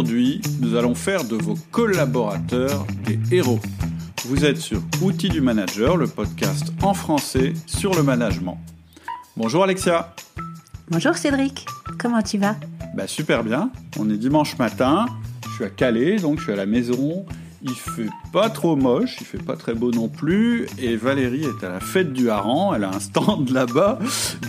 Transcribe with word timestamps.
Aujourd'hui, 0.00 0.40
nous 0.62 0.76
allons 0.76 0.94
faire 0.94 1.24
de 1.24 1.36
vos 1.36 1.56
collaborateurs 1.70 2.86
des 3.04 3.18
héros. 3.36 3.60
Vous 4.24 4.46
êtes 4.46 4.56
sur 4.56 4.80
Outils 5.02 5.28
du 5.28 5.42
Manager, 5.42 5.98
le 5.98 6.06
podcast 6.06 6.72
en 6.80 6.94
français 6.94 7.52
sur 7.66 7.94
le 7.94 8.02
management. 8.02 8.58
Bonjour 9.36 9.62
Alexia. 9.62 10.14
Bonjour 10.88 11.14
Cédric, 11.16 11.66
comment 11.98 12.22
tu 12.22 12.38
vas? 12.38 12.56
Bah, 12.94 13.06
Super 13.06 13.44
bien, 13.44 13.70
on 13.98 14.08
est 14.08 14.16
dimanche 14.16 14.56
matin, 14.56 15.04
je 15.50 15.54
suis 15.56 15.64
à 15.64 15.68
Calais, 15.68 16.16
donc 16.16 16.38
je 16.38 16.44
suis 16.44 16.52
à 16.54 16.56
la 16.56 16.64
maison, 16.64 17.26
il 17.62 17.74
fait 17.74 18.08
pas 18.32 18.48
trop 18.48 18.76
moche, 18.76 19.16
il 19.20 19.26
fait 19.26 19.42
pas 19.42 19.56
très 19.56 19.74
beau 19.74 19.90
non 19.90 20.08
plus. 20.08 20.66
Et 20.78 20.96
Valérie 20.96 21.44
est 21.44 21.64
à 21.64 21.68
la 21.68 21.80
fête 21.80 22.12
du 22.12 22.30
hareng, 22.30 22.72
elle 22.74 22.84
a 22.84 22.90
un 22.90 23.00
stand 23.00 23.48
là-bas. 23.52 23.98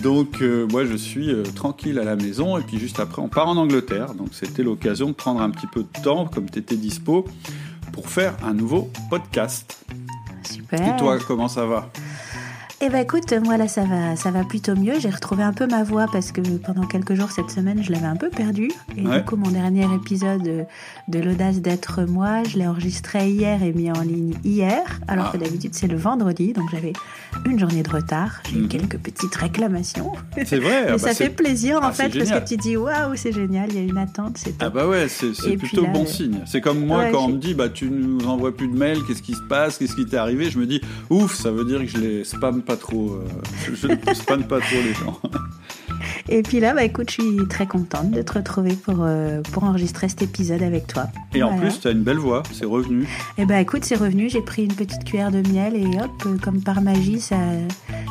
Donc 0.02 0.40
euh, 0.40 0.66
moi 0.70 0.84
je 0.84 0.96
suis 0.96 1.30
euh, 1.30 1.42
tranquille 1.42 1.98
à 1.98 2.04
la 2.04 2.16
maison. 2.16 2.58
Et 2.58 2.62
puis 2.62 2.78
juste 2.78 3.00
après 3.00 3.20
on 3.20 3.28
part 3.28 3.48
en 3.48 3.56
Angleterre. 3.56 4.14
Donc 4.14 4.28
c'était 4.32 4.62
l'occasion 4.62 5.08
de 5.08 5.12
prendre 5.12 5.40
un 5.40 5.50
petit 5.50 5.66
peu 5.66 5.82
de 5.82 6.02
temps, 6.02 6.26
comme 6.26 6.48
tu 6.48 6.58
étais 6.58 6.76
dispo, 6.76 7.26
pour 7.92 8.08
faire 8.08 8.34
un 8.44 8.54
nouveau 8.54 8.90
podcast. 9.10 9.84
Super. 10.44 10.94
Et 10.94 10.96
toi, 10.98 11.18
comment 11.26 11.48
ça 11.48 11.66
va? 11.66 11.90
Eh 12.84 12.88
ben 12.88 12.98
écoute, 12.98 13.32
moi 13.44 13.56
là 13.56 13.68
ça 13.68 13.84
va, 13.84 14.16
ça 14.16 14.32
va 14.32 14.42
plutôt 14.42 14.74
mieux. 14.74 14.94
J'ai 14.98 15.08
retrouvé 15.08 15.44
un 15.44 15.52
peu 15.52 15.68
ma 15.68 15.84
voix 15.84 16.06
parce 16.10 16.32
que 16.32 16.40
pendant 16.40 16.84
quelques 16.84 17.14
jours 17.14 17.30
cette 17.30 17.52
semaine 17.52 17.80
je 17.80 17.92
l'avais 17.92 18.06
un 18.06 18.16
peu 18.16 18.28
perdue. 18.28 18.72
Et 18.96 19.02
du 19.02 19.22
coup 19.24 19.36
mon 19.36 19.50
dernier 19.52 19.86
épisode 19.94 20.66
de 21.06 21.18
l'audace 21.20 21.60
d'être 21.60 22.02
moi, 22.02 22.42
je 22.42 22.58
l'ai 22.58 22.66
enregistré 22.66 23.30
hier 23.30 23.62
et 23.62 23.72
mis 23.72 23.92
en 23.92 24.00
ligne 24.00 24.34
hier, 24.42 24.82
alors 25.06 25.30
que 25.30 25.36
ah. 25.36 25.44
d'habitude 25.44 25.76
c'est 25.76 25.86
le 25.86 25.96
vendredi, 25.96 26.54
donc 26.54 26.70
j'avais 26.72 26.92
une 27.46 27.56
journée 27.56 27.84
de 27.84 27.88
retard. 27.88 28.42
J'ai 28.50 28.58
eu 28.58 28.62
mhm. 28.62 28.68
quelques 28.68 28.98
petites 28.98 29.34
réclamations. 29.36 30.10
C'est 30.44 30.58
vrai. 30.58 30.82
Mais 30.86 30.92
ah 30.94 30.98
ça 30.98 31.08
bah 31.08 31.14
fait 31.14 31.30
plaisir 31.30 31.76
en 31.76 31.82
ah, 31.84 31.92
fait 31.92 32.08
parce 32.08 32.30
que 32.32 32.48
tu 32.48 32.56
dis 32.56 32.76
waouh 32.76 33.14
c'est 33.14 33.32
génial, 33.32 33.68
il 33.70 33.76
y 33.76 33.78
a 33.78 33.88
une 33.88 33.98
attente, 33.98 34.38
c'est 34.38 34.54
Ah 34.58 34.70
bah 34.70 34.88
ouais, 34.88 35.06
c'est 35.06 35.56
plutôt 35.56 35.86
bon 35.86 36.04
signe. 36.04 36.40
C'est 36.46 36.60
comme 36.60 36.84
moi 36.84 37.04
quand 37.12 37.26
on 37.26 37.28
me 37.28 37.38
dit 37.38 37.54
bah 37.54 37.68
tu 37.68 37.88
nous 37.88 38.26
envoies 38.26 38.56
plus 38.56 38.66
de 38.66 38.76
mails, 38.76 38.98
qu'est-ce 39.06 39.22
qui 39.22 39.34
se 39.34 39.42
passe, 39.48 39.78
qu'est-ce 39.78 39.94
qui 39.94 40.04
t'est 40.04 40.16
arrivé, 40.16 40.50
je 40.50 40.58
me 40.58 40.66
dis 40.66 40.80
ouf, 41.10 41.36
ça 41.36 41.52
veut 41.52 41.64
dire 41.64 41.78
que 41.78 41.86
je 41.86 41.98
les 41.98 42.24
spam 42.24 42.60
pas 42.60 42.71
trop, 42.76 43.12
euh, 43.12 43.26
je 43.74 43.86
ne 43.86 44.14
spam 44.14 44.44
pas 44.44 44.60
trop 44.60 44.76
les 44.76 44.94
gens. 44.94 45.20
Et 46.28 46.42
puis 46.42 46.60
là, 46.60 46.74
bah 46.74 46.84
écoute, 46.84 47.10
je 47.10 47.22
suis 47.22 47.48
très 47.48 47.66
contente 47.66 48.10
de 48.10 48.22
te 48.22 48.32
retrouver 48.32 48.74
pour, 48.74 48.98
euh, 49.00 49.42
pour 49.52 49.64
enregistrer 49.64 50.08
cet 50.08 50.22
épisode 50.22 50.62
avec 50.62 50.86
toi. 50.86 51.06
Et 51.34 51.42
en 51.42 51.56
plus, 51.56 51.80
tu 51.80 51.88
as 51.88 51.90
une 51.90 52.02
belle 52.02 52.18
voix, 52.18 52.42
c'est 52.52 52.64
revenu. 52.64 53.06
Et 53.38 53.44
bah 53.44 53.60
écoute, 53.60 53.84
c'est 53.84 53.96
revenu, 53.96 54.28
j'ai 54.28 54.42
pris 54.42 54.64
une 54.64 54.74
petite 54.74 55.04
cuillère 55.04 55.30
de 55.30 55.46
miel 55.48 55.76
et 55.76 55.86
hop, 56.00 56.10
euh, 56.26 56.38
comme 56.38 56.62
par 56.62 56.80
magie, 56.80 57.20
ça, 57.20 57.36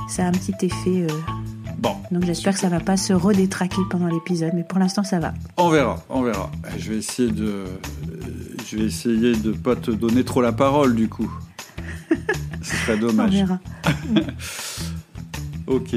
ça 0.08 0.26
a 0.26 0.28
un 0.28 0.32
petit 0.32 0.66
effet. 0.66 1.08
Bon. 1.78 1.96
Donc 2.12 2.26
j'espère 2.26 2.54
que 2.54 2.60
ça 2.60 2.70
va 2.70 2.80
pas 2.80 2.96
se 2.98 3.12
redétraquer 3.14 3.82
pendant 3.90 4.08
l'épisode, 4.08 4.52
mais 4.54 4.64
pour 4.64 4.78
l'instant 4.78 5.04
ça 5.04 5.20
va. 5.20 5.34
On 5.58 5.70
verra, 5.70 6.04
on 6.10 6.22
verra. 6.22 6.52
Je 6.78 6.92
vais 6.92 6.98
essayer 6.98 7.32
de, 7.32 7.64
je 8.68 8.78
vais 8.78 8.84
essayer 8.84 9.36
de 9.36 9.52
pas 9.52 9.76
te 9.76 9.90
donner 9.90 10.24
trop 10.24 10.42
la 10.42 10.52
parole 10.52 10.96
du 10.96 11.10
coup. 11.10 11.32
Ce 12.62 12.76
serait 12.76 12.98
dommage. 12.98 13.34
On 13.34 13.36
verra. 13.36 13.60
ok. 15.68 15.96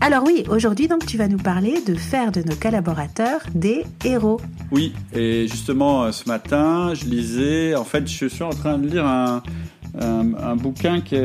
Alors 0.00 0.22
oui, 0.24 0.44
aujourd'hui 0.48 0.86
donc 0.86 1.04
tu 1.06 1.16
vas 1.16 1.26
nous 1.26 1.38
parler 1.38 1.80
de 1.84 1.94
faire 1.94 2.30
de 2.30 2.40
nos 2.42 2.54
collaborateurs 2.54 3.40
des 3.54 3.84
héros. 4.04 4.40
Oui, 4.70 4.92
et 5.12 5.48
justement 5.48 6.04
euh, 6.04 6.12
ce 6.12 6.28
matin, 6.28 6.94
je 6.94 7.04
lisais, 7.04 7.74
en 7.74 7.84
fait 7.84 8.06
je 8.06 8.26
suis 8.26 8.44
en 8.44 8.50
train 8.50 8.78
de 8.78 8.86
lire 8.86 9.04
un, 9.06 9.42
un, 10.00 10.56
bouquin 10.56 11.00
qui, 11.00 11.16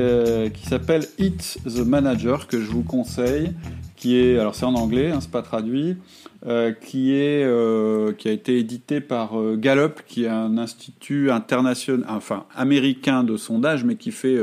qui 0.54 0.68
s'appelle 0.68 1.06
It 1.20 1.60
the 1.66 1.86
Manager 1.86 2.48
que 2.48 2.60
je 2.60 2.72
vous 2.72 2.84
conseille, 2.84 3.54
qui 3.96 4.18
est, 4.18 4.40
alors 4.40 4.56
c'est 4.56 4.66
en 4.66 4.76
anglais, 4.76 5.12
hein, 5.12 5.20
c'est 5.22 5.32
pas 5.32 5.44
traduit, 5.44 5.98
euh, 6.46 6.74
qui 6.74 7.16
est, 7.16 7.46
euh, 7.46 8.12
qui 8.12 8.28
a 8.28 8.32
été 8.32 8.58
édité 8.58 9.00
par 9.00 9.40
euh, 9.40 9.56
Gallup, 9.56 10.02
qui 10.06 10.26
est 10.26 10.30
un 10.30 10.58
institut 10.58 11.32
international, 11.32 12.04
enfin 12.10 12.46
américain 12.54 13.24
de 13.24 13.38
sondage, 13.38 13.86
mais 13.86 13.96
qui 13.96 14.12
fait 14.12 14.38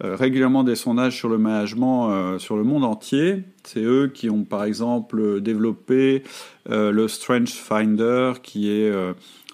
régulièrement 0.00 0.64
des 0.64 0.76
sondages 0.76 1.16
sur 1.16 1.28
le 1.28 1.38
management 1.38 2.38
sur 2.38 2.56
le 2.56 2.64
monde 2.64 2.84
entier. 2.84 3.42
C'est 3.64 3.82
eux 3.82 4.10
qui 4.12 4.30
ont 4.30 4.44
par 4.44 4.64
exemple 4.64 5.40
développé 5.40 6.22
le 6.68 7.08
Strength 7.08 7.50
Finder, 7.50 8.34
qui 8.42 8.70
est 8.70 8.92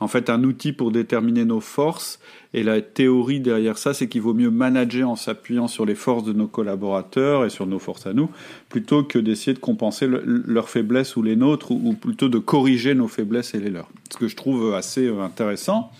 en 0.00 0.08
fait 0.08 0.28
un 0.28 0.44
outil 0.44 0.72
pour 0.72 0.92
déterminer 0.92 1.44
nos 1.44 1.60
forces 1.60 2.20
et 2.54 2.62
la 2.62 2.80
théorie 2.80 3.40
derrière 3.40 3.76
ça, 3.76 3.94
c'est 3.94 4.08
qu'il 4.08 4.22
vaut 4.22 4.32
mieux 4.32 4.50
manager 4.50 5.10
en 5.10 5.16
s'appuyant 5.16 5.66
sur 5.66 5.84
les 5.84 5.96
forces 5.96 6.22
de 6.22 6.32
nos 6.32 6.46
collaborateurs 6.46 7.44
et 7.44 7.50
sur 7.50 7.66
nos 7.66 7.80
forces 7.80 8.06
à 8.06 8.12
nous, 8.12 8.30
plutôt 8.68 9.02
que 9.02 9.18
d'essayer 9.18 9.54
de 9.54 9.58
compenser 9.58 10.06
leurs 10.06 10.68
faiblesses 10.68 11.16
ou 11.16 11.22
les 11.22 11.34
nôtres, 11.34 11.72
ou, 11.72 11.94
plutôt 11.94 12.28
de 12.28 12.38
corriger 12.38 12.94
nos 12.94 13.08
faiblesses 13.08 13.54
et 13.54 13.58
les 13.58 13.70
leurs. 13.70 13.88
Ce 14.12 14.18
que 14.18 14.28
je 14.28 14.36
trouve 14.36 14.72
assez 14.72 15.08
euh, 15.08 15.20
intéressant. 15.20 15.90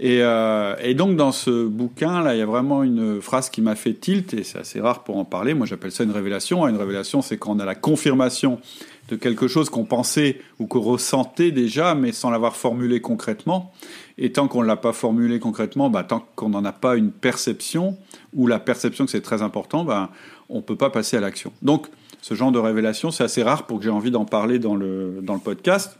Et, 0.00 0.22
euh, 0.22 0.76
et, 0.80 0.94
donc 0.94 1.16
dans 1.16 1.32
ce 1.32 1.66
bouquin 1.66 2.22
là, 2.22 2.34
il 2.34 2.38
y 2.38 2.42
a 2.42 2.46
vraiment 2.46 2.84
une 2.84 3.20
phrase 3.20 3.50
qui 3.50 3.60
m'a 3.62 3.74
fait 3.74 3.94
tilt 3.94 4.32
et 4.32 4.44
c'est 4.44 4.58
assez 4.58 4.80
rare 4.80 5.02
pour 5.02 5.16
en 5.16 5.24
parler. 5.24 5.54
Moi, 5.54 5.66
j'appelle 5.66 5.90
ça 5.90 6.04
une 6.04 6.12
révélation. 6.12 6.66
Une 6.68 6.76
révélation, 6.76 7.20
c'est 7.20 7.36
quand 7.36 7.56
on 7.56 7.58
a 7.58 7.64
la 7.64 7.74
confirmation 7.74 8.60
de 9.08 9.16
quelque 9.16 9.48
chose 9.48 9.70
qu'on 9.70 9.84
pensait 9.84 10.40
ou 10.60 10.66
qu'on 10.66 10.80
ressentait 10.80 11.50
déjà, 11.50 11.94
mais 11.94 12.12
sans 12.12 12.30
l'avoir 12.30 12.54
formulé 12.54 13.00
concrètement. 13.00 13.72
Et 14.18 14.32
tant 14.32 14.46
qu'on 14.48 14.62
ne 14.62 14.66
l'a 14.66 14.76
pas 14.76 14.92
formulé 14.92 15.40
concrètement, 15.40 15.90
bah, 15.90 16.04
tant 16.04 16.26
qu'on 16.36 16.50
n'en 16.50 16.64
a 16.64 16.72
pas 16.72 16.96
une 16.96 17.10
perception, 17.10 17.96
ou 18.34 18.46
la 18.46 18.58
perception 18.58 19.04
que 19.04 19.10
c'est 19.10 19.20
très 19.20 19.42
important, 19.42 19.84
bah, 19.84 20.10
on 20.48 20.56
ne 20.56 20.62
peut 20.62 20.76
pas 20.76 20.90
passer 20.90 21.16
à 21.16 21.20
l'action. 21.20 21.52
Donc, 21.62 21.86
ce 22.20 22.34
genre 22.34 22.52
de 22.52 22.58
révélation, 22.58 23.10
c'est 23.10 23.24
assez 23.24 23.42
rare 23.42 23.66
pour 23.66 23.78
que 23.78 23.84
j'ai 23.84 23.90
envie 23.90 24.10
d'en 24.10 24.24
parler 24.24 24.58
dans 24.58 24.74
le, 24.74 25.20
dans 25.22 25.34
le 25.34 25.40
podcast. 25.40 25.98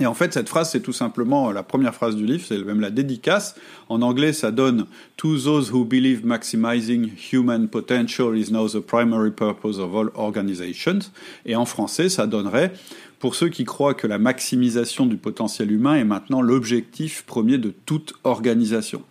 Et 0.00 0.06
en 0.06 0.14
fait, 0.14 0.32
cette 0.32 0.48
phrase, 0.48 0.70
c'est 0.70 0.80
tout 0.80 0.92
simplement 0.92 1.50
la 1.50 1.62
première 1.62 1.94
phrase 1.94 2.14
du 2.14 2.24
livre, 2.24 2.44
c'est 2.46 2.58
même 2.58 2.80
la 2.80 2.90
dédicace. 2.90 3.56
En 3.88 4.02
anglais, 4.02 4.32
ça 4.32 4.50
donne 4.50 4.86
To 5.16 5.36
those 5.36 5.72
who 5.72 5.84
believe 5.84 6.24
maximizing 6.24 7.10
human 7.32 7.68
potential 7.68 8.36
is 8.36 8.52
now 8.52 8.68
the 8.68 8.80
primary 8.80 9.32
purpose 9.32 9.78
of 9.78 9.94
all 9.96 10.10
organizations. 10.14 11.10
Et 11.46 11.56
en 11.56 11.64
français, 11.64 12.08
ça 12.08 12.26
donnerait 12.26 12.72
pour 13.18 13.34
ceux 13.34 13.48
qui 13.48 13.64
croient 13.64 13.94
que 13.94 14.06
la 14.06 14.18
maximisation 14.18 15.04
du 15.04 15.16
potentiel 15.16 15.72
humain 15.72 15.96
est 15.96 16.04
maintenant 16.04 16.42
l'objectif 16.42 17.24
premier 17.26 17.58
de 17.58 17.74
toute 17.84 18.14
organisation. 18.22 19.02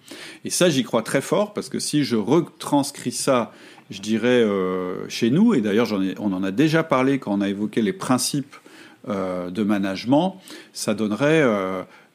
Et 0.46 0.50
ça, 0.50 0.70
j'y 0.70 0.84
crois 0.84 1.02
très 1.02 1.22
fort 1.22 1.54
parce 1.54 1.68
que 1.68 1.80
si 1.80 2.06
je 2.06 2.16
retranscris 2.16 3.12
ça, 3.12 3.52
je 3.90 4.02
dirais 4.02 4.28
euh, 4.28 5.08
chez 5.10 5.30
nous, 5.32 5.54
et 5.54 5.62
d'ailleurs 5.62 5.90
on 6.20 6.32
en 6.32 6.44
a 6.44 6.52
déjà 6.52 6.84
parlé 6.84 7.20
quand 7.20 7.34
on 7.34 7.42
a 7.42 7.50
évoqué 7.50 7.82
les 7.82 7.94
principes 7.94 8.56
euh, 8.56 8.67
de 9.08 9.64
management, 9.64 10.40
ça 10.74 10.94
donnerait 10.94 11.44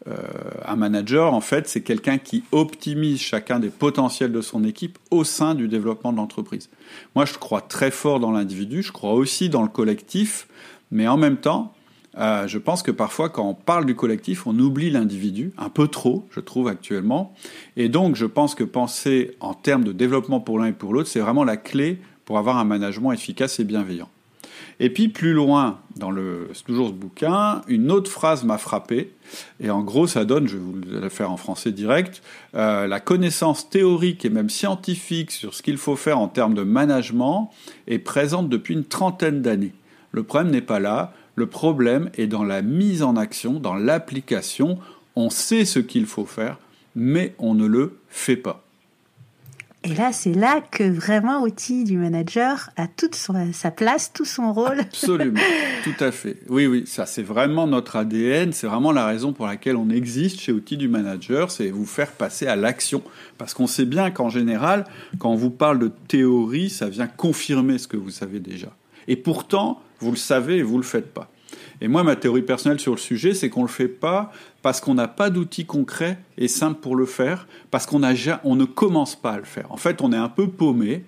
euh, 0.09 0.17
un 0.65 0.75
manager, 0.75 1.33
en 1.33 1.41
fait, 1.41 1.69
c'est 1.69 1.83
quelqu'un 1.83 2.19
qui 2.19 2.43
optimise 2.51 3.21
chacun 3.21 3.61
des 3.61 3.71
potentiels 3.71 4.33
de 4.33 4.41
son 4.41 4.65
équipe 4.65 4.99
au 5.11 5.23
sein 5.23 5.55
du 5.55 5.69
développement 5.69 6.13
de 6.13 6.17
l'entreprise. 6.17 6.71
Moi, 7.15 7.25
je 7.25 7.35
crois 7.35 7.61
très 7.61 7.93
fort 7.93 8.19
dans 8.19 8.33
l'individu, 8.33 8.83
je 8.83 8.91
crois 8.91 9.13
aussi 9.13 9.49
dans 9.49 9.63
le 9.63 9.69
collectif, 9.69 10.49
mais 10.91 11.07
en 11.07 11.17
même 11.17 11.37
temps, 11.37 11.73
euh, 12.19 12.49
je 12.49 12.59
pense 12.59 12.83
que 12.83 12.91
parfois, 12.91 13.29
quand 13.29 13.49
on 13.49 13.55
parle 13.55 13.87
du 13.87 13.95
collectif, 13.95 14.47
on 14.47 14.59
oublie 14.59 14.91
l'individu, 14.91 15.53
un 15.57 15.69
peu 15.69 15.87
trop, 15.87 16.27
je 16.31 16.41
trouve, 16.41 16.67
actuellement. 16.67 17.33
Et 17.77 17.89
donc, 17.89 18.17
je 18.17 18.27
pense 18.27 18.57
que 18.57 18.65
penser 18.65 19.37
en 19.39 19.55
termes 19.55 19.85
de 19.85 19.93
développement 19.93 20.41
pour 20.41 20.59
l'un 20.59 20.67
et 20.67 20.73
pour 20.73 20.93
l'autre, 20.93 21.09
c'est 21.09 21.21
vraiment 21.21 21.45
la 21.45 21.57
clé 21.57 22.01
pour 22.25 22.39
avoir 22.39 22.59
un 22.59 22.65
management 22.65 23.13
efficace 23.13 23.61
et 23.61 23.65
bienveillant. 23.65 24.09
Et 24.81 24.91
puis, 24.91 25.09
plus 25.09 25.33
loin, 25.33 25.81
dans 25.97 26.11
le, 26.11 26.49
toujours 26.67 26.89
ce 26.89 26.93
bouquin, 26.93 27.63
une 27.69 27.91
autre 27.91 28.11
phrase 28.11 28.45
m'a 28.45 28.59
frappé. 28.59 29.13
Et 29.61 29.71
en 29.71 29.83
gros, 29.83 30.07
ça 30.07 30.25
donne, 30.25 30.49
je 30.49 30.57
vais 30.57 30.63
vous 30.63 30.81
la 31.01 31.11
faire 31.11 31.31
en 31.31 31.37
français 31.37 31.73
direct, 31.73 32.23
euh, 32.55 32.87
la 32.87 33.01
connaissance 33.01 33.69
théorique 33.71 34.25
et 34.25 34.31
même 34.31 34.51
scientifique 34.51 35.31
sur 35.31 35.55
ce 35.55 35.63
qu'il 35.63 35.79
faut 35.79 35.97
faire 35.97 36.19
en 36.19 36.29
termes 36.29 36.55
de 36.55 36.63
management 36.63 37.51
est 37.87 37.99
présente 37.99 38.49
depuis 38.49 38.75
une 38.75 38.85
trentaine 38.85 39.43
d'années. 39.43 39.75
Le 40.11 40.23
problème 40.23 40.51
n'est 40.51 40.61
pas 40.61 40.81
là. 40.81 41.13
Le 41.35 41.47
problème 41.47 42.11
est 42.17 42.27
dans 42.27 42.45
la 42.45 42.63
mise 42.63 43.03
en 43.03 43.17
action, 43.17 43.55
dans 43.55 43.75
l'application. 43.75 44.79
On 45.17 45.31
sait 45.31 45.65
ce 45.65 45.79
qu'il 45.79 46.07
faut 46.07 46.27
faire, 46.27 46.59
mais 46.95 47.35
on 47.39 47.55
ne 47.55 47.67
le 47.67 47.99
fait 48.09 48.37
pas. 48.37 48.62
Et 49.85 49.95
là, 49.95 50.13
c'est 50.13 50.33
là 50.33 50.61
que 50.61 50.85
vraiment 50.85 51.43
outil 51.43 51.83
du 51.83 51.99
manager 51.99 52.71
a 52.77 52.87
toute 52.87 53.17
sa 53.17 53.71
place, 53.73 54.13
tout 54.13 54.25
son 54.25 54.53
rôle. 54.53 54.79
Absolument, 54.79 55.41
tout 55.85 56.05
à 56.05 56.13
fait. 56.13 56.37
Oui, 56.49 56.67
oui, 56.67 56.85
ça 56.87 57.05
c'est 57.05 57.23
vraiment 57.23 57.67
notre 57.67 57.97
ADN, 57.97 58.53
c'est 58.53 58.69
vraiment 58.69 58.93
la 58.93 59.07
raison 59.07 59.33
pour 59.33 59.47
laquelle 59.47 59.77
on 59.77 59.91
existe 59.91 60.41
chez 60.41 60.53
Outils 60.53 60.77
du 60.77 60.89
Manager, 60.89 61.51
c'est 61.51 61.71
vous 61.71 61.87
faire 61.87 62.13
passer 62.13 62.47
à 62.47 62.55
l'action. 62.55 63.03
Parce 63.39 63.55
qu'on 63.55 63.67
sait 63.67 63.85
bien 63.85 64.13
qu'en 64.13 64.29
général, 64.29 64.85
quand 65.19 65.31
on 65.31 65.37
vous 65.37 65.51
parle 65.51 65.81
de 65.81 65.91
théorie, 66.07 66.71
ça 66.71 66.89
vient 66.89 67.09
confirmer 67.09 67.79
ce 67.79 67.89
que 67.89 67.97
vous 67.97 68.11
savez 68.11 68.39
déjà. 68.39 68.77
Et 69.09 69.17
pourtant, 69.17 69.81
vous 69.99 70.11
le 70.11 70.17
savez 70.17 70.59
et 70.59 70.63
vous 70.63 70.77
le 70.77 70.85
faites 70.85 71.13
pas. 71.13 71.29
Et 71.83 71.89
moi, 71.89 72.05
ma 72.05 72.15
théorie 72.15 72.43
personnelle 72.43 72.79
sur 72.79 72.93
le 72.93 72.99
sujet, 72.99 73.35
c'est 73.35 73.51
qu'on 73.51 73.63
le 73.63 73.69
fait 73.69 73.89
pas 73.89 74.31
parce 74.63 74.81
qu'on 74.81 74.95
n'a 74.95 75.09
pas 75.09 75.31
d'outils 75.31 75.67
concrets 75.67 76.17
et 76.39 76.47
simples 76.47 76.81
pour 76.81 76.95
le 76.95 77.07
faire, 77.07 77.49
parce 77.73 77.87
qu'on 77.87 78.01
on 78.45 78.55
ne 78.55 78.65
commence 78.65 79.17
pas 79.17 79.33
à 79.33 79.39
le 79.39 79.45
faire. 79.45 79.67
En 79.71 79.77
fait, 79.77 80.01
on 80.01 80.13
est 80.13 80.17
un 80.17 80.29
peu 80.29 80.47
paumé, 80.47 81.05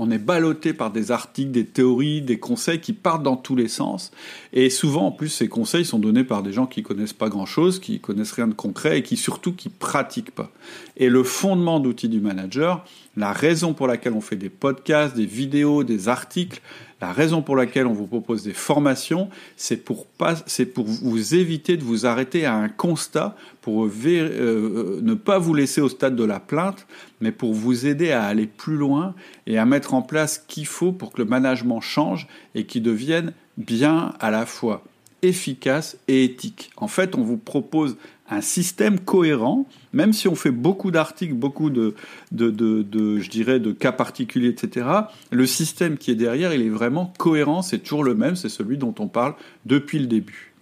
on 0.00 0.10
est 0.10 0.18
ballotté 0.18 0.72
par 0.72 0.90
des 0.90 1.12
articles, 1.12 1.52
des 1.52 1.64
théories, 1.64 2.22
des 2.22 2.40
conseils 2.40 2.80
qui 2.80 2.92
partent 2.92 3.22
dans 3.22 3.36
tous 3.36 3.54
les 3.54 3.68
sens. 3.68 4.10
Et 4.52 4.68
souvent, 4.68 5.06
en 5.06 5.12
plus, 5.12 5.28
ces 5.28 5.46
conseils 5.46 5.84
sont 5.84 6.00
donnés 6.00 6.24
par 6.24 6.42
des 6.42 6.52
gens 6.52 6.66
qui 6.66 6.82
connaissent 6.82 7.12
pas 7.12 7.28
grand-chose, 7.28 7.78
qui 7.78 8.00
connaissent 8.00 8.32
rien 8.32 8.48
de 8.48 8.54
concret 8.54 8.98
et 8.98 9.02
qui 9.04 9.16
surtout 9.16 9.52
qui 9.52 9.68
pratiquent 9.68 10.34
pas. 10.34 10.50
Et 10.96 11.08
le 11.08 11.22
fondement 11.22 11.78
d'outils 11.78 12.08
du 12.08 12.20
manager, 12.20 12.84
la 13.16 13.32
raison 13.32 13.72
pour 13.72 13.86
laquelle 13.86 14.12
on 14.12 14.20
fait 14.20 14.36
des 14.36 14.50
podcasts, 14.50 15.16
des 15.16 15.26
vidéos, 15.26 15.84
des 15.84 16.08
articles, 16.08 16.60
la 17.00 17.12
raison 17.12 17.42
pour 17.42 17.56
laquelle 17.56 17.86
on 17.86 17.92
vous 17.92 18.06
propose 18.06 18.42
des 18.42 18.54
formations, 18.54 19.28
c'est 19.56 19.76
pour, 19.76 20.06
pour 20.06 20.86
vous 20.86 21.34
éviter 21.34 21.76
de 21.76 21.84
vous 21.84 22.06
arrêter 22.06 22.46
à 22.46 22.54
un 22.54 22.68
constat, 22.68 23.36
pour 23.60 23.86
euh, 23.86 25.00
ne 25.02 25.14
pas 25.14 25.38
vous 25.38 25.52
laisser 25.52 25.80
au 25.80 25.88
stade 25.88 26.16
de 26.16 26.24
la 26.24 26.40
plainte, 26.40 26.86
mais 27.20 27.32
pour 27.32 27.52
vous 27.52 27.86
aider 27.86 28.12
à 28.12 28.24
aller 28.24 28.46
plus 28.46 28.76
loin 28.76 29.14
et 29.46 29.58
à 29.58 29.66
mettre 29.66 29.92
en 29.92 30.02
place 30.02 30.34
ce 30.34 30.54
qu'il 30.54 30.66
faut 30.66 30.92
pour 30.92 31.12
que 31.12 31.20
le 31.20 31.28
management 31.28 31.80
change 31.80 32.28
et 32.54 32.64
qu'il 32.64 32.82
devienne 32.82 33.32
bien 33.58 34.14
à 34.20 34.30
la 34.30 34.46
fois 34.46 34.82
efficace 35.22 35.98
et 36.08 36.24
éthique. 36.24 36.70
En 36.76 36.88
fait, 36.88 37.14
on 37.14 37.22
vous 37.22 37.38
propose 37.38 37.96
un 38.30 38.40
système 38.40 38.98
cohérent, 38.98 39.66
même 39.92 40.12
si 40.12 40.28
on 40.28 40.34
fait 40.34 40.50
beaucoup 40.50 40.90
d'articles, 40.90 41.34
beaucoup 41.34 41.70
de, 41.70 41.94
de, 42.32 42.50
de, 42.50 43.18
je 43.18 43.30
dirais, 43.30 43.60
de 43.60 43.72
cas 43.72 43.92
particuliers, 43.92 44.48
etc. 44.48 44.86
Le 45.30 45.46
système 45.46 45.96
qui 45.96 46.10
est 46.10 46.16
derrière, 46.16 46.52
il 46.52 46.62
est 46.62 46.70
vraiment 46.70 47.12
cohérent, 47.18 47.62
c'est 47.62 47.78
toujours 47.78 48.04
le 48.04 48.14
même, 48.14 48.36
c'est 48.36 48.48
celui 48.48 48.78
dont 48.78 48.94
on 48.98 49.08
parle 49.08 49.34
depuis 49.64 49.98
le 49.98 50.06
début. 50.06 50.52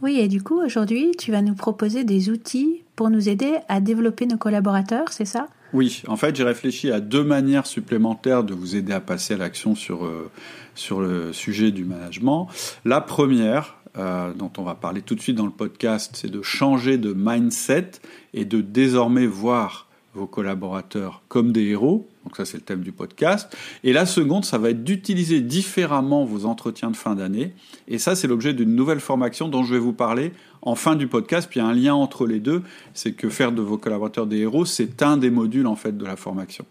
Oui, 0.00 0.20
et 0.20 0.28
du 0.28 0.42
coup, 0.42 0.60
aujourd'hui, 0.62 1.10
tu 1.18 1.32
vas 1.32 1.42
nous 1.42 1.54
proposer 1.54 2.04
des 2.04 2.30
outils 2.30 2.82
pour 2.94 3.10
nous 3.10 3.28
aider 3.28 3.56
à 3.68 3.80
développer 3.80 4.26
nos 4.26 4.38
collaborateurs, 4.38 5.08
c'est 5.10 5.24
ça? 5.24 5.48
Oui, 5.72 6.02
en 6.06 6.16
fait, 6.16 6.34
j'ai 6.34 6.44
réfléchi 6.44 6.90
à 6.90 7.00
deux 7.00 7.24
manières 7.24 7.66
supplémentaires 7.66 8.42
de 8.42 8.54
vous 8.54 8.76
aider 8.76 8.92
à 8.92 9.00
passer 9.00 9.34
à 9.34 9.36
l'action 9.36 9.74
sur, 9.74 10.06
euh, 10.06 10.30
sur 10.74 11.00
le 11.00 11.32
sujet 11.32 11.72
du 11.72 11.84
management. 11.84 12.48
La 12.84 13.00
première, 13.00 13.77
euh, 13.98 14.32
dont 14.32 14.50
on 14.58 14.62
va 14.62 14.74
parler 14.74 15.02
tout 15.02 15.14
de 15.14 15.20
suite 15.20 15.36
dans 15.36 15.46
le 15.46 15.50
podcast, 15.50 16.12
c'est 16.14 16.30
de 16.30 16.42
changer 16.42 16.98
de 16.98 17.12
mindset 17.12 17.92
et 18.34 18.44
de 18.44 18.60
désormais 18.60 19.26
voir 19.26 19.88
vos 20.14 20.26
collaborateurs 20.26 21.22
comme 21.28 21.52
des 21.52 21.64
héros. 21.64 22.08
Donc 22.24 22.36
ça, 22.36 22.44
c'est 22.44 22.58
le 22.58 22.62
thème 22.62 22.82
du 22.82 22.92
podcast. 22.92 23.56
Et 23.84 23.92
la 23.92 24.06
seconde, 24.06 24.44
ça 24.44 24.58
va 24.58 24.70
être 24.70 24.84
d'utiliser 24.84 25.40
différemment 25.40 26.24
vos 26.24 26.44
entretiens 26.44 26.90
de 26.90 26.96
fin 26.96 27.14
d'année. 27.14 27.54
Et 27.86 27.98
ça, 27.98 28.14
c'est 28.14 28.26
l'objet 28.26 28.52
d'une 28.52 28.74
nouvelle 28.74 29.00
formation 29.00 29.48
dont 29.48 29.64
je 29.64 29.74
vais 29.74 29.80
vous 29.80 29.92
parler 29.92 30.32
en 30.62 30.74
fin 30.74 30.94
du 30.96 31.06
podcast. 31.06 31.48
Puis 31.48 31.60
il 31.60 31.62
y 31.62 31.66
a 31.66 31.68
un 31.68 31.74
lien 31.74 31.94
entre 31.94 32.26
les 32.26 32.40
deux, 32.40 32.62
c'est 32.94 33.12
que 33.12 33.28
faire 33.28 33.52
de 33.52 33.62
vos 33.62 33.78
collaborateurs 33.78 34.26
des 34.26 34.38
héros, 34.38 34.64
c'est 34.64 35.02
un 35.02 35.16
des 35.16 35.30
modules 35.30 35.66
en 35.66 35.76
fait 35.76 35.96
de 35.96 36.04
la 36.04 36.16
formation. 36.16 36.64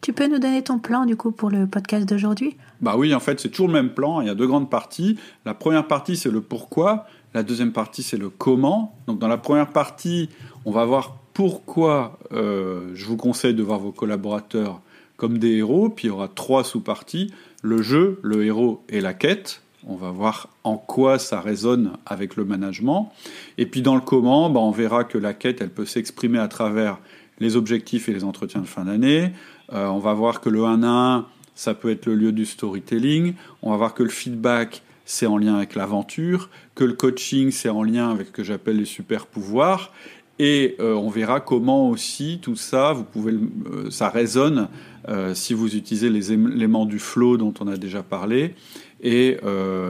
Tu 0.00 0.14
peux 0.14 0.26
nous 0.26 0.38
donner 0.38 0.62
ton 0.62 0.78
plan 0.78 1.04
du 1.04 1.14
coup 1.14 1.30
pour 1.30 1.50
le 1.50 1.66
podcast 1.66 2.08
d'aujourd'hui? 2.08 2.56
Bah 2.80 2.94
oui, 2.96 3.14
en 3.14 3.20
fait, 3.20 3.38
c'est 3.38 3.50
toujours 3.50 3.66
le 3.66 3.74
même 3.74 3.90
plan. 3.90 4.22
Il 4.22 4.28
y 4.28 4.30
a 4.30 4.34
deux 4.34 4.46
grandes 4.46 4.70
parties. 4.70 5.18
La 5.44 5.52
première 5.52 5.86
partie, 5.86 6.16
c'est 6.16 6.30
le 6.30 6.40
pourquoi. 6.40 7.06
La 7.34 7.42
deuxième 7.42 7.72
partie, 7.72 8.02
c'est 8.02 8.16
le 8.16 8.30
comment. 8.30 8.96
Donc 9.06 9.18
dans 9.18 9.28
la 9.28 9.36
première 9.36 9.68
partie, 9.68 10.30
on 10.64 10.70
va 10.70 10.86
voir 10.86 11.18
pourquoi 11.34 12.18
euh, 12.32 12.90
je 12.94 13.04
vous 13.04 13.16
conseille 13.16 13.54
de 13.54 13.62
voir 13.62 13.78
vos 13.78 13.92
collaborateurs 13.92 14.80
comme 15.18 15.36
des 15.36 15.56
héros. 15.56 15.90
Puis 15.90 16.08
il 16.08 16.10
y 16.10 16.12
aura 16.12 16.28
trois 16.28 16.64
sous-parties 16.64 17.30
le 17.62 17.82
jeu, 17.82 18.18
le 18.22 18.44
héros 18.44 18.82
et 18.88 19.02
la 19.02 19.12
quête. 19.12 19.62
On 19.86 19.96
va 19.96 20.10
voir 20.10 20.48
en 20.64 20.76
quoi 20.76 21.18
ça 21.18 21.40
résonne 21.40 21.92
avec 22.06 22.36
le 22.36 22.44
management. 22.44 23.12
Et 23.58 23.66
puis 23.66 23.82
dans 23.82 23.94
le 23.94 24.00
comment, 24.00 24.48
bah, 24.50 24.60
on 24.60 24.70
verra 24.70 25.04
que 25.04 25.18
la 25.18 25.34
quête, 25.34 25.60
elle 25.60 25.70
peut 25.70 25.86
s'exprimer 25.86 26.38
à 26.38 26.48
travers 26.48 26.98
les 27.38 27.56
objectifs 27.56 28.08
et 28.08 28.12
les 28.12 28.24
entretiens 28.24 28.60
de 28.60 28.66
fin 28.66 28.84
d'année. 28.84 29.32
Euh, 29.72 29.86
on 29.86 29.98
va 29.98 30.14
voir 30.14 30.40
que 30.40 30.48
le 30.48 30.64
1 30.64 30.82
à 30.82 31.16
1, 31.16 31.26
ça 31.54 31.74
peut 31.74 31.90
être 31.90 32.06
le 32.06 32.14
lieu 32.14 32.32
du 32.32 32.46
storytelling. 32.46 33.34
On 33.62 33.70
va 33.70 33.76
voir 33.76 33.94
que 33.94 34.02
le 34.02 34.08
feedback, 34.08 34.82
c'est 35.04 35.26
en 35.26 35.36
lien 35.36 35.56
avec 35.56 35.74
l'aventure, 35.74 36.48
que 36.74 36.84
le 36.84 36.94
coaching, 36.94 37.50
c'est 37.50 37.68
en 37.68 37.82
lien 37.82 38.10
avec 38.10 38.28
ce 38.28 38.32
que 38.32 38.44
j'appelle 38.44 38.78
les 38.78 38.84
super 38.84 39.26
pouvoirs. 39.26 39.92
Et 40.38 40.76
euh, 40.80 40.94
on 40.94 41.10
verra 41.10 41.40
comment 41.40 41.90
aussi 41.90 42.38
tout 42.40 42.56
ça, 42.56 42.92
vous 42.92 43.04
pouvez, 43.04 43.32
euh, 43.32 43.90
ça 43.90 44.08
résonne 44.08 44.68
si 45.32 45.54
vous 45.54 45.74
utilisez 45.74 46.08
les 46.08 46.30
éléments 46.30 46.86
du 46.86 47.00
flow 47.00 47.36
dont 47.36 47.52
on 47.58 47.66
a 47.66 47.76
déjà 47.76 48.00
parlé, 48.00 48.54
et 49.02 49.38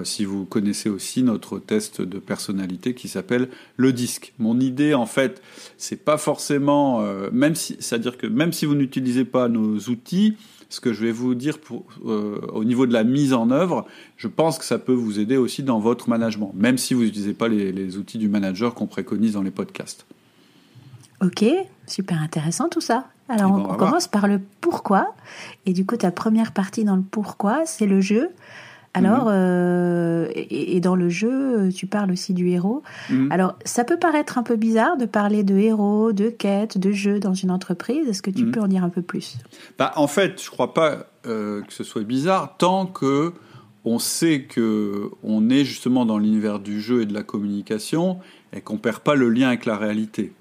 si 0.05 0.25
vous 0.25 0.45
connaissez 0.45 0.89
aussi 0.89 1.23
notre 1.23 1.59
test 1.59 2.01
de 2.01 2.19
personnalité 2.19 2.95
qui 2.95 3.09
s'appelle 3.09 3.49
le 3.77 3.93
disque. 3.93 4.33
Mon 4.39 4.59
idée, 4.61 4.95
en 4.95 5.07
fait, 5.07 5.43
c'est 5.79 6.05
pas 6.05 6.19
forcément, 6.19 7.03
même 7.33 7.55
si, 7.55 7.77
c'est-à-dire 7.81 8.17
que 8.19 8.27
même 8.27 8.53
si 8.53 8.67
vous 8.67 8.75
n'utilisez 8.75 9.25
pas 9.25 9.49
nos 9.49 9.79
outils, 9.89 10.37
ce 10.69 10.81
que 10.81 10.93
je 10.93 11.05
vais 11.05 11.13
vous 11.13 11.35
dire 11.35 11.59
pour, 11.59 11.85
au 12.05 12.65
niveau 12.65 12.87
de 12.87 12.93
la 12.93 13.05
mise 13.05 13.33
en 13.33 13.51
œuvre, 13.51 13.87
je 14.17 14.29
pense 14.29 14.59
que 14.59 14.65
ça 14.65 14.79
peut 14.79 14.93
vous 14.93 15.19
aider 15.19 15.37
aussi 15.37 15.63
dans 15.63 15.81
votre 15.81 16.09
management, 16.09 16.53
même 16.55 16.79
si 16.79 16.95
vous 16.95 17.03
n'utilisez 17.03 17.35
pas 17.35 17.49
les, 17.49 17.73
les 17.73 17.97
outils 17.97 18.19
du 18.19 18.29
manager 18.29 18.75
qu'on 18.75 18.87
préconise 18.87 19.33
dans 19.33 19.43
les 19.43 19.51
podcasts. 19.51 20.07
Ok, 21.23 21.45
super 21.87 22.23
intéressant 22.23 22.69
tout 22.69 22.81
ça. 22.81 23.07
Alors 23.29 23.53
on, 23.53 23.77
commence 23.77 24.09
par 24.09 24.27
le 24.27 24.41
pourquoi. 24.61 25.15
Et 25.67 25.73
du 25.73 25.85
coup, 25.85 25.97
ta 25.97 26.11
première 26.11 26.53
partie 26.53 26.85
dans 26.85 26.97
le 26.97 27.03
pourquoi, 27.03 27.67
c'est 27.67 27.87
le 27.87 28.01
jeu. 28.01 28.31
Alors, 28.93 29.27
mhm. 29.27 29.33
euh, 29.33 30.29
et, 30.35 30.81
dans 30.81 30.97
le 30.97 31.09
jeu, 31.09 31.69
tu 31.75 31.87
parles 31.87 32.11
aussi 32.11 32.35
du 32.35 32.49
héros. 32.49 32.83
Mhm. 33.09 33.31
Alors, 33.31 33.55
ça 33.65 33.85
peut 33.85 33.99
paraître 33.99 34.37
un 34.37 34.43
peu 34.43 34.57
bizarre 34.57 34.97
de 34.97 35.07
parler 35.07 35.45
de 35.45 35.57
héros, 35.57 36.13
de 36.13 36.29
quête, 36.29 36.77
de 36.77 36.91
jeu 36.91 37.21
dans 37.21 37.35
une 37.35 37.53
entreprise. 37.53 38.09
Est-ce 38.09 38.23
que 38.23 38.31
tu 38.31 38.45
mhm. 38.45 38.51
peux 38.51 38.61
en 38.61 38.69
dire 38.69 38.83
un 38.83 38.89
peu 38.89 39.03
plus? 39.03 39.39
Bah, 39.79 39.93
En 39.95 40.09
fait, 40.09 40.43
je 40.43 40.51
crois 40.51 40.75
pas 40.75 41.07
euh, 41.27 41.63
que 41.63 41.73
ce 41.73 41.85
soit 41.85 42.03
bizarre 42.03 42.57
tant 42.59 42.87
que 42.87 43.33
on 43.85 43.99
sait 43.99 44.43
que 44.43 45.11
on 45.23 45.49
est 45.49 45.65
justement 45.65 46.05
dans 46.05 46.19
l'univers 46.19 46.59
du 46.59 46.81
jeu 46.83 47.03
et 47.03 47.07
de 47.07 47.15
la 47.15 47.23
communication 47.23 48.19
et 48.53 48.61
qu'on 48.61 48.77
perd 48.77 48.99
pas 48.99 49.15
le 49.15 49.31
lien 49.31 49.49
avec 49.49 49.65
la 49.65 49.77
réalité. 49.77 50.33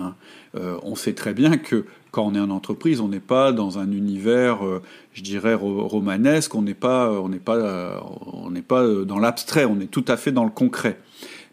Hein. 0.00 0.14
Euh, 0.54 0.78
on 0.82 0.94
sait 0.94 1.12
très 1.12 1.34
bien 1.34 1.58
que 1.58 1.84
quand 2.16 2.24
on 2.24 2.34
est 2.34 2.40
en 2.40 2.48
entreprise, 2.48 3.02
on 3.02 3.08
n'est 3.08 3.20
pas 3.20 3.52
dans 3.52 3.78
un 3.78 3.92
univers, 3.92 4.64
euh, 4.64 4.80
je 5.12 5.20
dirais, 5.20 5.52
romanesque, 5.52 6.54
on 6.54 6.62
n'est 6.62 6.72
pas, 6.72 7.10
on 7.12 7.28
n'est 7.28 7.38
pas, 7.38 8.02
on 8.32 8.50
n'est 8.50 8.62
pas 8.62 8.86
dans 9.04 9.18
l'abstrait, 9.18 9.66
on 9.66 9.78
est 9.80 9.90
tout 9.90 10.04
à 10.08 10.16
fait 10.16 10.32
dans 10.32 10.44
le 10.44 10.50
concret. 10.50 10.98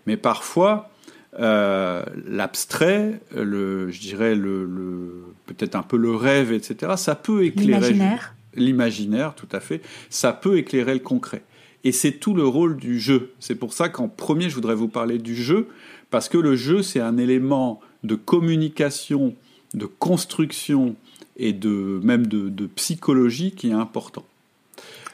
Mais 0.07 0.15
parfois, 0.15 0.89
euh, 1.37 2.01
l'abstrait, 2.25 3.19
le, 3.35 3.91
je 3.91 3.99
dirais, 3.99 4.35
le, 4.35 5.25
peut-être 5.47 5.75
un 5.75 5.83
peu 5.83 5.97
le 5.97 6.15
rêve, 6.15 6.53
etc., 6.53 6.93
ça 6.95 7.15
peut 7.15 7.43
éclairer. 7.43 7.91
L'imaginaire. 7.91 8.35
L'imaginaire, 8.55 9.35
tout 9.35 9.49
à 9.51 9.59
fait. 9.59 9.81
Ça 10.09 10.31
peut 10.31 10.57
éclairer 10.57 10.93
le 10.93 11.01
concret. 11.01 11.43
Et 11.83 11.91
c'est 11.91 12.13
tout 12.13 12.33
le 12.33 12.47
rôle 12.47 12.77
du 12.77 13.01
jeu. 13.01 13.33
C'est 13.41 13.55
pour 13.55 13.73
ça 13.73 13.89
qu'en 13.89 14.07
premier, 14.07 14.49
je 14.49 14.55
voudrais 14.55 14.75
vous 14.75 14.87
parler 14.87 15.17
du 15.17 15.35
jeu, 15.35 15.67
parce 16.09 16.29
que 16.29 16.37
le 16.37 16.55
jeu, 16.55 16.83
c'est 16.83 17.01
un 17.01 17.17
élément 17.17 17.81
de 18.05 18.15
communication, 18.15 19.35
de 19.73 19.85
construction 19.85 20.95
et 21.37 21.53
de 21.53 21.99
même 22.03 22.27
de, 22.27 22.67
psychologie 22.67 23.51
qui 23.51 23.69
est 23.69 23.73
important. 23.73 24.23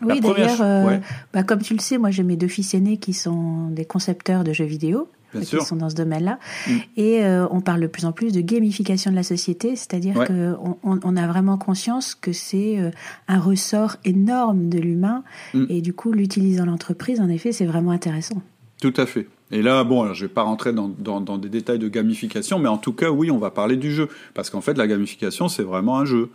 Oui, 0.02 0.22
d'ailleurs, 0.22 0.62
euh, 0.62 0.98
bah, 1.34 1.44
comme 1.44 1.62
tu 1.62 1.74
le 1.74 1.80
sais, 1.80 1.98
moi 1.98 2.10
j'ai 2.10 2.24
mes 2.24 2.38
deux 2.38 2.48
fils 2.48 2.74
aînés 2.74 2.98
qui 2.98 3.14
sont 3.14 3.68
des 3.68 3.86
concepteurs 3.86 4.44
de 4.44 4.54
jeux 4.54 4.66
vidéo. 4.66 5.10
qui 5.34 5.46
sont 5.46 5.76
dans 5.76 5.90
ce 5.90 5.96
domaine-là. 5.96 6.40
Mm. 6.68 6.72
Et 6.98 7.24
euh, 7.24 7.48
on 7.52 7.62
parle 7.62 7.82
de 7.82 7.88
plus 7.88 8.06
en 8.06 8.12
plus 8.12 8.32
de 8.32 8.42
gamification 8.42 9.12
de 9.12 9.16
la 9.16 9.24
société, 9.24 9.76
c'est-à-dire 9.76 10.16
qu'on 10.26 10.80
on, 10.82 11.16
a 11.16 11.28
vraiment 11.28 11.58
conscience 11.58 12.16
que 12.16 12.34
c'est 12.34 12.80
euh, 12.80 12.90
un 13.28 13.40
ressort 13.40 13.98
énorme 14.06 14.70
de 14.70 14.80
l'humain. 14.80 15.24
Mm. 15.54 15.66
Et 15.70 15.82
du 15.82 15.94
coup, 15.94 16.14
l'utiliser 16.14 16.58
dans 16.58 16.66
l'entreprise, 16.66 17.20
en 17.20 17.30
effet, 17.30 17.52
c'est 17.52 17.68
vraiment 17.68 17.92
intéressant. 17.92 18.42
Tout 18.82 18.94
à 18.98 19.06
fait. 19.06 19.28
Et 19.52 19.62
là, 19.62 19.84
bon, 19.84 20.14
je 20.14 20.26
vais 20.26 20.32
pas 20.32 20.44
rentrer 20.44 20.74
dans, 20.74 21.38
des 21.38 21.50
détails 21.50 21.80
de 21.80 21.88
gamification, 21.88 22.60
mais 22.60 22.70
en 22.70 22.78
tout 22.78 22.94
cas, 22.94 23.10
oui, 23.10 23.32
on 23.32 23.38
va 23.38 23.50
parler 23.50 23.78
du 23.78 23.92
jeu, 23.92 24.08
parce 24.34 24.50
qu'en 24.50 24.62
fait, 24.62 24.78
la 24.78 24.88
gamification, 24.88 25.48
c'est 25.48 25.64
vraiment 25.64 25.98
un 25.98 26.06
jeu. 26.06 26.30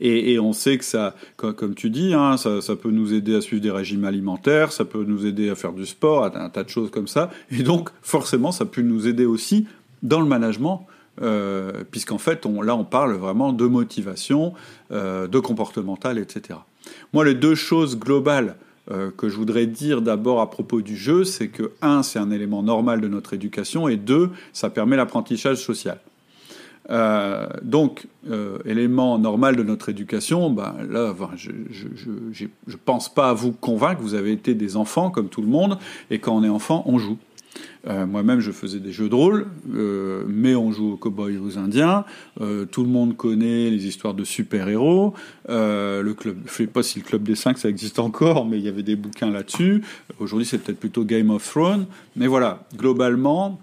Et, 0.00 0.38
on 0.38 0.52
sait 0.52 0.78
que 0.78 0.84
ça, 0.84 1.14
comme 1.36 1.74
tu 1.74 1.90
dis, 1.90 2.14
hein, 2.14 2.36
ça, 2.36 2.76
peut 2.76 2.90
nous 2.90 3.12
aider 3.12 3.34
à 3.34 3.40
suivre 3.40 3.62
des 3.62 3.70
régimes 3.70 4.04
alimentaires, 4.04 4.72
ça 4.72 4.84
peut 4.84 5.04
nous 5.04 5.26
aider 5.26 5.50
à 5.50 5.54
faire 5.54 5.72
du 5.72 5.86
sport, 5.86 6.24
un, 6.24 6.48
tas 6.48 6.62
de 6.62 6.68
choses 6.68 6.90
comme 6.90 7.08
ça. 7.08 7.30
Et 7.50 7.62
donc, 7.62 7.90
forcément, 8.02 8.52
ça 8.52 8.64
peut 8.64 8.82
nous 8.82 9.08
aider 9.08 9.26
aussi 9.26 9.66
dans 10.02 10.20
le 10.20 10.26
management 10.26 10.86
euh, 11.22 11.84
puisqu'en 11.90 12.18
fait, 12.18 12.46
là, 12.46 12.76
on 12.76 12.84
parle 12.84 13.14
vraiment 13.14 13.52
de 13.52 13.66
motivation, 13.66 14.54
euh, 14.90 15.26
de 15.26 15.38
comportemental, 15.38 16.18
etc. 16.18 16.58
Moi, 17.12 17.24
les 17.24 17.34
deux 17.34 17.54
choses 17.54 17.98
globales 17.98 18.56
euh, 18.90 19.10
que 19.16 19.28
je 19.28 19.36
voudrais 19.36 19.66
dire 19.66 20.02
d'abord 20.02 20.40
à 20.40 20.50
propos 20.50 20.80
du 20.80 20.96
jeu, 20.96 21.24
c'est 21.24 21.48
que, 21.48 21.72
un, 21.82 22.02
c'est 22.02 22.18
un 22.18 22.30
élément 22.30 22.62
normal 22.62 23.00
de 23.00 23.08
notre 23.08 23.34
éducation, 23.34 23.88
et 23.88 23.96
deux, 23.96 24.30
ça 24.52 24.70
permet 24.70 24.96
l'apprentissage 24.96 25.58
social. 25.58 25.98
donc, 27.62 28.08
élément 28.64 29.16
normal 29.18 29.54
de 29.54 29.62
notre 29.62 29.90
éducation, 29.90 30.50
ben, 30.50 30.74
là, 30.90 31.14
je 31.36 31.52
ne 32.44 32.76
pense 32.84 33.14
pas 33.14 33.30
à 33.30 33.32
vous 33.32 33.52
convaincre, 33.52 34.00
vous 34.00 34.14
avez 34.14 34.32
été 34.32 34.54
des 34.54 34.76
enfants 34.76 35.10
comme 35.10 35.28
tout 35.28 35.42
le 35.42 35.46
monde, 35.46 35.78
et 36.10 36.18
quand 36.18 36.36
on 36.36 36.42
est 36.42 36.48
enfant, 36.48 36.82
on 36.86 36.98
joue. 36.98 37.16
Euh, 37.86 38.06
moi-même, 38.06 38.40
je 38.40 38.50
faisais 38.50 38.78
des 38.78 38.92
jeux 38.92 39.08
de 39.08 39.14
rôle, 39.14 39.46
euh, 39.74 40.24
mais 40.28 40.54
on 40.54 40.70
joue 40.70 40.92
aux 40.92 40.96
cowboys 40.96 41.38
aux 41.38 41.58
indiens. 41.58 42.04
Euh, 42.40 42.66
tout 42.66 42.82
le 42.82 42.88
monde 42.88 43.16
connaît 43.16 43.70
les 43.70 43.86
histoires 43.86 44.14
de 44.14 44.24
super-héros. 44.24 45.14
le 45.48 46.12
club, 46.12 46.38
je 46.46 46.52
sais 46.52 46.66
pas 46.66 46.82
si 46.82 46.98
le 46.98 47.04
club 47.04 47.22
des 47.22 47.34
cinq 47.34 47.58
ça 47.58 47.68
existe 47.68 47.98
encore, 47.98 48.44
mais 48.44 48.58
il 48.58 48.64
y 48.64 48.68
avait 48.68 48.82
des 48.82 48.96
bouquins 48.96 49.30
là-dessus. 49.30 49.82
Aujourd'hui, 50.18 50.46
c'est 50.46 50.58
peut-être 50.58 50.80
plutôt 50.80 51.04
Game 51.04 51.30
of 51.30 51.48
Thrones. 51.48 51.86
Mais 52.16 52.26
voilà, 52.26 52.66
globalement, 52.76 53.60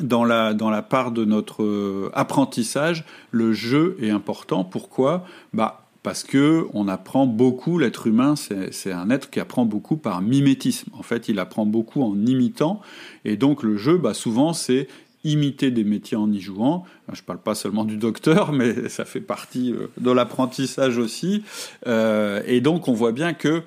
dans 0.00 0.24
la, 0.24 0.54
dans 0.54 0.70
la 0.70 0.82
part 0.82 1.12
de 1.12 1.24
notre 1.24 2.10
apprentissage, 2.14 3.04
le 3.30 3.52
jeu 3.52 3.96
est 4.00 4.10
important. 4.10 4.64
Pourquoi? 4.64 5.24
Bah, 5.52 5.83
parce 6.04 6.22
que 6.22 6.66
on 6.74 6.86
apprend 6.86 7.26
beaucoup, 7.26 7.78
l'être 7.78 8.06
humain, 8.06 8.34
c'est 8.36 8.92
un 8.92 9.10
être 9.10 9.30
qui 9.30 9.40
apprend 9.40 9.64
beaucoup 9.64 9.96
par 9.96 10.20
mimétisme. 10.20 10.90
En 10.92 11.02
fait, 11.02 11.28
il 11.28 11.38
apprend 11.38 11.64
beaucoup 11.64 12.02
en 12.02 12.14
imitant, 12.26 12.82
et 13.24 13.36
donc 13.36 13.62
le 13.62 13.78
jeu, 13.78 13.96
bah, 13.96 14.12
souvent, 14.12 14.52
c'est 14.52 14.86
imiter 15.24 15.70
des 15.70 15.82
métiers 15.82 16.18
en 16.18 16.30
y 16.30 16.42
jouant. 16.42 16.84
Je 17.10 17.22
ne 17.22 17.24
parle 17.24 17.38
pas 17.38 17.54
seulement 17.54 17.86
du 17.86 17.96
docteur, 17.96 18.52
mais 18.52 18.88
ça 18.90 19.06
fait 19.06 19.22
partie 19.22 19.72
euh, 19.72 19.86
de 19.98 20.10
l'apprentissage 20.10 20.98
aussi. 20.98 21.42
Euh, 21.86 22.42
et 22.46 22.60
donc, 22.60 22.86
on 22.86 22.92
voit 22.92 23.12
bien 23.12 23.32
que 23.32 23.62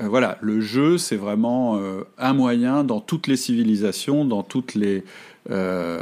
euh, 0.00 0.06
voilà, 0.06 0.38
le 0.40 0.60
jeu, 0.60 0.96
c'est 0.96 1.16
vraiment 1.16 1.80
un 2.18 2.32
moyen 2.32 2.84
dans 2.84 3.00
toutes 3.00 3.26
les 3.26 3.36
civilisations, 3.36 4.24
dans 4.24 4.44
toutes 4.44 4.76
les, 4.76 5.02
euh, 5.48 6.00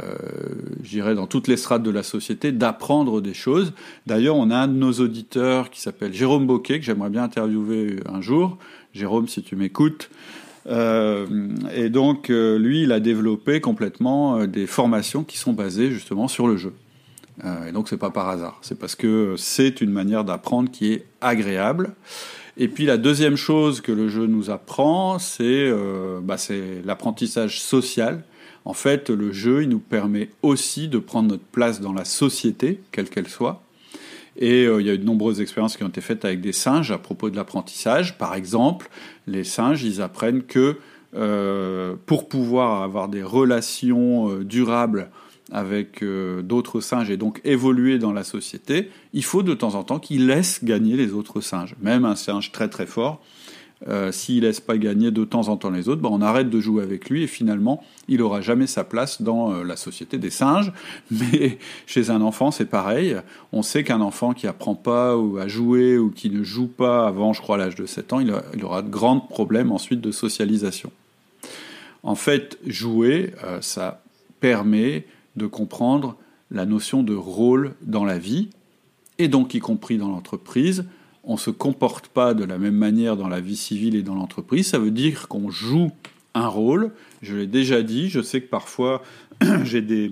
j'irais 0.83 1.15
dans 1.15 1.27
toutes 1.27 1.47
les 1.47 1.55
strates 1.55 1.83
de 1.83 1.91
la 1.91 2.03
société, 2.03 2.51
d'apprendre 2.51 3.21
des 3.21 3.33
choses. 3.33 3.73
D'ailleurs, 4.05 4.35
on 4.35 4.51
a 4.51 4.57
un 4.57 4.67
de 4.67 4.73
nos 4.73 4.91
auditeurs 4.93 5.69
qui 5.69 5.81
s'appelle 5.81 6.13
Jérôme 6.13 6.45
Boquet, 6.45 6.79
que 6.79 6.85
j'aimerais 6.85 7.09
bien 7.09 7.23
interviewer 7.23 7.97
un 8.05 8.21
jour. 8.21 8.57
Jérôme, 8.93 9.27
si 9.27 9.41
tu 9.41 9.55
m'écoutes. 9.55 10.09
Euh, 10.67 11.25
et 11.73 11.89
donc, 11.89 12.29
euh, 12.29 12.57
lui, 12.57 12.83
il 12.83 12.91
a 12.91 12.99
développé 12.99 13.61
complètement 13.61 14.45
des 14.45 14.67
formations 14.67 15.23
qui 15.23 15.37
sont 15.37 15.53
basées 15.53 15.89
justement 15.91 16.27
sur 16.27 16.47
le 16.47 16.57
jeu. 16.57 16.73
et 17.67 17.71
donc, 17.71 17.87
c'est 17.87 17.97
pas 17.97 18.09
par 18.09 18.27
hasard. 18.27 18.59
C'est 18.61 18.77
parce 18.77 18.95
que 18.95 19.35
c'est 19.37 19.79
une 19.79 19.91
manière 19.91 20.25
d'apprendre 20.25 20.69
qui 20.69 20.91
est 20.91 21.05
agréable. 21.21 21.93
Et 22.57 22.67
puis 22.67 22.85
la 22.85 22.97
deuxième 22.97 23.37
chose 23.37 23.79
que 23.79 23.93
le 23.93 24.09
jeu 24.09 24.27
nous 24.27 24.49
apprend, 24.49 25.17
c'est 25.17 25.71
bah, 26.21 26.35
l'apprentissage 26.83 27.61
social. 27.61 28.23
En 28.65 28.73
fait, 28.73 29.09
le 29.09 29.31
jeu, 29.31 29.63
il 29.63 29.69
nous 29.69 29.79
permet 29.79 30.29
aussi 30.41 30.87
de 30.87 30.99
prendre 30.99 31.29
notre 31.29 31.43
place 31.43 31.81
dans 31.81 31.93
la 31.93 32.05
société, 32.05 32.81
quelle 32.91 33.09
qu'elle 33.09 33.27
soit. 33.27 33.63
Et 34.37 34.65
euh, 34.65 34.81
il 34.81 34.87
y 34.87 34.89
a 34.89 34.93
eu 34.93 34.97
de 34.97 35.05
nombreuses 35.05 35.41
expériences 35.41 35.77
qui 35.77 35.83
ont 35.83 35.89
été 35.89 36.01
faites 36.01 36.25
avec 36.25 36.41
des 36.41 36.53
singes 36.53 36.91
à 36.91 36.97
propos 36.97 37.29
de 37.29 37.35
l'apprentissage. 37.35 38.17
Par 38.17 38.35
exemple, 38.35 38.89
les 39.27 39.43
singes, 39.43 39.83
ils 39.83 40.01
apprennent 40.01 40.43
que 40.43 40.77
euh, 41.15 41.95
pour 42.05 42.29
pouvoir 42.29 42.81
avoir 42.83 43.09
des 43.09 43.23
relations 43.23 44.29
euh, 44.29 44.43
durables 44.43 45.09
avec 45.51 46.03
d'autres 46.43 46.79
singes 46.79 47.09
et 47.09 47.17
donc 47.17 47.41
évoluer 47.43 47.97
dans 47.97 48.13
la 48.13 48.23
société, 48.23 48.91
il 49.13 49.23
faut 49.23 49.41
de 49.41 49.55
temps 49.55 49.73
en 49.73 49.83
temps 49.83 49.97
qu'ils 49.97 50.27
laissent 50.27 50.63
gagner 50.63 50.95
les 50.95 51.11
autres 51.11 51.41
singes. 51.41 51.75
Même 51.81 52.05
un 52.05 52.15
singe 52.15 52.51
très 52.51 52.69
très 52.69 52.85
fort, 52.85 53.19
euh, 53.87 54.11
s'il 54.11 54.43
laisse 54.43 54.59
pas 54.59 54.77
gagner 54.77 55.09
de 55.09 55.23
temps 55.23 55.47
en 55.47 55.55
temps 55.55 55.69
les 55.69 55.87
autres, 55.87 56.01
ben 56.01 56.09
on 56.11 56.21
arrête 56.21 56.49
de 56.49 56.59
jouer 56.59 56.83
avec 56.83 57.09
lui 57.09 57.23
et 57.23 57.27
finalement 57.27 57.81
il 58.09 58.21
aura 58.21 58.41
jamais 58.41 58.67
sa 58.67 58.83
place 58.83 59.21
dans 59.21 59.53
euh, 59.53 59.63
la 59.63 59.77
société 59.77 60.17
des 60.17 60.29
singes. 60.29 60.73
Mais 61.11 61.57
chez 61.85 62.09
un 62.09 62.21
enfant 62.21 62.51
c'est 62.51 62.65
pareil. 62.65 63.15
On 63.53 63.61
sait 63.61 63.85
qu'un 63.85 64.01
enfant 64.01 64.33
qui 64.33 64.47
apprend 64.47 64.75
pas 64.75 65.15
ou 65.15 65.37
à 65.37 65.47
jouer 65.47 65.97
ou 65.97 66.09
qui 66.09 66.29
ne 66.29 66.43
joue 66.43 66.67
pas 66.67 67.07
avant, 67.07 67.31
je 67.31 67.41
crois, 67.41 67.57
l'âge 67.57 67.75
de 67.75 67.85
7 67.85 68.13
ans, 68.13 68.19
il, 68.19 68.33
aura 68.63 68.81
de 68.81 68.89
grands 68.89 69.21
problèmes 69.21 69.71
ensuite 69.71 70.01
de 70.01 70.11
socialisation. 70.11 70.91
En 72.03 72.15
fait, 72.15 72.57
jouer, 72.65 73.33
euh, 73.45 73.61
ça 73.61 74.01
permet 74.41 75.05
de 75.37 75.47
comprendre 75.47 76.17
la 76.51 76.65
notion 76.65 77.03
de 77.03 77.15
rôle 77.15 77.75
dans 77.81 78.03
la 78.03 78.17
vie, 78.17 78.49
et 79.19 79.27
donc 79.27 79.53
y 79.53 79.59
compris 79.59 79.97
dans 79.97 80.07
l'entreprise, 80.07 80.85
on 81.29 81.33
ne 81.33 81.37
se 81.37 81.51
comporte 81.51 82.07
pas 82.07 82.33
de 82.33 82.43
la 82.43 82.57
même 82.57 82.75
manière 82.75 83.15
dans 83.15 83.27
la 83.27 83.39
vie 83.39 83.55
civile 83.55 83.95
et 83.95 84.01
dans 84.01 84.15
l'entreprise. 84.15 84.67
Ça 84.67 84.79
veut 84.79 84.89
dire 84.89 85.27
qu'on 85.27 85.51
joue 85.51 85.91
un 86.33 86.47
rôle. 86.47 86.91
Je 87.21 87.35
l'ai 87.35 87.45
déjà 87.45 87.83
dit, 87.83 88.09
je 88.09 88.19
sais 88.19 88.41
que 88.41 88.49
parfois 88.49 89.03
j'ai 89.63 89.83
des 89.83 90.11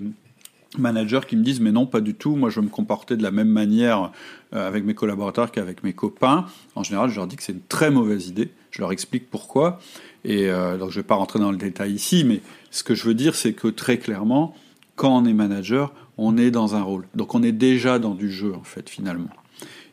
managers 0.78 1.22
qui 1.26 1.36
me 1.36 1.42
disent 1.42 1.60
mais 1.60 1.72
non 1.72 1.86
pas 1.86 2.00
du 2.00 2.14
tout, 2.14 2.36
moi 2.36 2.50
je 2.50 2.60
me 2.60 2.68
comporter 2.68 3.16
de 3.16 3.24
la 3.24 3.32
même 3.32 3.48
manière 3.48 4.12
euh, 4.54 4.68
avec 4.68 4.84
mes 4.84 4.94
collaborateurs 4.94 5.50
qu'avec 5.50 5.82
mes 5.82 5.92
copains. 5.92 6.46
En 6.76 6.84
général, 6.84 7.10
je 7.10 7.16
leur 7.16 7.26
dis 7.26 7.34
que 7.34 7.42
c'est 7.42 7.52
une 7.52 7.66
très 7.68 7.90
mauvaise 7.90 8.28
idée. 8.28 8.52
Je 8.70 8.80
leur 8.80 8.92
explique 8.92 9.28
pourquoi. 9.28 9.80
Et 10.24 10.48
euh, 10.48 10.78
donc 10.78 10.90
je 10.90 10.98
ne 10.98 11.02
vais 11.02 11.06
pas 11.08 11.16
rentrer 11.16 11.40
dans 11.40 11.50
le 11.50 11.58
détail 11.58 11.94
ici, 11.94 12.22
mais 12.22 12.42
ce 12.70 12.84
que 12.84 12.94
je 12.94 13.02
veux 13.02 13.14
dire, 13.14 13.34
c'est 13.34 13.54
que 13.54 13.66
très 13.66 13.98
clairement, 13.98 14.54
quand 14.94 15.16
on 15.16 15.24
est 15.24 15.32
manager, 15.32 15.92
on 16.16 16.36
est 16.36 16.52
dans 16.52 16.76
un 16.76 16.82
rôle. 16.82 17.08
Donc 17.16 17.34
on 17.34 17.42
est 17.42 17.50
déjà 17.50 17.98
dans 17.98 18.14
du 18.14 18.30
jeu 18.30 18.54
en 18.54 18.62
fait 18.62 18.88
finalement. 18.88 19.30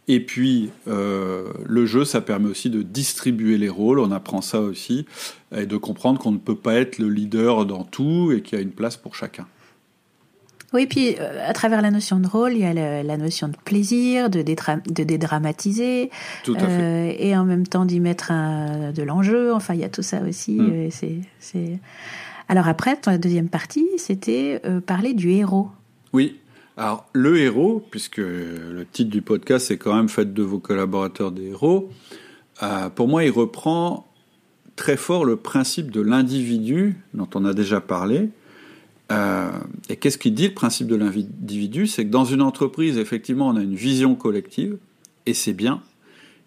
Et 0.08 0.20
puis, 0.20 0.70
euh, 0.88 1.52
le 1.66 1.86
jeu, 1.86 2.06
ça 2.06 2.22
permet 2.22 2.50
aussi 2.50 2.70
de 2.70 2.84
distribuer 2.84 3.58
les 3.58 3.70
rôles, 3.70 4.00
on 4.00 4.12
apprend 4.12 4.42
ça 4.42 4.62
aussi, 4.62 5.06
et 5.56 5.66
de 5.66 5.78
comprendre 5.78 6.20
qu'on 6.20 6.32
ne 6.32 6.38
peut 6.38 6.56
pas 6.56 6.76
être 6.76 7.00
le 7.00 7.10
leader 7.10 7.66
dans 7.66 7.84
tout 7.84 8.32
et 8.32 8.42
qu'il 8.42 8.58
y 8.58 8.62
a 8.62 8.64
une 8.64 8.72
place 8.72 8.98
pour 8.98 9.16
chacun. 9.16 9.48
Oui, 10.74 10.88
puis 10.88 11.16
euh, 11.20 11.48
à 11.48 11.54
travers 11.54 11.82
la 11.82 11.90
notion 11.90 12.20
de 12.20 12.28
rôle, 12.28 12.54
il 12.54 12.60
y 12.60 12.66
a 12.66 12.74
la, 12.74 13.18
notion 13.18 13.48
de 13.48 13.56
plaisir, 13.64 14.30
de, 14.30 14.42
de 14.42 15.04
dédramatiser, 15.04 16.12
tout 16.44 16.56
à 16.56 16.60
fait. 16.60 16.68
Euh, 16.70 17.14
et 17.18 17.36
en 17.36 17.46
même 17.46 17.66
temps 17.66 17.86
d'y 17.86 18.00
mettre 18.00 18.32
un, 18.32 18.92
de 18.92 19.02
l'enjeu. 19.02 19.54
Enfin, 19.54 19.74
il 19.74 19.80
y 19.80 19.86
a 19.86 19.90
tout 19.90 20.02
ça 20.04 20.22
aussi. 20.22 20.60
Mm. 20.60 20.90
c'est, 21.40 21.80
Alors 22.50 22.68
après, 22.68 23.00
la 23.08 23.18
deuxième 23.18 23.48
partie, 23.50 23.88
c'était 23.98 24.62
parler 24.86 25.14
du 25.14 25.32
héros. 25.32 25.70
Oui, 26.14 26.40
alors, 26.78 27.10
le 27.14 27.38
héros, 27.38 27.86
puisque 27.90 28.18
le 28.18 28.86
titre 28.92 29.10
du 29.10 29.22
podcast 29.22 29.72
est 29.72 29.78
quand 29.78 29.96
même 29.96 30.10
fait 30.10 30.34
de 30.34 30.44
vos 30.44 30.60
collaborateurs 30.60 31.32
des 31.32 31.48
héros, 31.48 31.90
euh, 32.64 32.90
pour 32.90 33.08
moi, 33.08 33.24
il 33.24 33.32
reprend 33.32 34.08
très 34.76 34.98
fort 34.98 35.24
le 35.24 35.38
principe 35.38 35.90
de 35.90 36.02
l'individu 36.02 36.98
dont 37.14 37.30
on 37.34 37.46
a 37.46 37.54
déjà 37.54 37.80
parlé. 37.80 38.30
Euh, 39.12 39.52
et 39.88 39.96
qu'est-ce 39.96 40.18
qu'il 40.18 40.34
dit 40.34 40.50
le 40.50 40.54
principe 40.54 40.88
de 40.88 40.96
l'individu? 40.96 41.88
C'est 41.88 42.06
que 42.06 42.12
dans 42.12 42.26
une 42.26 42.42
entreprise, 42.42 42.98
effectivement, 42.98 43.48
on 43.48 43.56
a 43.56 43.62
une 43.62 43.76
vision 43.76 44.16
collective, 44.16 44.78
et 45.26 45.34
c'est 45.34 45.54
bien, 45.54 45.82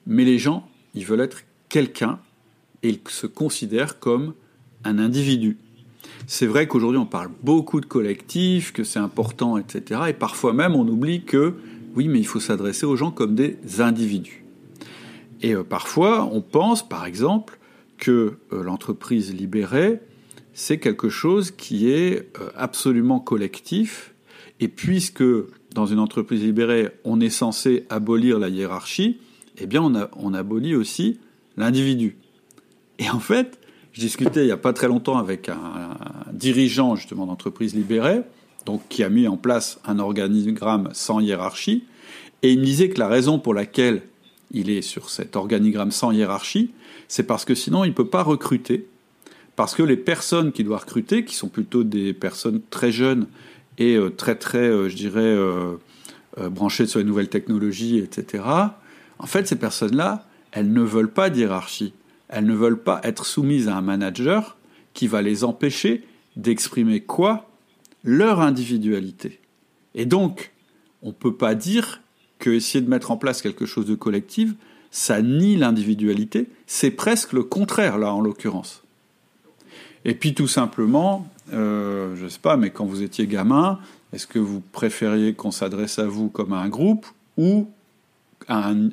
mais 0.07 0.25
les 0.25 0.39
gens, 0.39 0.69
ils 0.95 1.07
veulent 1.07 1.21
être 1.21 1.45
quelqu'un, 1.71 2.19
et 2.83 2.91
ils 2.91 3.01
se 3.09 3.27
considèrent 3.27 3.99
comme 3.99 4.35
un 4.85 4.99
individu. 4.99 5.57
C'est 6.31 6.47
vrai 6.47 6.69
qu'aujourd'hui 6.69 6.99
on 6.99 7.07
parle 7.07 7.31
beaucoup 7.43 7.81
de 7.81 7.87
collectifs, 7.87 8.75
que 8.75 8.85
c'est 8.85 8.99
important, 8.99 9.57
etc. 9.57 10.03
Et 10.09 10.13
parfois 10.13 10.53
même 10.53 10.77
on 10.77 10.87
oublie 10.87 11.25
que 11.25 11.55
oui, 11.95 12.07
mais 12.07 12.19
il 12.19 12.27
faut 12.27 12.39
s'adresser 12.39 12.85
aux 12.85 12.97
gens 12.97 13.11
comme 13.11 13.35
des 13.35 13.57
individus. 13.79 14.45
Et 15.41 15.55
euh, 15.55 15.65
parfois 15.65 16.29
on 16.31 16.43
pense, 16.43 16.87
par 16.87 17.07
exemple, 17.07 17.59
que 17.97 18.37
euh, 18.53 18.63
l'entreprise 18.63 19.35
libérée, 19.35 20.01
c'est 20.53 20.79
quelque 20.79 21.09
chose 21.09 21.51
qui 21.51 21.91
est 21.91 22.29
euh, 22.39 22.51
absolument 22.55 23.21
collectif. 23.21 24.13
Et 24.61 24.69
puisque 24.69 25.25
dans 25.75 25.87
une 25.87 25.99
entreprise 25.99 26.43
libérée, 26.43 26.91
on 27.05 27.23
est 27.23 27.31
censé 27.31 27.87
abolir 27.89 28.39
la 28.39 28.51
hiérarchie, 28.51 29.17
eh 29.57 29.67
bien 29.67 29.81
on, 29.81 29.95
on 30.15 30.35
abolit 30.35 30.75
aussi 30.75 31.21
l'individu. 31.57 32.19
Et 32.99 33.09
en 33.09 33.19
fait, 33.19 33.59
je 33.99 34.03
discutais 34.05 34.43
il 34.43 34.47
n'y 34.47 34.53
a 34.53 34.57
pas 34.57 34.73
très 34.73 34.87
longtemps 34.87 35.19
avec 35.19 35.49
un, 35.49 35.59
dirigeant 36.33 36.95
justement 36.95 37.27
d'entreprise 37.27 37.75
libérée, 37.75 38.21
donc 38.65 38.83
qui 38.89 39.03
a 39.03 39.09
mis 39.09 39.27
en 39.27 39.37
place 39.37 39.81
un 39.85 39.99
organigramme 39.99 40.91
sans 40.93 41.19
hiérarchie, 41.19 41.85
et 42.45 42.53
il 42.53 42.61
me 42.61 42.65
disait 42.65 42.91
que 42.91 43.01
la 43.01 43.09
raison 43.09 43.41
pour 43.41 43.55
laquelle 43.55 44.03
il 44.53 44.71
est 44.71 44.83
sur 44.83 45.11
cet 45.11 45.35
organigramme 45.35 45.91
sans 45.91 46.13
hiérarchie, 46.13 46.71
c'est 47.09 47.25
parce 47.25 47.45
que 47.45 47.57
sinon 47.57 47.83
il 47.83 47.89
ne 47.89 47.95
peut 47.95 48.07
pas 48.07 48.23
recruter, 48.23 48.87
parce 49.57 49.75
que 49.75 49.83
les 49.83 49.97
personnes 49.97 50.53
qu'il 50.53 50.67
doit 50.67 50.79
recruter, 50.79 51.25
qui 51.25 51.35
sont 51.35 51.49
plutôt 51.49 51.83
des 51.83 52.13
personnes 52.13 52.61
très 52.71 52.93
jeunes 52.93 53.27
et 53.79 53.97
euh, 53.97 54.11
très 54.11 54.37
très, 54.37 54.59
euh, 54.59 54.89
je 54.89 54.95
dirais, 54.95 55.23
euh, 55.23 55.77
branchées 56.37 56.87
sur 56.87 57.01
les 57.01 57.05
nouvelles 57.05 57.31
technologies, 57.31 57.99
etc., 57.99 58.45
en 59.19 59.27
fait 59.27 59.49
ces 59.49 59.57
personnes-là, 59.57 60.25
elles 60.53 60.73
ne 60.73 60.83
veulent 60.83 61.11
pas 61.11 61.31
d'hiérarchie 61.31 61.95
elles 62.29 62.47
ne 62.47 62.55
veulent 62.55 62.83
pas 62.83 63.01
être 63.05 63.27
soumises 63.27 63.69
à 63.69 63.77
un 63.77 63.83
manager 63.83 64.57
qui 64.95 65.07
va 65.07 65.23
les 65.23 65.45
empêcher 65.45 66.05
d'exprimer 66.37 67.01
quoi? 67.01 67.49
Leur 68.05 68.41
individualité. 68.41 69.41
Et 69.95 70.07
donc, 70.07 70.53
on 71.03 71.09
ne 71.09 71.13
peut 71.13 71.35
pas 71.35 71.55
dire 71.55 72.01
que 72.39 72.51
essayer 72.51 72.83
de 72.83 72.91
mettre 72.91 73.11
en 73.11 73.17
place 73.17 73.43
quelque 73.43 73.67
chose 73.67 73.87
de 73.87 73.95
collectif, 73.95 74.55
ça 74.91 75.21
nie 75.23 75.57
l'individualité, 75.57 76.49
c'est 76.67 76.91
presque 76.91 77.33
le 77.33 77.43
contraire 77.43 77.99
là 77.99 78.13
en 78.13 78.21
l'occurrence. 78.21 78.83
Et 80.05 80.15
puis 80.15 80.35
tout 80.35 80.49
simplement, 80.49 81.29
euh, 81.53 82.15
je 82.17 82.25
ne 82.25 82.29
sais 82.29 82.39
pas, 82.39 82.57
mais 82.57 82.71
quand 82.71 82.87
vous 82.87 83.03
étiez 83.03 83.27
gamin, 83.27 83.81
est-ce 84.13 84.27
que 84.27 84.39
vous 84.39 84.61
préfériez 84.61 85.35
qu'on 85.35 85.51
s'adresse 85.51 85.99
à 85.99 86.07
vous 86.07 86.29
comme 86.29 86.53
à 86.53 86.61
un 86.61 86.69
groupe 86.69 87.07
ou 87.37 87.69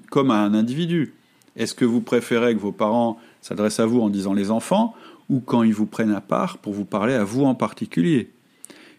comme 0.09 0.31
à 0.31 0.39
un 0.39 0.53
individu? 0.53 1.13
Est-ce 1.55 1.73
que 1.73 1.85
vous 1.85 2.01
préférez 2.01 2.53
que 2.55 2.59
vos 2.59 2.71
parents 2.71 3.19
s'adressent 3.41 3.79
à 3.79 3.85
vous 3.85 4.01
en 4.01 4.09
disant 4.09 4.33
les 4.33 4.51
enfants 4.51 4.93
ou 5.29 5.39
quand 5.39 5.63
ils 5.63 5.73
vous 5.73 5.85
prennent 5.85 6.13
à 6.13 6.21
part 6.21 6.57
pour 6.57 6.73
vous 6.73 6.85
parler 6.85 7.13
à 7.13 7.23
vous 7.23 7.45
en 7.45 7.55
particulier? 7.55 8.29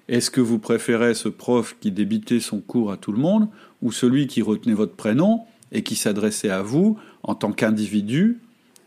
Est-ce 0.09 0.31
que 0.31 0.41
vous 0.41 0.59
préférez 0.59 1.15
ce 1.15 1.29
prof 1.29 1.77
qui 1.81 1.91
débitait 1.91 2.41
son 2.41 2.61
cours 2.61 2.93
à 2.93 2.97
tout 2.97 3.13
le 3.13 3.19
monde 3.19 3.49
ou 3.83 3.93
celui 3.93 4.27
qui 4.27 4.41
retenait 4.41 4.75
votre 4.75 4.95
prénom 4.95 5.43
et 5.73 5.83
qui 5.83 5.97
s'adressait 5.97 6.51
à 6.51 6.63
vous 6.63 6.97
en 7.23 7.35
tant 7.35 7.53
qu'individu 7.53 8.39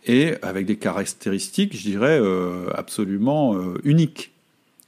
et 0.05 0.35
avec 0.41 0.65
des 0.65 0.77
caractéristiques, 0.77 1.75
je 1.75 1.83
dirais, 1.83 2.19
euh, 2.19 2.69
absolument 2.73 3.55
euh, 3.55 3.73
uniques? 3.83 4.31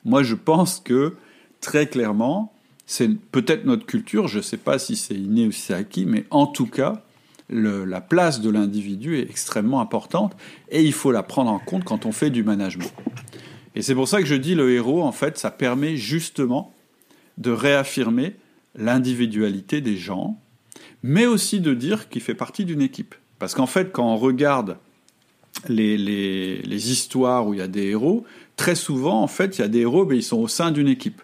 Moi, 0.05 0.23
je 0.23 0.35
pense 0.35 0.79
que 0.79 1.13
très 1.59 1.87
clairement, 1.87 2.53
c'est 2.85 3.09
peut-être 3.31 3.65
notre 3.65 3.85
culture, 3.85 4.27
je 4.27 4.37
ne 4.37 4.43
sais 4.43 4.57
pas 4.57 4.79
si 4.79 4.95
c'est 4.95 5.15
inné 5.15 5.47
ou 5.47 5.51
si 5.51 5.61
c'est 5.61 5.73
acquis, 5.73 6.05
mais 6.05 6.25
en 6.29 6.47
tout 6.47 6.65
cas, 6.65 7.03
la 7.51 8.01
place 8.01 8.41
de 8.41 8.49
l'individu 8.49 9.19
est 9.19 9.29
extrêmement 9.29 9.81
importante 9.81 10.35
et 10.69 10.83
il 10.83 10.93
faut 10.93 11.11
la 11.11 11.23
prendre 11.23 11.51
en 11.51 11.59
compte 11.59 11.83
quand 11.83 12.05
on 12.05 12.11
fait 12.11 12.29
du 12.29 12.43
management. 12.43 12.91
Et 13.75 13.81
c'est 13.81 13.95
pour 13.95 14.07
ça 14.07 14.19
que 14.19 14.27
je 14.27 14.35
dis 14.35 14.55
le 14.55 14.71
héros, 14.71 15.03
en 15.03 15.11
fait, 15.11 15.37
ça 15.37 15.51
permet 15.51 15.95
justement 15.95 16.73
de 17.37 17.51
réaffirmer 17.51 18.35
l'individualité 18.75 19.81
des 19.81 19.97
gens, 19.97 20.39
mais 21.03 21.25
aussi 21.25 21.59
de 21.59 21.73
dire 21.73 22.09
qu'il 22.09 22.21
fait 22.21 22.35
partie 22.35 22.65
d'une 22.65 22.81
équipe. 22.81 23.15
Parce 23.39 23.53
qu'en 23.53 23.65
fait, 23.65 23.91
quand 23.91 24.05
on 24.05 24.17
regarde 24.17 24.77
les, 25.67 25.97
les, 25.97 26.91
histoires 26.91 27.47
où 27.47 27.53
il 27.53 27.59
y 27.59 27.63
a 27.63 27.67
des 27.67 27.87
héros, 27.87 28.25
très 28.55 28.75
souvent, 28.75 29.21
en 29.21 29.27
fait, 29.27 29.57
il 29.57 29.61
y 29.61 29.63
a 29.63 29.67
des 29.67 29.79
héros, 29.79 30.05
mais 30.05 30.17
ils 30.17 30.23
sont 30.23 30.39
au 30.39 30.47
sein 30.47 30.71
d'une 30.71 30.87
équipe. 30.87 31.21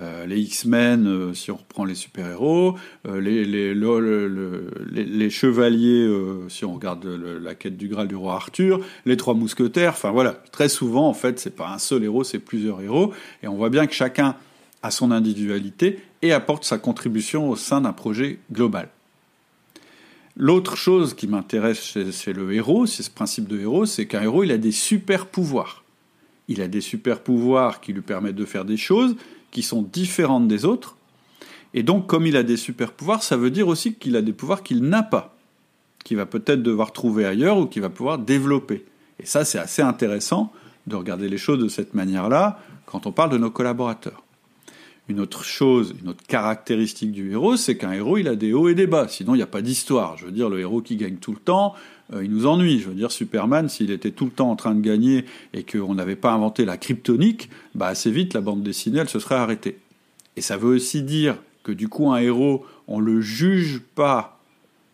Euh, 0.00 0.24
les 0.24 0.40
X-Men, 0.40 1.06
euh, 1.06 1.34
si 1.34 1.50
on 1.50 1.56
reprend 1.56 1.84
les 1.84 1.94
super-héros, 1.94 2.76
euh, 3.06 3.20
les, 3.20 3.44
les, 3.44 3.74
les, 3.74 5.30
chevaliers, 5.30 6.10
si 6.48 6.64
on 6.64 6.74
regarde 6.74 7.04
la 7.04 7.54
quête 7.54 7.76
du 7.76 7.88
Graal 7.88 8.08
du 8.08 8.16
roi 8.16 8.34
Arthur, 8.34 8.80
les 9.04 9.16
trois 9.16 9.34
mousquetaires, 9.34 9.92
enfin 9.92 10.10
voilà, 10.10 10.32
très 10.50 10.68
souvent 10.68 11.08
en 11.08 11.14
fait 11.14 11.38
c'est 11.38 11.54
pas 11.54 11.68
un 11.68 11.78
seul 11.78 12.04
héros, 12.04 12.24
c'est 12.24 12.38
plusieurs 12.38 12.80
héros, 12.80 13.12
et 13.42 13.48
on 13.48 13.56
voit 13.56 13.70
bien 13.70 13.86
que 13.86 13.92
chacun 13.92 14.36
a 14.82 14.90
son 14.90 15.10
individualité 15.10 15.98
et 16.22 16.32
apporte 16.32 16.64
sa 16.64 16.78
contribution 16.78 17.50
au 17.50 17.56
sein 17.56 17.82
d'un 17.82 17.92
projet 17.92 18.38
global. 18.50 18.88
L'autre 20.36 20.76
chose 20.76 21.14
qui 21.14 21.26
m'intéresse 21.26 21.82
chez, 21.82 22.32
le 22.32 22.52
héros, 22.52 22.86
c'est 22.86 23.02
ce 23.02 23.10
principe 23.10 23.48
de 23.48 23.60
héros, 23.60 23.84
c'est 23.84 24.06
qu'un 24.06 24.22
héros, 24.22 24.44
il 24.44 24.52
a 24.52 24.58
des 24.58 24.72
super 24.72 25.26
pouvoirs. 25.26 25.84
Il 26.48 26.62
a 26.62 26.68
des 26.68 26.80
super 26.80 27.20
pouvoirs 27.20 27.80
qui 27.80 27.92
lui 27.92 28.00
permettent 28.00 28.36
de 28.36 28.46
faire 28.46 28.64
des 28.64 28.78
choses, 28.78 29.16
qui 29.52 29.62
sont 29.62 29.82
différentes 29.82 30.48
des 30.48 30.64
autres. 30.64 30.96
Et 31.74 31.84
donc, 31.84 32.08
comme 32.08 32.26
il 32.26 32.36
a 32.36 32.42
des 32.42 32.56
super 32.56 32.92
pouvoirs, 32.92 33.22
ça 33.22 33.36
veut 33.36 33.50
dire 33.50 33.68
aussi 33.68 33.94
qu'il 33.94 34.16
a 34.16 34.22
des 34.22 34.32
pouvoirs 34.32 34.64
qu'il 34.64 34.82
n'a 34.82 35.04
pas, 35.04 35.36
qu'il 36.04 36.16
va 36.16 36.26
peut-être 36.26 36.62
devoir 36.62 36.92
trouver 36.92 37.24
ailleurs 37.24 37.58
ou 37.58 37.66
qu'il 37.66 37.82
va 37.82 37.90
pouvoir 37.90 38.18
développer. 38.18 38.84
Et 39.20 39.26
ça, 39.26 39.44
c'est 39.44 39.58
assez 39.58 39.82
intéressant 39.82 40.52
de 40.88 40.96
regarder 40.96 41.28
les 41.28 41.38
choses 41.38 41.62
de 41.62 41.68
cette 41.68 41.94
manière-là 41.94 42.58
quand 42.86 43.06
on 43.06 43.12
parle 43.12 43.30
de 43.30 43.38
nos 43.38 43.50
collaborateurs. 43.50 44.22
Une 45.08 45.20
autre 45.20 45.44
chose, 45.44 45.94
une 46.00 46.10
autre 46.10 46.22
caractéristique 46.26 47.12
du 47.12 47.32
héros, 47.32 47.56
c'est 47.56 47.76
qu'un 47.76 47.92
héros, 47.92 48.18
il 48.18 48.28
a 48.28 48.36
des 48.36 48.52
hauts 48.52 48.68
et 48.68 48.74
des 48.74 48.86
bas. 48.86 49.08
Sinon, 49.08 49.34
il 49.34 49.38
n'y 49.38 49.42
a 49.42 49.48
pas 49.48 49.62
d'histoire. 49.62 50.16
Je 50.16 50.26
veux 50.26 50.32
dire, 50.32 50.48
le 50.48 50.60
héros 50.60 50.80
qui 50.80 50.96
gagne 50.96 51.16
tout 51.16 51.32
le 51.32 51.38
temps, 51.38 51.74
euh, 52.12 52.24
il 52.24 52.30
nous 52.30 52.46
ennuie. 52.46 52.78
Je 52.78 52.88
veux 52.88 52.94
dire, 52.94 53.10
Superman, 53.10 53.68
s'il 53.68 53.90
était 53.90 54.12
tout 54.12 54.26
le 54.26 54.30
temps 54.30 54.50
en 54.50 54.56
train 54.56 54.74
de 54.74 54.80
gagner 54.80 55.24
et 55.54 55.64
qu'on 55.64 55.94
n'avait 55.94 56.16
pas 56.16 56.32
inventé 56.32 56.64
la 56.64 56.76
kryptonique, 56.76 57.50
bah 57.74 57.88
assez 57.88 58.10
vite, 58.10 58.32
la 58.34 58.40
bande 58.40 58.62
dessinée, 58.62 59.00
elle 59.00 59.08
se 59.08 59.18
serait 59.18 59.34
arrêtée. 59.34 59.78
Et 60.36 60.40
ça 60.40 60.56
veut 60.56 60.74
aussi 60.74 61.02
dire 61.02 61.36
que 61.64 61.72
du 61.72 61.88
coup, 61.88 62.10
un 62.10 62.18
héros, 62.18 62.64
on 62.86 63.00
le 63.00 63.20
juge 63.20 63.80
pas 63.94 64.38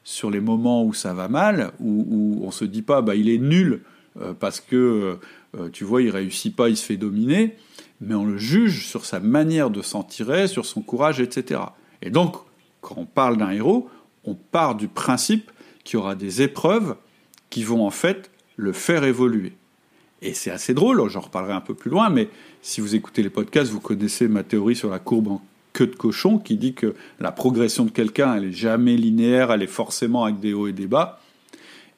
sur 0.04 0.30
les 0.30 0.40
moments 0.40 0.85
où 0.85 0.94
ça 0.94 1.12
va 1.12 1.28
mal, 1.28 1.72
où, 1.80 2.06
où 2.09 2.46
on 2.46 2.50
se 2.50 2.64
dit 2.64 2.82
pas, 2.82 3.02
bah 3.02 3.14
il 3.14 3.28
est 3.28 3.38
nul 3.38 3.82
euh, 4.20 4.32
parce 4.32 4.61
que, 4.61 5.18
euh, 5.56 5.68
tu 5.70 5.85
vois, 5.85 6.02
il 6.02 6.11
réussit 6.11 6.54
pas, 6.54 6.68
il 6.68 6.76
se 6.76 6.85
fait 6.85 6.96
dominer, 6.96 7.56
mais 8.00 8.14
on 8.14 8.24
le 8.24 8.38
juge 8.38 8.87
sur 8.87 9.04
sa 9.04 9.20
manière 9.20 9.70
de 9.70 9.82
s'en 9.82 10.02
tirer, 10.02 10.46
sur 10.46 10.66
son 10.66 10.82
courage, 10.82 11.20
etc. 11.20 11.61
Et 12.02 12.11
donc, 12.11 12.37
quand 12.80 12.96
on 12.96 13.06
parle 13.06 13.37
d'un 13.37 13.50
héros, 13.50 13.88
on 14.24 14.34
part 14.34 14.74
du 14.74 14.88
principe 14.88 15.50
qu'il 15.84 15.98
y 15.98 16.00
aura 16.00 16.14
des 16.14 16.42
épreuves 16.42 16.96
qui 17.50 17.64
vont 17.64 17.87
en 17.87 17.90
fait 17.90 18.30
le 18.56 18.72
faire 18.72 19.04
évoluer. 19.04 19.52
Et 20.20 20.34
c'est 20.34 20.50
assez 20.50 20.74
drôle, 20.74 21.08
j'en 21.08 21.20
reparlerai 21.20 21.52
un 21.52 21.61
peu 21.61 21.74
plus 21.74 21.90
loin, 21.90 22.11
mais 22.11 22.28
si 22.61 22.80
vous 22.80 22.94
écoutez 22.94 23.22
les 23.22 23.30
podcasts, 23.30 23.70
vous 23.70 23.80
connaissez 23.80 24.26
ma 24.26 24.42
théorie 24.42 24.74
sur 24.74 24.90
la 24.90 24.98
courbe 24.98 25.28
en 25.28 25.42
queue 25.72 25.87
de 25.87 25.94
cochon 25.94 26.38
qui 26.38 26.56
dit 26.56 26.74
que 26.74 26.94
la 27.20 27.30
progression 27.30 27.84
de 27.84 27.90
quelqu'un, 27.90 28.34
elle 28.34 28.44
est 28.46 28.52
jamais 28.52 28.96
linéaire, 28.96 29.52
elle 29.52 29.62
est 29.62 29.68
forcément 29.68 30.24
avec 30.24 30.40
des 30.40 30.52
hauts 30.52 30.66
et 30.66 30.72
des 30.72 30.88
bas. 30.88 31.20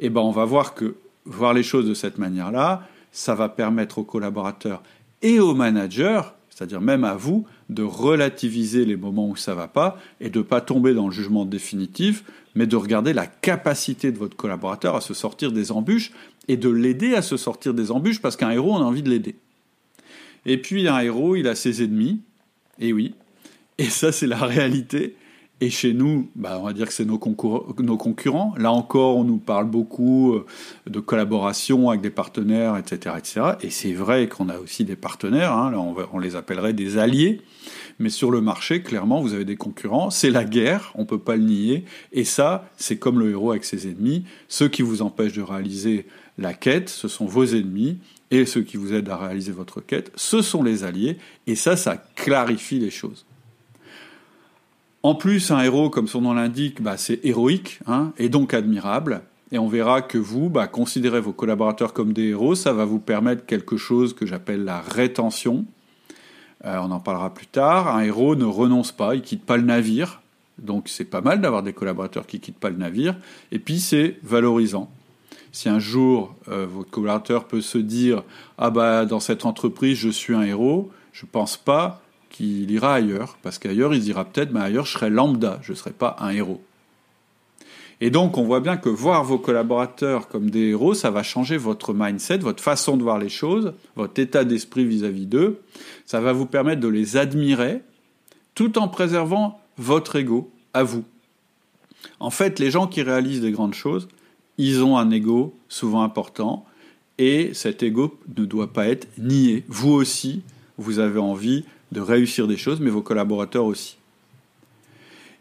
Eh 0.00 0.10
ben 0.10 0.20
on 0.20 0.32
va 0.32 0.44
voir 0.44 0.74
que 0.74 0.96
voir 1.24 1.54
les 1.54 1.62
choses 1.62 1.88
de 1.88 1.94
cette 1.94 2.18
manière-là, 2.18 2.86
ça 3.12 3.34
va 3.34 3.48
permettre 3.48 3.98
aux 3.98 4.04
collaborateurs 4.04 4.82
et 5.22 5.40
aux 5.40 5.54
managers, 5.54 6.22
c'est-à-dire 6.50 6.80
même 6.80 7.04
à 7.04 7.14
vous, 7.14 7.46
de 7.68 7.83
relativiser 7.83 8.85
les 8.85 8.96
moments 8.96 9.28
où 9.28 9.37
ça 9.37 9.54
va 9.54 9.68
pas 9.68 9.98
et 10.20 10.28
de 10.28 10.38
ne 10.38 10.44
pas 10.44 10.61
tomber 10.61 10.92
dans 10.92 11.06
le 11.06 11.12
jugement 11.12 11.44
définitif, 11.44 12.24
mais 12.54 12.66
de 12.66 12.76
regarder 12.76 13.12
la 13.12 13.26
capacité 13.26 14.12
de 14.12 14.18
votre 14.18 14.37
collaborateur 14.37 14.96
à 14.96 15.00
se 15.00 15.14
sortir 15.14 15.52
des 15.52 15.72
embûches 15.72 16.12
et 16.48 16.56
de 16.56 16.68
l'aider 16.68 17.14
à 17.14 17.22
se 17.22 17.37
sortir 17.37 17.74
des 17.74 17.90
embûches 17.90 18.20
parce 18.20 18.37
qu'un 18.37 18.50
héros, 18.50 18.74
on 18.74 18.78
a 18.78 18.85
envie 18.85 19.02
de 19.02 19.11
l'aider. 19.11 19.37
Et 20.46 20.59
puis 20.59 20.88
un 20.88 20.98
héros, 20.98 21.37
il 21.37 21.46
a 21.48 21.54
ses 21.54 21.83
ennemis, 21.83 22.20
et 22.78 22.92
oui, 22.92 23.14
et 23.78 23.85
ça 23.85 24.11
c'est 24.11 24.26
la 24.26 24.38
réalité. 24.38 25.16
Et 25.62 25.68
chez 25.68 25.92
nous, 25.92 26.30
bah, 26.36 26.58
on 26.58 26.64
va 26.64 26.72
dire 26.72 26.86
que 26.86 26.92
c'est 26.92 27.04
nos, 27.04 27.18
concurrents. 27.18 28.54
Là 28.56 28.72
encore, 28.72 29.18
on 29.18 29.24
nous 29.24 29.36
parle 29.36 29.66
beaucoup 29.66 30.32
euh, 30.32 30.46
de 30.86 31.00
collaboration 31.00 31.90
avec 31.90 32.00
des 32.00 32.10
partenaires, 32.10 32.78
etc. 32.78 33.16
etc. 33.18 33.40
Et 33.60 33.68
c'est 33.68 33.92
vrai 33.92 34.26
qu'on 34.26 34.48
a 34.48 34.58
aussi 34.58 34.84
des 34.86 34.96
partenaires, 34.96 35.52
hein. 35.52 35.70
là 35.70 35.78
on, 35.78 36.18
les 36.18 36.34
appellerait 36.34 36.72
des 36.72 36.96
alliés. 36.96 37.42
Mais 37.98 38.08
sur 38.08 38.30
le 38.30 38.40
marché, 38.40 38.80
clairement, 38.82 39.20
vous 39.20 39.34
avez 39.34 39.44
des 39.44 39.56
concurrents. 39.56 40.08
C'est 40.08 40.30
la 40.30 40.44
guerre, 40.44 40.92
on 40.94 41.02
ne 41.02 41.06
peut 41.06 41.18
pas 41.18 41.36
le 41.36 41.42
nier. 41.42 41.84
Et 42.12 42.24
ça, 42.24 42.70
c'est 42.78 42.96
comme 42.96 43.20
le 43.20 43.30
héros 43.30 43.50
avec 43.50 43.64
ses 43.64 43.86
ennemis. 43.86 44.24
Ceux 44.48 44.68
qui 44.68 44.80
vous 44.80 45.02
empêchent 45.02 45.34
de 45.34 45.42
réaliser 45.42 46.06
la 46.38 46.54
quête, 46.54 46.88
ce 46.88 47.08
sont 47.08 47.26
vos 47.26 47.44
ennemis. 47.44 47.98
Et 48.30 48.46
ceux 48.46 48.62
qui 48.62 48.78
vous 48.78 48.94
aident 48.94 49.10
à 49.10 49.18
réaliser 49.18 49.52
votre 49.52 49.82
quête, 49.82 50.10
ce 50.14 50.40
sont 50.40 50.62
les 50.62 50.84
alliés. 50.84 51.18
Et 51.46 51.54
ça, 51.54 51.76
ça 51.76 52.02
clarifie 52.14 52.78
les 52.78 52.90
choses. 52.90 53.26
En 55.02 55.14
plus, 55.14 55.50
un 55.50 55.60
héros, 55.60 55.88
comme 55.88 56.08
son 56.08 56.20
nom 56.20 56.34
l'indique, 56.34 56.82
bah, 56.82 56.96
c'est 56.98 57.20
héroïque 57.24 57.80
hein, 57.86 58.12
et 58.18 58.28
donc 58.28 58.52
admirable. 58.52 59.22
Et 59.52 59.58
on 59.58 59.66
verra 59.66 60.02
que 60.02 60.18
vous, 60.18 60.50
bah, 60.50 60.68
considérez 60.68 61.20
vos 61.20 61.32
collaborateurs 61.32 61.92
comme 61.92 62.12
des 62.12 62.28
héros, 62.28 62.54
ça 62.54 62.72
va 62.72 62.84
vous 62.84 63.00
permettre 63.00 63.46
quelque 63.46 63.76
chose 63.76 64.14
que 64.14 64.26
j'appelle 64.26 64.64
la 64.64 64.80
rétention. 64.80 65.64
Euh, 66.64 66.76
on 66.82 66.90
en 66.90 67.00
parlera 67.00 67.32
plus 67.32 67.46
tard. 67.46 67.94
Un 67.96 68.02
héros 68.02 68.36
ne 68.36 68.44
renonce 68.44 68.92
pas, 68.92 69.14
il 69.14 69.22
quitte 69.22 69.44
pas 69.44 69.56
le 69.56 69.62
navire. 69.62 70.20
Donc 70.58 70.88
c'est 70.88 71.06
pas 71.06 71.22
mal 71.22 71.40
d'avoir 71.40 71.62
des 71.62 71.72
collaborateurs 71.72 72.26
qui 72.26 72.38
quittent 72.38 72.58
pas 72.58 72.70
le 72.70 72.76
navire. 72.76 73.16
Et 73.50 73.58
puis 73.58 73.80
c'est 73.80 74.18
valorisant. 74.22 74.90
Si 75.52 75.68
un 75.68 75.78
jour 75.78 76.34
euh, 76.48 76.66
votre 76.66 76.90
collaborateur 76.90 77.48
peut 77.48 77.62
se 77.62 77.78
dire 77.78 78.22
ah 78.58 78.70
bah 78.70 79.06
dans 79.06 79.20
cette 79.20 79.46
entreprise 79.46 79.96
je 79.96 80.10
suis 80.10 80.34
un 80.34 80.42
héros, 80.42 80.90
je 81.12 81.24
pense 81.24 81.56
pas 81.56 82.02
qu'il 82.40 82.70
ira 82.70 82.94
ailleurs, 82.94 83.37
parce 83.42 83.59
qu'ailleurs 83.59 83.94
il 83.94 84.00
dira 84.00 84.24
peut-être, 84.24 84.50
mais 84.53 84.61
ailleurs 84.61 84.87
je 84.87 84.92
serai 84.92 85.11
lambda, 85.11 85.59
je 85.62 85.72
ne 85.72 85.76
serai 85.76 85.90
pas 85.90 86.16
un 86.20 86.31
héros. 86.31 86.62
Et 88.00 88.09
donc 88.09 88.38
on 88.38 88.44
voit 88.44 88.61
bien 88.61 88.79
que 88.79 88.88
voir 88.88 89.24
vos 89.24 89.38
collaborateurs 89.38 90.26
comme 90.26 90.48
des 90.48 90.68
héros, 90.68 90.94
ça 90.94 91.11
va 91.11 91.22
changer 91.22 91.59
votre 91.59 91.92
mindset, 91.92 92.38
votre 92.38 92.62
façon 92.62 92.96
de 92.96 93.03
voir 93.03 93.18
les 93.18 93.29
choses, 93.29 93.74
votre 93.94 94.18
état 94.18 94.44
d'esprit 94.44 94.87
vis-à-vis 94.87 95.26
d'eux, 95.26 95.61
ça 96.07 96.20
va 96.20 96.33
vous 96.33 96.46
permettre 96.46 96.81
de 96.81 96.88
les 96.88 97.18
admirer, 97.18 97.83
tout 98.55 98.79
en 98.79 98.88
préservant 98.88 99.61
votre 99.76 100.16
ego 100.16 100.50
à 100.72 100.83
vous. 100.83 101.05
En 102.20 102.31
fait, 102.31 102.59
les 102.59 102.70
gens 102.70 102.87
qui 102.87 103.03
réalisent 103.03 103.42
des 103.42 103.53
grandes 103.53 103.74
choses, 103.74 104.09
ils 104.57 104.83
ont 104.83 104.96
un 104.96 105.11
ego 105.11 105.55
souvent 105.68 106.03
important, 106.03 106.64
et 107.18 107.53
cet 107.53 107.83
ego 107.83 108.18
ne 108.35 108.46
doit 108.46 108.72
pas 108.72 108.88
être 108.88 109.09
nié. 109.18 109.62
Vous 109.68 109.90
aussi, 109.90 110.40
vous 110.79 111.00
avez 111.00 111.20
envie 111.20 111.64
de 111.92 112.00
réussir 112.00 112.46
des 112.46 112.57
choses, 112.57 112.81
mais 112.81 112.90
vos 112.90 113.03
collaborateurs 113.03 113.64
aussi. 113.64 113.96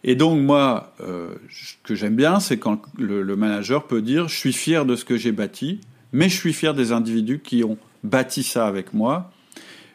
Et 0.03 0.15
donc 0.15 0.39
moi, 0.41 0.93
euh, 1.01 1.35
ce 1.49 1.73
que 1.83 1.95
j'aime 1.95 2.15
bien, 2.15 2.39
c'est 2.39 2.57
quand 2.57 2.81
le, 2.97 3.35
manager 3.35 3.85
peut 3.85 4.01
dire, 4.01 4.27
je 4.27 4.35
suis 4.35 4.53
fier 4.53 4.85
de 4.85 4.95
ce 4.95 5.03
que 5.03 5.17
j'ai 5.17 5.31
bâti, 5.31 5.81
mais 6.13 6.29
je 6.29 6.35
suis 6.35 6.53
fier 6.53 6.73
des 6.73 6.91
individus 6.91 7.39
qui 7.39 7.63
ont 7.63 7.77
bâti 8.03 8.43
ça 8.43 8.65
avec 8.65 8.93
moi, 8.93 9.31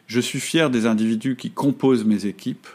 je 0.07 0.19
suis 0.19 0.39
fier 0.39 0.69
des 0.69 0.85
individus 0.85 1.35
qui 1.35 1.49
composent 1.49 2.05
mes 2.05 2.27
équipes, 2.27 2.67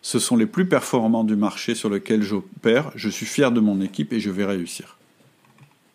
ce 0.00 0.20
sont 0.20 0.36
les 0.36 0.46
plus 0.46 0.68
performants 0.68 1.24
du 1.24 1.34
marché 1.34 1.74
sur 1.74 1.90
lequel 1.90 2.22
j'opère, 2.22 2.92
je 2.94 3.08
suis 3.08 3.26
fier 3.26 3.50
de 3.50 3.58
mon 3.58 3.80
équipe 3.80 4.12
et 4.12 4.20
je 4.20 4.30
vais 4.30 4.44
réussir. 4.44 4.96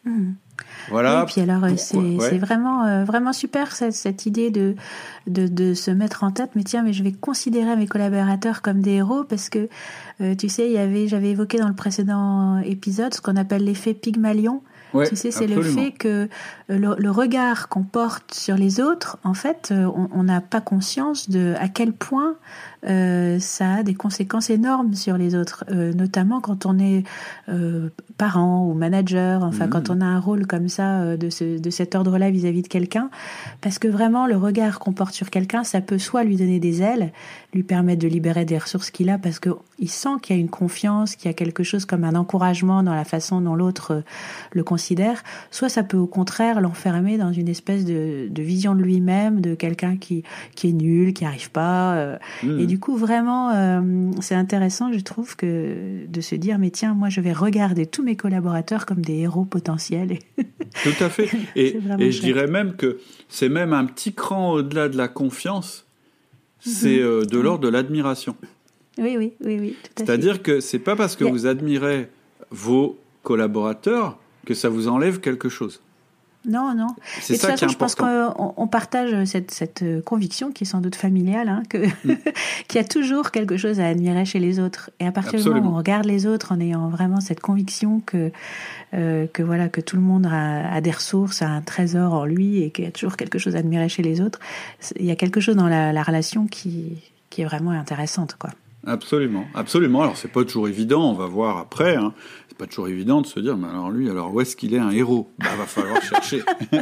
Hmm. 0.03 0.33
Voilà. 0.89 1.23
Et 1.23 1.25
puis 1.25 1.41
alors, 1.41 1.63
euh, 1.63 1.75
c'est 1.77 2.37
vraiment, 2.37 2.85
euh, 2.85 3.03
vraiment 3.03 3.33
super 3.33 3.75
cette, 3.75 3.93
cette 3.93 4.25
idée 4.25 4.51
de, 4.51 4.75
de, 5.27 5.47
de, 5.47 5.73
se 5.73 5.91
mettre 5.91 6.23
en 6.23 6.31
tête, 6.31 6.51
mais 6.55 6.63
tiens, 6.63 6.83
mais 6.83 6.93
je 6.93 7.03
vais 7.03 7.11
considérer 7.11 7.75
mes 7.75 7.87
collaborateurs 7.87 8.61
comme 8.61 8.81
des 8.81 8.91
héros 8.91 9.23
parce 9.23 9.49
que, 9.49 9.69
euh, 10.21 10.35
tu 10.35 10.49
sais, 10.49 10.65
il 10.65 10.73
y 10.73 10.77
avait, 10.77 11.07
j'avais 11.07 11.29
évoqué 11.29 11.57
dans 11.57 11.67
le 11.67 11.75
précédent 11.75 12.59
épisode 12.59 13.13
ce 13.13 13.21
qu'on 13.21 13.35
appelle 13.35 13.63
l'effet 13.63 13.93
Pygmalion. 13.93 14.61
tu 15.07 15.15
sais, 15.15 15.31
c'est 15.31 15.47
le 15.47 15.61
fait 15.61 15.91
que 15.91 16.27
le, 16.67 16.95
le 16.97 17.11
regard 17.11 17.69
qu'on 17.69 17.83
porte 17.83 18.33
sur 18.33 18.55
les 18.55 18.81
autres, 18.81 19.17
en 19.23 19.33
fait, 19.33 19.73
on 19.73 20.23
n'a 20.23 20.41
pas 20.41 20.59
conscience 20.59 21.29
de 21.29 21.53
à 21.59 21.69
quel 21.69 21.93
point 21.93 22.35
euh, 22.87 23.37
ça 23.39 23.75
a 23.75 23.83
des 23.83 23.93
conséquences 23.93 24.49
énormes 24.49 24.95
sur 24.95 25.17
les 25.17 25.35
autres, 25.35 25.65
euh, 25.69 25.93
notamment 25.93 26.41
quand 26.41 26.65
on 26.65 26.79
est 26.79 27.03
euh, 27.49 27.89
parent 28.17 28.65
ou 28.65 28.73
manager, 28.73 29.43
enfin 29.43 29.67
quand 29.67 29.89
mmh. 29.89 29.93
on 29.93 30.01
a 30.01 30.05
un 30.05 30.19
rôle 30.19 30.47
comme 30.47 30.67
ça 30.67 31.15
de, 31.15 31.29
ce, 31.29 31.59
de 31.59 31.69
cet 31.69 31.93
ordre-là 31.93 32.31
vis-à-vis 32.31 32.63
de 32.63 32.67
quelqu'un, 32.67 33.09
parce 33.61 33.77
que 33.77 33.87
vraiment 33.87 34.25
le 34.25 34.35
regard 34.35 34.79
qu'on 34.79 34.93
porte 34.93 35.13
sur 35.13 35.29
quelqu'un, 35.29 35.63
ça 35.63 35.81
peut 35.81 35.99
soit 35.99 36.23
lui 36.23 36.37
donner 36.37 36.59
des 36.59 36.81
ailes, 36.81 37.11
lui 37.53 37.63
permettre 37.63 38.01
de 38.01 38.07
libérer 38.07 38.45
des 38.45 38.57
ressources 38.57 38.89
qu'il 38.89 39.09
a, 39.09 39.19
parce 39.19 39.39
qu'il 39.39 39.89
sent 39.89 40.09
qu'il 40.21 40.35
y 40.35 40.39
a 40.39 40.41
une 40.41 40.49
confiance, 40.49 41.15
qu'il 41.15 41.27
y 41.27 41.29
a 41.29 41.33
quelque 41.33 41.63
chose 41.63 41.85
comme 41.85 42.03
un 42.03 42.15
encouragement 42.15 42.81
dans 42.81 42.95
la 42.95 43.05
façon 43.05 43.41
dont 43.41 43.55
l'autre 43.55 44.03
le 44.53 44.63
considère, 44.63 45.23
soit 45.51 45.69
ça 45.69 45.83
peut 45.83 45.97
au 45.97 46.07
contraire 46.07 46.61
l'enfermer 46.61 47.17
dans 47.17 47.31
une 47.31 47.47
espèce 47.47 47.85
de, 47.85 48.27
de 48.29 48.41
vision 48.41 48.73
de 48.73 48.81
lui-même, 48.81 49.41
de 49.41 49.53
quelqu'un 49.53 49.97
qui, 49.97 50.23
qui 50.55 50.69
est 50.69 50.73
nul, 50.73 51.13
qui 51.13 51.25
arrive 51.25 51.51
pas, 51.51 52.17
mmh 52.43 52.70
du 52.71 52.79
coup, 52.79 52.95
vraiment, 52.95 53.49
euh, 53.49 53.81
c'est 54.21 54.33
intéressant, 54.33 54.93
je 54.93 54.99
trouve, 55.01 55.35
que 55.35 56.05
de 56.07 56.21
se 56.21 56.35
dire, 56.35 56.57
mais 56.57 56.69
tiens, 56.69 56.93
moi, 56.93 57.09
je 57.09 57.19
vais 57.19 57.33
regarder 57.33 57.85
tous 57.85 58.01
mes 58.01 58.15
collaborateurs 58.15 58.85
comme 58.85 59.01
des 59.01 59.17
héros 59.17 59.43
potentiels. 59.43 60.19
Tout 60.37 61.03
à 61.03 61.09
fait. 61.09 61.29
Et, 61.57 61.81
je 61.81 62.21
dirais 62.21 62.47
même 62.47 62.77
que 62.77 62.99
c'est 63.27 63.49
même 63.49 63.73
un 63.73 63.83
petit 63.83 64.13
cran 64.13 64.53
au-delà 64.53 64.87
de 64.87 64.95
la 64.95 65.09
confiance. 65.09 65.85
C'est 66.61 66.99
mhm. 66.99 67.05
euh, 67.05 67.25
de 67.25 67.39
l'ordre 67.39 67.65
de 67.65 67.67
l'admiration. 67.67 68.37
Oui, 68.97 69.17
oui, 69.17 69.33
oui, 69.43 69.59
oui. 69.59 69.75
C'est-à-dire 69.97 70.41
que 70.41 70.61
c'est 70.61 70.79
pas 70.79 70.95
parce 70.95 71.17
que 71.17 71.25
vous 71.25 71.47
admirez 71.47 72.07
vos 72.51 72.97
collaborateurs 73.21 74.17
que 74.45 74.53
ça 74.53 74.69
vous 74.69 74.87
enlève 74.87 75.19
quelque 75.19 75.49
chose. 75.49 75.81
Non, 76.45 76.73
non. 76.75 76.87
C'est 77.19 77.35
ça 77.35 77.53
qui 77.53 77.65
est 77.65 77.69
je 77.69 77.77
pense 77.77 77.93
qu'on 77.93 78.67
partage 78.67 79.25
cette, 79.25 79.51
cette, 79.51 79.83
euh, 79.83 80.01
conviction 80.01 80.51
qui 80.51 80.63
est 80.63 80.67
sans 80.67 80.81
doute 80.81 80.95
familiale, 80.95 81.49
hein, 81.49 81.63
que 81.69 81.77
mm. 81.77 82.17
qu'il 82.67 82.81
y 82.81 82.83
a 82.83 82.87
toujours 82.87 83.29
quelque 83.31 83.57
chose 83.57 83.79
à 83.79 83.87
admirer 83.87 84.25
chez 84.25 84.39
les 84.39 84.59
autres. 84.59 84.89
Et 84.99 85.05
à 85.05 85.11
partir 85.11 85.39
du 85.39 85.49
moment 85.49 85.69
où 85.69 85.73
on 85.73 85.77
regarde 85.77 86.05
les 86.05 86.25
autres 86.25 86.51
en 86.51 86.59
ayant 86.59 86.89
vraiment 86.89 87.21
cette 87.21 87.41
conviction 87.41 88.01
que 88.05 88.31
euh, 88.93 89.27
que 89.31 89.43
voilà 89.43 89.69
que 89.69 89.81
tout 89.81 89.95
le 89.95 90.01
monde 90.01 90.27
a, 90.29 90.81
des 90.81 90.91
ressources, 90.91 91.41
a 91.41 91.47
un 91.47 91.61
trésor 91.61 92.13
en 92.13 92.25
lui 92.25 92.63
et 92.63 92.71
qu'il 92.71 92.85
y 92.85 92.87
a 92.87 92.91
toujours 92.91 93.17
quelque 93.17 93.37
chose 93.37 93.55
à 93.55 93.59
admirer 93.59 93.87
chez 93.87 94.01
les 94.01 94.19
autres, 94.19 94.39
il 94.99 95.05
y 95.05 95.11
a 95.11 95.15
quelque 95.15 95.39
chose 95.39 95.55
dans 95.55 95.67
la, 95.67 95.93
la 95.93 96.03
relation 96.03 96.47
qui 96.47 96.97
qui 97.29 97.41
est 97.41 97.45
vraiment 97.45 97.71
intéressante, 97.71 98.35
quoi. 98.37 98.49
Absolument, 98.85 99.45
absolument. 99.53 100.01
Alors 100.01 100.17
c'est 100.17 100.31
pas 100.31 100.43
toujours 100.43 100.67
évident, 100.67 101.09
on 101.09 101.13
va 101.13 101.27
voir 101.27 101.57
après. 101.57 101.95
Hein 101.95 102.13
pas 102.57 102.67
toujours 102.67 102.87
évident 102.87 103.21
de 103.21 103.27
se 103.27 103.39
dire, 103.39 103.57
mais 103.57 103.67
alors 103.67 103.91
lui, 103.91 104.09
alors 104.09 104.33
où 104.33 104.41
est-ce 104.41 104.55
qu'il 104.55 104.73
est 104.73 104.79
un 104.79 104.91
héros? 104.91 105.29
Bah, 105.39 105.47
Va 105.57 105.65
falloir 105.65 106.01
chercher. 106.01 106.41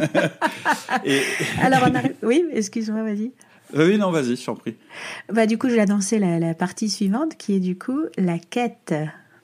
Alors 1.62 1.82
on. 1.88 2.28
Oui, 2.28 2.44
excuse-moi, 2.52 3.04
vas-y. 3.04 3.32
Euh, 3.76 3.88
oui, 3.88 3.98
non, 3.98 4.12
vas-y, 4.12 4.36
je 4.36 4.46
t'en 4.46 4.56
prie. 4.56 4.76
Bah, 5.32 5.46
du 5.46 5.58
coup, 5.58 5.70
je 5.70 5.76
vais 5.76 5.82
annoncer 5.82 6.20
la, 6.20 6.40
la, 6.40 6.54
partie 6.54 6.90
suivante, 6.90 7.38
qui 7.38 7.54
est 7.54 7.60
du 7.60 7.78
coup 7.78 8.02
la 8.18 8.40
quête. 8.40 8.94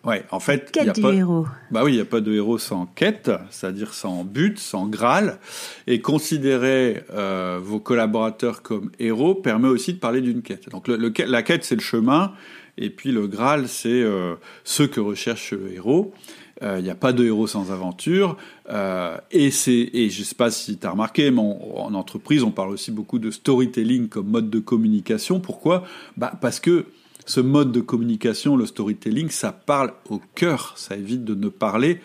Ouais, 0.06 0.24
en 0.30 0.40
fait, 0.40 0.72
quête 0.72 0.94
du 0.94 1.06
héros. 1.06 1.48
Bah 1.72 1.82
oui, 1.84 1.94
il 1.94 1.96
n'y 1.96 2.02
a 2.02 2.06
pas 2.06 2.22
de 2.22 2.32
héros 2.32 2.60
sans 2.60 2.86
quête, 2.86 3.32
c'est-à-dire 3.50 3.96
sans 3.96 4.24
but, 4.24 4.60
sans 4.60 4.88
graal. 4.88 5.40
Et 5.88 6.00
considérer 6.00 7.04
euh, 7.12 7.60
vos 7.62 7.80
collaborateurs 7.80 8.62
comme 8.62 8.92
héros 9.00 9.34
permet 9.34 9.68
aussi 9.68 9.94
de 9.94 10.00
parler 10.00 10.22
d'une 10.22 10.44
quête. 10.44 10.70
Donc 10.70 10.88
le, 10.88 11.12
la 11.26 11.42
quête, 11.42 11.64
c'est 11.64 11.76
le 11.76 11.82
chemin. 11.82 12.34
Et 12.78 12.90
puis 12.90 13.12
le 13.12 13.28
Graal, 13.28 13.68
c'est 13.68 13.90
euh, 13.90 14.36
ce 14.64 14.84
que 14.84 15.00
recherche 15.00 15.54
le 15.54 15.74
héros. 15.74 16.14
Il 16.62 16.68
euh, 16.68 16.82
n'y 16.82 16.90
a 16.90 16.96
pas 16.96 17.12
de 17.12 17.26
héros 17.26 17.48
sans 17.48 17.72
aventure. 17.72 18.38
Euh, 18.70 19.18
et, 19.32 19.52
c'est, 19.52 19.90
et 19.94 20.10
je 20.10 20.20
ne 20.20 20.26
sais 20.26 20.36
pas 20.36 20.52
si 20.52 20.78
tu 20.78 20.88
as 20.88 20.92
remarqué, 20.92 21.30
mais 21.32 21.42
en 21.42 21.94
entreprise, 21.94 22.44
on 22.44 22.52
parle 22.52 22.70
aussi 22.70 22.92
beaucoup 22.92 23.20
de 23.20 23.30
storytelling 23.30 24.08
comme 24.08 24.28
mode 24.28 24.50
de 24.50 24.60
communication. 24.60 25.40
Pourquoi? 25.40 25.84
Bah 26.16 26.32
Parce 26.40 26.60
que 26.60 26.86
ce 27.26 27.42
mode 27.42 27.72
de 27.72 27.82
communication, 27.82 28.56
le 28.56 28.66
storytelling, 28.66 29.30
ça 29.30 29.52
parle 29.52 29.94
au 30.10 30.22
cœur. 30.36 30.74
Ça 30.78 30.96
évite 30.96 31.26
de 31.26 31.36
ne 31.36 31.50
parler 31.50 32.00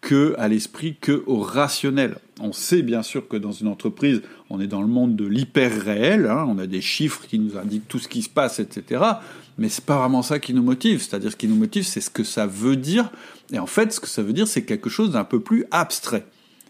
que 0.00 0.34
à 0.38 0.48
l'esprit, 0.48 0.96
que 1.00 1.22
au 1.26 1.40
rationnel. 1.40 2.16
On 2.40 2.52
sait 2.52 2.82
bien 2.82 3.02
sûr 3.02 3.28
que 3.28 3.36
dans 3.36 3.52
une 3.52 3.68
entreprise, 3.68 4.22
on 4.48 4.60
est 4.60 4.66
dans 4.66 4.80
le 4.80 4.88
monde 4.88 5.14
de 5.14 5.26
l'hyper 5.26 5.70
réel. 5.82 6.26
Hein, 6.26 6.46
on 6.48 6.58
a 6.58 6.66
des 6.66 6.80
chiffres 6.80 7.26
qui 7.28 7.38
nous 7.38 7.58
indiquent 7.58 7.88
tout 7.88 7.98
ce 7.98 8.08
qui 8.08 8.22
se 8.22 8.30
passe, 8.30 8.60
etc 8.60 9.00
mais 9.60 9.68
c'est 9.68 9.84
pas 9.84 9.98
vraiment 9.98 10.22
ça 10.22 10.38
qui 10.38 10.54
nous 10.54 10.62
motive. 10.62 11.02
C'est-à-dire, 11.02 11.30
ce 11.30 11.36
qui 11.36 11.46
nous 11.46 11.54
motive, 11.54 11.84
c'est 11.84 12.00
ce 12.00 12.08
que 12.08 12.24
ça 12.24 12.46
veut 12.46 12.76
dire. 12.76 13.10
Et 13.52 13.58
en 13.58 13.66
fait, 13.66 13.92
ce 13.92 14.00
que 14.00 14.08
ça 14.08 14.22
veut 14.22 14.32
dire, 14.32 14.48
c'est 14.48 14.64
quelque 14.64 14.88
chose 14.88 15.12
d'un 15.12 15.24
peu 15.24 15.38
plus 15.38 15.66
abstrait. 15.70 16.24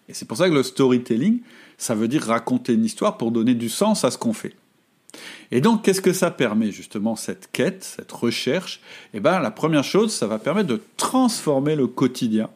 Et 0.08 0.12
c'est 0.12 0.26
pour 0.26 0.36
ça 0.36 0.48
que 0.48 0.54
le 0.54 0.64
storytelling, 0.64 1.38
ça 1.78 1.94
veut 1.94 2.08
dire 2.08 2.24
raconter 2.24 2.74
une 2.74 2.84
histoire 2.84 3.16
pour 3.16 3.30
donner 3.30 3.54
du 3.54 3.68
sens 3.68 4.04
à 4.04 4.10
ce 4.10 4.18
qu'on 4.18 4.32
fait. 4.32 4.56
Et 5.52 5.60
donc, 5.60 5.84
qu'est-ce 5.84 6.00
que 6.00 6.12
ça 6.12 6.32
permet 6.32 6.72
justement, 6.72 7.14
cette 7.14 7.48
quête, 7.52 7.84
cette 7.84 8.10
recherche? 8.10 8.80
Eh 9.14 9.20
bien, 9.20 9.38
la 9.38 9.52
première 9.52 9.84
chose, 9.84 10.12
ça 10.12 10.26
va 10.26 10.40
permettre 10.40 10.68
de 10.68 10.80
transformer 10.96 11.76
le 11.76 11.86
quotidien. 11.86 12.50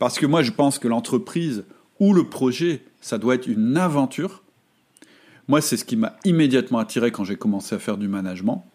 Parce 0.00 0.18
que 0.18 0.26
moi, 0.26 0.42
je 0.42 0.50
pense 0.50 0.80
que 0.80 0.88
l'entreprise 0.88 1.64
ou 2.00 2.12
le 2.12 2.24
projet, 2.24 2.82
ça 3.00 3.18
doit 3.18 3.36
être 3.36 3.46
une 3.46 3.76
aventure. 3.76 4.42
Moi, 5.46 5.60
c'est 5.60 5.76
ce 5.76 5.84
qui 5.84 5.94
m'a 5.94 6.16
immédiatement 6.24 6.78
attiré 6.78 7.12
quand 7.12 7.22
j'ai 7.22 7.36
commencé 7.36 7.76
à 7.76 7.78
faire 7.78 7.96
du 7.96 8.08
management 8.08 8.66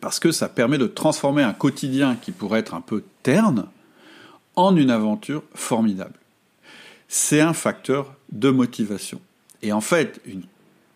parce 0.00 0.20
que 0.20 0.32
ça 0.32 0.48
permet 0.48 0.78
de 0.78 0.86
transformer 0.86 1.42
un 1.42 1.52
quotidien 1.52 2.16
qui 2.16 2.30
pourrait 2.30 2.60
être 2.60 2.74
un 2.74 2.80
peu 2.80 3.02
terne 3.22 3.66
en 4.56 4.76
une 4.76 4.90
aventure 4.90 5.42
formidable. 5.54 6.14
C'est 7.08 7.40
un 7.40 7.52
facteur 7.52 8.14
de 8.32 8.50
motivation. 8.50 9.20
Et 9.62 9.72
en 9.72 9.80
fait, 9.80 10.20
une 10.26 10.44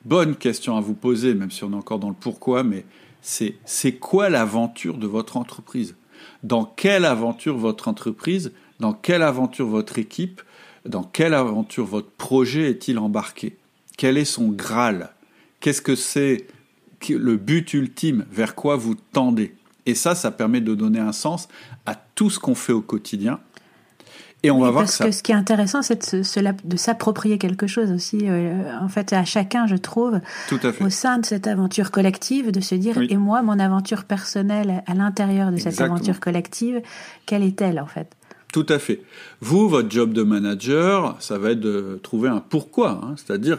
bonne 0.04 0.36
question 0.36 0.76
à 0.76 0.80
vous 0.80 0.94
poser, 0.94 1.34
même 1.34 1.50
si 1.50 1.64
on 1.64 1.72
est 1.72 1.76
encore 1.76 1.98
dans 1.98 2.10
le 2.10 2.14
pourquoi, 2.14 2.62
mais 2.64 2.84
c'est 3.22 3.56
c'est 3.64 3.94
quoi 3.94 4.28
l'aventure 4.28 4.98
de 4.98 5.06
votre 5.06 5.36
entreprise? 5.36 5.96
Dans 6.42 6.64
quelle 6.64 7.04
aventure 7.04 7.56
votre 7.56 7.88
entreprise, 7.88 8.52
dans 8.82 8.92
quelle 8.92 9.22
aventure 9.22 9.68
votre 9.68 10.00
équipe, 10.00 10.42
dans 10.84 11.04
quelle 11.04 11.34
aventure 11.34 11.86
votre 11.86 12.10
projet 12.10 12.68
est-il 12.68 12.98
embarqué? 12.98 13.56
Quel 13.96 14.18
est 14.18 14.24
son 14.24 14.48
Graal? 14.48 15.10
Qu'est-ce 15.60 15.80
que 15.80 15.94
c'est 15.94 16.48
le 17.08 17.36
but 17.36 17.74
ultime, 17.74 18.26
vers 18.32 18.56
quoi 18.56 18.74
vous 18.74 18.96
tendez? 19.12 19.54
Et 19.86 19.94
ça, 19.94 20.16
ça 20.16 20.32
permet 20.32 20.60
de 20.60 20.74
donner 20.74 20.98
un 20.98 21.12
sens 21.12 21.48
à 21.86 21.94
tout 21.94 22.28
ce 22.28 22.40
qu'on 22.40 22.56
fait 22.56 22.72
au 22.72 22.80
quotidien. 22.80 23.38
Et 24.42 24.50
on 24.50 24.58
va 24.58 24.72
voir 24.72 24.82
parce 24.82 24.98
que, 24.98 25.12
ce 25.12 25.22
qui 25.22 25.30
est 25.30 25.36
intéressant, 25.36 25.82
c'est 25.82 26.16
de, 26.16 26.76
s'approprier 26.76 27.38
quelque 27.38 27.68
chose 27.68 27.92
aussi. 27.92 28.22
Euh, 28.24 28.76
en 28.80 28.88
fait, 28.88 29.12
à 29.12 29.24
chacun, 29.24 29.68
je 29.68 29.76
trouve, 29.76 30.20
au 30.80 30.90
sein 30.90 31.18
de 31.18 31.26
cette 31.26 31.46
aventure 31.46 31.92
collective, 31.92 32.50
de 32.50 32.60
se 32.60 32.74
dire 32.74 32.98
et 33.00 33.16
moi, 33.16 33.42
mon 33.42 33.60
aventure 33.60 34.02
personnelle 34.02 34.82
à 34.86 34.94
l'intérieur 34.94 35.52
de 35.52 35.58
cette 35.58 35.80
aventure 35.80 36.18
collective, 36.18 36.82
quelle 37.26 37.44
est-elle 37.44 37.78
en 37.78 37.86
fait? 37.86 38.08
Tout 38.52 38.66
à 38.68 38.78
fait. 38.78 39.02
Vous, 39.40 39.68
votre 39.68 39.90
job 39.90 40.12
de 40.12 40.22
manager, 40.22 41.16
ça 41.20 41.38
va 41.38 41.52
être 41.52 41.60
de 41.60 41.98
trouver 42.02 42.28
un 42.28 42.40
pourquoi, 42.40 43.00
hein. 43.02 43.14
c'est-à-dire 43.16 43.58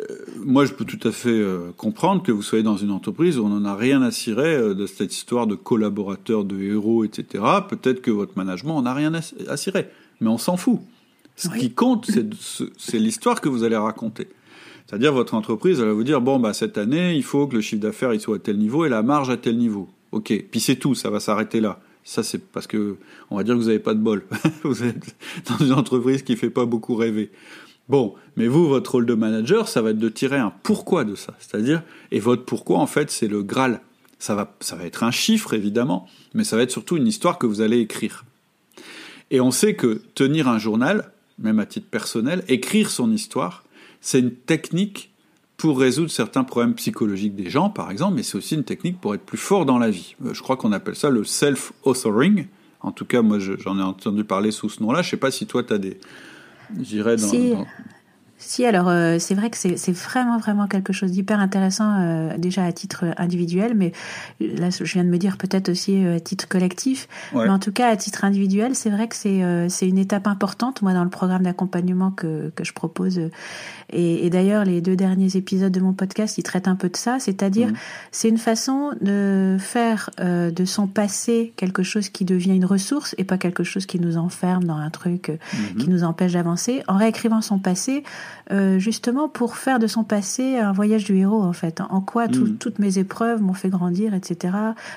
euh, 0.00 0.16
moi, 0.44 0.64
je 0.64 0.72
peux 0.72 0.84
tout 0.84 1.06
à 1.06 1.12
fait 1.12 1.28
euh, 1.28 1.70
comprendre 1.76 2.22
que 2.22 2.32
vous 2.32 2.42
soyez 2.42 2.64
dans 2.64 2.76
une 2.76 2.90
entreprise 2.90 3.38
où 3.38 3.44
on 3.44 3.48
n'en 3.48 3.64
a 3.64 3.76
rien 3.76 4.02
à 4.02 4.10
cirer 4.10 4.56
euh, 4.56 4.74
de 4.74 4.86
cette 4.86 5.14
histoire 5.14 5.46
de 5.46 5.54
collaborateurs, 5.54 6.44
de 6.44 6.60
héros, 6.60 7.04
etc. 7.04 7.44
Peut-être 7.68 8.02
que 8.02 8.10
votre 8.10 8.32
management 8.36 8.76
en 8.76 8.86
a 8.86 8.92
rien 8.92 9.12
à 9.14 9.56
cirer, 9.56 9.88
mais 10.20 10.28
on 10.28 10.38
s'en 10.38 10.56
fout. 10.56 10.80
Ce 11.36 11.48
qui 11.48 11.72
compte, 11.72 12.10
c'est 12.78 12.98
l'histoire 12.98 13.40
que 13.40 13.48
vous 13.48 13.64
allez 13.64 13.76
raconter. 13.76 14.28
C'est-à-dire, 14.86 15.12
votre 15.12 15.34
entreprise, 15.34 15.80
elle 15.80 15.86
va 15.86 15.92
vous 15.92 16.04
dire 16.04 16.20
bon, 16.20 16.38
bah 16.38 16.52
cette 16.52 16.78
année, 16.78 17.14
il 17.14 17.24
faut 17.24 17.46
que 17.46 17.56
le 17.56 17.60
chiffre 17.60 17.82
d'affaires 17.82 18.12
il 18.12 18.20
soit 18.20 18.36
à 18.36 18.38
tel 18.38 18.58
niveau 18.58 18.84
et 18.84 18.88
la 18.88 19.02
marge 19.02 19.30
à 19.30 19.36
tel 19.36 19.56
niveau. 19.56 19.88
Ok, 20.12 20.32
puis 20.50 20.60
c'est 20.60 20.76
tout, 20.76 20.94
ça 20.94 21.10
va 21.10 21.18
s'arrêter 21.18 21.60
là. 21.60 21.80
Ça, 22.04 22.22
c'est 22.22 22.38
parce 22.38 22.66
que 22.66 22.96
on 23.30 23.36
va 23.36 23.44
dire 23.44 23.54
que 23.54 23.60
vous 23.60 23.66
n'avez 23.66 23.78
pas 23.78 23.94
de 23.94 24.00
bol. 24.00 24.24
vous 24.62 24.84
êtes 24.84 25.16
dans 25.48 25.64
une 25.64 25.72
entreprise 25.72 26.22
qui 26.22 26.36
fait 26.36 26.50
pas 26.50 26.66
beaucoup 26.66 26.94
rêver. 26.94 27.30
Bon, 27.88 28.14
mais 28.36 28.46
vous, 28.46 28.68
votre 28.68 28.92
rôle 28.92 29.06
de 29.06 29.14
manager, 29.14 29.68
ça 29.68 29.82
va 29.82 29.90
être 29.90 29.98
de 29.98 30.08
tirer 30.08 30.38
un 30.38 30.52
pourquoi 30.62 31.04
de 31.04 31.14
ça. 31.14 31.34
C'est-à-dire, 31.38 31.82
et 32.10 32.20
votre 32.20 32.44
pourquoi, 32.44 32.78
en 32.78 32.86
fait, 32.86 33.10
c'est 33.10 33.28
le 33.28 33.42
Graal. 33.42 33.80
Ça 34.18 34.34
va, 34.34 34.54
ça 34.60 34.76
va 34.76 34.84
être 34.84 35.02
un 35.02 35.10
chiffre, 35.10 35.52
évidemment, 35.54 36.08
mais 36.32 36.44
ça 36.44 36.56
va 36.56 36.62
être 36.62 36.70
surtout 36.70 36.96
une 36.96 37.06
histoire 37.06 37.38
que 37.38 37.46
vous 37.46 37.60
allez 37.60 37.78
écrire. 37.78 38.24
Et 39.30 39.40
on 39.40 39.50
sait 39.50 39.74
que 39.74 40.02
tenir 40.14 40.48
un 40.48 40.58
journal, 40.58 41.10
même 41.38 41.58
à 41.58 41.66
titre 41.66 41.88
personnel, 41.88 42.44
écrire 42.48 42.90
son 42.90 43.10
histoire, 43.12 43.64
c'est 44.00 44.20
une 44.20 44.34
technique 44.34 45.13
pour 45.56 45.78
résoudre 45.78 46.10
certains 46.10 46.44
problèmes 46.44 46.74
psychologiques 46.74 47.34
des 47.34 47.48
gens, 47.48 47.70
par 47.70 47.90
exemple, 47.90 48.16
mais 48.16 48.22
c'est 48.22 48.36
aussi 48.36 48.54
une 48.54 48.64
technique 48.64 49.00
pour 49.00 49.14
être 49.14 49.24
plus 49.24 49.38
fort 49.38 49.66
dans 49.66 49.78
la 49.78 49.90
vie. 49.90 50.16
Euh, 50.24 50.34
je 50.34 50.42
crois 50.42 50.56
qu'on 50.56 50.72
appelle 50.72 50.96
ça 50.96 51.10
le 51.10 51.24
self-authoring. 51.24 52.46
En 52.80 52.92
tout 52.92 53.04
cas, 53.04 53.22
moi, 53.22 53.38
j'en 53.38 53.78
ai 53.78 53.82
entendu 53.82 54.24
parler 54.24 54.50
sous 54.50 54.68
ce 54.68 54.82
nom-là. 54.82 55.02
Je 55.02 55.08
ne 55.08 55.10
sais 55.12 55.16
pas 55.16 55.30
si 55.30 55.46
toi, 55.46 55.62
tu 55.62 55.72
as 55.72 55.78
des... 55.78 55.98
J'irais 56.82 57.16
dans, 57.16 57.32
dans, 57.32 57.66
si, 58.36 58.66
alors 58.66 58.88
euh, 58.88 59.18
c'est 59.18 59.34
vrai 59.34 59.48
que 59.48 59.56
c'est 59.56 59.92
vraiment, 59.92 60.38
vraiment 60.38 60.66
quelque 60.66 60.92
chose 60.92 61.12
d'hyper 61.12 61.38
intéressant 61.38 61.94
euh, 62.00 62.36
déjà 62.36 62.64
à 62.64 62.72
titre 62.72 63.04
individuel, 63.16 63.74
mais 63.74 63.92
là 64.40 64.70
je 64.70 64.84
viens 64.84 65.04
de 65.04 65.08
me 65.08 65.18
dire 65.18 65.36
peut-être 65.38 65.68
aussi 65.68 66.04
euh, 66.04 66.16
à 66.16 66.20
titre 66.20 66.48
collectif. 66.48 67.08
Mais 67.32 67.48
en 67.48 67.58
tout 67.58 67.72
cas, 67.72 67.88
à 67.88 67.96
titre 67.96 68.24
individuel, 68.24 68.74
c'est 68.74 68.90
vrai 68.90 69.08
que 69.08 69.14
c'est 69.14 69.88
une 69.88 69.98
étape 69.98 70.26
importante, 70.26 70.82
moi, 70.82 70.92
dans 70.92 71.04
le 71.04 71.10
programme 71.10 71.44
d'accompagnement 71.44 72.10
que, 72.10 72.50
que 72.54 72.64
je 72.64 72.72
propose. 72.72 73.20
Et, 73.92 74.26
et 74.26 74.30
d'ailleurs, 74.30 74.64
les 74.64 74.80
deux 74.80 74.96
derniers 74.96 75.36
épisodes 75.36 75.72
de 75.72 75.80
mon 75.80 75.92
podcast, 75.92 76.36
ils 76.38 76.42
traitent 76.42 76.68
un 76.68 76.76
peu 76.76 76.88
de 76.88 76.96
ça, 76.96 77.18
c'est-à-dire 77.20 77.68
mmh. 77.68 77.76
c'est 78.10 78.28
une 78.28 78.38
façon 78.38 78.92
de 79.00 79.56
faire 79.60 80.10
de 80.18 80.64
son 80.64 80.86
passé 80.86 81.52
quelque 81.56 81.82
chose 81.82 82.08
qui 82.08 82.24
devient 82.24 82.54
une 82.54 82.64
ressource 82.64 83.14
et 83.18 83.24
pas 83.24 83.38
quelque 83.38 83.62
chose 83.62 83.86
qui 83.86 84.00
nous 84.00 84.16
enferme 84.16 84.64
dans 84.64 84.76
un 84.76 84.90
truc 84.90 85.28
mmh. 85.30 85.76
qui 85.78 85.88
nous 85.88 86.02
empêche 86.04 86.32
d'avancer. 86.32 86.82
En 86.88 86.96
réécrivant 86.96 87.40
son 87.40 87.58
passé, 87.58 88.02
euh, 88.50 88.78
justement 88.78 89.28
pour 89.28 89.56
faire 89.56 89.78
de 89.78 89.86
son 89.86 90.04
passé 90.04 90.58
un 90.58 90.72
voyage 90.72 91.04
du 91.04 91.16
héros 91.16 91.42
en 91.42 91.52
fait. 91.52 91.80
En 91.88 92.00
quoi 92.00 92.28
mm. 92.28 92.56
toutes 92.58 92.78
mes 92.78 92.98
épreuves 92.98 93.40
m'ont 93.40 93.54
fait 93.54 93.70
grandir, 93.70 94.14
etc. 94.14 94.54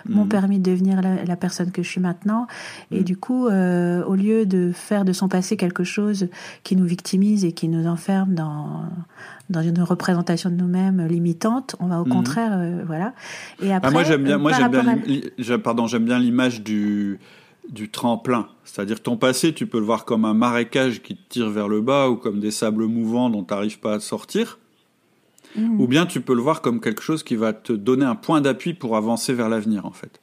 M'ont 0.08 0.26
mm. 0.26 0.30
permis 0.30 0.60
de 0.60 0.70
devenir 0.72 1.02
la, 1.02 1.36
personne 1.36 1.72
que 1.72 1.84
je 1.84 1.88
suis 1.88 2.02
maintenant. 2.02 2.48
Et 2.92 3.02
mm. 3.02 3.04
du 3.04 3.18
coup, 3.18 3.48
euh, 3.48 4.04
au 4.04 4.16
lieu 4.16 4.46
de 4.46 4.72
faire 4.74 5.06
de 5.06 5.14
son 5.14 5.28
passé 5.28 5.58
quelque 5.58 5.84
chose 5.84 6.28
qui 6.64 6.76
nous 6.76 6.86
victimise 6.86 7.46
et 7.46 7.52
qui 7.52 7.68
nous 7.68 7.88
enferme 7.88 8.34
dans 8.34 8.84
dans 9.50 9.62
une 9.62 9.82
représentation 9.82 10.50
de 10.50 10.56
nous-mêmes 10.56 11.08
limitante, 11.08 11.76
on 11.80 11.88
va 11.88 12.02
au 12.02 12.06
contraire, 12.06 12.52
euh, 12.54 12.84
voilà. 12.86 13.14
Et 13.62 13.72
ah, 13.72 13.78
après, 13.78 13.92
moi 13.92 14.04
j'aime 14.04 14.24
bien, 14.24 14.38
moi 14.38 14.52
j'aime 14.52 14.72
bien, 14.72 15.60
pardon, 15.60 15.88
j'aime 15.88 16.04
bien 16.04 16.20
l'image 16.20 16.64
du 16.64 17.20
du 17.70 17.90
tremplin. 17.90 18.48
C'est-à-dire 18.64 19.02
ton 19.02 19.18
passé, 19.18 19.54
tu 19.54 19.68
peux 19.68 19.80
le 19.80 19.86
voir 19.86 20.06
comme 20.06 20.26
un 20.26 20.34
marécage 20.34 21.02
qui 21.02 21.16
te 21.16 21.22
tire 21.30 21.50
vers 21.50 21.68
le 21.68 21.82
bas 21.82 22.10
ou 22.10 22.16
comme 22.16 22.40
des 22.40 22.52
sables 22.52 22.86
mouvants 22.86 23.30
dont 23.30 23.44
tu 23.44 23.54
n'arrives 23.54 23.80
pas 23.80 23.96
à 23.96 24.00
sortir. 24.00 24.60
Mmh. 25.56 25.82
Ou 25.82 25.88
bien 25.88 26.06
tu 26.06 26.22
peux 26.22 26.36
le 26.36 26.42
voir 26.42 26.62
comme 26.62 26.80
quelque 26.80 27.02
chose 27.02 27.24
qui 27.24 27.36
va 27.36 27.54
te 27.54 27.74
donner 27.74 28.06
un 28.06 28.16
point 28.16 28.42
d'appui 28.42 28.74
pour 28.74 28.96
avancer 28.96 29.34
vers 29.34 29.50
l'avenir 29.50 29.86
en 29.86 29.92
fait. 29.92 30.22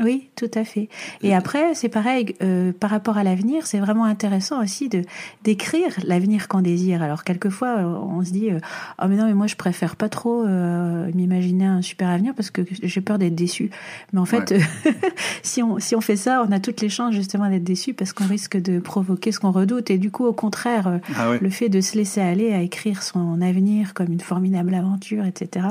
Oui, 0.00 0.28
tout 0.34 0.50
à 0.54 0.64
fait. 0.64 0.88
Et 1.22 1.34
après, 1.34 1.74
c'est 1.74 1.88
pareil, 1.88 2.34
euh, 2.42 2.72
par 2.72 2.90
rapport 2.90 3.16
à 3.16 3.22
l'avenir, 3.22 3.64
c'est 3.66 3.78
vraiment 3.78 4.04
intéressant 4.04 4.60
aussi 4.60 4.88
de 4.88 5.02
d'écrire 5.44 5.92
l'avenir 6.04 6.48
qu'on 6.48 6.62
désire. 6.62 7.00
Alors 7.02 7.22
quelquefois, 7.22 7.78
euh, 7.78 7.84
on 7.84 8.24
se 8.24 8.32
dit, 8.32 8.50
euh, 8.50 8.58
oh 9.00 9.06
mais 9.08 9.16
non, 9.16 9.26
mais 9.26 9.34
moi 9.34 9.46
je 9.46 9.54
préfère 9.54 9.94
pas 9.94 10.08
trop 10.08 10.44
euh, 10.44 11.08
m'imaginer 11.14 11.66
un 11.66 11.80
super 11.80 12.08
avenir 12.08 12.34
parce 12.34 12.50
que 12.50 12.62
j'ai 12.82 13.00
peur 13.00 13.18
d'être 13.18 13.36
déçu. 13.36 13.70
Mais 14.12 14.18
en 14.18 14.24
fait, 14.24 14.54
si 15.42 15.62
on 15.62 15.78
si 15.78 15.94
on 15.94 16.00
fait 16.00 16.16
ça, 16.16 16.44
on 16.48 16.50
a 16.50 16.58
toutes 16.58 16.80
les 16.80 16.88
chances 16.88 17.14
justement 17.14 17.48
d'être 17.48 17.64
déçu 17.64 17.94
parce 17.94 18.12
qu'on 18.12 18.26
risque 18.26 18.56
de 18.56 18.80
provoquer 18.80 19.30
ce 19.30 19.38
qu'on 19.38 19.52
redoute. 19.52 19.90
Et 19.90 19.98
du 19.98 20.10
coup, 20.10 20.24
au 20.26 20.32
contraire, 20.32 21.00
ah 21.16 21.34
le 21.40 21.50
fait 21.50 21.68
de 21.68 21.80
se 21.80 21.96
laisser 21.96 22.20
aller 22.20 22.52
à 22.52 22.62
écrire 22.62 23.04
son 23.04 23.40
avenir 23.40 23.94
comme 23.94 24.12
une 24.12 24.20
formidable 24.20 24.74
aventure, 24.74 25.24
etc. 25.24 25.66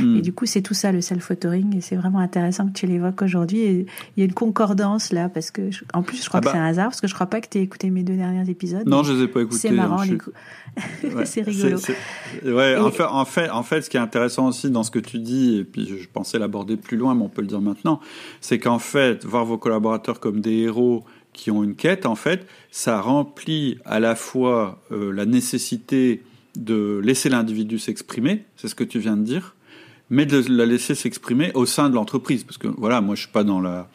Hmm. 0.00 0.16
Et 0.16 0.20
du 0.20 0.32
coup, 0.32 0.46
c'est 0.46 0.62
tout 0.62 0.74
ça 0.74 0.90
le 0.90 1.00
self-authoring. 1.00 1.76
Et 1.76 1.80
c'est 1.80 1.96
vraiment 1.96 2.18
intéressant 2.18 2.66
que 2.66 2.72
tu 2.72 2.86
l'évoques 2.86 3.22
aujourd'hui 3.22 3.67
il 3.70 3.86
y 4.16 4.22
a 4.22 4.24
une 4.24 4.32
concordance 4.32 5.12
là, 5.12 5.28
parce 5.28 5.50
que 5.50 5.70
en 5.94 6.02
plus, 6.02 6.22
je 6.22 6.28
crois 6.28 6.40
ah 6.40 6.44
que 6.44 6.50
c'est 6.50 6.56
bah. 6.56 6.62
un 6.62 6.68
hasard, 6.68 6.86
parce 6.86 7.00
que 7.00 7.06
je 7.06 7.14
crois 7.14 7.26
pas 7.26 7.40
que 7.40 7.48
tu 7.48 7.58
aies 7.58 7.62
écouté 7.62 7.90
mes 7.90 8.02
deux 8.02 8.16
derniers 8.16 8.48
épisodes. 8.48 8.86
Non, 8.86 9.02
je 9.02 9.12
les 9.12 9.24
ai 9.24 9.28
pas 9.28 9.40
écoutés. 9.40 9.58
C'est 9.58 9.70
marrant, 9.70 10.02
c'est 11.24 11.42
rigolo. 11.42 11.78
Ouais, 12.44 12.76
en, 12.76 12.90
fait, 12.90 13.04
en, 13.04 13.24
fait, 13.24 13.50
en 13.50 13.62
fait, 13.62 13.82
ce 13.82 13.90
qui 13.90 13.96
est 13.96 14.00
intéressant 14.00 14.48
aussi 14.48 14.70
dans 14.70 14.82
ce 14.82 14.90
que 14.90 14.98
tu 14.98 15.18
dis, 15.18 15.58
et 15.58 15.64
puis 15.64 15.86
je 15.86 16.08
pensais 16.08 16.38
l'aborder 16.38 16.76
plus 16.76 16.96
loin, 16.96 17.14
mais 17.14 17.22
on 17.22 17.28
peut 17.28 17.42
le 17.42 17.48
dire 17.48 17.60
maintenant, 17.60 18.00
c'est 18.40 18.58
qu'en 18.58 18.78
fait, 18.78 19.24
voir 19.24 19.44
vos 19.44 19.58
collaborateurs 19.58 20.20
comme 20.20 20.40
des 20.40 20.56
héros 20.58 21.04
qui 21.32 21.50
ont 21.50 21.62
une 21.62 21.74
quête, 21.74 22.06
en 22.06 22.14
fait, 22.14 22.46
ça 22.70 23.00
remplit 23.00 23.78
à 23.84 24.00
la 24.00 24.14
fois 24.14 24.80
euh, 24.90 25.12
la 25.12 25.26
nécessité 25.26 26.22
de 26.56 27.00
laisser 27.02 27.28
l'individu 27.28 27.78
s'exprimer, 27.78 28.44
c'est 28.56 28.68
ce 28.68 28.74
que 28.74 28.84
tu 28.84 28.98
viens 28.98 29.16
de 29.16 29.22
dire, 29.22 29.54
mais 30.10 30.26
de 30.26 30.42
la 30.48 30.66
laisser 30.66 30.94
s'exprimer 30.94 31.52
au 31.54 31.66
sein 31.66 31.90
de 31.90 31.94
l'entreprise. 31.94 32.44
Parce 32.44 32.58
que 32.58 32.68
voilà, 32.68 33.00
moi 33.00 33.14
je 33.14 33.22
suis 33.22 33.32
pas 33.32 33.44
dans 33.44 33.60
la, 33.60 33.88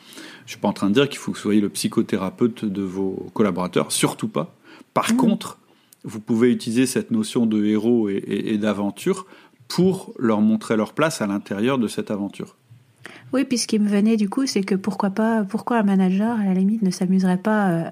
je 0.46 0.52
suis 0.52 0.60
pas 0.60 0.68
en 0.68 0.74
train 0.74 0.90
de 0.90 0.94
dire 0.94 1.10
qu'il 1.10 1.20
faut 1.20 1.32
que 1.32 1.38
vous 1.38 1.44
soyez 1.44 1.62
le 1.62 1.70
psychothérapeute 1.70 2.66
de 2.66 2.82
vos 2.82 3.28
collaborateurs, 3.34 3.92
surtout 3.92 4.28
pas. 4.28 4.56
Par 4.94 5.14
mmh. 5.14 5.18
contre, 5.18 5.58
vous 6.04 6.20
pouvez 6.20 6.52
utiliser 6.52 6.86
cette 6.86 7.12
notion 7.12 7.46
de 7.46 7.66
héros 7.66 8.10
et 8.10 8.58
d'aventure 8.58 9.26
pour 9.68 10.14
leur 10.20 10.42
montrer 10.42 10.76
leur 10.76 10.94
place 10.94 11.22
à 11.22 11.28
l'intérieur 11.28 11.78
de 11.78 11.88
cette 11.88 12.12
aventure. 12.12 12.56
Oui, 13.34 13.46
puis 13.46 13.58
ce 13.58 13.66
qui 13.66 13.80
me 13.80 13.90
venait 13.90 14.16
du 14.16 14.30
coup, 14.30 14.46
c'est 14.46 14.62
que 14.62 14.76
pourquoi 14.76 15.10
pas, 15.10 15.44
pourquoi 15.44 15.80
un 15.80 15.84
manager 15.84 16.40
à 16.40 16.46
la 16.46 16.54
limite 16.54 16.84
ne 16.84 16.92
s'amuserait 16.92 17.38
pas 17.38 17.70
euh, 17.70 17.84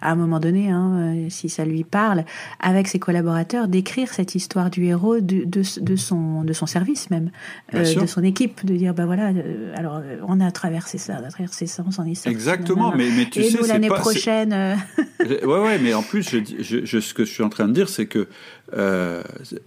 à 0.00 0.10
un 0.10 0.16
moment 0.16 0.40
donné, 0.40 0.70
hein, 0.70 1.14
euh, 1.16 1.26
si 1.30 1.48
ça 1.48 1.64
lui 1.64 1.84
parle, 1.84 2.24
avec 2.58 2.88
ses 2.88 2.98
collaborateurs, 2.98 3.68
d'écrire 3.68 4.12
cette 4.12 4.34
histoire 4.34 4.70
du 4.70 4.84
héros 4.86 5.20
de, 5.20 5.44
de, 5.44 5.62
de, 5.80 5.96
son 5.96 6.42
de 6.42 6.52
son 6.52 6.66
service 6.66 7.10
même, 7.10 7.30
euh, 7.74 7.94
de 7.94 8.06
son 8.06 8.24
équipe, 8.24 8.66
de 8.66 8.74
dire 8.74 8.92
bah 8.92 9.06
voilà, 9.06 9.32
alors 9.76 10.02
on 10.26 10.40
a 10.40 10.50
traversé 10.50 10.98
ça, 10.98 11.20
on 11.22 11.24
a 11.24 11.30
traversé 11.30 11.66
ça, 11.66 11.84
on 11.86 11.92
s'en 11.92 12.04
est 12.04 12.16
sorti. 12.16 12.30
Exactement, 12.30 12.92
mais 12.94 13.08
mais 13.16 13.26
tu 13.30 13.38
Et 13.38 13.50
sais, 13.50 13.58
nous 13.58 13.68
l'année 13.68 13.88
prochaine. 13.88 14.52
ouais 15.20 15.44
ouais, 15.44 15.78
mais 15.78 15.94
en 15.94 16.02
plus, 16.02 16.28
je, 16.28 16.84
je, 16.84 17.00
ce 17.00 17.14
que 17.14 17.24
je 17.24 17.30
suis 17.30 17.44
en 17.44 17.50
train 17.50 17.68
de 17.68 17.72
dire, 17.72 17.88
c'est 17.88 18.06
que 18.06 18.26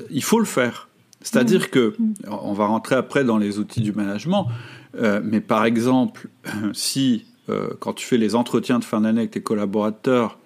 il 0.10 0.24
faut 0.24 0.39
le 0.39 0.46
faire. 0.46 0.89
C'est-à-dire 1.24 1.62
mmh. 1.62 1.67
que, 1.67 1.96
mmh. 2.00 2.13
on 2.30 2.54
va 2.54 2.65
rentrer 2.65 2.96
après 2.96 3.24
dans 3.24 3.38
les 3.38 3.60
outils 3.60 3.82
du 3.82 3.94
management, 3.94 4.48
euh, 4.98 5.22
mais 5.24 5.42
par 5.42 5.66
exemple, 5.66 6.28
si 6.74 7.26
euh, 7.50 7.70
quand 7.80 7.94
tu 7.94 8.06
fais 8.06 8.18
les 8.18 8.36
entretiens 8.36 8.80
de 8.80 8.84
fin 8.84 9.02
d'année 9.02 9.20
avec 9.20 9.32
tes 9.32 9.42
collaborateurs, 9.42 10.38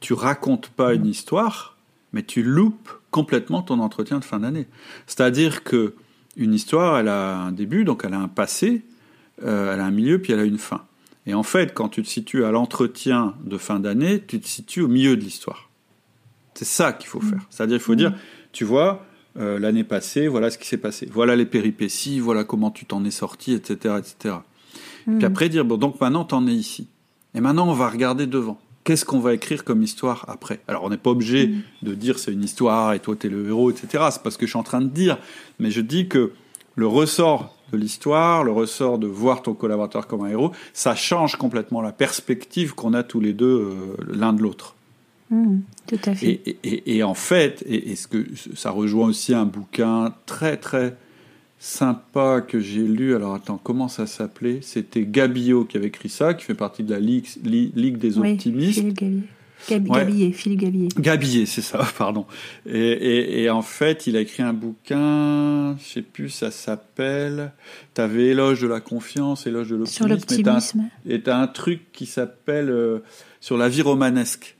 tu 0.00 0.12
racontes 0.14 0.68
pas 0.68 0.94
une 0.94 1.06
histoire, 1.06 1.76
mais 2.12 2.22
tu 2.22 2.42
loupes 2.42 2.90
complètement 3.10 3.62
ton 3.62 3.78
entretien 3.78 4.18
de 4.18 4.24
fin 4.24 4.40
d'année. 4.40 4.66
C'est-à-dire 5.06 5.62
que 5.62 5.94
une 6.36 6.54
histoire, 6.54 6.98
elle 6.98 7.08
a 7.08 7.38
un 7.38 7.52
début, 7.52 7.84
donc 7.84 8.02
elle 8.04 8.14
a 8.14 8.18
un 8.18 8.28
passé, 8.28 8.82
euh, 9.44 9.74
elle 9.74 9.80
a 9.80 9.84
un 9.84 9.90
milieu, 9.90 10.20
puis 10.20 10.32
elle 10.32 10.40
a 10.40 10.44
une 10.44 10.58
fin. 10.58 10.82
Et 11.26 11.34
en 11.34 11.42
fait, 11.42 11.74
quand 11.74 11.88
tu 11.88 12.02
te 12.02 12.08
situes 12.08 12.44
à 12.44 12.50
l'entretien 12.50 13.34
de 13.44 13.58
fin 13.58 13.78
d'année, 13.80 14.24
tu 14.26 14.40
te 14.40 14.48
situes 14.48 14.80
au 14.80 14.88
milieu 14.88 15.16
de 15.16 15.22
l'histoire. 15.22 15.70
C'est 16.54 16.64
ça 16.64 16.92
qu'il 16.92 17.08
faut 17.08 17.20
faire. 17.20 17.40
C'est-à-dire, 17.50 17.76
il 17.76 17.82
faut 17.82 17.94
dire, 17.94 18.14
tu 18.52 18.64
vois, 18.64 19.06
euh, 19.38 19.58
l'année 19.58 19.84
passée, 19.84 20.28
voilà 20.28 20.50
ce 20.50 20.58
qui 20.58 20.66
s'est 20.66 20.76
passé, 20.76 21.08
voilà 21.10 21.36
les 21.36 21.46
péripéties, 21.46 22.20
voilà 22.20 22.44
comment 22.44 22.70
tu 22.70 22.84
t'en 22.84 23.04
es 23.04 23.10
sorti, 23.10 23.52
etc., 23.54 23.96
etc. 23.98 24.36
Puis 25.06 25.14
hmm. 25.16 25.24
après 25.24 25.48
dire 25.48 25.64
bon 25.64 25.76
donc 25.76 26.00
maintenant 26.00 26.24
t'en 26.24 26.46
es 26.46 26.52
ici. 26.52 26.88
Et 27.34 27.40
maintenant 27.40 27.68
on 27.68 27.72
va 27.72 27.88
regarder 27.88 28.26
devant. 28.26 28.60
Qu'est-ce 28.84 29.04
qu'on 29.04 29.20
va 29.20 29.32
écrire 29.32 29.64
comme 29.64 29.82
histoire 29.82 30.24
après? 30.28 30.60
Alors 30.68 30.84
on 30.84 30.90
n'est 30.90 30.98
pas 30.98 31.10
obligé 31.10 31.48
hmm. 31.48 31.62
de 31.82 31.94
dire 31.94 32.18
c'est 32.18 32.32
une 32.32 32.44
histoire 32.44 32.92
et 32.92 33.00
toi 33.00 33.16
t'es 33.16 33.28
le 33.28 33.48
héros, 33.48 33.70
etc. 33.70 34.04
C'est 34.10 34.22
pas 34.22 34.30
ce 34.30 34.38
que 34.38 34.46
je 34.46 34.50
suis 34.50 34.58
en 34.58 34.64
train 34.64 34.80
de 34.80 34.88
dire, 34.88 35.18
mais 35.58 35.70
je 35.70 35.80
dis 35.80 36.08
que 36.08 36.32
le 36.74 36.86
ressort 36.86 37.56
de 37.72 37.78
l'histoire, 37.78 38.44
le 38.44 38.52
ressort 38.52 38.98
de 38.98 39.06
voir 39.06 39.42
ton 39.42 39.54
collaborateur 39.54 40.06
comme 40.06 40.24
un 40.24 40.28
héros, 40.28 40.52
ça 40.74 40.94
change 40.94 41.36
complètement 41.36 41.80
la 41.80 41.92
perspective 41.92 42.74
qu'on 42.74 42.92
a 42.92 43.02
tous 43.02 43.20
les 43.20 43.32
deux 43.32 43.46
euh, 43.46 43.96
l'un 44.12 44.32
de 44.32 44.42
l'autre. 44.42 44.74
Mmh, 45.32 45.60
tout 45.86 45.98
à 46.04 46.14
fait. 46.14 46.42
Et, 46.62 47.02
en 47.02 47.14
fait, 47.14 47.64
et, 47.66 47.96
ce 47.96 48.06
que 48.06 48.26
ça 48.54 48.70
rejoint 48.70 49.06
aussi 49.06 49.32
un 49.32 49.46
bouquin 49.46 50.14
très 50.26 50.58
très 50.58 50.94
sympa 51.58 52.42
que 52.42 52.60
j'ai 52.60 52.82
lu. 52.82 53.16
Alors 53.16 53.34
attends, 53.34 53.58
comment 53.62 53.88
ça 53.88 54.06
s'appelait? 54.06 54.58
C'était 54.60 55.06
Gabillot 55.06 55.64
qui 55.64 55.78
avait 55.78 55.86
écrit 55.86 56.10
ça, 56.10 56.34
qui 56.34 56.44
fait 56.44 56.54
partie 56.54 56.82
de 56.82 56.92
la 56.92 57.00
Ligue, 57.00 57.26
Ligue 57.44 57.96
des 57.96 58.18
optimistes. 58.18 58.80
Philippe 58.80 59.24
Gabillet, 59.70 60.32
Philippe 60.32 60.60
Gabillet. 60.60 60.88
Gabillet, 60.98 61.46
c'est 61.46 61.62
ça, 61.62 61.86
pardon. 61.96 62.26
Et, 62.66 63.48
en 63.48 63.62
fait, 63.62 64.06
il 64.06 64.16
a 64.18 64.20
écrit 64.20 64.42
un 64.42 64.52
bouquin, 64.52 65.78
je 65.78 65.84
sais 65.84 66.02
plus, 66.02 66.28
ça 66.28 66.50
s'appelle. 66.50 67.52
T'avais 67.94 68.26
Éloge 68.26 68.60
de 68.60 68.66
la 68.66 68.80
confiance, 68.80 69.46
Éloge 69.46 69.70
de 69.70 69.76
l'optimisme. 69.76 69.96
Sur 69.96 70.08
l'optimisme. 70.08 70.90
Et 71.08 71.22
t'as 71.22 71.38
un, 71.38 71.46
truc 71.46 71.92
qui 71.92 72.04
s'appelle 72.04 72.68
euh, 72.68 72.98
Sur 73.40 73.56
la 73.56 73.70
vie 73.70 73.82
romanesque 73.82 74.56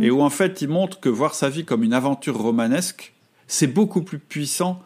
et 0.00 0.10
où 0.10 0.22
en 0.22 0.30
fait 0.30 0.62
il 0.62 0.68
montre 0.68 1.00
que 1.00 1.08
voir 1.08 1.34
sa 1.34 1.48
vie 1.48 1.64
comme 1.64 1.82
une 1.82 1.92
aventure 1.92 2.38
romanesque, 2.38 3.12
c'est 3.46 3.66
beaucoup 3.66 4.02
plus 4.02 4.18
puissant 4.18 4.80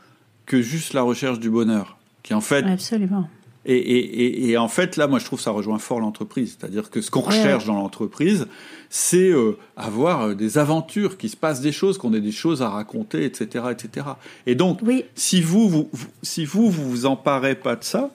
que 0.47 0.63
juste 0.63 0.93
la 0.93 1.03
recherche 1.03 1.39
du 1.39 1.51
bonheur. 1.51 1.97
Qui 2.23 2.35
en 2.35 2.41
fait. 2.41 2.65
Absolument. 2.65 3.29
Et, 3.69 3.75
et, 3.75 4.51
et, 4.51 4.57
en 4.59 4.69
fait, 4.69 4.97
là, 4.97 5.09
moi, 5.09 5.19
je 5.19 5.25
trouve 5.25 5.41
ça 5.41 5.51
rejoint 5.51 5.81
fort 5.81 5.99
l'entreprise. 5.99 6.57
C'est-à-dire 6.57 6.89
que 6.89 7.01
ce 7.01 7.11
qu'on 7.11 7.21
recherche 7.21 7.65
dans 7.65 7.75
l'entreprise, 7.75 8.47
c'est 8.91 9.29
euh, 9.29 9.59
avoir 9.77 10.23
euh, 10.23 10.35
des 10.37 10.57
aventures, 10.57 11.19
qui 11.19 11.29
se 11.29 11.37
passent 11.37 11.63
des 11.63 11.73
choses, 11.73 11.99
qu'on 11.99 12.15
ait 12.15 12.21
des 12.21 12.31
choses 12.31 12.63
à 12.63 12.69
raconter, 12.69 13.25
etc., 13.25 13.65
etc. 13.73 14.07
Et 14.47 14.55
donc, 14.55 14.83
si 15.17 15.43
vous, 15.43 15.69
vous, 15.69 15.91
si 16.23 16.45
vous, 16.45 16.71
vous 16.71 16.89
vous 16.89 17.07
emparez 17.07 17.57
pas 17.57 17.75
de 17.75 17.83
ça, 17.83 18.13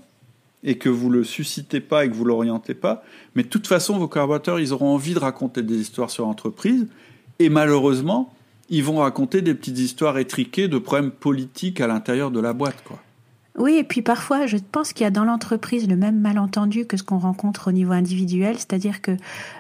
et 0.64 0.78
que 0.78 0.90
vous 0.90 1.10
le 1.10 1.24
suscitez 1.24 1.80
pas 1.80 2.06
et 2.06 2.10
que 2.10 2.16
vous 2.16 2.26
l'orientez 2.26 2.74
pas, 2.74 3.04
mais 3.36 3.44
de 3.44 3.48
toute 3.48 3.68
façon, 3.68 3.98
vos 3.98 4.08
collaborateurs, 4.08 4.60
ils 4.60 4.74
auront 4.74 4.94
envie 4.94 5.14
de 5.14 5.20
raconter 5.20 5.64
des 5.64 5.80
histoires 5.80 6.10
sur 6.10 6.26
l'entreprise, 6.26 6.88
et 7.40 7.50
malheureusement, 7.50 8.34
ils 8.70 8.84
vont 8.84 8.98
raconter 8.98 9.42
des 9.42 9.54
petites 9.54 9.80
histoires 9.80 10.18
étriquées 10.18 10.68
de 10.68 10.78
problèmes 10.78 11.12
politiques 11.12 11.82
à 11.82 11.88
l'intérieur 11.88 12.32
de 12.32 12.40
la 12.40 12.54
boîte, 12.54 12.84
quoi. 12.86 13.00
Oui, 13.58 13.76
et 13.76 13.84
puis 13.84 14.02
parfois, 14.02 14.46
je 14.46 14.58
pense 14.72 14.94
qu'il 14.94 15.04
y 15.04 15.08
a 15.08 15.12
dans 15.12 15.26
l'entreprise 15.26 15.88
le 15.88 15.98
même 15.98 16.20
malentendu 16.20 16.86
que 16.86 16.96
ce 16.96 17.04
qu'on 17.04 17.18
rencontre 17.18 17.68
au 17.68 17.72
niveau 17.74 17.92
individuel, 17.92 18.56
c'est-à-dire 18.56 19.02
que 19.02 19.12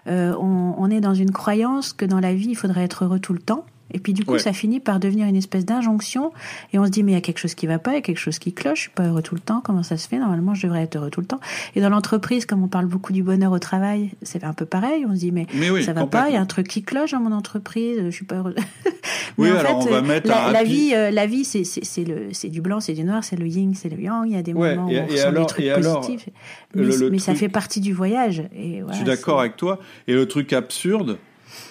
euh, 0.07 0.33
on, 0.37 0.89
est 0.89 1.01
dans 1.01 1.13
une 1.13 1.31
croyance 1.31 1.91
que 1.91 2.05
dans 2.05 2.21
la 2.21 2.33
vie, 2.33 2.49
il 2.49 2.55
faudrait 2.55 2.83
être 2.83 3.03
heureux 3.03 3.19
tout 3.19 3.33
le 3.33 3.39
temps. 3.39 3.65
Et 3.93 3.99
puis 3.99 4.13
du 4.13 4.25
coup, 4.25 4.37
ça 4.37 4.53
finit 4.53 4.79
par 4.79 4.99
devenir 4.99 5.27
une 5.27 5.35
espèce 5.35 5.65
d'injonction. 5.65 6.31
Et 6.73 6.79
on 6.79 6.85
se 6.85 6.89
dit, 6.89 7.03
mais 7.03 7.11
il 7.11 7.15
y 7.15 7.17
a 7.17 7.21
quelque 7.21 7.39
chose 7.39 7.55
qui 7.55 7.67
va 7.67 7.79
pas, 7.79 7.91
il 7.91 7.95
y 7.95 7.97
a 7.97 8.01
quelque 8.01 8.17
chose 8.17 8.39
qui 8.39 8.53
cloche, 8.53 8.77
je 8.77 8.81
suis 8.83 8.91
pas 8.91 9.07
heureux 9.07 9.21
tout 9.21 9.35
le 9.35 9.41
temps, 9.41 9.61
comment 9.63 9.83
ça 9.83 9.97
se 9.97 10.07
fait? 10.07 10.17
Normalement, 10.17 10.53
je 10.53 10.67
devrais 10.67 10.83
être 10.83 10.95
heureux 10.95 11.09
tout 11.09 11.21
le 11.21 11.27
temps. 11.27 11.39
Et 11.75 11.81
dans 11.81 11.89
l'entreprise, 11.89 12.45
comme 12.45 12.63
on 12.63 12.67
parle 12.67 12.85
beaucoup 12.85 13.13
du 13.13 13.23
bonheur 13.23 13.51
au 13.51 13.59
travail, 13.59 14.11
c'est 14.21 14.43
un 14.43 14.53
peu 14.53 14.65
pareil. 14.65 15.05
On 15.07 15.13
se 15.13 15.19
dit, 15.19 15.31
mais, 15.31 15.47
ça 15.81 15.93
va 15.93 16.05
pas, 16.05 16.29
il 16.29 16.33
y 16.33 16.37
a 16.37 16.41
un 16.41 16.45
truc 16.45 16.67
qui 16.67 16.83
cloche 16.83 17.11
dans 17.11 17.19
mon 17.19 17.31
entreprise, 17.31 17.99
je 18.03 18.09
suis 18.09 18.25
pas 18.25 18.35
heureux. 18.35 18.55
oui, 19.37 19.49
alors 19.49 19.85
on 19.85 19.89
va 19.89 20.01
mettre 20.01 20.27
la, 20.27 20.51
la 20.51 20.63
vie, 20.63 20.91
euh, 20.93 21.11
la 21.11 21.25
vie, 21.25 21.45
c'est 21.45 21.63
c'est 21.63 22.49
du 22.49 22.61
blanc, 22.61 22.79
c'est 22.79 22.93
du 22.93 23.03
noir, 23.03 23.23
c'est 23.23 23.35
le 23.35 23.47
yin, 23.47 23.73
c'est 23.73 23.89
le 23.89 24.01
yang. 24.01 24.25
Il 24.25 24.33
y 24.33 24.37
a 24.37 24.41
des 24.41 24.53
moments 24.53 24.87
où 24.87 24.91
on 24.91 25.05
ressent 25.05 25.31
des 25.31 25.45
trucs 25.45 25.73
positifs. 25.73 26.29
mais, 26.75 27.19
ça 27.19 27.35
fait 27.35 27.49
partie 27.49 27.81
du 27.81 27.93
voyage. 27.93 28.43
Et 28.55 28.81
je 28.89 28.95
suis 28.95 29.03
d'accord 29.03 29.39
avec 29.39 29.57
toi. 29.57 29.79
Et 30.07 30.13
le 30.13 30.27
truc 30.27 30.53
absurde, 30.53 31.17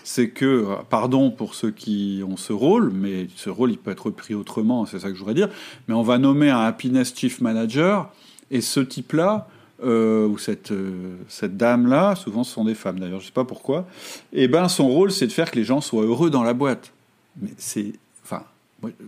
c'est 0.05 0.31
que, 0.31 0.67
pardon 0.89 1.31
pour 1.31 1.55
ceux 1.55 1.71
qui 1.71 2.23
ont 2.27 2.37
ce 2.37 2.53
rôle, 2.53 2.91
mais 2.93 3.29
ce 3.37 3.51
rôle 3.51 3.71
il 3.71 3.79
peut 3.79 3.91
être 3.91 4.11
pris 4.11 4.35
autrement, 4.35 4.87
c'est 4.87 4.99
ça 4.99 5.09
que 5.09 5.15
je 5.15 5.19
voudrais 5.19 5.35
dire, 5.35 5.49
mais 5.89 5.95
on 5.95 6.03
va 6.03 6.19
nommer 6.19 6.51
un 6.51 6.61
happiness 6.61 7.15
chief 7.15 7.41
manager, 7.41 8.13
et 8.51 8.61
ce 8.61 8.81
type-là, 8.81 9.49
euh, 9.83 10.27
ou 10.27 10.39
cette, 10.39 10.73
euh, 10.73 11.17
cette 11.29 11.57
dame-là, 11.57 12.15
souvent 12.15 12.45
ce 12.45 12.53
sont 12.53 12.65
des 12.65 12.75
femmes 12.75 13.01
d'ailleurs, 13.01 13.21
je 13.21 13.25
ne 13.25 13.29
sais 13.29 13.35
pas 13.35 13.45
pourquoi, 13.45 13.87
et 14.33 14.45
eh 14.45 14.49
ben 14.49 14.69
son 14.69 14.89
rôle 14.89 15.11
c'est 15.11 15.27
de 15.27 15.33
faire 15.33 15.51
que 15.51 15.57
les 15.57 15.65
gens 15.65 15.81
soient 15.81 16.05
heureux 16.05 16.31
dans 16.31 16.43
la 16.43 16.55
boîte. 16.55 16.93
Mais 17.41 17.51
c'est, 17.57 17.93
enfin, 18.25 18.43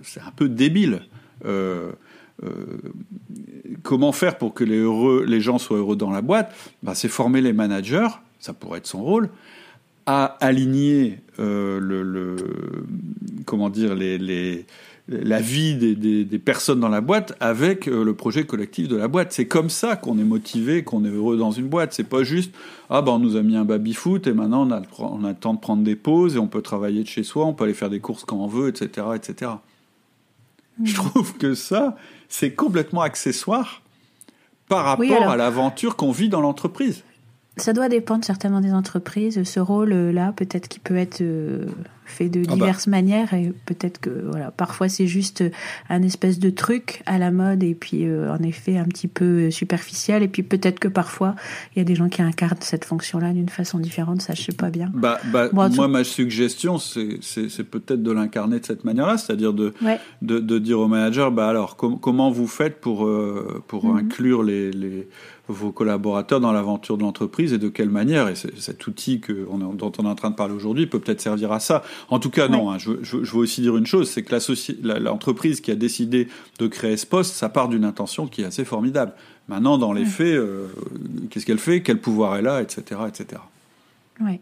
c'est 0.02 0.20
un 0.20 0.30
peu 0.34 0.48
débile. 0.48 1.02
Euh, 1.44 1.90
comment 3.82 4.12
faire 4.12 4.38
pour 4.38 4.54
que 4.54 4.64
les, 4.64 4.78
heureux, 4.78 5.24
les 5.26 5.40
gens 5.40 5.58
soient 5.58 5.78
heureux 5.78 5.96
dans 5.96 6.10
la 6.10 6.22
boîte? 6.22 6.54
Ben, 6.82 6.94
C'est 6.94 7.08
former 7.08 7.40
les 7.40 7.52
managers, 7.52 8.08
ça 8.38 8.52
pourrait 8.52 8.78
être 8.78 8.86
son 8.86 9.02
rôle, 9.02 9.28
à 10.06 10.36
aligner 10.40 11.18
euh, 11.38 11.78
le, 11.80 12.36
comment 13.46 13.70
dire 13.70 13.94
les, 13.94 14.66
la 15.08 15.40
vie 15.40 15.74
des, 15.74 16.38
personnes 16.38 16.80
dans 16.80 16.88
la 16.88 17.00
boîte 17.00 17.34
avec 17.40 17.88
euh, 17.88 18.04
le 18.04 18.14
projet 18.14 18.44
collectif 18.44 18.88
de 18.88 18.96
la 18.96 19.08
boîte. 19.08 19.32
C'est 19.32 19.46
comme 19.46 19.70
ça 19.70 19.96
qu'on 19.96 20.18
est 20.18 20.24
motivé, 20.24 20.84
qu'on 20.84 21.04
est 21.04 21.10
heureux 21.10 21.36
dans 21.36 21.50
une 21.50 21.68
boîte. 21.68 21.92
C'est 21.92 22.08
pas 22.08 22.22
juste 22.22 22.54
ah 22.90 23.02
ben 23.02 23.12
on 23.12 23.18
nous 23.18 23.36
a 23.36 23.42
mis 23.42 23.56
un 23.56 23.64
baby 23.64 23.94
foot 23.94 24.26
et 24.26 24.32
maintenant 24.32 24.68
on 24.68 24.72
a, 24.72 24.82
on 24.98 25.24
a 25.24 25.30
le 25.30 25.34
temps 25.34 25.54
de 25.54 25.60
prendre 25.60 25.82
des 25.82 25.96
pauses 25.96 26.36
et 26.36 26.38
on 26.38 26.48
peut 26.48 26.62
travailler 26.62 27.02
de 27.02 27.08
chez 27.08 27.22
soi, 27.22 27.46
on 27.46 27.54
peut 27.54 27.64
aller 27.64 27.74
faire 27.74 27.90
des 27.90 28.00
courses 28.00 28.24
quand 28.24 28.36
on 28.36 28.46
veut, 28.46 28.68
etc., 28.68 29.06
etc. 29.14 29.52
Mmh. 30.78 30.86
Je 30.86 30.94
trouve 30.94 31.36
que 31.36 31.54
ça 31.54 31.96
c'est 32.28 32.52
complètement 32.52 33.02
accessoire 33.02 33.82
par 34.68 34.84
rapport 34.84 35.28
à 35.28 35.36
l'aventure 35.36 35.96
qu'on 35.96 36.12
vit 36.12 36.28
dans 36.28 36.40
l'entreprise. 36.40 37.04
Ça 37.58 37.74
doit 37.74 37.88
dépendre 37.90 38.24
certainement 38.24 38.60
des 38.60 38.72
entreprises. 38.72 39.42
Ce 39.44 39.60
rôle-là, 39.60 40.32
peut-être 40.32 40.68
qu'il 40.68 40.80
peut 40.80 40.96
être 40.96 41.20
euh, 41.20 41.66
fait 42.06 42.28
de 42.28 42.42
ah 42.44 42.48
bah. 42.48 42.54
diverses 42.54 42.86
manières 42.86 43.34
et 43.34 43.52
peut-être 43.66 44.00
que 44.00 44.10
voilà, 44.30 44.50
parfois 44.50 44.88
c'est 44.88 45.06
juste 45.06 45.44
un 45.88 46.02
espèce 46.02 46.38
de 46.38 46.50
truc 46.50 47.02
à 47.06 47.18
la 47.18 47.30
mode 47.30 47.62
et 47.62 47.74
puis 47.74 48.06
euh, 48.06 48.32
en 48.32 48.42
effet 48.42 48.76
un 48.78 48.84
petit 48.84 49.08
peu 49.08 49.50
superficiel 49.50 50.22
et 50.22 50.28
puis 50.28 50.42
peut-être 50.42 50.78
que 50.78 50.88
parfois 50.88 51.34
il 51.74 51.78
y 51.78 51.82
a 51.82 51.84
des 51.84 51.94
gens 51.94 52.08
qui 52.08 52.22
incarnent 52.22 52.56
cette 52.60 52.84
fonction-là 52.84 53.32
d'une 53.32 53.48
façon 53.48 53.78
différente. 53.78 54.22
Ça, 54.22 54.34
je 54.34 54.42
sais 54.42 54.52
pas 54.52 54.70
bien. 54.70 54.90
Bah, 54.94 55.20
bah 55.32 55.48
moi, 55.52 55.88
ma 55.88 56.04
suggestion, 56.04 56.78
c'est 56.78 57.64
peut-être 57.64 58.02
de 58.02 58.12
l'incarner 58.12 58.60
de 58.60 58.66
cette 58.66 58.84
manière-là, 58.84 59.18
c'est-à-dire 59.18 59.52
de, 59.52 59.74
de, 60.22 60.38
de, 60.38 60.58
dire 60.58 60.80
au 60.80 60.88
manager, 60.88 61.32
bah 61.32 61.48
alors 61.48 61.76
comment 61.76 62.30
vous 62.30 62.46
faites 62.46 62.80
pour 62.80 63.06
euh, 63.06 63.62
pour 63.68 63.86
mhm. 63.86 63.98
inclure 63.98 64.42
les, 64.42 64.70
les 64.70 65.08
vos 65.52 65.72
collaborateurs 65.72 66.40
dans 66.40 66.52
l'aventure 66.52 66.96
de 66.96 67.02
l'entreprise 67.02 67.52
et 67.52 67.58
de 67.58 67.68
quelle 67.68 67.90
manière. 67.90 68.28
Et 68.28 68.34
cet 68.34 68.86
outil 68.86 69.20
que 69.20 69.32
dont 69.32 69.92
on 69.98 70.04
est 70.04 70.08
en 70.08 70.14
train 70.14 70.30
de 70.30 70.34
parler 70.34 70.54
aujourd'hui 70.54 70.86
peut 70.86 70.98
peut-être 70.98 71.20
servir 71.20 71.52
à 71.52 71.60
ça. 71.60 71.82
En 72.08 72.18
tout 72.18 72.30
cas, 72.30 72.48
non, 72.48 72.70
hein, 72.70 72.78
je, 72.78 72.90
veux 73.16 73.38
aussi 73.38 73.60
dire 73.60 73.76
une 73.76 73.86
chose, 73.86 74.10
c'est 74.10 74.22
que 74.22 74.98
l'entreprise 74.98 75.60
qui 75.60 75.70
a 75.70 75.76
décidé 75.76 76.28
de 76.58 76.66
créer 76.66 76.96
ce 76.96 77.06
poste, 77.06 77.34
ça 77.34 77.48
part 77.48 77.68
d'une 77.68 77.84
intention 77.84 78.26
qui 78.26 78.42
est 78.42 78.46
assez 78.46 78.64
formidable. 78.64 79.12
Maintenant, 79.48 79.78
dans 79.78 79.92
les 79.92 80.04
faits, 80.04 80.34
euh, 80.34 80.68
qu'est-ce 81.30 81.44
qu'elle 81.44 81.58
fait? 81.58 81.82
Quel 81.82 81.98
pouvoir 81.98 82.36
elle 82.36 82.46
a 82.46 82.62
Etc. 82.62 83.00
etc. 83.08 83.42
Oui. 84.20 84.40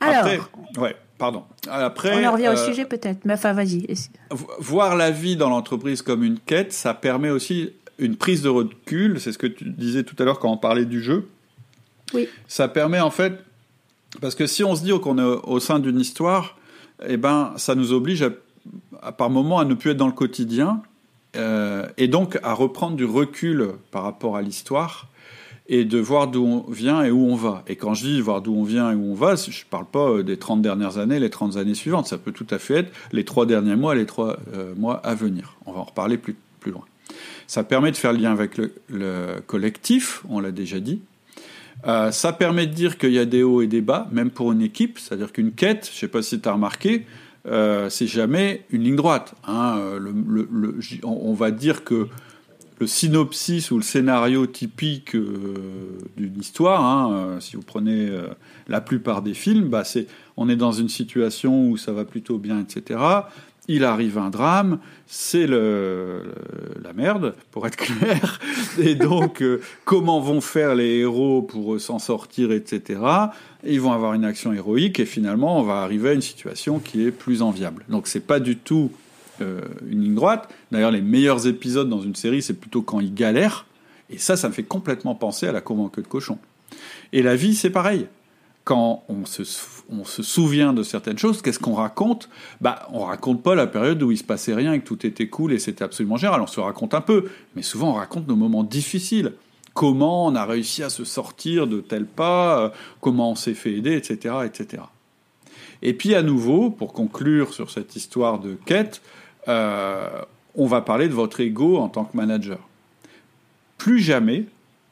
Alors... 0.00 0.26
ouais, 0.78 0.96
pardon. 1.18 1.44
Après, 1.70 2.24
on 2.24 2.28
en 2.28 2.32
revient 2.32 2.48
au 2.48 2.52
euh, 2.52 2.66
sujet 2.66 2.84
peut-être, 2.84 3.24
mais 3.24 3.34
enfin, 3.34 3.52
vas-y. 3.52 3.86
Voir 4.58 4.96
la 4.96 5.10
vie 5.10 5.36
dans 5.36 5.50
l'entreprise 5.50 6.02
comme 6.02 6.22
une 6.22 6.38
quête, 6.38 6.72
ça 6.72 6.94
permet 6.94 7.30
aussi 7.30 7.72
une 7.98 8.16
prise 8.16 8.42
de 8.42 8.48
recul, 8.48 9.20
c'est 9.20 9.32
ce 9.32 9.38
que 9.38 9.46
tu 9.46 9.64
disais 9.64 10.04
tout 10.04 10.16
à 10.18 10.24
l'heure 10.24 10.38
quand 10.38 10.50
on 10.50 10.56
parlait 10.56 10.84
du 10.84 11.02
jeu. 11.02 11.28
Oui. 12.14 12.28
Ça 12.46 12.68
permet 12.68 13.00
en 13.00 13.10
fait, 13.10 13.44
parce 14.20 14.34
que 14.34 14.46
si 14.46 14.64
on 14.64 14.74
se 14.74 14.82
dit 14.82 14.92
qu'on 15.00 15.18
est 15.18 15.40
au 15.44 15.60
sein 15.60 15.78
d'une 15.78 16.00
histoire, 16.00 16.56
eh 17.06 17.16
ben, 17.16 17.52
ça 17.56 17.74
nous 17.74 17.92
oblige 17.92 18.24
à, 19.02 19.12
par 19.12 19.30
moments 19.30 19.58
à 19.58 19.64
ne 19.64 19.74
plus 19.74 19.90
être 19.90 19.96
dans 19.96 20.06
le 20.06 20.12
quotidien 20.12 20.82
euh, 21.36 21.86
et 21.96 22.08
donc 22.08 22.38
à 22.42 22.54
reprendre 22.54 22.96
du 22.96 23.04
recul 23.04 23.72
par 23.90 24.02
rapport 24.02 24.36
à 24.36 24.42
l'histoire 24.42 25.08
et 25.68 25.84
de 25.84 25.98
voir 25.98 26.28
d'où 26.28 26.44
on 26.44 26.70
vient 26.70 27.02
et 27.02 27.10
où 27.10 27.26
on 27.26 27.34
va. 27.34 27.62
Et 27.66 27.76
quand 27.76 27.92
je 27.92 28.06
dis 28.06 28.20
voir 28.20 28.40
d'où 28.40 28.54
on 28.54 28.64
vient 28.64 28.90
et 28.90 28.94
où 28.94 29.12
on 29.12 29.14
va, 29.14 29.36
je 29.36 29.50
ne 29.50 29.68
parle 29.68 29.84
pas 29.84 30.08
euh, 30.08 30.22
des 30.22 30.38
30 30.38 30.62
dernières 30.62 30.96
années, 30.96 31.20
les 31.20 31.30
30 31.30 31.56
années 31.56 31.74
suivantes, 31.74 32.06
ça 32.06 32.16
peut 32.16 32.32
tout 32.32 32.46
à 32.50 32.58
fait 32.58 32.74
être 32.76 32.92
les 33.12 33.24
trois 33.24 33.44
derniers 33.44 33.76
mois, 33.76 33.94
les 33.94 34.06
trois 34.06 34.38
euh, 34.54 34.74
mois 34.76 34.96
à 35.04 35.14
venir. 35.14 35.56
On 35.66 35.72
va 35.72 35.80
en 35.80 35.84
reparler 35.84 36.16
plus, 36.16 36.36
plus 36.60 36.72
loin. 36.72 36.84
Ça 37.48 37.64
permet 37.64 37.90
de 37.90 37.96
faire 37.96 38.12
le 38.12 38.18
lien 38.18 38.30
avec 38.30 38.58
le, 38.58 39.40
collectif, 39.46 40.22
on 40.28 40.38
l'a 40.38 40.52
déjà 40.52 40.80
dit. 40.80 41.00
Euh, 41.86 42.10
ça 42.10 42.34
permet 42.34 42.66
de 42.66 42.74
dire 42.74 42.98
qu'il 42.98 43.12
y 43.12 43.18
a 43.18 43.24
des 43.24 43.42
hauts 43.42 43.62
et 43.62 43.66
des 43.66 43.80
bas, 43.80 44.06
même 44.12 44.30
pour 44.30 44.52
une 44.52 44.60
équipe. 44.60 44.98
C'est-à-dire 44.98 45.32
qu'une 45.32 45.52
quête, 45.52 45.86
je 45.90 45.96
ne 45.96 46.00
sais 46.00 46.08
pas 46.08 46.20
si 46.20 46.38
tu 46.38 46.46
as 46.46 46.52
remarqué, 46.52 47.06
euh, 47.46 47.88
c'est 47.88 48.06
jamais 48.06 48.66
une 48.68 48.82
ligne 48.82 48.96
droite. 48.96 49.34
Hein. 49.46 49.80
Le, 49.98 50.78
on 51.04 51.32
va 51.32 51.50
dire 51.50 51.84
que 51.84 52.08
le 52.80 52.86
synopsis 52.86 53.70
ou 53.70 53.78
le 53.78 53.82
scénario 53.82 54.46
typique 54.46 55.14
euh, 55.14 55.98
d'une 56.18 56.38
histoire, 56.38 56.84
hein, 56.84 57.38
si 57.40 57.56
vous 57.56 57.62
prenez 57.62 58.10
la 58.68 58.82
plupart 58.82 59.22
des 59.22 59.34
films, 59.34 59.68
bah 59.68 59.84
c'est 59.84 60.06
on 60.36 60.50
est 60.50 60.56
dans 60.56 60.72
une 60.72 60.90
situation 60.90 61.70
où 61.70 61.78
ça 61.78 61.92
va 61.92 62.04
plutôt 62.04 62.36
bien, 62.36 62.60
etc 62.60 62.98
il 63.68 63.84
arrive 63.84 64.18
un 64.18 64.30
drame, 64.30 64.78
c'est 65.06 65.46
le, 65.46 66.22
la 66.82 66.92
merde, 66.94 67.34
pour 67.50 67.66
être 67.66 67.76
clair. 67.76 68.40
Et 68.78 68.94
donc, 68.94 69.42
euh, 69.42 69.60
comment 69.84 70.20
vont 70.20 70.40
faire 70.40 70.74
les 70.74 70.98
héros 70.98 71.42
pour 71.42 71.74
euh, 71.74 71.78
s'en 71.78 71.98
sortir, 71.98 72.50
etc. 72.50 73.00
Ils 73.64 73.80
vont 73.80 73.92
avoir 73.92 74.14
une 74.14 74.24
action 74.24 74.52
héroïque 74.52 74.98
et 75.00 75.06
finalement, 75.06 75.58
on 75.58 75.62
va 75.62 75.82
arriver 75.82 76.10
à 76.10 76.12
une 76.14 76.22
situation 76.22 76.78
qui 76.78 77.06
est 77.06 77.10
plus 77.10 77.42
enviable. 77.42 77.84
Donc, 77.88 78.06
c'est 78.06 78.26
pas 78.26 78.40
du 78.40 78.56
tout 78.56 78.90
euh, 79.40 79.60
une 79.88 80.02
ligne 80.02 80.14
droite. 80.14 80.48
D'ailleurs, 80.72 80.90
les 80.90 81.02
meilleurs 81.02 81.46
épisodes 81.46 81.88
dans 81.88 82.00
une 82.00 82.14
série, 82.14 82.42
c'est 82.42 82.54
plutôt 82.54 82.82
quand 82.82 83.00
ils 83.00 83.14
galèrent. 83.14 83.66
Et 84.10 84.18
ça, 84.18 84.36
ça 84.36 84.48
me 84.48 84.54
fait 84.54 84.62
complètement 84.62 85.14
penser 85.14 85.46
à 85.46 85.52
la 85.52 85.60
convaincue 85.60 86.00
de 86.00 86.06
cochon. 86.06 86.38
Et 87.12 87.22
la 87.22 87.36
vie, 87.36 87.54
c'est 87.54 87.70
pareil 87.70 88.06
quand 88.64 89.02
on 89.08 89.24
se, 89.24 89.44
on 89.90 90.04
se 90.04 90.22
souvient 90.22 90.72
de 90.72 90.82
certaines 90.82 91.18
choses, 91.18 91.42
qu'est-ce 91.42 91.58
qu'on 91.58 91.74
raconte? 91.74 92.28
Bah, 92.60 92.88
on 92.92 93.04
raconte 93.04 93.42
pas 93.42 93.54
la 93.54 93.66
période 93.66 94.02
où 94.02 94.10
il 94.10 94.18
se 94.18 94.24
passait 94.24 94.54
rien 94.54 94.74
et 94.74 94.80
que 94.80 94.86
tout 94.86 95.06
était 95.06 95.28
cool 95.28 95.52
et 95.52 95.58
c'était 95.58 95.84
absolument 95.84 96.16
génial. 96.16 96.40
On 96.40 96.46
se 96.46 96.60
raconte 96.60 96.94
un 96.94 97.00
peu, 97.00 97.30
mais 97.56 97.62
souvent 97.62 97.90
on 97.90 97.94
raconte 97.94 98.28
nos 98.28 98.36
moments 98.36 98.64
difficiles. 98.64 99.32
Comment 99.74 100.26
on 100.26 100.34
a 100.34 100.44
réussi 100.44 100.82
à 100.82 100.90
se 100.90 101.04
sortir 101.04 101.66
de 101.66 101.80
tel 101.80 102.04
pas, 102.04 102.60
euh, 102.60 102.68
comment 103.00 103.30
on 103.30 103.34
s'est 103.34 103.54
fait 103.54 103.72
aider, 103.72 103.94
etc., 103.94 104.36
etc. 104.44 104.82
Et 105.82 105.94
puis 105.94 106.14
à 106.14 106.22
nouveau, 106.22 106.70
pour 106.70 106.92
conclure 106.92 107.54
sur 107.54 107.70
cette 107.70 107.96
histoire 107.96 108.40
de 108.40 108.58
quête, 108.66 109.00
euh, 109.46 110.08
on 110.54 110.66
va 110.66 110.80
parler 110.80 111.08
de 111.08 111.14
votre 111.14 111.40
ego 111.40 111.78
en 111.78 111.88
tant 111.88 112.04
que 112.04 112.16
manager. 112.16 112.58
Plus 113.78 114.00
jamais, 114.00 114.46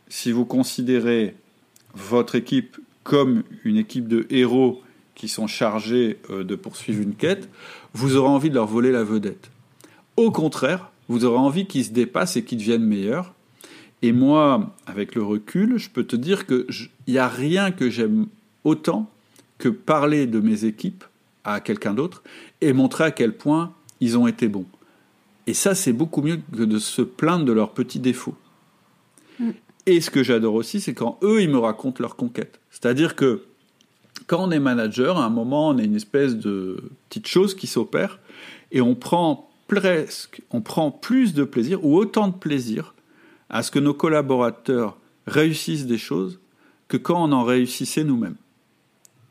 si 0.08 0.30
vous 0.30 0.44
considérez 0.44 1.34
votre 1.94 2.36
équipe 2.36 2.78
comme 3.02 3.42
une 3.64 3.76
équipe 3.76 4.08
de 4.08 4.26
héros 4.30 4.82
qui 5.16 5.26
sont 5.26 5.48
chargés 5.48 6.18
euh, 6.30 6.44
de 6.44 6.54
poursuivre 6.54 7.02
une 7.02 7.16
quête, 7.16 7.48
vous 7.94 8.14
aurez 8.14 8.28
envie 8.28 8.50
de 8.50 8.54
leur 8.54 8.66
voler 8.66 8.92
la 8.92 9.02
vedette. 9.02 9.50
Au 10.16 10.30
contraire, 10.30 10.90
vous 11.08 11.24
aurez 11.24 11.38
envie 11.38 11.66
qu'ils 11.66 11.86
se 11.86 11.90
dépassent 11.90 12.36
et 12.36 12.44
qu'ils 12.44 12.58
deviennent 12.58 12.84
meilleurs. 12.84 13.34
Et 14.02 14.12
moi, 14.12 14.74
avec 14.86 15.14
le 15.14 15.22
recul, 15.22 15.78
je 15.78 15.88
peux 15.88 16.04
te 16.04 16.14
dire 16.14 16.46
qu'il 16.46 16.66
n'y 17.08 17.18
a 17.18 17.28
rien 17.28 17.72
que 17.72 17.90
j'aime 17.90 18.26
autant 18.62 19.10
que 19.58 19.68
parler 19.70 20.26
de 20.26 20.38
mes 20.38 20.64
équipes 20.64 21.02
à 21.44 21.60
quelqu'un 21.60 21.94
d'autre 21.94 22.22
et 22.60 22.72
montrer 22.72 23.04
à 23.04 23.10
quel 23.10 23.34
point 23.34 23.72
ils 24.00 24.18
ont 24.18 24.26
été 24.26 24.48
bons. 24.48 24.66
Et 25.46 25.54
ça, 25.54 25.74
c'est 25.74 25.92
beaucoup 25.92 26.20
mieux 26.20 26.40
que 26.54 26.64
de 26.64 26.78
se 26.78 27.02
plaindre 27.02 27.46
de 27.46 27.52
leurs 27.52 27.72
petits 27.72 28.00
défauts. 28.00 28.34
Mm. 29.38 29.50
Et 29.86 30.00
ce 30.00 30.10
que 30.10 30.22
j'adore 30.22 30.54
aussi, 30.54 30.80
c'est 30.80 30.92
quand 30.92 31.18
eux, 31.22 31.40
ils 31.40 31.48
me 31.48 31.58
racontent 31.58 32.02
leurs 32.02 32.16
conquêtes. 32.16 32.60
C'est-à-dire 32.70 33.14
que 33.16 33.44
quand 34.26 34.48
on 34.48 34.50
est 34.50 34.60
manager, 34.60 35.18
à 35.18 35.24
un 35.24 35.30
moment, 35.30 35.68
on 35.68 35.78
a 35.78 35.82
une 35.82 35.96
espèce 35.96 36.36
de 36.36 36.82
petite 37.08 37.26
chose 37.26 37.54
qui 37.54 37.66
s'opère 37.66 38.18
et 38.72 38.80
on 38.80 38.94
prend 38.94 39.50
presque, 39.68 40.42
on 40.50 40.60
prend 40.60 40.90
plus 40.90 41.34
de 41.34 41.44
plaisir 41.44 41.84
ou 41.84 41.96
autant 41.96 42.28
de 42.28 42.34
plaisir 42.34 42.94
à 43.48 43.62
ce 43.62 43.70
que 43.70 43.78
nos 43.78 43.94
collaborateurs 43.94 44.96
réussissent 45.26 45.86
des 45.86 45.98
choses 45.98 46.40
que 46.88 46.96
quand 46.96 47.22
on 47.22 47.32
en 47.32 47.44
réussissait 47.44 48.04
nous-mêmes. 48.04 48.36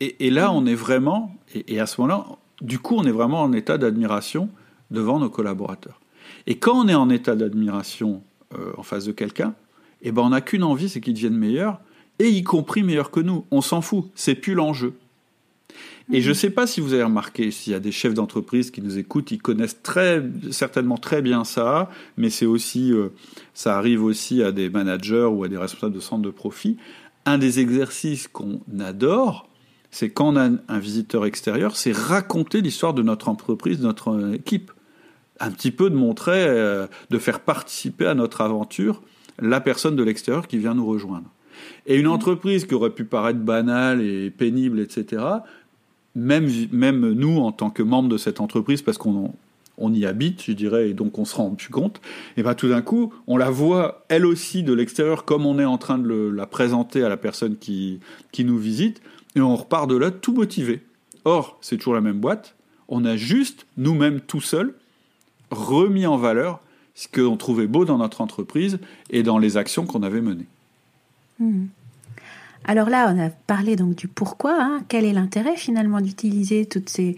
Et, 0.02 0.30
là, 0.30 0.52
on 0.52 0.66
est 0.66 0.76
vraiment, 0.76 1.34
et, 1.54 1.80
à 1.80 1.86
ce 1.86 2.02
moment-là, 2.02 2.26
du 2.62 2.80
coup, 2.80 2.96
on 2.98 3.06
est 3.06 3.12
vraiment 3.12 3.41
en 3.41 3.54
état 3.54 3.78
d'admiration 3.78 4.50
devant 4.91 5.20
nos 5.20 5.30
collaborateurs. 5.30 6.02
Et 6.48 6.58
quand 6.58 6.86
on 6.86 6.88
est 6.89 6.96
en 6.96 7.10
état 7.10 7.36
d'admiration 7.36 8.22
euh, 8.54 8.74
en 8.78 8.84
face 8.84 9.06
de 9.06 9.14
quelqu'un, 9.14 9.56
eh 10.02 10.12
ben, 10.12 10.22
on 10.22 10.30
n'a 10.30 10.41
qu'une 10.41 10.64
envie, 10.64 10.89
c'est 10.89 11.00
qu'ils 11.00 11.14
deviennent 11.14 11.38
meilleurs, 11.38 11.80
et 12.20 12.30
y 12.30 12.43
compris 12.43 12.84
meilleurs 12.84 13.11
que 13.11 13.20
nous. 13.20 13.45
On 13.51 13.61
s'en 13.61 13.82
fout, 13.82 14.05
c'est 14.16 14.36
plus 14.36 14.53
l'enjeu. 14.53 14.93
Et 16.11 16.22
je 16.22 16.30
ne 16.30 16.34
mhm. 16.34 16.39
sais 16.39 16.49
pas 16.51 16.68
si 16.68 16.82
vous 16.82 16.93
avez 16.93 17.03
remarqué, 17.03 17.49
s'il 17.49 17.74
y 17.74 17.76
a 17.76 17.80
des 17.80 17.91
chefs 17.91 18.13
d'entreprise 18.13 18.70
qui 18.70 18.82
nous 18.82 18.97
écoutent, 18.97 19.32
ils 19.32 19.41
connaissent 19.41 19.82
très 19.82 20.24
certainement 20.51 20.97
très 20.97 21.22
bien 21.22 21.43
ça, 21.43 21.89
mais 22.18 22.30
c'est 22.30 22.45
aussi, 22.45 22.93
euh, 22.93 23.09
ça 23.55 23.76
arrive 23.76 24.03
aussi 24.03 24.43
à 24.43 24.51
des 24.51 24.70
managers 24.70 25.28
ou 25.32 25.43
à 25.43 25.47
des 25.47 25.57
responsables 25.57 25.95
de 25.95 25.99
centres 25.99 26.22
de 26.22 26.30
profit. 26.30 26.78
Un 27.26 27.39
des 27.39 27.59
exercices 27.59 28.28
qu'on 28.28 28.61
adore, 28.80 29.49
c'est 29.89 30.11
quand 30.11 30.34
on 30.34 30.36
a 30.36 30.49
un 30.68 30.80
visiteur 30.80 31.26
extérieur, 31.26 31.76
c'est 31.76 31.95
raconter 31.95 32.61
l'histoire 32.61 32.93
de 32.93 33.01
notre 33.01 33.28
entreprise, 33.28 33.80
de 33.80 33.84
notre 33.84 34.09
euh, 34.09 34.34
équipe. 34.34 34.72
Un 35.39 35.51
petit 35.51 35.72
peu 35.72 35.89
de 35.89 35.95
montrer, 35.95 36.45
euh, 36.47 36.86
de 37.09 37.18
faire 37.18 37.39
participer 37.39 38.05
à 38.05 38.13
notre 38.13 38.41
aventure 38.41 39.01
la 39.39 39.59
personne 39.59 39.95
de 39.95 40.03
l'extérieur 40.03 40.47
qui 40.47 40.57
vient 40.57 40.76
nous 40.76 40.86
rejoindre. 40.86 41.30
Et 41.86 41.97
une 41.97 42.07
entreprise 42.07 42.66
qui 42.66 42.74
aurait 42.74 42.91
pu 42.91 43.05
paraître 43.05 43.39
banale 43.39 44.01
et 44.01 44.30
pénible, 44.30 44.80
etc., 44.80 45.24
même, 46.16 46.49
même 46.72 47.11
nous, 47.11 47.38
en 47.39 47.51
tant 47.51 47.70
que 47.70 47.84
membres 47.84 48.09
de 48.09 48.18
cette 48.18 48.39
entreprise, 48.39 48.82
parce 48.82 48.97
qu'on 48.97 49.34
on 49.78 49.93
y 49.93 50.05
habite, 50.05 50.43
je 50.43 50.53
dirais, 50.53 50.89
et 50.89 50.93
donc 50.93 51.18
on 51.20 51.26
se 51.26 51.36
rend 51.36 51.51
plus 51.51 51.70
compte, 51.70 52.01
et 52.38 52.43
bien 52.43 52.53
tout 52.53 52.70
d'un 52.70 52.82
coup, 52.82 53.13
on 53.28 53.38
la 53.38 53.49
voit 53.49 54.05
elle 54.07 54.26
aussi 54.26 54.63
de 54.63 54.74
l'extérieur 54.74 55.26
comme 55.26 55.45
on 55.45 55.59
est 55.59 55.66
en 55.66 55.78
train 55.78 55.97
de 55.97 56.30
la 56.30 56.45
présenter 56.45 57.03
à 57.03 57.09
la 57.09 57.18
personne 57.18 57.57
qui, 57.57 57.99
qui 58.32 58.45
nous 58.45 58.57
visite, 58.57 59.01
et 59.36 59.41
on 59.41 59.55
repart 59.55 59.89
de 59.89 59.97
là 59.97 60.11
tout 60.11 60.34
motivé. 60.34 60.82
Or, 61.26 61.57
c'est 61.61 61.78
toujours 61.78 61.95
la 61.95 62.01
même 62.01 62.20
boîte, 62.20 62.55
on 62.88 63.03
a 63.03 63.18
juste, 63.18 63.66
nous-mêmes 63.78 64.22
tout 64.22 64.41
seuls, 64.41 64.76
remis 65.51 66.05
en 66.05 66.18
valeur 66.18 66.61
ce 66.93 67.07
qu'on 67.07 67.36
trouvait 67.36 67.68
beau 67.68 67.84
dans 67.84 67.97
notre 67.97 68.22
entreprise 68.22 68.80
et 69.09 69.24
dans 69.24 69.38
les 69.38 69.57
actions 69.57 69.86
qu'on 69.86 70.03
avait 70.03 70.22
menées. 70.22 70.47
Mmh. 71.39 71.65
Alors 72.67 72.89
là, 72.89 73.13
on 73.13 73.19
a 73.19 73.29
parlé 73.29 73.75
donc 73.75 73.95
du 73.95 74.07
pourquoi. 74.07 74.57
Hein. 74.59 74.81
Quel 74.88 75.05
est 75.05 75.13
l'intérêt 75.13 75.55
finalement 75.55 76.01
d'utiliser 76.01 76.65
toutes 76.65 76.89
ces, 76.89 77.15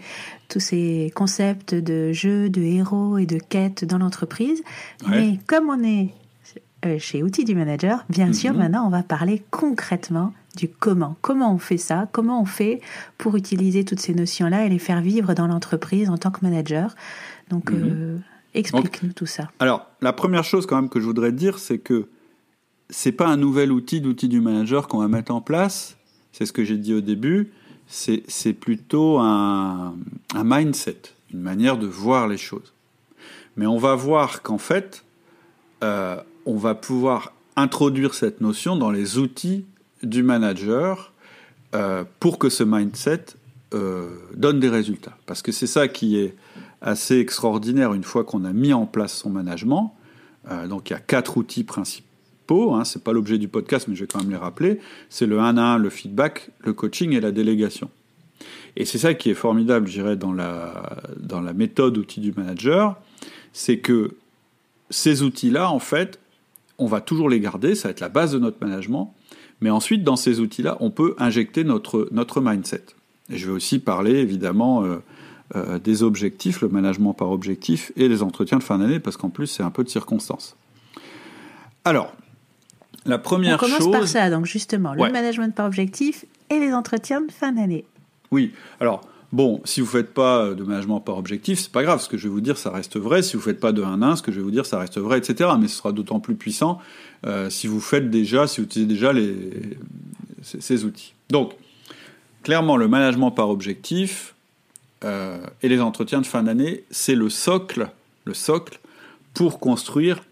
tous 0.48 0.60
ces 0.60 1.10
concepts 1.14 1.74
de 1.74 2.12
jeux, 2.12 2.50
de 2.50 2.60
héros 2.60 3.18
et 3.18 3.26
de 3.26 3.38
quêtes 3.38 3.84
dans 3.84 3.98
l'entreprise? 3.98 4.62
Mais 5.08 5.38
comme 5.46 5.70
on 5.70 5.82
est 5.82 6.10
euh, 6.84 6.98
chez 6.98 7.22
Outils 7.22 7.44
du 7.44 7.54
Manager, 7.54 8.04
bien 8.10 8.32
sûr, 8.32 8.52
mhm. 8.52 8.58
maintenant 8.58 8.86
on 8.86 8.90
va 8.90 9.02
parler 9.02 9.42
concrètement 9.50 10.34
du 10.56 10.68
comment. 10.68 11.16
Comment 11.22 11.54
on 11.54 11.58
fait 11.58 11.78
ça? 11.78 12.08
Comment 12.12 12.42
on 12.42 12.44
fait 12.44 12.80
pour 13.16 13.36
utiliser 13.36 13.84
toutes 13.84 14.00
ces 14.00 14.14
notions-là 14.14 14.66
et 14.66 14.68
les 14.68 14.78
faire 14.78 15.00
vivre 15.00 15.32
dans 15.34 15.46
l'entreprise 15.46 16.10
en 16.10 16.18
tant 16.18 16.30
que 16.30 16.40
manager? 16.42 16.94
Donc, 17.48 17.70
mhm. 17.70 17.80
euh, 17.82 18.18
explique-nous 18.54 19.12
tout 19.12 19.26
ça. 19.26 19.50
Alors, 19.60 19.86
la 20.02 20.12
première 20.12 20.44
chose 20.44 20.66
quand 20.66 20.76
même 20.76 20.90
que 20.90 21.00
je 21.00 21.06
voudrais 21.06 21.32
dire, 21.32 21.58
c'est 21.58 21.78
que 21.78 22.08
c'est 22.90 23.12
pas 23.12 23.26
un 23.26 23.36
nouvel 23.36 23.72
outil 23.72 24.00
d'outil 24.00 24.28
du 24.28 24.40
manager 24.40 24.88
qu'on 24.88 24.98
va 24.98 25.08
mettre 25.08 25.32
en 25.32 25.40
place. 25.40 25.96
C'est 26.32 26.46
ce 26.46 26.52
que 26.52 26.64
j'ai 26.64 26.76
dit 26.76 26.94
au 26.94 27.00
début. 27.00 27.52
C'est 27.86 28.52
plutôt 28.52 29.18
un, 29.18 29.94
mindset, 30.34 31.00
une 31.32 31.40
manière 31.40 31.78
de 31.78 31.86
voir 31.86 32.28
les 32.28 32.36
choses. 32.36 32.74
Mais 33.56 33.66
on 33.66 33.78
va 33.78 33.94
voir 33.94 34.42
qu'en 34.42 34.58
fait, 34.58 35.04
euh, 35.82 36.20
on 36.44 36.56
va 36.56 36.74
pouvoir 36.74 37.32
introduire 37.56 38.14
cette 38.14 38.40
notion 38.40 38.76
dans 38.76 38.90
les 38.90 39.18
outils 39.18 39.64
du 40.02 40.22
manager 40.22 41.12
euh, 41.74 42.04
pour 42.20 42.38
que 42.38 42.50
ce 42.50 42.62
mindset 42.62 43.24
euh, 43.74 44.10
donne 44.36 44.60
des 44.60 44.68
résultats. 44.68 45.16
Parce 45.26 45.42
que 45.42 45.50
c'est 45.50 45.66
ça 45.66 45.88
qui 45.88 46.18
est 46.18 46.36
assez 46.80 47.18
extraordinaire 47.18 47.94
une 47.94 48.04
fois 48.04 48.22
qu'on 48.22 48.44
a 48.44 48.52
mis 48.52 48.72
en 48.72 48.86
place 48.86 49.14
son 49.14 49.30
management. 49.30 49.94
donc 50.68 50.90
il 50.90 50.92
y 50.92 50.96
a 50.96 51.00
quatre 51.00 51.36
outils 51.36 51.64
principaux 51.64 52.07
Hein, 52.50 52.84
c'est 52.84 53.02
pas 53.02 53.12
l'objet 53.12 53.38
du 53.38 53.48
podcast, 53.48 53.88
mais 53.88 53.94
je 53.94 54.00
vais 54.00 54.06
quand 54.06 54.20
même 54.20 54.30
les 54.30 54.36
rappeler, 54.36 54.80
c'est 55.10 55.26
le 55.26 55.38
1 55.38 55.56
à 55.58 55.62
1, 55.74 55.78
le 55.78 55.90
feedback, 55.90 56.50
le 56.60 56.72
coaching 56.72 57.12
et 57.12 57.20
la 57.20 57.30
délégation. 57.30 57.90
Et 58.76 58.84
c'est 58.84 58.98
ça 58.98 59.14
qui 59.14 59.30
est 59.30 59.34
formidable, 59.34 59.86
je 59.86 59.92
dirais, 59.92 60.16
dans 60.16 60.32
la, 60.32 60.98
dans 61.16 61.40
la 61.40 61.52
méthode 61.52 61.98
outil 61.98 62.20
du 62.20 62.32
manager, 62.32 62.96
c'est 63.52 63.78
que 63.78 64.14
ces 64.90 65.22
outils-là, 65.22 65.70
en 65.70 65.78
fait, 65.78 66.18
on 66.78 66.86
va 66.86 67.00
toujours 67.00 67.28
les 67.28 67.40
garder, 67.40 67.74
ça 67.74 67.88
va 67.88 67.92
être 67.92 68.00
la 68.00 68.08
base 68.08 68.32
de 68.32 68.38
notre 68.38 68.64
management, 68.64 69.14
mais 69.60 69.70
ensuite, 69.70 70.04
dans 70.04 70.16
ces 70.16 70.40
outils-là, 70.40 70.76
on 70.80 70.90
peut 70.90 71.14
injecter 71.18 71.64
notre, 71.64 72.08
notre 72.12 72.40
mindset. 72.40 72.84
Et 73.30 73.36
je 73.36 73.46
vais 73.46 73.52
aussi 73.52 73.80
parler, 73.80 74.12
évidemment, 74.12 74.84
euh, 74.84 75.02
euh, 75.56 75.78
des 75.78 76.02
objectifs, 76.02 76.62
le 76.62 76.68
management 76.68 77.12
par 77.12 77.30
objectif, 77.30 77.92
et 77.96 78.08
des 78.08 78.22
entretiens 78.22 78.58
de 78.58 78.62
fin 78.62 78.78
d'année, 78.78 79.00
parce 79.00 79.16
qu'en 79.16 79.30
plus, 79.30 79.48
c'est 79.48 79.64
un 79.64 79.70
peu 79.70 79.82
de 79.82 79.88
circonstance. 79.88 80.56
Alors, 81.84 82.12
la 83.08 83.18
première. 83.18 83.56
On 83.56 83.58
commence 83.58 83.90
par 83.90 84.06
ça, 84.06 84.30
donc 84.30 84.46
justement, 84.46 84.94
le 84.94 85.10
management 85.10 85.54
par 85.54 85.66
objectif 85.66 86.24
et 86.50 86.58
les 86.58 86.72
entretiens 86.72 87.20
de 87.20 87.32
fin 87.32 87.52
d'année. 87.52 87.84
Oui, 88.30 88.52
alors. 88.80 89.02
Bon, 89.30 89.60
si 89.66 89.82
vous 89.82 89.86
ne 89.86 89.90
faites 89.90 90.14
pas 90.14 90.54
de 90.54 90.64
management 90.64 91.00
par 91.00 91.18
objectif, 91.18 91.58
c'est 91.58 91.70
pas 91.70 91.82
grave. 91.82 92.00
Ce 92.00 92.08
que 92.08 92.16
je 92.16 92.22
vais 92.22 92.32
vous 92.32 92.40
dire, 92.40 92.56
ça 92.56 92.70
reste 92.70 92.96
vrai. 92.96 93.20
Si 93.20 93.34
vous 93.34 93.40
ne 93.40 93.44
faites 93.44 93.60
pas 93.60 93.72
de 93.72 93.82
1-1, 93.82 94.16
ce 94.16 94.22
que 94.22 94.32
je 94.32 94.38
vais 94.38 94.42
vous 94.42 94.50
dire, 94.50 94.64
ça 94.64 94.78
reste 94.78 94.96
vrai, 94.96 95.18
etc. 95.18 95.50
Mais 95.60 95.68
ce 95.68 95.76
sera 95.76 95.92
d'autant 95.92 96.18
plus 96.18 96.34
puissant 96.34 96.80
euh, 97.26 97.50
si 97.50 97.66
vous 97.66 97.80
faites 97.80 98.10
déjà, 98.10 98.46
si 98.46 98.60
vous 98.60 98.66
utilisez 98.66 98.88
déjà 98.88 99.12
les, 99.12 99.34
ces, 100.42 100.84
outils. 100.84 101.14
Donc, 101.30 101.52
clairement, 102.42 102.76
le 102.76 102.88
management 102.88 103.30
par 103.30 103.50
objectif 103.50 104.34
euh, 105.04 105.38
et 105.62 105.68
les 105.68 105.80
entretiens 105.80 106.20
de 106.20 106.26
fin 106.26 106.42
d'année, 106.42 106.84
c'est 106.90 107.14
le 107.14 107.28
socle, 107.28 107.90
le 108.24 108.34
socle 108.34 108.78
pour 109.34 109.58
construire 109.58 110.22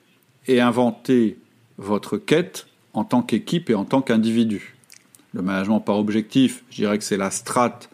et 0.46 0.60
inventer 0.60 1.38
votre 1.78 2.16
quête 2.16 2.66
en 2.94 3.04
tant 3.04 3.22
qu'équipe 3.22 3.70
et 3.70 3.74
en 3.74 3.84
tant 3.84 4.02
qu'individu. 4.02 4.74
Le 5.32 5.42
management 5.42 5.80
par 5.80 5.98
objectif, 5.98 6.64
je 6.70 6.76
dirais 6.76 6.98
que 6.98 7.04
c'est 7.04 7.16
la 7.16 7.30
strate 7.30 7.90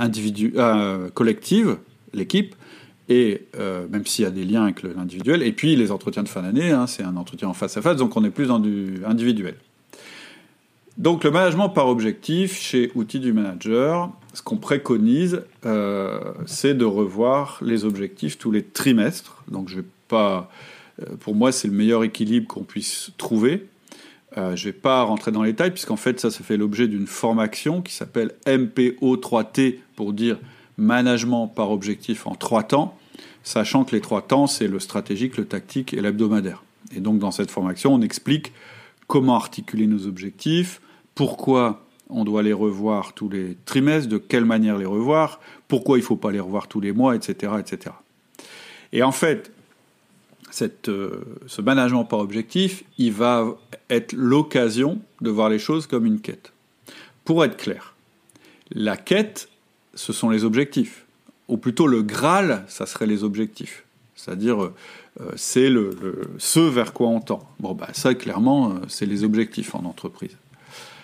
euh, 0.00 1.10
collective, 1.10 1.76
l'équipe, 2.12 2.54
et 3.08 3.42
euh, 3.58 3.86
même 3.90 4.06
s'il 4.06 4.24
y 4.24 4.28
a 4.28 4.30
des 4.30 4.44
liens 4.44 4.64
avec 4.64 4.82
l'individuel, 4.82 5.42
et 5.42 5.52
puis 5.52 5.76
les 5.76 5.90
entretiens 5.90 6.22
de 6.22 6.28
fin 6.28 6.42
d'année, 6.42 6.70
hein, 6.70 6.86
c'est 6.86 7.02
un 7.02 7.16
entretien 7.16 7.48
en 7.48 7.54
face 7.54 7.76
à 7.76 7.82
face, 7.82 7.96
donc 7.96 8.16
on 8.16 8.24
est 8.24 8.30
plus 8.30 8.46
dans 8.46 8.58
du 8.58 9.02
individuel. 9.06 9.56
Donc 10.96 11.24
le 11.24 11.30
management 11.30 11.68
par 11.68 11.88
objectif 11.88 12.58
chez 12.58 12.92
Outils 12.94 13.18
du 13.18 13.32
Manager, 13.32 14.10
ce 14.32 14.42
qu'on 14.42 14.56
préconise, 14.56 15.42
euh, 15.66 16.20
c'est 16.46 16.74
de 16.74 16.84
revoir 16.84 17.58
les 17.62 17.84
objectifs 17.84 18.38
tous 18.38 18.52
les 18.52 18.62
trimestres. 18.62 19.42
Donc 19.48 19.68
je 19.68 19.76
vais 19.76 19.86
pas 20.08 20.48
pour 21.20 21.34
moi, 21.34 21.52
c'est 21.52 21.68
le 21.68 21.74
meilleur 21.74 22.04
équilibre 22.04 22.46
qu'on 22.46 22.64
puisse 22.64 23.10
trouver. 23.16 23.66
Euh, 24.36 24.56
je 24.56 24.66
ne 24.68 24.72
vais 24.72 24.78
pas 24.78 25.02
rentrer 25.02 25.30
dans 25.30 25.42
les 25.42 25.52
détails, 25.52 25.70
puisqu'en 25.70 25.96
fait, 25.96 26.18
ça, 26.18 26.30
ça 26.30 26.42
fait 26.42 26.56
l'objet 26.56 26.88
d'une 26.88 27.06
formation 27.06 27.82
qui 27.82 27.94
s'appelle 27.94 28.32
MPO3T, 28.46 29.78
pour 29.96 30.12
dire 30.12 30.38
management 30.76 31.46
par 31.46 31.70
objectif 31.70 32.26
en 32.26 32.34
trois 32.34 32.64
temps, 32.64 32.98
sachant 33.44 33.84
que 33.84 33.94
les 33.94 34.00
trois 34.00 34.22
temps, 34.22 34.46
c'est 34.46 34.66
le 34.66 34.80
stratégique, 34.80 35.36
le 35.36 35.44
tactique 35.44 35.94
et 35.94 36.00
l'hebdomadaire. 36.00 36.64
Et 36.94 37.00
donc, 37.00 37.18
dans 37.18 37.30
cette 37.30 37.50
formation, 37.50 37.94
on 37.94 38.00
explique 38.00 38.52
comment 39.06 39.36
articuler 39.36 39.86
nos 39.86 40.06
objectifs, 40.06 40.80
pourquoi 41.14 41.86
on 42.10 42.24
doit 42.24 42.42
les 42.42 42.52
revoir 42.52 43.12
tous 43.14 43.28
les 43.28 43.56
trimestres, 43.64 44.08
de 44.08 44.18
quelle 44.18 44.44
manière 44.44 44.78
les 44.78 44.86
revoir, 44.86 45.40
pourquoi 45.68 45.96
il 45.96 46.00
ne 46.00 46.06
faut 46.06 46.16
pas 46.16 46.32
les 46.32 46.40
revoir 46.40 46.68
tous 46.68 46.80
les 46.80 46.92
mois, 46.92 47.14
etc., 47.14 47.52
etc. 47.58 47.94
Et 48.92 49.02
en 49.02 49.12
fait, 49.12 49.52
euh, 50.62 51.24
ce 51.46 51.62
management 51.62 52.04
par 52.04 52.20
objectif, 52.20 52.84
il 52.98 53.12
va 53.12 53.46
être 53.90 54.12
l'occasion 54.12 55.00
de 55.20 55.30
voir 55.30 55.48
les 55.48 55.58
choses 55.58 55.86
comme 55.86 56.06
une 56.06 56.20
quête. 56.20 56.52
Pour 57.24 57.44
être 57.44 57.56
clair, 57.56 57.94
la 58.70 58.96
quête, 58.96 59.48
ce 59.94 60.12
sont 60.12 60.30
les 60.30 60.44
objectifs. 60.44 61.04
Ou 61.48 61.56
plutôt 61.56 61.86
le 61.86 62.02
Graal, 62.02 62.64
ça 62.68 62.86
serait 62.86 63.06
les 63.06 63.24
objectifs. 63.24 63.84
C'est-à-dire, 64.14 64.62
euh, 64.62 65.32
c'est 65.36 65.70
ce 66.38 66.60
vers 66.60 66.92
quoi 66.92 67.08
on 67.08 67.20
tend. 67.20 67.48
Bon, 67.60 67.74
bah, 67.74 67.88
ça, 67.92 68.14
clairement, 68.14 68.70
euh, 68.70 68.74
c'est 68.88 69.06
les 69.06 69.24
objectifs 69.24 69.74
en 69.74 69.84
entreprise. 69.84 70.36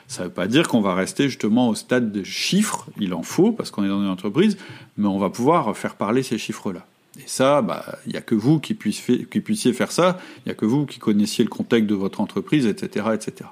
Ça 0.06 0.22
ne 0.22 0.28
veut 0.28 0.34
pas 0.34 0.48
dire 0.48 0.66
qu'on 0.68 0.80
va 0.80 0.94
rester 0.94 1.28
justement 1.28 1.68
au 1.68 1.74
stade 1.74 2.10
de 2.10 2.24
chiffres, 2.24 2.88
il 2.98 3.14
en 3.14 3.22
faut, 3.22 3.52
parce 3.52 3.70
qu'on 3.70 3.84
est 3.84 3.88
dans 3.88 4.02
une 4.02 4.08
entreprise, 4.08 4.56
mais 4.96 5.06
on 5.06 5.18
va 5.18 5.30
pouvoir 5.30 5.76
faire 5.76 5.94
parler 5.94 6.22
ces 6.22 6.38
chiffres-là. 6.38 6.86
Et 7.20 7.28
ça, 7.28 7.60
bah, 7.60 7.98
il 8.06 8.12
n'y 8.12 8.18
a 8.18 8.22
que 8.22 8.34
vous 8.34 8.60
qui, 8.60 8.72
puissiez, 8.74 9.72
faire 9.72 9.92
ça, 9.92 10.18
il 10.38 10.42
n'y 10.48 10.52
a 10.52 10.54
que 10.54 10.64
vous 10.64 10.86
qui 10.86 10.98
connaissiez 10.98 11.44
le 11.44 11.50
contexte 11.50 11.88
de 11.88 11.94
votre 11.94 12.20
entreprise, 12.20 12.66
etc., 12.66 13.08
etc. 13.14 13.50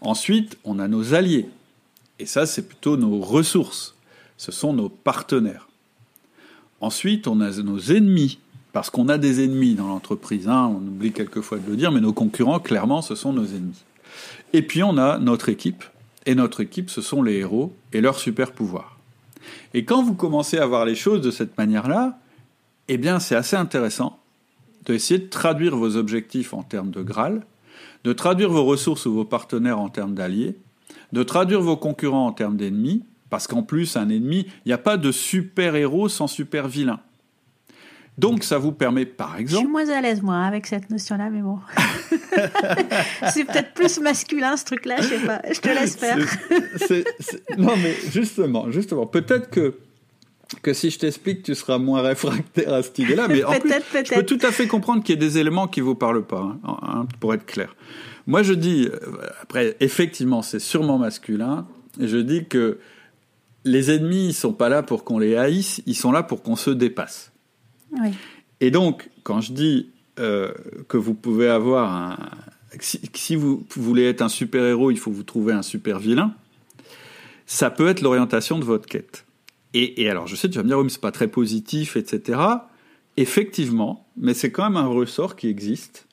Ensuite, 0.00 0.56
on 0.62 0.78
a 0.78 0.86
nos 0.86 1.14
alliés. 1.14 1.48
Et 2.20 2.26
ça, 2.26 2.46
c'est 2.46 2.68
plutôt 2.68 2.96
nos 2.96 3.18
ressources. 3.18 3.96
Ce 4.36 4.52
sont 4.52 4.72
nos 4.72 4.88
partenaires. 4.88 5.68
Ensuite, 6.80 7.26
on 7.26 7.40
a 7.40 7.50
nos 7.50 7.80
ennemis, 7.80 8.38
parce 8.72 8.90
qu'on 8.90 9.08
a 9.08 9.18
des 9.18 9.42
ennemis 9.42 9.74
dans 9.74 9.88
l'entreprise. 9.88 10.48
Hein. 10.48 10.72
on 10.72 10.86
oublie 10.86 11.10
quelquefois 11.10 11.58
de 11.58 11.68
le 11.68 11.76
dire, 11.76 11.90
mais 11.90 12.00
nos 12.00 12.12
concurrents, 12.12 12.60
clairement, 12.60 13.02
ce 13.02 13.16
sont 13.16 13.32
nos 13.32 13.46
ennemis. 13.46 13.82
Et 14.52 14.62
puis, 14.62 14.84
on 14.84 14.98
a 14.98 15.18
notre 15.18 15.48
équipe. 15.48 15.82
Et 16.26 16.36
notre 16.36 16.60
équipe, 16.60 16.90
ce 16.90 17.02
sont 17.02 17.22
les 17.22 17.38
héros 17.38 17.74
et 17.92 18.00
leurs 18.00 18.20
super 18.20 18.52
pouvoirs. 18.52 18.98
Et 19.74 19.84
quand 19.84 20.02
vous 20.02 20.14
commencez 20.14 20.58
à 20.58 20.66
voir 20.66 20.84
les 20.84 20.94
choses 20.94 21.22
de 21.22 21.32
cette 21.32 21.58
manière-là, 21.58 22.18
eh 22.88 22.98
bien, 22.98 23.20
c'est 23.20 23.36
assez 23.36 23.56
intéressant 23.56 24.18
d'essayer 24.84 25.20
de 25.20 25.28
traduire 25.28 25.76
vos 25.76 25.96
objectifs 25.96 26.54
en 26.54 26.62
termes 26.62 26.90
de 26.90 27.02
Graal, 27.02 27.44
de 28.04 28.12
traduire 28.12 28.50
vos 28.50 28.64
ressources 28.64 29.06
ou 29.06 29.12
vos 29.12 29.24
partenaires 29.24 29.78
en 29.78 29.88
termes 29.88 30.14
d'alliés, 30.14 30.56
de 31.12 31.22
traduire 31.22 31.60
vos 31.60 31.76
concurrents 31.76 32.26
en 32.26 32.32
termes 32.32 32.56
d'ennemis, 32.56 33.04
parce 33.30 33.46
qu'en 33.46 33.62
plus, 33.62 33.96
un 33.96 34.08
ennemi, 34.08 34.46
il 34.64 34.68
n'y 34.68 34.72
a 34.72 34.78
pas 34.78 34.96
de 34.96 35.12
super-héros 35.12 36.08
sans 36.08 36.26
super-vilain. 36.26 37.00
Donc, 38.16 38.42
ça 38.42 38.58
vous 38.58 38.72
permet, 38.72 39.06
par 39.06 39.36
exemple. 39.36 39.62
Je 39.62 39.66
suis 39.66 39.70
moins 39.70 39.88
à 39.90 40.00
l'aise, 40.00 40.22
moi, 40.22 40.40
avec 40.40 40.66
cette 40.66 40.90
notion-là, 40.90 41.30
mais 41.30 41.40
bon. 41.40 41.60
c'est 43.32 43.44
peut-être 43.44 43.74
plus 43.74 44.00
masculin, 44.00 44.56
ce 44.56 44.64
truc-là, 44.64 44.96
je 45.02 45.06
sais 45.06 45.18
pas. 45.20 45.40
Je 45.52 45.60
te 45.60 45.68
laisse 45.68 45.94
faire. 45.94 46.18
Non, 47.58 47.74
mais 47.76 47.94
justement, 48.10 48.70
justement, 48.72 49.06
peut-être 49.06 49.50
que 49.50 49.78
que 50.62 50.72
si 50.72 50.90
je 50.90 50.98
t'explique, 50.98 51.42
tu 51.42 51.54
seras 51.54 51.78
moins 51.78 52.02
réfractaire 52.02 52.72
à 52.72 52.82
cette 52.82 52.98
idée-là. 52.98 53.28
Mais 53.28 53.44
en 53.44 53.52
plus, 53.60 53.70
je 53.70 54.14
peux 54.14 54.24
tout 54.24 54.38
à 54.42 54.52
fait 54.52 54.66
comprendre 54.66 55.02
qu'il 55.02 55.14
y 55.14 55.18
ait 55.18 55.28
des 55.28 55.38
éléments 55.38 55.68
qui 55.68 55.80
vous 55.80 55.94
parlent 55.94 56.24
pas, 56.24 56.56
hein, 56.64 56.76
hein, 56.82 57.06
pour 57.20 57.34
être 57.34 57.46
clair. 57.46 57.76
Moi, 58.26 58.42
je 58.42 58.54
dis, 58.54 58.88
euh, 58.90 58.98
après, 59.42 59.76
effectivement, 59.80 60.42
c'est 60.42 60.58
sûrement 60.58 60.98
masculin, 60.98 61.66
et 62.00 62.08
je 62.08 62.18
dis 62.18 62.46
que 62.46 62.78
les 63.64 63.90
ennemis, 63.90 64.28
ils 64.28 64.34
sont 64.34 64.52
pas 64.52 64.68
là 64.68 64.82
pour 64.82 65.04
qu'on 65.04 65.18
les 65.18 65.36
haïsse, 65.36 65.82
ils 65.86 65.96
sont 65.96 66.12
là 66.12 66.22
pour 66.22 66.42
qu'on 66.42 66.56
se 66.56 66.70
dépasse. 66.70 67.32
Oui. 67.92 68.10
Et 68.60 68.70
donc, 68.70 69.10
quand 69.22 69.40
je 69.40 69.52
dis 69.52 69.90
euh, 70.18 70.52
que 70.88 70.96
vous 70.96 71.14
pouvez 71.14 71.48
avoir 71.48 71.92
un... 71.92 72.16
Si, 72.80 73.34
vous 73.34 73.64
voulez 73.70 74.04
être 74.04 74.20
un 74.20 74.28
super-héros, 74.28 74.90
il 74.90 74.98
faut 74.98 75.10
vous 75.10 75.22
trouver 75.22 75.54
un 75.54 75.62
super-vilain, 75.62 76.34
ça 77.46 77.70
peut 77.70 77.88
être 77.88 78.02
l'orientation 78.02 78.58
de 78.58 78.64
votre 78.64 78.86
quête. 78.86 79.24
Et, 79.74 80.08
alors, 80.08 80.26
je 80.26 80.34
sais, 80.34 80.48
tu 80.48 80.56
vas 80.56 80.62
me 80.62 80.68
dire, 80.68 80.78
oui, 80.78 80.84
mais 80.84 80.90
c'est 80.90 81.00
pas 81.00 81.12
très 81.12 81.28
positif, 81.28 81.96
etc. 81.96 82.40
Effectivement, 83.16 84.06
mais 84.16 84.34
c'est 84.34 84.50
quand 84.50 84.64
même 84.64 84.76
un 84.76 84.86
ressort 84.86 85.36
qui 85.36 85.48
existe. 85.48 86.06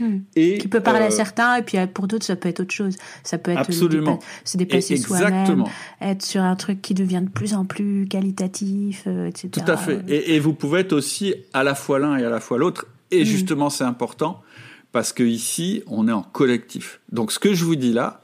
Hmm. 0.00 0.18
Et, 0.34 0.58
qui 0.58 0.68
peut 0.68 0.80
parler 0.80 1.04
à 1.04 1.08
euh, 1.08 1.10
certains, 1.10 1.56
et 1.56 1.62
puis 1.62 1.78
pour 1.92 2.06
d'autres, 2.06 2.26
ça 2.26 2.36
peut 2.36 2.48
être 2.48 2.60
autre 2.60 2.74
chose. 2.74 2.96
Ça 3.22 3.38
peut 3.38 3.52
être 3.52 3.60
absolument. 3.60 4.18
se 4.44 4.56
dépasser 4.56 4.96
soi-même, 4.96 5.64
être 6.00 6.22
sur 6.22 6.42
un 6.42 6.56
truc 6.56 6.82
qui 6.82 6.94
devient 6.94 7.22
de 7.22 7.30
plus 7.30 7.54
en 7.54 7.64
plus 7.64 8.06
qualitatif, 8.06 9.04
euh, 9.06 9.26
etc. 9.26 9.48
Tout 9.52 9.70
à 9.70 9.76
fait. 9.76 10.02
Et, 10.08 10.38
vous 10.38 10.52
pouvez 10.52 10.80
être 10.80 10.92
aussi 10.92 11.34
à 11.52 11.62
la 11.62 11.74
fois 11.74 11.98
l'un 11.98 12.16
et 12.16 12.24
à 12.24 12.30
la 12.30 12.40
fois 12.40 12.58
l'autre. 12.58 12.86
Et 13.10 13.22
hmm. 13.22 13.26
justement, 13.26 13.70
c'est 13.70 13.84
important 13.84 14.42
parce 14.92 15.12
que 15.12 15.22
ici, 15.22 15.82
on 15.86 16.08
est 16.08 16.12
en 16.12 16.22
collectif. 16.22 17.00
Donc, 17.12 17.32
ce 17.32 17.38
que 17.38 17.54
je 17.54 17.64
vous 17.64 17.76
dis 17.76 17.92
là, 17.92 18.22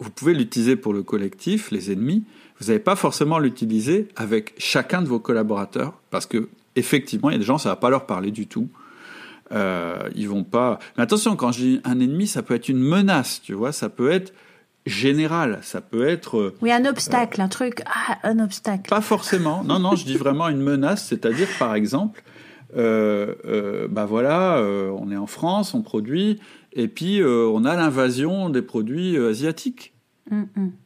vous 0.00 0.10
pouvez 0.10 0.34
l'utiliser 0.34 0.76
pour 0.76 0.92
le 0.92 1.02
collectif, 1.02 1.70
les 1.70 1.92
ennemis, 1.92 2.24
vous 2.60 2.66
n'avez 2.66 2.78
pas 2.78 2.96
forcément 2.96 3.38
l'utiliser 3.38 4.08
avec 4.16 4.54
chacun 4.58 5.02
de 5.02 5.08
vos 5.08 5.18
collaborateurs, 5.18 5.94
parce 6.10 6.26
que 6.26 6.48
effectivement, 6.76 7.30
il 7.30 7.34
y 7.34 7.36
a 7.36 7.38
des 7.38 7.44
gens, 7.44 7.58
ça 7.58 7.70
va 7.70 7.76
pas 7.76 7.90
leur 7.90 8.06
parler 8.06 8.30
du 8.30 8.46
tout. 8.46 8.68
Euh, 9.52 10.08
ils 10.14 10.28
vont 10.28 10.44
pas. 10.44 10.78
Mais 10.96 11.02
attention, 11.02 11.36
quand 11.36 11.52
je 11.52 11.60
dis 11.60 11.80
un 11.84 12.00
ennemi, 12.00 12.26
ça 12.26 12.42
peut 12.42 12.54
être 12.54 12.68
une 12.68 12.78
menace, 12.78 13.40
tu 13.42 13.52
vois, 13.52 13.72
ça 13.72 13.88
peut 13.88 14.10
être 14.10 14.32
général, 14.86 15.58
ça 15.62 15.80
peut 15.80 16.06
être. 16.08 16.38
Euh, 16.38 16.54
oui, 16.62 16.72
un 16.72 16.84
obstacle, 16.86 17.40
un 17.40 17.48
truc, 17.48 17.82
ah, 17.86 18.18
un 18.22 18.38
obstacle. 18.38 18.88
Pas 18.88 19.00
forcément. 19.00 19.62
Non, 19.64 19.78
non, 19.78 19.96
je 19.96 20.04
dis 20.04 20.16
vraiment 20.16 20.48
une 20.48 20.60
menace, 20.60 21.06
c'est-à-dire, 21.06 21.48
par 21.58 21.74
exemple, 21.74 22.22
euh, 22.76 23.34
euh 23.44 23.86
bah 23.88 24.06
voilà, 24.06 24.62
on 24.98 25.10
est 25.10 25.16
en 25.16 25.26
France, 25.26 25.74
on 25.74 25.82
produit, 25.82 26.40
et 26.72 26.88
puis 26.88 27.22
on 27.22 27.64
a 27.64 27.76
l'invasion 27.76 28.48
des 28.48 28.62
produits 28.62 29.16
asiatiques. 29.16 29.93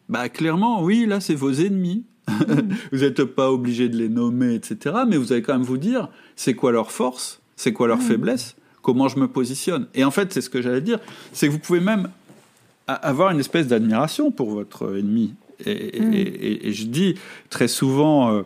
Bah 0.09 0.29
clairement, 0.29 0.83
oui, 0.83 1.07
là 1.07 1.21
c'est 1.21 1.35
vos 1.35 1.53
ennemis. 1.53 2.05
vous 2.93 2.99
n'êtes 2.99 3.25
pas 3.25 3.51
obligé 3.51 3.89
de 3.89 3.97
les 3.97 4.09
nommer, 4.09 4.55
etc. 4.55 4.97
Mais 5.09 5.17
vous 5.17 5.33
allez 5.33 5.43
quand 5.43 5.55
même 5.55 5.63
vous 5.63 5.79
dire, 5.79 6.09
c'est 6.37 6.55
quoi 6.55 6.73
leur 6.73 6.93
force, 6.93 7.41
c'est 7.57 7.73
quoi 7.73 7.89
leur 7.89 8.03
faiblesse, 8.03 8.57
comment 8.83 9.09
je 9.09 9.19
me 9.19 9.29
positionne? 9.29 9.87
Et 9.95 10.05
en 10.05 10.11
fait, 10.11 10.33
c'est 10.33 10.41
ce 10.41 10.51
que 10.51 10.61
j'allais 10.61 10.81
dire, 10.81 10.99
c'est 11.33 11.47
que 11.47 11.53
vous 11.53 11.59
pouvez 11.59 11.81
même 11.81 12.09
avoir 12.87 13.31
une 13.31 13.41
espèce 13.41 13.67
d'admiration 13.67 14.31
pour 14.31 14.51
votre 14.51 14.99
ennemi. 14.99 15.35
Et, 15.67 16.73
je 16.73 16.85
dis 16.85 17.17
très 17.51 17.69
souvent, 17.69 18.33
euh, 18.33 18.43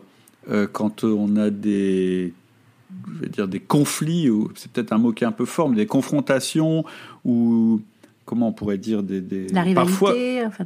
euh, 0.51 0.67
quand 0.71 1.05
on 1.05 1.37
a 1.37 1.51
des, 1.51 2.33
je 3.15 3.21
vais 3.21 3.29
dire 3.29 3.49
des 3.49 3.61
conflits, 3.61 4.31
ou 4.31 4.51
c'est 4.55 4.71
peut-être 4.73 4.93
un 4.93 4.99
mot 4.99 5.13
qui 5.13 5.25
est 5.25 5.27
un 5.27 5.33
peu 5.33 5.45
fort, 5.45 5.69
mais 5.69 5.77
des 5.77 5.87
confrontations 5.87 6.85
ou 7.25 7.81
comment 8.25 8.49
on 8.49 8.53
pourrait 8.53 8.79
dire 8.79 9.03
des, 9.03 9.21
des... 9.21 9.49
la 9.49 9.63
rivalité 9.63 10.45
enfin 10.47 10.65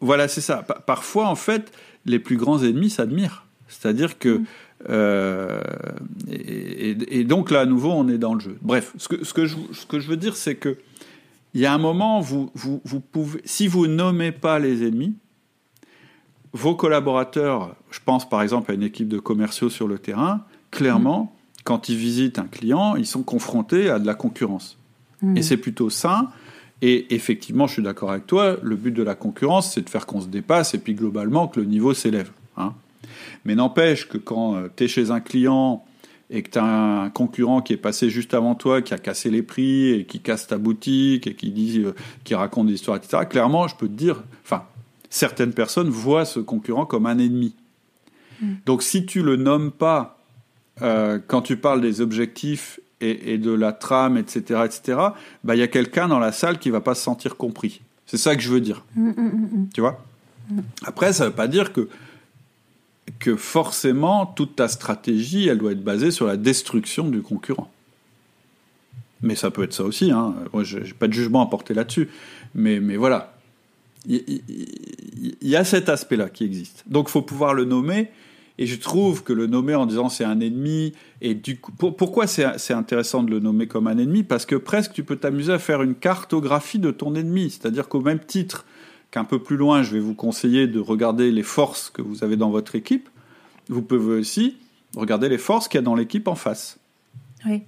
voilà 0.00 0.28
c'est 0.28 0.40
ça 0.40 0.62
parfois 0.86 1.28
en 1.28 1.34
fait 1.34 1.72
les 2.06 2.18
plus 2.18 2.36
grands 2.36 2.62
ennemis 2.62 2.90
s'admirent 2.90 3.44
c'est-à-dire 3.68 4.18
que 4.18 4.38
mm. 4.38 4.44
euh, 4.88 5.60
et, 6.28 7.24
donc 7.24 7.50
là 7.50 7.60
à 7.60 7.66
nouveau 7.66 7.90
on 7.92 8.08
est 8.08 8.18
dans 8.18 8.34
le 8.34 8.40
jeu 8.40 8.58
bref 8.62 8.92
ce 8.96 9.08
que, 9.08 9.24
ce 9.24 9.34
que, 9.34 9.46
je, 9.46 9.56
ce 9.72 9.86
que 9.86 10.00
je 10.00 10.08
veux 10.08 10.16
dire 10.16 10.36
c'est 10.36 10.54
que 10.54 10.78
il 11.54 11.60
y 11.60 11.66
a 11.66 11.72
un 11.72 11.78
moment 11.78 12.20
vous, 12.20 12.50
vous, 12.54 12.80
vous 12.84 13.00
pouvez 13.00 13.40
si 13.44 13.68
vous 13.68 13.86
nommez 13.86 14.32
pas 14.32 14.58
les 14.58 14.86
ennemis 14.86 15.14
vos 16.52 16.74
collaborateurs 16.74 17.76
je 17.90 18.00
pense 18.04 18.28
par 18.28 18.42
exemple 18.42 18.70
à 18.70 18.74
une 18.74 18.82
équipe 18.82 19.08
de 19.08 19.18
commerciaux 19.18 19.70
sur 19.70 19.88
le 19.88 19.98
terrain 19.98 20.44
clairement 20.70 21.24
mm. 21.24 21.60
quand 21.64 21.88
ils 21.88 21.96
visitent 21.96 22.38
un 22.38 22.46
client 22.46 22.96
ils 22.96 23.06
sont 23.06 23.22
confrontés 23.22 23.90
à 23.90 23.98
de 23.98 24.06
la 24.06 24.14
concurrence 24.14 24.78
mm. 25.22 25.36
et 25.36 25.42
c'est 25.42 25.58
plutôt 25.58 25.90
sain 25.90 26.30
et 26.82 27.14
effectivement, 27.14 27.66
je 27.66 27.74
suis 27.74 27.82
d'accord 27.82 28.10
avec 28.10 28.26
toi, 28.26 28.56
le 28.62 28.76
but 28.76 28.92
de 28.92 29.02
la 29.02 29.14
concurrence, 29.14 29.72
c'est 29.72 29.82
de 29.82 29.90
faire 29.90 30.06
qu'on 30.06 30.20
se 30.20 30.26
dépasse 30.26 30.74
et 30.74 30.78
puis 30.78 30.94
globalement 30.94 31.48
que 31.48 31.60
le 31.60 31.66
niveau 31.66 31.94
s'élève. 31.94 32.30
Hein. 32.56 32.74
Mais 33.44 33.54
n'empêche 33.54 34.08
que 34.08 34.18
quand 34.18 34.56
euh, 34.56 34.68
tu 34.74 34.84
es 34.84 34.88
chez 34.88 35.10
un 35.10 35.20
client 35.20 35.84
et 36.30 36.42
que 36.42 36.50
tu 36.50 36.58
as 36.58 36.64
un 36.64 37.10
concurrent 37.10 37.62
qui 37.62 37.72
est 37.72 37.78
passé 37.78 38.10
juste 38.10 38.34
avant 38.34 38.54
toi, 38.54 38.82
qui 38.82 38.94
a 38.94 38.98
cassé 38.98 39.30
les 39.30 39.42
prix 39.42 39.90
et 39.90 40.04
qui 40.04 40.20
casse 40.20 40.46
ta 40.46 40.58
boutique 40.58 41.26
et 41.26 41.34
qui 41.34 41.50
dit, 41.50 41.80
euh, 41.84 41.94
qui 42.24 42.34
raconte 42.34 42.66
des 42.66 42.74
histoires, 42.74 42.96
etc. 42.96 43.24
Clairement, 43.28 43.68
je 43.68 43.76
peux 43.76 43.88
te 43.88 43.92
dire, 43.92 44.22
enfin, 44.42 44.64
certaines 45.10 45.52
personnes 45.52 45.88
voient 45.88 46.24
ce 46.24 46.40
concurrent 46.40 46.86
comme 46.86 47.06
un 47.06 47.18
ennemi. 47.18 47.54
Mm. 48.40 48.52
Donc, 48.66 48.82
si 48.82 49.06
tu 49.06 49.22
le 49.22 49.36
nommes 49.36 49.70
pas 49.70 50.18
euh, 50.82 51.20
quand 51.24 51.42
tu 51.42 51.56
parles 51.56 51.80
des 51.80 52.00
objectifs 52.00 52.80
et, 53.10 53.38
de 53.38 53.52
la 53.52 53.72
trame, 53.72 54.16
etc., 54.16 54.62
etc., 54.64 54.98
bah, 55.42 55.54
il 55.54 55.58
y 55.58 55.62
a 55.62 55.68
quelqu'un 55.68 56.08
dans 56.08 56.18
la 56.18 56.32
salle 56.32 56.58
qui 56.58 56.70
va 56.70 56.80
pas 56.80 56.94
se 56.94 57.02
sentir 57.02 57.36
compris. 57.36 57.80
C'est 58.06 58.16
ça 58.16 58.36
que 58.36 58.42
je 58.42 58.50
veux 58.50 58.60
dire. 58.60 58.84
Mm, 58.96 59.08
mm, 59.08 59.12
mm, 59.12 59.68
tu 59.74 59.80
vois? 59.80 60.04
Après, 60.84 61.12
ça 61.12 61.24
ne 61.24 61.28
veut 61.30 61.34
pas 61.34 61.48
dire 61.48 61.72
que, 61.72 61.88
que 63.18 63.36
forcément 63.36 64.26
toute 64.26 64.56
ta 64.56 64.68
stratégie, 64.68 65.48
elle 65.48 65.58
doit 65.58 65.72
être 65.72 65.84
basée 65.84 66.10
sur 66.10 66.26
la 66.26 66.36
destruction 66.36 67.08
du 67.08 67.22
concurrent. 67.22 67.70
Mais 69.22 69.34
ça 69.34 69.50
peut 69.50 69.62
être 69.62 69.72
ça 69.72 69.84
aussi. 69.84 70.10
Hein. 70.10 70.34
Moi, 70.52 70.64
je 70.64 70.78
n'ai 70.78 70.92
pas 70.92 71.08
de 71.08 71.12
jugement 71.12 71.42
à 71.42 71.46
porter 71.46 71.72
là-dessus. 71.72 72.08
Mais, 72.54 72.78
mais 72.80 72.96
voilà. 72.96 73.34
Il 74.06 74.42
y, 75.40 75.56
a 75.56 75.64
cet 75.64 75.88
aspect-là 75.88 76.28
qui 76.28 76.44
existe. 76.44 76.84
Donc, 76.86 77.08
il 77.08 77.12
faut 77.12 77.22
pouvoir 77.22 77.54
le 77.54 77.64
nommer 77.64 78.10
et 78.58 78.66
je 78.66 78.76
trouve 78.76 79.24
que 79.24 79.32
le 79.32 79.46
nommer 79.46 79.74
en 79.74 79.86
disant 79.86 80.08
c'est 80.08 80.24
un 80.24 80.40
ennemi, 80.40 80.92
et 81.20 81.34
du 81.34 81.58
coup, 81.58 81.72
pourquoi 81.72 82.26
c'est 82.26 82.72
intéressant 82.72 83.22
de 83.22 83.30
le 83.30 83.40
nommer 83.40 83.66
comme 83.66 83.86
un 83.86 83.98
ennemi? 83.98 84.22
Parce 84.22 84.46
que 84.46 84.54
presque 84.54 84.92
tu 84.92 85.02
peux 85.02 85.16
t'amuser 85.16 85.52
à 85.52 85.58
faire 85.58 85.82
une 85.82 85.94
cartographie 85.94 86.78
de 86.78 86.90
ton 86.90 87.14
ennemi. 87.14 87.50
C'est-à-dire 87.50 87.88
qu'au 87.88 88.00
même 88.00 88.20
titre 88.20 88.64
qu'un 89.10 89.24
peu 89.24 89.40
plus 89.40 89.56
loin, 89.56 89.82
je 89.82 89.92
vais 89.92 90.00
vous 90.00 90.14
conseiller 90.14 90.66
de 90.66 90.78
regarder 90.78 91.30
les 91.30 91.42
forces 91.42 91.90
que 91.90 92.02
vous 92.02 92.22
avez 92.24 92.36
dans 92.36 92.50
votre 92.50 92.74
équipe, 92.74 93.08
vous 93.68 93.82
pouvez 93.82 94.18
aussi 94.18 94.56
regarder 94.96 95.28
les 95.28 95.38
forces 95.38 95.68
qu'il 95.68 95.78
y 95.78 95.82
a 95.82 95.82
dans 95.82 95.94
l'équipe 95.94 96.28
en 96.28 96.34
face. 96.34 96.78
Oui. 97.46 97.62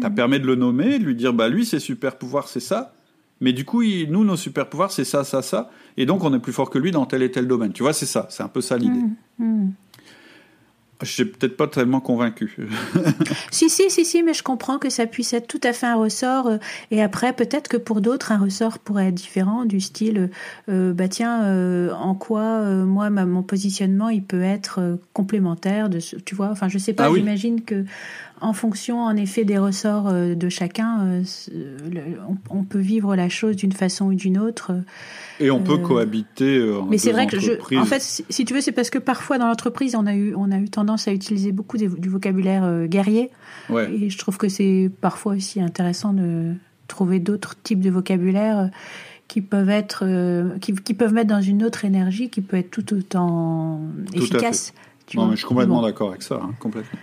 Ça 0.00 0.08
permet 0.10 0.38
de 0.38 0.46
le 0.46 0.54
nommer, 0.54 0.98
de 0.98 1.04
lui 1.04 1.14
dire 1.14 1.34
bah 1.34 1.48
lui, 1.48 1.66
ses 1.66 1.80
super 1.80 2.16
pouvoirs, 2.16 2.48
c'est 2.48 2.60
ça. 2.60 2.94
Mais 3.40 3.52
du 3.52 3.64
coup, 3.64 3.82
nous, 3.82 4.24
nos 4.24 4.36
super 4.36 4.68
pouvoirs, 4.68 4.92
c'est 4.92 5.04
ça, 5.04 5.24
ça, 5.24 5.42
ça. 5.42 5.70
Et 5.96 6.06
donc, 6.06 6.22
on 6.24 6.32
est 6.32 6.38
plus 6.38 6.52
fort 6.52 6.70
que 6.70 6.78
lui 6.78 6.92
dans 6.92 7.04
tel 7.06 7.22
et 7.22 7.30
tel 7.30 7.48
domaine. 7.48 7.72
Tu 7.72 7.82
vois, 7.82 7.92
c'est 7.92 8.06
ça. 8.06 8.28
C'est 8.30 8.42
un 8.42 8.48
peu 8.48 8.60
ça 8.60 8.78
l'idée. 8.78 9.00
Mmh, 9.38 9.44
mmh. 9.44 9.72
Je 11.02 11.10
suis 11.10 11.24
peut-être 11.24 11.56
pas 11.56 11.66
tellement 11.66 12.00
convaincu. 12.00 12.56
si, 13.50 13.68
si, 13.68 13.90
si, 13.90 14.04
si, 14.04 14.22
mais 14.22 14.34
je 14.34 14.42
comprends 14.42 14.78
que 14.78 14.90
ça 14.90 15.06
puisse 15.06 15.32
être 15.32 15.46
tout 15.46 15.60
à 15.62 15.72
fait 15.72 15.86
un 15.86 15.96
ressort. 15.96 16.46
Euh, 16.46 16.56
et 16.90 17.02
après, 17.02 17.32
peut-être 17.32 17.68
que 17.68 17.76
pour 17.76 18.00
d'autres, 18.00 18.32
un 18.32 18.38
ressort 18.38 18.78
pourrait 18.78 19.08
être 19.08 19.14
différent, 19.14 19.64
du 19.64 19.80
style, 19.80 20.30
euh, 20.68 20.92
bah 20.92 21.08
tiens, 21.08 21.44
euh, 21.44 21.92
en 21.92 22.14
quoi, 22.14 22.62
moi, 22.84 23.10
mon 23.10 23.42
positionnement, 23.42 24.08
il 24.08 24.22
peut 24.22 24.42
être 24.42 24.98
complémentaire 25.12 25.88
de 25.88 26.00
ce, 26.00 26.16
tu 26.16 26.34
vois. 26.34 26.48
Enfin, 26.50 26.68
je 26.68 26.78
sais 26.78 26.92
pas, 26.92 27.06
ah 27.06 27.14
j'imagine 27.14 27.62
que 27.62 27.84
en 28.42 28.52
fonction, 28.52 29.00
en 29.00 29.16
effet, 29.16 29.44
des 29.44 29.56
ressorts 29.56 30.08
euh, 30.08 30.34
de 30.34 30.48
chacun, 30.48 31.00
euh, 31.06 31.22
on, 32.50 32.64
peut 32.64 32.80
vivre 32.80 33.14
la 33.16 33.28
chose 33.28 33.56
d'une 33.56 33.72
façon 33.72 34.06
ou 34.06 34.14
d'une 34.14 34.38
autre. 34.38 34.72
Et 35.42 35.50
on 35.50 35.60
peut 35.60 35.74
euh, 35.74 35.78
cohabiter. 35.78 36.72
mais 36.88 36.98
c'est 36.98 37.12
vrai 37.12 37.26
que 37.26 37.38
je, 37.38 37.52
en 37.76 37.84
fait, 37.84 38.00
si 38.00 38.44
tu 38.44 38.54
veux, 38.54 38.60
c'est 38.60 38.72
parce 38.72 38.90
que 38.90 38.98
parfois 38.98 39.38
dans 39.38 39.46
l'entreprise, 39.46 39.94
on 39.96 40.06
a 40.06 40.14
eu, 40.14 40.34
on 40.36 40.50
a 40.52 40.58
eu 40.58 40.68
tendance 40.68 41.08
à 41.08 41.12
utiliser 41.12 41.52
beaucoup 41.52 41.76
du 41.76 42.08
vocabulaire 42.08 42.86
guerrier. 42.86 43.30
Et 43.70 44.10
je 44.10 44.18
trouve 44.18 44.38
que 44.38 44.48
c'est 44.48 44.90
parfois 45.00 45.34
aussi 45.34 45.60
intéressant 45.60 46.12
de 46.12 46.52
trouver 46.88 47.20
d'autres 47.20 47.56
types 47.62 47.80
de 47.80 47.90
vocabulaire 47.90 48.70
qui 49.28 49.40
peuvent 49.40 49.70
être, 49.70 50.04
qui, 50.60 50.94
peuvent 50.94 51.12
mettre 51.12 51.30
dans 51.30 51.40
une 51.40 51.64
autre 51.64 51.84
énergie, 51.84 52.28
qui 52.30 52.40
peut 52.40 52.58
être 52.58 52.70
tout 52.70 52.94
autant 52.94 53.80
efficace. 54.14 54.72
non, 55.14 55.26
mais 55.26 55.32
je 55.32 55.38
suis 55.38 55.46
complètement 55.46 55.82
d'accord 55.82 56.10
avec 56.10 56.22
ça, 56.22 56.40
hein, 56.42 56.54
complètement 56.60 56.98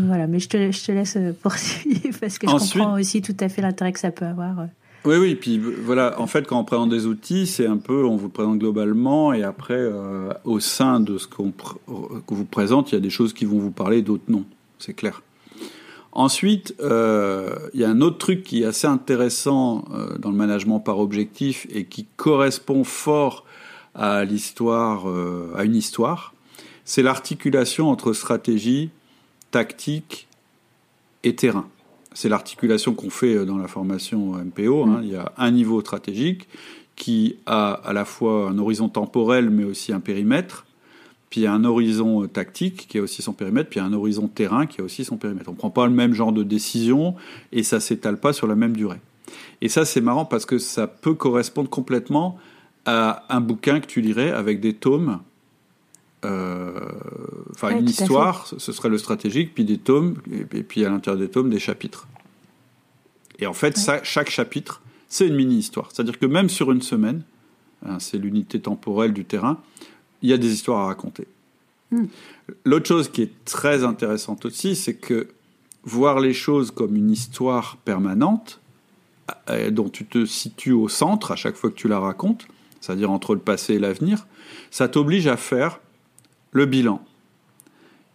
voilà, 0.00 0.26
mais 0.26 0.38
je 0.38 0.48
te, 0.48 0.70
je 0.70 0.84
te 0.84 0.92
laisse 0.92 1.16
euh, 1.16 1.32
poursuivre 1.32 2.16
parce 2.20 2.38
que 2.38 2.48
je 2.48 2.52
comprends 2.52 2.94
aussi 2.94 3.22
tout 3.22 3.36
à 3.40 3.48
fait 3.48 3.62
l'intérêt 3.62 3.92
que 3.92 4.00
ça 4.00 4.10
peut 4.10 4.24
avoir. 4.24 4.66
Euh. 5.04 5.08
Oui, 5.10 5.16
oui, 5.16 5.34
puis 5.34 5.58
voilà, 5.58 6.20
en 6.20 6.26
fait, 6.26 6.46
quand 6.46 6.58
on 6.58 6.64
présente 6.64 6.90
des 6.90 7.06
outils, 7.06 7.46
c'est 7.46 7.66
un 7.66 7.76
peu, 7.76 8.04
on 8.04 8.16
vous 8.16 8.28
présente 8.28 8.58
globalement, 8.58 9.32
et 9.32 9.42
après, 9.42 9.74
euh, 9.78 10.32
au 10.44 10.60
sein 10.60 11.00
de 11.00 11.18
ce 11.18 11.26
qu'on 11.26 11.52
vous 12.28 12.44
présente, 12.44 12.92
il 12.92 12.94
y 12.94 12.98
a 12.98 13.00
des 13.00 13.10
choses 13.10 13.32
qui 13.32 13.44
vont 13.44 13.58
vous 13.58 13.70
parler, 13.70 14.02
d'autres 14.02 14.24
non, 14.28 14.44
c'est 14.78 14.94
clair. 14.94 15.22
Ensuite, 16.14 16.74
il 16.78 17.80
y 17.80 17.84
a 17.84 17.88
un 17.88 18.00
autre 18.02 18.18
truc 18.18 18.42
qui 18.42 18.62
est 18.62 18.66
assez 18.66 18.86
intéressant 18.86 19.86
dans 20.18 20.30
le 20.30 20.36
management 20.36 20.78
par 20.78 20.98
objectif 20.98 21.66
et 21.70 21.86
qui 21.86 22.06
correspond 22.16 22.84
fort 22.84 23.46
à 23.94 24.22
l'histoire, 24.26 25.06
à 25.56 25.64
une 25.64 25.74
histoire, 25.74 26.34
c'est 26.84 27.02
l'articulation 27.02 27.88
entre 27.88 28.12
stratégie 28.12 28.90
tactique 29.50 30.26
et 31.22 31.36
terrain. 31.36 31.68
C'est 32.14 32.28
l'articulation 32.28 32.94
qu'on 32.94 33.10
fait 33.10 33.34
euh, 33.34 33.44
dans 33.44 33.58
la 33.58 33.68
formation 33.68 34.34
MPO. 34.34 34.84
Hein. 34.84 35.00
Mm. 35.00 35.04
Il 35.04 35.10
y 35.10 35.16
a 35.16 35.32
un 35.36 35.50
niveau 35.50 35.80
stratégique 35.80 36.48
qui 36.96 37.36
a 37.46 37.72
à 37.72 37.92
la 37.92 38.04
fois 38.04 38.50
un 38.50 38.58
horizon 38.58 38.88
temporel 38.88 39.50
mais 39.50 39.64
aussi 39.64 39.92
un 39.92 40.00
périmètre, 40.00 40.66
puis 41.30 41.46
un 41.46 41.64
horizon 41.64 42.24
euh, 42.24 42.28
tactique 42.28 42.86
qui 42.88 42.98
a 42.98 43.02
aussi 43.02 43.22
son 43.22 43.32
périmètre, 43.32 43.70
puis 43.70 43.80
un 43.80 43.92
horizon 43.92 44.28
terrain 44.28 44.66
qui 44.66 44.80
a 44.80 44.84
aussi 44.84 45.04
son 45.04 45.16
périmètre. 45.16 45.48
On 45.48 45.52
ne 45.52 45.58
prend 45.58 45.70
pas 45.70 45.86
le 45.86 45.92
même 45.92 46.14
genre 46.14 46.32
de 46.32 46.42
décision 46.42 47.14
et 47.52 47.62
ça 47.62 47.80
s'étale 47.80 48.18
pas 48.18 48.32
sur 48.32 48.46
la 48.46 48.54
même 48.54 48.76
durée. 48.76 49.00
Et 49.60 49.68
ça 49.68 49.84
c'est 49.84 50.00
marrant 50.00 50.24
parce 50.24 50.46
que 50.46 50.58
ça 50.58 50.86
peut 50.86 51.14
correspondre 51.14 51.70
complètement 51.70 52.38
à 52.84 53.24
un 53.34 53.40
bouquin 53.40 53.80
que 53.80 53.86
tu 53.86 54.00
lirais 54.00 54.30
avec 54.30 54.60
des 54.60 54.74
tomes 54.74 55.20
euh, 56.24 56.88
enfin 57.50 57.76
une 57.76 57.88
histoire, 57.88 58.46
ce 58.46 58.72
serait 58.72 58.88
le 58.88 58.98
stratégique, 58.98 59.54
puis 59.54 59.64
des 59.64 59.78
tomes, 59.78 60.16
et 60.30 60.62
puis 60.62 60.84
à 60.84 60.88
l'intérieur 60.88 61.20
des 61.20 61.28
tomes, 61.28 61.50
des 61.50 61.58
chapitres. 61.58 62.06
Et 63.38 63.46
en 63.46 63.52
fait, 63.52 63.76
ça, 63.76 64.02
chaque 64.02 64.30
chapitre, 64.30 64.82
c'est 65.08 65.26
une 65.26 65.34
mini-histoire. 65.34 65.90
C'est-à-dire 65.92 66.18
que 66.18 66.26
même 66.26 66.48
sur 66.48 66.70
une 66.70 66.82
semaine, 66.82 67.22
hein, 67.84 67.98
c'est 67.98 68.18
l'unité 68.18 68.60
temporelle 68.60 69.12
du 69.12 69.24
terrain, 69.24 69.60
il 70.22 70.30
y 70.30 70.32
a 70.32 70.38
des 70.38 70.52
histoires 70.52 70.80
à 70.80 70.86
raconter. 70.86 71.26
Hmm. 71.90 72.06
L'autre 72.64 72.86
chose 72.86 73.10
qui 73.10 73.22
est 73.22 73.44
très 73.44 73.84
intéressante 73.84 74.44
aussi, 74.44 74.76
c'est 74.76 74.94
que 74.94 75.28
voir 75.84 76.20
les 76.20 76.32
choses 76.32 76.70
comme 76.70 76.96
une 76.96 77.10
histoire 77.10 77.76
permanente, 77.84 78.60
euh, 79.50 79.70
dont 79.70 79.88
tu 79.88 80.04
te 80.04 80.24
situes 80.24 80.72
au 80.72 80.88
centre 80.88 81.32
à 81.32 81.36
chaque 81.36 81.56
fois 81.56 81.70
que 81.70 81.76
tu 81.76 81.88
la 81.88 81.98
racontes, 81.98 82.46
c'est-à-dire 82.80 83.10
entre 83.10 83.34
le 83.34 83.40
passé 83.40 83.74
et 83.74 83.78
l'avenir, 83.78 84.26
ça 84.70 84.88
t'oblige 84.88 85.26
à 85.26 85.36
faire 85.36 85.80
le 86.52 86.66
bilan. 86.66 87.04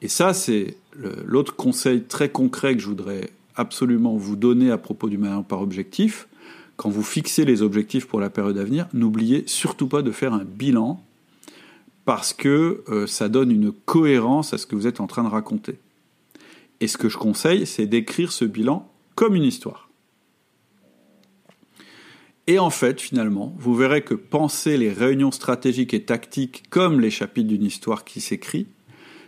Et 0.01 0.07
ça, 0.07 0.33
c'est 0.33 0.77
l'autre 1.25 1.55
conseil 1.55 2.03
très 2.03 2.29
concret 2.29 2.75
que 2.75 2.81
je 2.81 2.87
voudrais 2.87 3.31
absolument 3.55 4.15
vous 4.15 4.35
donner 4.35 4.71
à 4.71 4.77
propos 4.77 5.09
du 5.09 5.17
management 5.17 5.43
par 5.43 5.61
objectif. 5.61 6.27
Quand 6.75 6.89
vous 6.89 7.03
fixez 7.03 7.43
les 7.43 7.63
objectifs 7.63 8.07
pour 8.07 8.19
la 8.19 8.29
période 8.29 8.57
à 8.57 8.63
venir, 8.63 8.87
n'oubliez 8.93 9.43
surtout 9.47 9.87
pas 9.87 10.03
de 10.03 10.11
faire 10.11 10.33
un 10.33 10.45
bilan 10.45 11.03
parce 12.05 12.31
que 12.31 12.83
euh, 12.87 13.07
ça 13.07 13.27
donne 13.27 13.51
une 13.51 13.71
cohérence 13.71 14.53
à 14.53 14.57
ce 14.57 14.65
que 14.67 14.75
vous 14.75 14.87
êtes 14.87 15.01
en 15.01 15.07
train 15.07 15.23
de 15.23 15.29
raconter. 15.29 15.79
Et 16.79 16.87
ce 16.87 16.97
que 16.97 17.09
je 17.09 17.17
conseille, 17.17 17.65
c'est 17.65 17.87
d'écrire 17.87 18.31
ce 18.31 18.45
bilan 18.45 18.89
comme 19.15 19.35
une 19.35 19.43
histoire. 19.43 19.86
Et 22.47 22.59
en 22.59 22.69
fait, 22.69 23.01
finalement, 23.01 23.53
vous 23.59 23.75
verrez 23.75 24.01
que 24.01 24.13
penser 24.13 24.77
les 24.77 24.91
réunions 24.91 25.31
stratégiques 25.31 25.93
et 25.93 26.03
tactiques 26.03 26.63
comme 26.69 27.01
les 27.01 27.09
chapitres 27.09 27.49
d'une 27.49 27.65
histoire 27.65 28.05
qui 28.05 28.21
s'écrit, 28.21 28.67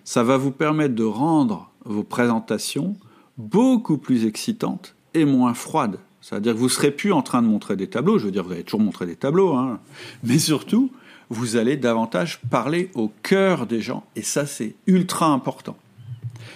ça 0.06 0.24
va 0.24 0.38
vous 0.38 0.52
permettre 0.52 0.96
de 0.96 1.04
rendre 1.04 1.70
vos 1.84 2.04
présentations 2.04 2.96
beaucoup 3.38 3.98
plus 3.98 4.26
excitantes 4.26 4.96
et 5.14 5.26
moins 5.26 5.54
froides. 5.54 6.00
C'est-à-dire 6.22 6.54
que 6.54 6.60
vous 6.60 6.70
serez 6.70 6.92
plus 6.92 7.12
en 7.12 7.22
train 7.22 7.42
de 7.42 7.48
montrer 7.48 7.76
des 7.76 7.88
tableaux, 7.88 8.20
je 8.20 8.26
veux 8.26 8.32
dire, 8.32 8.44
vous 8.44 8.54
allez 8.54 8.64
toujours 8.64 8.82
montrer 8.82 9.06
des 9.06 9.16
tableaux, 9.16 9.54
hein. 9.54 9.80
mais 10.24 10.40
surtout, 10.40 10.92
vous 11.30 11.56
allez 11.56 11.78
davantage 11.78 12.42
parler 12.50 12.90
au 12.94 13.12
cœur 13.24 13.66
des 13.68 13.82
gens, 13.82 14.04
et 14.16 14.22
ça, 14.22 14.46
c'est 14.46 14.76
ultra 14.88 15.28
important. 15.28 15.78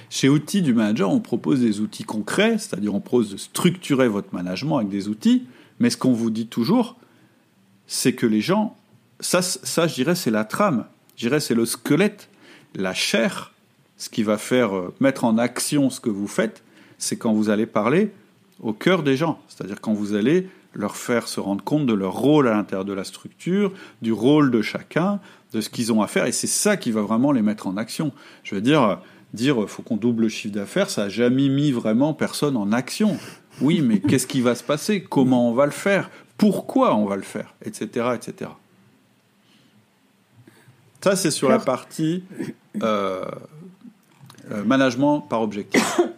Chez 0.09 0.30
Outils 0.30 0.61
du 0.61 0.74
Manager, 0.74 1.11
on 1.11 1.20
propose 1.20 1.61
des 1.61 1.80
outils 1.80 2.03
concrets, 2.03 2.57
c'est-à-dire 2.57 2.93
on 2.93 2.99
propose 2.99 3.32
de 3.32 3.38
structurer 3.38 4.07
votre 4.07 4.34
management 4.34 4.78
avec 4.78 4.89
des 4.89 5.07
outils, 5.07 5.43
mais 5.84 5.89
ce 5.89 5.97
qu'on 5.97 6.13
vous 6.13 6.29
dit 6.29 6.47
toujours, 6.47 6.95
c'est 7.88 8.13
que 8.13 8.25
les 8.25 8.39
gens, 8.39 8.77
ça, 9.19 9.41
ça 9.41 9.86
je 9.86 9.93
dirais, 9.95 10.15
c'est 10.15 10.31
la 10.31 10.45
trame. 10.45 10.86
Je 11.17 11.27
dirais, 11.27 11.41
c'est 11.41 11.55
le 11.55 11.65
squelette, 11.65 12.29
la 12.73 12.93
chair. 12.93 13.51
Ce 13.97 14.07
qui 14.07 14.23
va 14.23 14.38
faire 14.38 14.73
euh, 14.73 14.93
mettre 15.01 15.25
en 15.25 15.38
action 15.38 15.89
ce 15.89 15.99
que 15.99 16.09
vous 16.09 16.27
faites, 16.27 16.63
c'est 16.99 17.17
quand 17.17 17.34
vous 17.34 17.49
allez 17.49 17.65
parler 17.65 18.13
au 18.61 18.71
cœur 18.71 19.03
des 19.03 19.17
gens. 19.17 19.41
C'est-à-dire 19.49 19.81
quand 19.81 19.91
vous 19.91 20.13
allez 20.13 20.47
leur 20.73 20.95
faire 20.95 21.27
se 21.27 21.41
rendre 21.41 21.65
compte 21.65 21.86
de 21.86 21.93
leur 21.93 22.13
rôle 22.13 22.47
à 22.47 22.53
l'intérieur 22.53 22.86
de 22.86 22.93
la 22.93 23.03
structure, 23.03 23.73
du 24.01 24.13
rôle 24.13 24.51
de 24.51 24.61
chacun, 24.61 25.19
de 25.51 25.59
ce 25.59 25.69
qu'ils 25.69 25.91
ont 25.91 26.01
à 26.01 26.07
faire. 26.07 26.27
Et 26.27 26.31
c'est 26.31 26.47
ça 26.47 26.77
qui 26.77 26.91
va 26.91 27.01
vraiment 27.01 27.34
les 27.34 27.41
mettre 27.41 27.67
en 27.67 27.75
action. 27.75 28.13
Je 28.45 28.55
veux 28.55 28.61
dire, 28.61 29.01
dire 29.34 29.69
faut 29.69 29.81
qu'on 29.81 29.97
double 29.97 30.23
le 30.23 30.29
chiffre 30.29 30.53
d'affaires, 30.53 30.89
ça 30.89 31.03
n'a 31.03 31.09
jamais 31.09 31.49
mis 31.49 31.73
vraiment 31.73 32.13
personne 32.13 32.55
en 32.55 32.71
action. 32.71 33.17
Oui, 33.62 33.82
mais 33.82 33.99
qu'est-ce 33.99 34.28
qui 34.28 34.41
va 34.41 34.56
se 34.56 34.64
passer? 34.64 35.04
Comment 35.04 35.49
on 35.49 35.54
va 35.54 35.66
le 35.66 35.72
faire? 35.72 36.10
Pourquoi 36.38 36.95
on 36.95 37.06
va 37.06 37.16
le 37.16 37.22
faire? 37.22 37.54
Etc. 37.64 37.86
etc. 38.16 38.51
Ça, 41.04 41.16
c'est 41.16 41.32
sur 41.32 41.49
la 41.49 41.60
partie 41.60 42.24
euh, 42.82 43.26
euh, 44.51 44.64
management 44.64 45.22
par 45.22 45.41
objectif. 45.41 45.99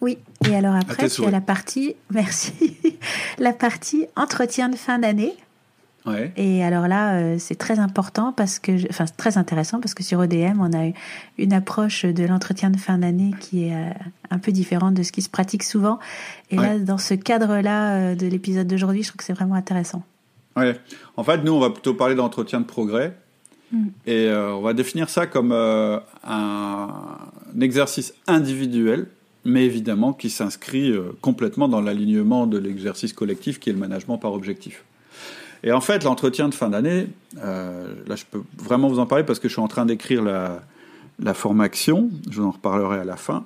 Oui, 0.00 0.18
et 0.44 0.56
alors 0.56 0.74
après, 0.74 1.06
il 1.06 1.22
y 1.22 1.26
a 1.28 1.30
la 1.30 1.40
partie, 1.40 1.94
merci, 2.10 2.76
la 3.38 3.52
partie 3.52 4.06
entretien 4.16 4.68
de 4.68 4.74
fin 4.74 4.98
d'année. 4.98 5.32
Et 6.36 6.64
alors 6.64 6.88
là, 6.88 7.14
euh, 7.14 7.36
c'est 7.38 7.54
très 7.54 7.78
important 7.78 8.32
parce 8.32 8.58
que, 8.58 8.88
enfin, 8.90 9.04
très 9.16 9.38
intéressant 9.38 9.80
parce 9.80 9.94
que 9.94 10.02
sur 10.02 10.22
EDM, 10.22 10.60
on 10.60 10.72
a 10.76 10.92
une 11.38 11.52
approche 11.52 12.04
de 12.04 12.24
l'entretien 12.24 12.70
de 12.70 12.76
fin 12.76 12.98
d'année 12.98 13.32
qui 13.40 13.66
est 13.66 13.74
euh, 13.74 13.90
un 14.30 14.38
peu 14.38 14.50
différente 14.50 14.94
de 14.94 15.02
ce 15.02 15.12
qui 15.12 15.22
se 15.22 15.30
pratique 15.30 15.62
souvent. 15.62 16.00
Et 16.50 16.56
là, 16.56 16.78
dans 16.78 16.98
ce 16.98 17.14
cadre-là 17.14 17.94
euh, 17.94 18.14
de 18.14 18.26
l'épisode 18.26 18.66
d'aujourd'hui, 18.66 19.02
je 19.02 19.08
trouve 19.08 19.18
que 19.18 19.24
c'est 19.24 19.32
vraiment 19.32 19.54
intéressant. 19.54 20.02
Ouais. 20.56 20.78
En 21.16 21.22
fait, 21.22 21.38
nous, 21.44 21.52
on 21.52 21.60
va 21.60 21.70
plutôt 21.70 21.94
parler 21.94 22.14
d'entretien 22.14 22.60
de 22.60 22.66
progrès. 22.66 23.16
Hmm. 23.70 23.86
Et 24.06 24.30
on 24.30 24.60
va 24.60 24.74
définir 24.74 25.08
ça 25.08 25.26
comme 25.26 25.52
un, 25.52 26.02
un, 26.24 27.18
exercice 27.58 28.12
individuel, 28.26 29.06
mais 29.46 29.64
évidemment 29.64 30.12
qui 30.12 30.28
s'inscrit 30.28 30.92
complètement 31.22 31.68
dans 31.68 31.80
l'alignement 31.80 32.46
de 32.46 32.58
l'exercice 32.58 33.14
collectif 33.14 33.60
qui 33.60 33.70
est 33.70 33.72
le 33.72 33.78
management 33.78 34.18
par 34.18 34.34
objectif. 34.34 34.84
Et 35.64 35.72
en 35.72 35.80
fait, 35.80 36.02
l'entretien 36.04 36.48
de 36.48 36.54
fin 36.54 36.68
d'année, 36.68 37.08
euh, 37.38 37.94
là 38.06 38.16
je 38.16 38.24
peux 38.30 38.42
vraiment 38.58 38.88
vous 38.88 38.98
en 38.98 39.06
parler 39.06 39.24
parce 39.24 39.38
que 39.38 39.48
je 39.48 39.54
suis 39.54 39.62
en 39.62 39.68
train 39.68 39.86
d'écrire 39.86 40.22
la, 40.22 40.62
la 41.20 41.34
formation, 41.34 42.10
je 42.30 42.40
vous 42.40 42.46
en 42.46 42.50
reparlerai 42.50 42.98
à 42.98 43.04
la 43.04 43.16
fin. 43.16 43.44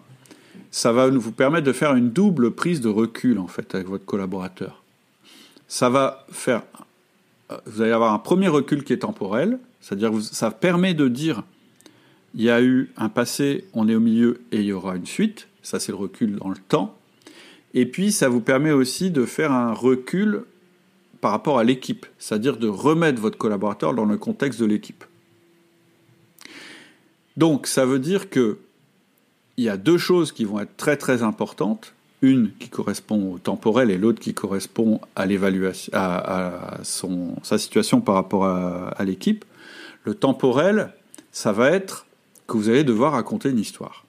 Ça 0.71 0.93
va 0.93 1.09
vous 1.09 1.33
permettre 1.33 1.67
de 1.67 1.73
faire 1.73 1.95
une 1.95 2.11
double 2.11 2.51
prise 2.51 2.81
de 2.81 2.89
recul 2.89 3.39
en 3.39 3.47
fait 3.47 3.75
avec 3.75 3.89
votre 3.89 4.05
collaborateur. 4.05 4.83
Ça 5.69 5.89
va 5.89 6.27
faire, 6.31 6.63
euh, 7.51 7.57
vous 7.67 7.83
allez 7.83 7.93
avoir 7.93 8.13
un 8.13 8.19
premier 8.19 8.49
recul 8.49 8.85
qui 8.85 8.93
est 8.93 8.99
temporel, 8.99 9.59
c'est-à-dire 9.81 10.11
que 10.11 10.21
ça 10.21 10.51
permet 10.51 10.95
de 10.95 11.09
dire 11.09 11.43
il 12.35 12.43
y 12.43 12.51
a 12.51 12.61
eu 12.63 12.93
un 12.97 13.09
passé, 13.09 13.65
on 13.73 13.89
est 13.89 13.95
au 13.95 14.01
milieu 14.01 14.41
et 14.53 14.61
il 14.61 14.67
y 14.67 14.73
aura 14.73 14.97
une 14.97 15.07
suite. 15.07 15.49
Ça 15.63 15.81
c'est 15.81 15.93
le 15.93 15.99
recul 15.99 16.37
dans 16.37 16.49
le 16.49 16.57
temps. 16.57 16.97
Et 17.75 17.87
puis 17.87 18.13
ça 18.13 18.29
vous 18.29 18.41
permet 18.41 18.73
aussi 18.73 19.11
de 19.11 19.25
faire 19.27 19.53
un 19.53 19.73
recul 19.73 20.45
par 21.27 21.33
rapport 21.33 21.59
à 21.59 21.65
l'équipe, 21.65 22.07
c'est-à-dire 22.21 22.57
de 22.57 22.69
remettre 22.69 23.21
votre 23.21 23.37
collaborateur 23.37 23.95
dans 23.95 24.05
le 24.05 24.17
contexte 24.17 24.61
de 24.61 24.65
l'équipe. 24.65 25.03
Donc 27.37 27.67
ça 27.67 27.85
veut 27.85 27.99
dire 27.99 28.31
que 28.31 28.59
il 29.57 29.65
y 29.65 29.69
a 29.69 29.77
deux 29.77 29.99
choses 29.99 30.31
qui 30.31 30.45
vont 30.45 30.61
être 30.61 30.77
très 30.77 30.97
très 30.97 31.25
importantes. 31.25 31.95
Une 32.23 32.53
qui 32.61 32.69
correspond 32.69 33.33
au 33.33 33.39
temporel 33.39 33.91
et 33.91 33.99
l'autre 33.99 34.21
qui 34.21 34.35
correspond 34.35 35.01
à 35.17 35.27
l'évaluation, 35.27 35.91
à, 35.97 36.79
son, 36.85 37.35
sa 37.43 37.59
situation 37.59 38.01
par 38.01 38.15
rapport 38.15 38.45
à, 38.45 38.91
à 38.91 39.03
l'équipe. 39.03 39.45
Le 40.05 40.15
temporel, 40.15 40.93
ça 41.33 41.51
va 41.51 41.73
être 41.73 42.07
que 42.47 42.57
vous 42.57 42.69
allez 42.69 42.85
devoir 42.85 43.15
raconter 43.15 43.49
une 43.49 43.59
histoire. 43.59 44.05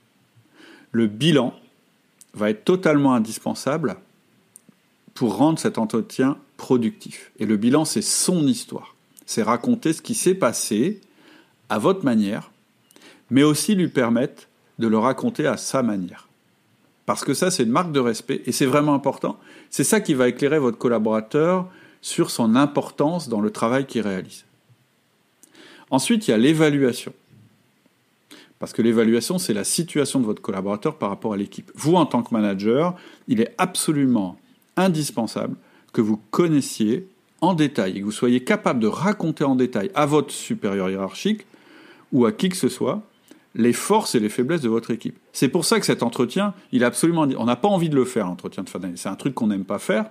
Le 0.92 1.08
bilan 1.08 1.56
va 2.36 2.52
être 2.52 2.64
totalement 2.64 3.16
indispensable 3.16 3.96
pour 5.16 5.36
rendre 5.36 5.58
cet 5.58 5.80
entretien 5.80 6.38
productif. 6.58 7.32
Et 7.40 7.46
le 7.46 7.56
bilan, 7.56 7.86
c'est 7.86 8.02
son 8.02 8.46
histoire. 8.48 8.96
C'est 9.26 9.44
raconter 9.44 9.94
ce 9.94 10.02
qui 10.02 10.16
s'est 10.16 10.36
passé 10.36 11.00
à 11.70 11.80
votre 11.80 12.04
manière, 12.04 12.52
mais 13.30 13.44
aussi 13.44 13.76
lui 13.76 13.88
permettre 13.88 14.48
de 14.80 14.88
le 14.88 14.98
raconter 14.98 15.46
à 15.48 15.58
sa 15.58 15.84
manière. 15.84 16.28
Parce 17.06 17.24
que 17.24 17.34
ça, 17.34 17.52
c'est 17.52 17.64
une 17.64 17.72
marque 17.72 17.92
de 17.92 18.00
respect 18.00 18.42
et 18.46 18.52
c'est 18.52 18.66
vraiment 18.66 18.94
important. 18.94 19.40
C'est 19.70 19.84
ça 19.84 20.02
qui 20.02 20.14
va 20.14 20.28
éclairer 20.28 20.60
votre 20.60 20.78
collaborateur 20.78 21.68
sur 22.02 22.32
son 22.32 22.56
importance 22.56 23.30
dans 23.30 23.42
le 23.42 23.50
travail 23.50 23.86
qu'il 23.86 24.02
réalise. 24.02 24.46
Ensuite, 25.90 26.28
il 26.28 26.32
y 26.32 26.34
a 26.34 26.38
l'évaluation. 26.38 27.14
Parce 28.60 28.74
que 28.74 28.82
l'évaluation, 28.82 29.38
c'est 29.38 29.54
la 29.54 29.64
situation 29.64 30.20
de 30.20 30.26
votre 30.26 30.42
collaborateur 30.42 30.98
par 30.98 31.10
rapport 31.10 31.34
à 31.34 31.38
l'équipe. 31.38 31.72
Vous, 31.76 31.96
en 31.96 32.06
tant 32.06 32.24
que 32.24 32.34
manager, 32.34 32.96
il 33.28 33.40
est 33.40 33.54
absolument 33.58 34.38
indispensable 34.76 35.56
que 35.98 36.02
vous 36.04 36.22
connaissiez 36.30 37.08
en 37.42 37.56
détail 37.56 37.98
et 37.98 38.00
que 38.02 38.06
vous 38.06 38.12
soyez 38.12 38.44
capable 38.44 38.80
de 38.80 38.86
raconter 38.86 39.44
en 39.44 39.56
détail 39.56 39.90
à 39.96 40.06
votre 40.06 40.32
supérieur 40.32 40.92
hiérarchique 40.92 41.48
ou 42.12 42.28
à 42.28 42.32
qui 42.32 42.50
que 42.50 42.56
ce 42.56 42.70
soit 42.70 43.02
les 43.56 43.74
forces 43.74 44.14
et 44.14 44.20
les 44.20 44.30
faiblesses 44.30 44.62
de 44.62 44.70
votre 44.70 44.92
équipe. 44.92 45.18
C'est 45.34 45.48
pour 45.48 45.66
ça 45.66 45.80
que 45.80 45.88
cet 45.88 46.04
entretien, 46.04 46.54
il 46.72 46.84
est 46.84 46.86
absolument, 46.86 47.26
on 47.40 47.46
n'a 47.46 47.56
pas 47.56 47.68
envie 47.68 47.90
de 47.90 47.96
le 47.96 48.06
faire, 48.06 48.28
l'entretien 48.28 48.62
de 48.62 48.70
fin 48.70 48.78
d'année. 48.78 48.94
C'est 48.96 49.10
un 49.10 49.16
truc 49.16 49.34
qu'on 49.34 49.48
n'aime 49.48 49.66
pas 49.66 49.80
faire, 49.80 50.06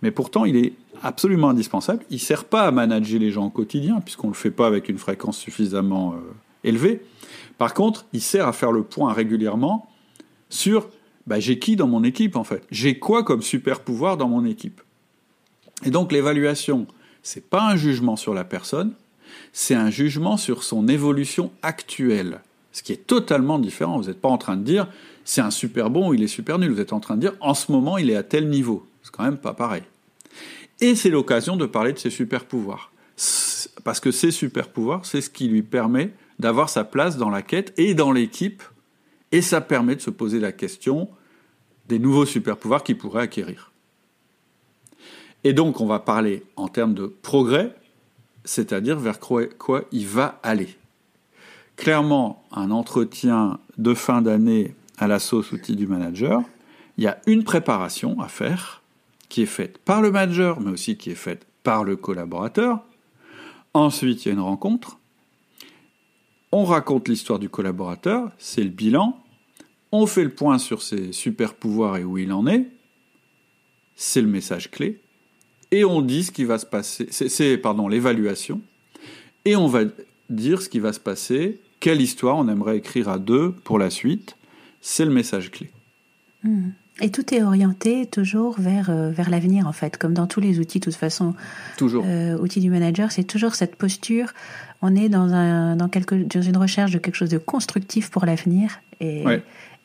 mais 0.00 0.12
pourtant 0.12 0.44
il 0.44 0.54
est 0.54 0.74
absolument 1.02 1.48
indispensable. 1.48 2.04
Il 2.10 2.20
sert 2.20 2.44
pas 2.44 2.62
à 2.62 2.70
manager 2.70 3.18
les 3.18 3.32
gens 3.32 3.46
au 3.46 3.50
quotidien, 3.50 4.00
puisqu'on 4.00 4.28
le 4.28 4.34
fait 4.34 4.52
pas 4.52 4.68
avec 4.68 4.88
une 4.88 4.98
fréquence 4.98 5.38
suffisamment 5.38 6.12
euh, 6.12 6.18
élevée. 6.62 7.02
Par 7.58 7.74
contre, 7.74 8.06
il 8.12 8.20
sert 8.20 8.46
à 8.46 8.52
faire 8.52 8.70
le 8.70 8.84
point 8.84 9.12
régulièrement 9.12 9.90
sur 10.50 10.88
bah, 11.26 11.40
j'ai 11.40 11.58
qui 11.58 11.74
dans 11.74 11.88
mon 11.88 12.04
équipe 12.04 12.36
en 12.36 12.44
fait? 12.44 12.62
J'ai 12.70 13.00
quoi 13.00 13.24
comme 13.24 13.42
super 13.42 13.80
pouvoir 13.80 14.16
dans 14.16 14.28
mon 14.28 14.44
équipe? 14.44 14.82
Et 15.84 15.90
donc 15.90 16.12
l'évaluation, 16.12 16.86
c'est 17.22 17.48
pas 17.48 17.62
un 17.62 17.76
jugement 17.76 18.16
sur 18.16 18.34
la 18.34 18.44
personne, 18.44 18.94
c'est 19.52 19.74
un 19.74 19.90
jugement 19.90 20.36
sur 20.36 20.62
son 20.62 20.88
évolution 20.88 21.50
actuelle. 21.62 22.40
Ce 22.72 22.82
qui 22.82 22.92
est 22.92 23.06
totalement 23.06 23.58
différent. 23.58 23.98
Vous 23.98 24.08
n'êtes 24.08 24.20
pas 24.20 24.28
en 24.28 24.38
train 24.38 24.56
de 24.56 24.62
dire 24.62 24.88
c'est 25.24 25.40
un 25.40 25.50
super 25.50 25.90
bon 25.90 26.10
ou 26.10 26.14
il 26.14 26.22
est 26.22 26.28
super 26.28 26.58
nul. 26.58 26.70
Vous 26.70 26.80
êtes 26.80 26.92
en 26.92 27.00
train 27.00 27.16
de 27.16 27.20
dire 27.20 27.32
en 27.40 27.54
ce 27.54 27.72
moment 27.72 27.98
il 27.98 28.10
est 28.10 28.16
à 28.16 28.22
tel 28.22 28.48
niveau. 28.48 28.86
C'est 29.02 29.12
quand 29.12 29.24
même 29.24 29.38
pas 29.38 29.54
pareil. 29.54 29.82
Et 30.80 30.94
c'est 30.94 31.10
l'occasion 31.10 31.56
de 31.56 31.64
parler 31.64 31.92
de 31.92 31.98
ses 31.98 32.10
super 32.10 32.44
pouvoirs. 32.44 32.92
Parce 33.82 34.00
que 34.00 34.10
ces 34.10 34.30
super 34.30 34.68
pouvoirs, 34.68 35.06
c'est 35.06 35.20
ce 35.20 35.30
qui 35.30 35.48
lui 35.48 35.62
permet 35.62 36.10
d'avoir 36.38 36.68
sa 36.68 36.84
place 36.84 37.16
dans 37.16 37.30
la 37.30 37.42
quête 37.42 37.72
et 37.78 37.94
dans 37.94 38.12
l'équipe. 38.12 38.62
Et 39.32 39.40
ça 39.42 39.60
permet 39.60 39.96
de 39.96 40.00
se 40.02 40.10
poser 40.10 40.38
la 40.38 40.52
question 40.52 41.08
des 41.88 41.98
nouveaux 41.98 42.26
super 42.26 42.58
pouvoirs 42.58 42.84
qu'il 42.84 42.98
pourrait 42.98 43.22
acquérir. 43.22 43.72
Et 45.46 45.52
donc 45.52 45.80
on 45.80 45.86
va 45.86 46.00
parler 46.00 46.42
en 46.56 46.66
termes 46.66 46.92
de 46.92 47.06
progrès, 47.06 47.72
c'est-à-dire 48.44 48.98
vers 48.98 49.20
quoi, 49.20 49.82
il 49.92 50.04
va 50.04 50.40
aller 50.42 50.76
clairement 51.76 52.44
un 52.50 52.72
entretien 52.72 53.60
de 53.78 53.94
fin 53.94 54.22
d'année 54.22 54.74
à 54.98 55.06
la 55.06 55.20
sauce 55.20 55.52
outil 55.52 55.76
du 55.76 55.86
manager, 55.86 56.42
il 56.96 57.04
y 57.04 57.06
a 57.06 57.20
une 57.28 57.44
préparation 57.44 58.20
à 58.20 58.26
faire 58.26 58.82
qui 59.28 59.42
est 59.42 59.46
faite 59.46 59.78
par 59.78 60.02
le 60.02 60.10
manager, 60.10 60.58
mais 60.58 60.72
aussi 60.72 60.96
qui 60.96 61.10
est 61.10 61.14
faite 61.14 61.46
par 61.62 61.84
le 61.84 61.94
collaborateur. 61.94 62.80
Ensuite, 63.72 64.24
il 64.24 64.28
y 64.28 64.30
a 64.32 64.34
une 64.34 64.40
rencontre. 64.40 64.98
On 66.50 66.64
raconte 66.64 67.06
l'histoire 67.06 67.38
du 67.38 67.48
collaborateur, 67.48 68.32
c'est 68.36 68.64
le 68.64 68.70
bilan. 68.70 69.16
On 69.92 70.08
fait 70.08 70.24
le 70.24 70.34
point 70.34 70.58
sur 70.58 70.82
ses 70.82 71.12
super 71.12 71.54
pouvoirs 71.54 71.98
et 71.98 72.02
où 72.02 72.18
il 72.18 72.32
en 72.32 72.48
est. 72.48 72.66
C'est 73.94 74.22
le 74.22 74.26
message 74.26 74.72
clé. 74.72 75.04
Et 75.70 75.84
on 75.84 76.00
dit 76.00 76.24
ce 76.24 76.32
qui 76.32 76.44
va 76.44 76.58
se 76.58 76.66
passer. 76.66 77.08
C'est, 77.10 77.58
pardon, 77.58 77.88
l'évaluation. 77.88 78.60
Et 79.44 79.56
on 79.56 79.66
va 79.66 79.80
dire 80.30 80.62
ce 80.62 80.68
qui 80.68 80.80
va 80.80 80.92
se 80.92 81.00
passer 81.00 81.60
quelle 81.80 82.00
histoire 82.00 82.36
on 82.36 82.48
aimerait 82.48 82.78
écrire 82.78 83.08
à 83.08 83.18
deux 83.18 83.52
pour 83.52 83.78
la 83.78 83.90
suite. 83.90 84.36
C'est 84.80 85.04
le 85.04 85.10
message 85.10 85.50
clé. 85.50 85.70
Hmm. 86.42 86.70
Et 87.00 87.10
tout 87.10 87.34
est 87.34 87.42
orienté 87.42 88.06
toujours 88.06 88.58
vers, 88.58 88.88
euh, 88.88 89.10
vers 89.10 89.28
l'avenir, 89.28 89.66
en 89.66 89.72
fait, 89.72 89.98
comme 89.98 90.14
dans 90.14 90.26
tous 90.26 90.40
les 90.40 90.58
outils, 90.58 90.80
de 90.80 90.84
toute 90.84 90.94
façon. 90.94 91.34
Toujours. 91.76 92.04
Euh, 92.06 92.38
outils 92.38 92.60
du 92.60 92.70
manager, 92.70 93.12
c'est 93.12 93.24
toujours 93.24 93.54
cette 93.54 93.76
posture. 93.76 94.32
On 94.80 94.96
est 94.96 95.10
dans, 95.10 95.32
un, 95.32 95.76
dans, 95.76 95.88
quelque, 95.88 96.14
dans 96.14 96.42
une 96.42 96.56
recherche 96.56 96.92
de 96.92 96.98
quelque 96.98 97.16
chose 97.16 97.28
de 97.28 97.38
constructif 97.38 98.10
pour 98.10 98.24
l'avenir. 98.24 98.80
Et, 99.00 99.24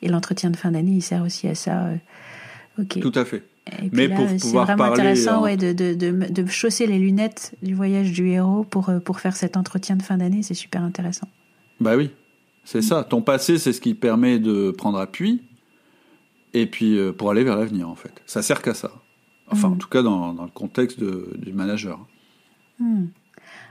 et 0.00 0.08
l'entretien 0.08 0.50
de 0.50 0.56
fin 0.56 0.70
d'année, 0.70 0.92
il 0.92 1.02
sert 1.02 1.22
aussi 1.22 1.48
à 1.48 1.54
ça. 1.54 1.84
Euh, 1.84 1.96
ok. 2.80 3.00
Tout 3.00 3.12
à 3.14 3.24
fait. 3.26 3.42
Mais 3.92 4.08
pour 4.08 4.26
pouvoir 4.26 4.66
C'est 4.66 4.74
vraiment 4.74 4.92
intéressant 4.92 5.42
ouais, 5.42 5.56
de, 5.56 5.72
de, 5.72 5.94
de, 5.94 6.10
de, 6.10 6.46
chausser 6.46 6.86
les 6.86 6.98
lunettes 6.98 7.54
du 7.62 7.74
voyage 7.74 8.12
du 8.12 8.28
héros 8.28 8.64
pour, 8.64 8.90
pour 9.04 9.20
faire 9.20 9.36
cet 9.36 9.56
entretien 9.56 9.96
de 9.96 10.02
fin 10.02 10.16
d'année. 10.16 10.42
C'est 10.42 10.54
super 10.54 10.82
intéressant. 10.82 11.28
Bah 11.80 11.96
oui, 11.96 12.10
c'est 12.64 12.82
ça. 12.82 13.04
Ton 13.04 13.22
passé, 13.22 13.58
c'est 13.58 13.72
ce 13.72 13.80
qui 13.80 13.94
permet 13.94 14.38
de 14.38 14.70
prendre 14.70 14.98
appui, 14.98 15.42
et 16.54 16.66
puis 16.66 16.98
euh, 16.98 17.12
pour 17.12 17.30
aller 17.30 17.44
vers 17.44 17.56
l'avenir, 17.56 17.88
en 17.88 17.94
fait. 17.94 18.22
Ça 18.26 18.42
sert 18.42 18.62
qu'à 18.62 18.74
ça. 18.74 18.90
Enfin, 19.50 19.68
mm. 19.68 19.72
en 19.72 19.76
tout 19.76 19.88
cas, 19.88 20.02
dans, 20.02 20.32
le 20.32 20.50
contexte 20.52 20.98
du 21.00 21.52
manager. 21.52 21.98
Mm. 22.78 23.06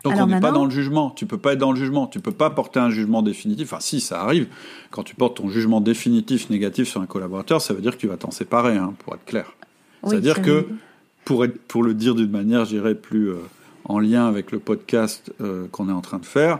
Donc 0.04 0.14
on 0.18 0.28
n'est 0.28 0.40
pas 0.40 0.52
dans 0.52 0.66
le 0.66 0.72
jugement. 0.72 1.12
Tu 1.12 1.26
peux 1.26 1.38
pas 1.38 1.54
être 1.54 1.60
dans 1.60 1.72
le 1.72 1.78
jugement. 1.78 2.08
Tu 2.08 2.20
peux 2.20 2.32
pas 2.32 2.50
porter 2.50 2.80
un 2.80 2.90
jugement 2.90 3.22
définitif. 3.22 3.72
Enfin, 3.72 3.80
si, 3.80 4.02
ça 4.02 4.22
arrive. 4.22 4.48
Quand 4.90 5.04
tu 5.04 5.16
portes 5.16 5.38
ton 5.38 5.48
jugement 5.48 5.80
définitif 5.80 6.50
négatif 6.50 6.88
sur 6.88 7.02
un 7.02 7.06
collaborateur, 7.06 7.62
ça 7.62 7.74
veut 7.74 7.82
dire 7.82 7.92
que 7.92 8.02
tu 8.02 8.08
vas 8.08 8.18
t'en 8.18 8.32
séparer, 8.32 8.78
hein, 8.78 8.94
pour 9.00 9.14
être 9.14 9.26
clair. 9.26 9.54
C'est-à-dire 10.04 10.42
que, 10.42 10.68
pour, 11.26 11.46
être, 11.46 11.60
pour 11.68 11.84
le 11.84 11.94
dire 11.94 12.16
d'une 12.16 12.32
manière, 12.32 12.66
j'irais 12.66 12.96
plus 12.96 13.30
euh, 13.30 13.38
en 13.86 14.00
lien 14.00 14.28
avec 14.28 14.52
le 14.52 14.60
podcast 14.60 15.32
euh, 15.42 15.68
qu'on 15.72 15.90
est 15.90 15.94
en 15.94 16.02
train 16.02 16.20
de 16.20 16.26
faire, 16.26 16.60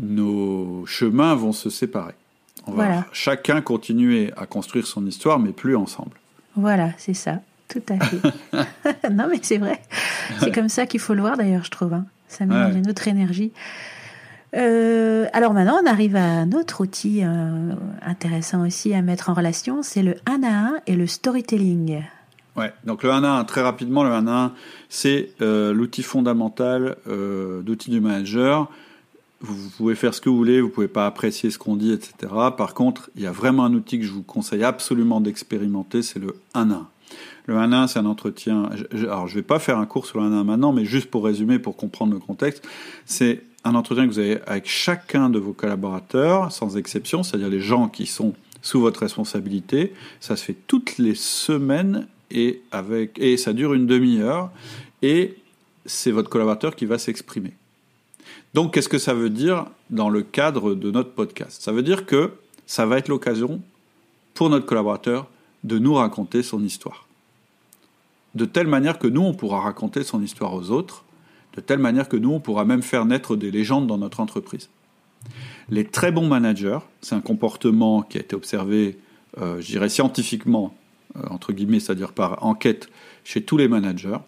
nos 0.00 0.84
chemins 0.86 1.34
vont 1.34 1.52
se 1.52 1.70
séparer. 1.70 2.14
On 2.66 2.72
va 2.72 3.06
chacun 3.12 3.60
continuer 3.60 4.32
à 4.36 4.46
construire 4.46 4.86
son 4.86 5.06
histoire, 5.06 5.38
mais 5.38 5.52
plus 5.52 5.76
ensemble. 5.76 6.18
Voilà, 6.56 6.90
c'est 6.98 7.14
ça, 7.14 7.40
tout 7.68 7.82
à 7.88 8.04
fait. 8.04 8.20
non, 9.10 9.28
mais 9.30 9.38
c'est 9.42 9.58
vrai. 9.58 9.80
C'est 10.40 10.52
comme 10.52 10.68
ça 10.68 10.86
qu'il 10.86 10.98
faut 10.98 11.14
le 11.14 11.20
voir, 11.20 11.36
d'ailleurs, 11.36 11.64
je 11.64 11.70
trouve. 11.70 11.94
Hein. 11.94 12.06
Ça 12.28 12.44
met 12.44 12.54
une 12.76 12.90
autre 12.90 13.06
énergie. 13.06 13.52
Euh, 14.54 15.26
alors 15.32 15.52
maintenant, 15.52 15.78
on 15.82 15.86
arrive 15.86 16.16
à 16.16 16.24
un 16.24 16.52
autre 16.52 16.80
outil 16.80 17.22
euh, 17.22 17.74
intéressant 18.02 18.64
aussi 18.66 18.94
à 18.94 19.02
mettre 19.02 19.28
en 19.28 19.34
relation, 19.34 19.82
c'est 19.82 20.02
le 20.02 20.16
1 20.26 20.42
à 20.42 20.48
1 20.48 20.74
et 20.86 20.94
le 20.94 21.06
storytelling. 21.06 22.02
Ouais, 22.56 22.72
donc 22.84 23.02
le 23.02 23.10
1 23.10 23.22
à 23.22 23.38
1, 23.38 23.44
très 23.44 23.62
rapidement, 23.62 24.02
le 24.02 24.10
1 24.10 24.26
à 24.26 24.44
1, 24.44 24.52
c'est 24.88 25.30
euh, 25.42 25.72
l'outil 25.72 26.02
fondamental 26.02 26.96
d'outil 27.06 27.90
du 27.90 28.00
manager 28.00 28.70
vous 29.40 29.70
pouvez 29.76 29.94
faire 29.94 30.14
ce 30.14 30.20
que 30.20 30.28
vous 30.28 30.36
voulez, 30.36 30.60
vous 30.60 30.68
pouvez 30.68 30.88
pas 30.88 31.06
apprécier 31.06 31.50
ce 31.50 31.58
qu'on 31.58 31.76
dit, 31.76 31.92
etc. 31.92 32.32
Par 32.56 32.74
contre, 32.74 33.10
il 33.16 33.22
y 33.22 33.26
a 33.26 33.32
vraiment 33.32 33.64
un 33.64 33.74
outil 33.74 33.98
que 33.98 34.04
je 34.04 34.12
vous 34.12 34.22
conseille 34.22 34.64
absolument 34.64 35.20
d'expérimenter, 35.20 36.02
c'est 36.02 36.18
le 36.18 36.36
1 36.54 36.70
1. 36.70 36.88
Le 37.46 37.56
1 37.56 37.72
1, 37.72 37.86
c'est 37.86 37.98
un 37.98 38.06
entretien. 38.06 38.70
Alors, 38.92 39.28
je 39.28 39.34
vais 39.34 39.42
pas 39.42 39.58
faire 39.58 39.78
un 39.78 39.86
cours 39.86 40.06
sur 40.06 40.20
le 40.20 40.26
1 40.26 40.32
1 40.32 40.44
maintenant, 40.44 40.72
mais 40.72 40.84
juste 40.84 41.10
pour 41.10 41.24
résumer, 41.24 41.58
pour 41.58 41.76
comprendre 41.76 42.12
le 42.12 42.18
contexte, 42.18 42.66
c'est 43.04 43.42
un 43.64 43.74
entretien 43.74 44.06
que 44.06 44.12
vous 44.12 44.18
avez 44.18 44.40
avec 44.46 44.68
chacun 44.68 45.28
de 45.28 45.38
vos 45.38 45.52
collaborateurs, 45.52 46.50
sans 46.50 46.76
exception, 46.76 47.22
c'est-à-dire 47.22 47.48
les 47.48 47.60
gens 47.60 47.88
qui 47.88 48.06
sont 48.06 48.34
sous 48.62 48.80
votre 48.80 49.00
responsabilité. 49.00 49.92
Ça 50.20 50.34
se 50.36 50.44
fait 50.44 50.56
toutes 50.66 50.98
les 50.98 51.14
semaines 51.14 52.06
et 52.30 52.62
avec 52.72 53.18
et 53.18 53.36
ça 53.36 53.52
dure 53.52 53.74
une 53.74 53.86
demi-heure 53.86 54.50
et 55.02 55.36
c'est 55.84 56.10
votre 56.10 56.28
collaborateur 56.28 56.74
qui 56.74 56.86
va 56.86 56.98
s'exprimer. 56.98 57.54
Donc, 58.54 58.72
qu'est-ce 58.74 58.88
que 58.88 58.98
ça 58.98 59.14
veut 59.14 59.30
dire 59.30 59.66
dans 59.90 60.08
le 60.08 60.22
cadre 60.22 60.74
de 60.74 60.90
notre 60.90 61.10
podcast? 61.10 61.62
Ça 61.62 61.72
veut 61.72 61.82
dire 61.82 62.06
que 62.06 62.32
ça 62.66 62.86
va 62.86 62.98
être 62.98 63.08
l'occasion 63.08 63.60
pour 64.34 64.50
notre 64.50 64.66
collaborateur 64.66 65.28
de 65.64 65.78
nous 65.78 65.94
raconter 65.94 66.42
son 66.42 66.62
histoire. 66.64 67.06
De 68.34 68.44
telle 68.44 68.66
manière 68.66 68.98
que 68.98 69.06
nous, 69.06 69.22
on 69.22 69.34
pourra 69.34 69.60
raconter 69.60 70.04
son 70.04 70.22
histoire 70.22 70.54
aux 70.54 70.70
autres, 70.70 71.04
de 71.54 71.60
telle 71.60 71.78
manière 71.78 72.08
que 72.08 72.16
nous, 72.16 72.32
on 72.32 72.40
pourra 72.40 72.64
même 72.64 72.82
faire 72.82 73.04
naître 73.06 73.36
des 73.36 73.50
légendes 73.50 73.86
dans 73.86 73.98
notre 73.98 74.20
entreprise. 74.20 74.68
Les 75.68 75.84
très 75.84 76.12
bons 76.12 76.28
managers, 76.28 76.78
c'est 77.00 77.14
un 77.14 77.20
comportement 77.20 78.02
qui 78.02 78.18
a 78.18 78.20
été 78.20 78.36
observé, 78.36 78.98
euh, 79.38 79.60
je 79.60 79.66
dirais 79.66 79.88
scientifiquement, 79.88 80.74
entre 81.30 81.52
guillemets, 81.52 81.80
c'est-à-dire 81.80 82.12
par 82.12 82.44
enquête 82.44 82.88
chez 83.24 83.42
tous 83.42 83.56
les 83.56 83.68
managers. 83.68 84.18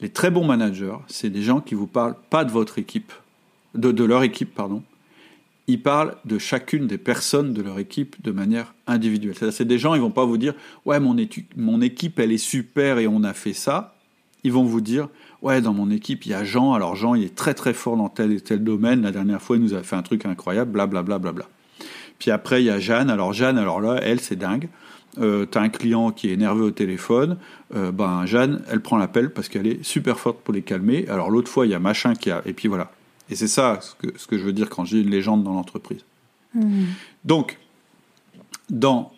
Les 0.00 0.08
très 0.08 0.30
bons 0.30 0.44
managers, 0.44 0.96
c'est 1.08 1.30
des 1.30 1.42
gens 1.42 1.60
qui 1.60 1.74
vous 1.74 1.86
parlent 1.86 2.16
pas 2.30 2.44
de 2.44 2.50
votre 2.50 2.78
équipe, 2.78 3.12
de, 3.74 4.04
leur 4.04 4.22
équipe, 4.22 4.54
pardon, 4.54 4.82
ils 5.66 5.80
parlent 5.80 6.16
de 6.24 6.38
chacune 6.38 6.86
des 6.86 6.98
personnes 6.98 7.52
de 7.52 7.62
leur 7.62 7.78
équipe 7.78 8.16
de 8.22 8.32
manière 8.32 8.74
individuelle. 8.86 9.52
C'est 9.52 9.64
des 9.64 9.78
gens, 9.78 9.94
ils 9.94 10.00
vont 10.00 10.10
pas 10.10 10.24
vous 10.24 10.38
dire 10.38 10.54
ouais 10.84 10.98
mon, 10.98 11.14
mon 11.56 11.80
équipe 11.80 12.18
elle 12.18 12.32
est 12.32 12.38
super 12.38 12.98
et 12.98 13.06
on 13.06 13.22
a 13.22 13.32
fait 13.34 13.52
ça. 13.52 13.94
Ils 14.42 14.52
vont 14.52 14.64
vous 14.64 14.80
dire 14.80 15.08
ouais 15.42 15.60
dans 15.60 15.74
mon 15.74 15.90
équipe 15.90 16.26
il 16.26 16.30
y 16.30 16.34
a 16.34 16.44
Jean. 16.44 16.72
Alors 16.72 16.96
Jean 16.96 17.14
il 17.14 17.22
est 17.22 17.36
très 17.36 17.54
très 17.54 17.74
fort 17.74 17.96
dans 17.96 18.08
tel 18.08 18.32
et 18.32 18.40
tel 18.40 18.64
domaine. 18.64 19.02
La 19.02 19.12
dernière 19.12 19.40
fois 19.40 19.56
il 19.56 19.62
nous 19.62 19.74
a 19.74 19.82
fait 19.82 19.96
un 19.96 20.02
truc 20.02 20.24
incroyable. 20.26 20.72
Bla 20.72 20.86
bla 20.86 21.02
bla 21.02 21.18
bla 21.18 21.32
bla. 21.32 21.46
Puis 22.18 22.32
après 22.32 22.62
il 22.62 22.66
y 22.66 22.70
a 22.70 22.80
Jeanne. 22.80 23.10
Alors 23.10 23.32
Jeanne 23.32 23.58
alors 23.58 23.80
là 23.80 24.00
elle 24.02 24.18
c'est 24.18 24.36
dingue. 24.36 24.68
Euh, 25.18 25.44
t'as 25.44 25.60
un 25.60 25.68
client 25.68 26.12
qui 26.12 26.28
est 26.28 26.32
énervé 26.32 26.62
au 26.62 26.70
téléphone, 26.70 27.36
euh, 27.74 27.90
ben 27.90 28.26
Jeanne, 28.26 28.62
elle 28.70 28.80
prend 28.80 28.96
l'appel 28.96 29.30
parce 29.30 29.48
qu'elle 29.48 29.66
est 29.66 29.82
super 29.82 30.20
forte 30.20 30.38
pour 30.38 30.54
les 30.54 30.62
calmer. 30.62 31.08
Alors 31.08 31.30
l'autre 31.30 31.50
fois, 31.50 31.66
il 31.66 31.70
y 31.70 31.74
a 31.74 31.80
machin 31.80 32.14
qui 32.14 32.30
a, 32.30 32.42
et 32.46 32.52
puis 32.52 32.68
voilà. 32.68 32.92
Et 33.28 33.34
c'est 33.34 33.48
ça 33.48 33.80
ce 33.80 33.94
que, 33.94 34.16
ce 34.16 34.26
que, 34.26 34.38
je 34.38 34.44
veux 34.44 34.52
dire 34.52 34.68
quand 34.68 34.84
j'ai 34.84 35.00
une 35.00 35.10
légende 35.10 35.42
dans 35.42 35.52
l'entreprise. 35.52 36.04
Hmm. 36.54 36.84
Donc, 37.24 37.58
dans 38.68 39.12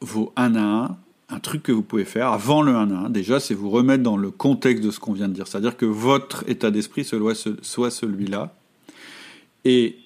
vos 0.00 0.32
1 0.36 0.54
à 0.54 0.60
1, 0.60 0.96
un 1.30 1.40
truc 1.40 1.62
que 1.62 1.72
vous 1.72 1.82
pouvez 1.82 2.04
faire 2.04 2.28
avant 2.28 2.62
le 2.62 2.74
1 2.74 2.90
à 2.90 2.98
1, 3.06 3.10
déjà, 3.10 3.40
c'est 3.40 3.54
vous 3.54 3.70
remettre 3.70 4.02
dans 4.02 4.16
le 4.16 4.30
contexte 4.30 4.84
de 4.84 4.90
ce 4.90 5.00
qu'on 5.00 5.12
vient 5.12 5.28
de 5.28 5.34
dire. 5.34 5.46
C'est-à-dire 5.46 5.76
que 5.76 5.86
votre 5.86 6.44
état 6.48 6.70
d'esprit 6.70 7.04
soit 7.04 7.90
celui-là. 7.90 8.54
Et 9.64 9.96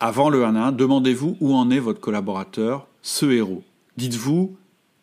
avant 0.00 0.30
le 0.30 0.44
1 0.44 0.56
à 0.56 0.66
1, 0.68 0.72
demandez-vous 0.72 1.36
où 1.40 1.54
en 1.54 1.70
est 1.70 1.78
votre 1.78 2.00
collaborateur, 2.00 2.86
ce 3.02 3.26
héros. 3.26 3.62
Dites-vous, 3.96 4.56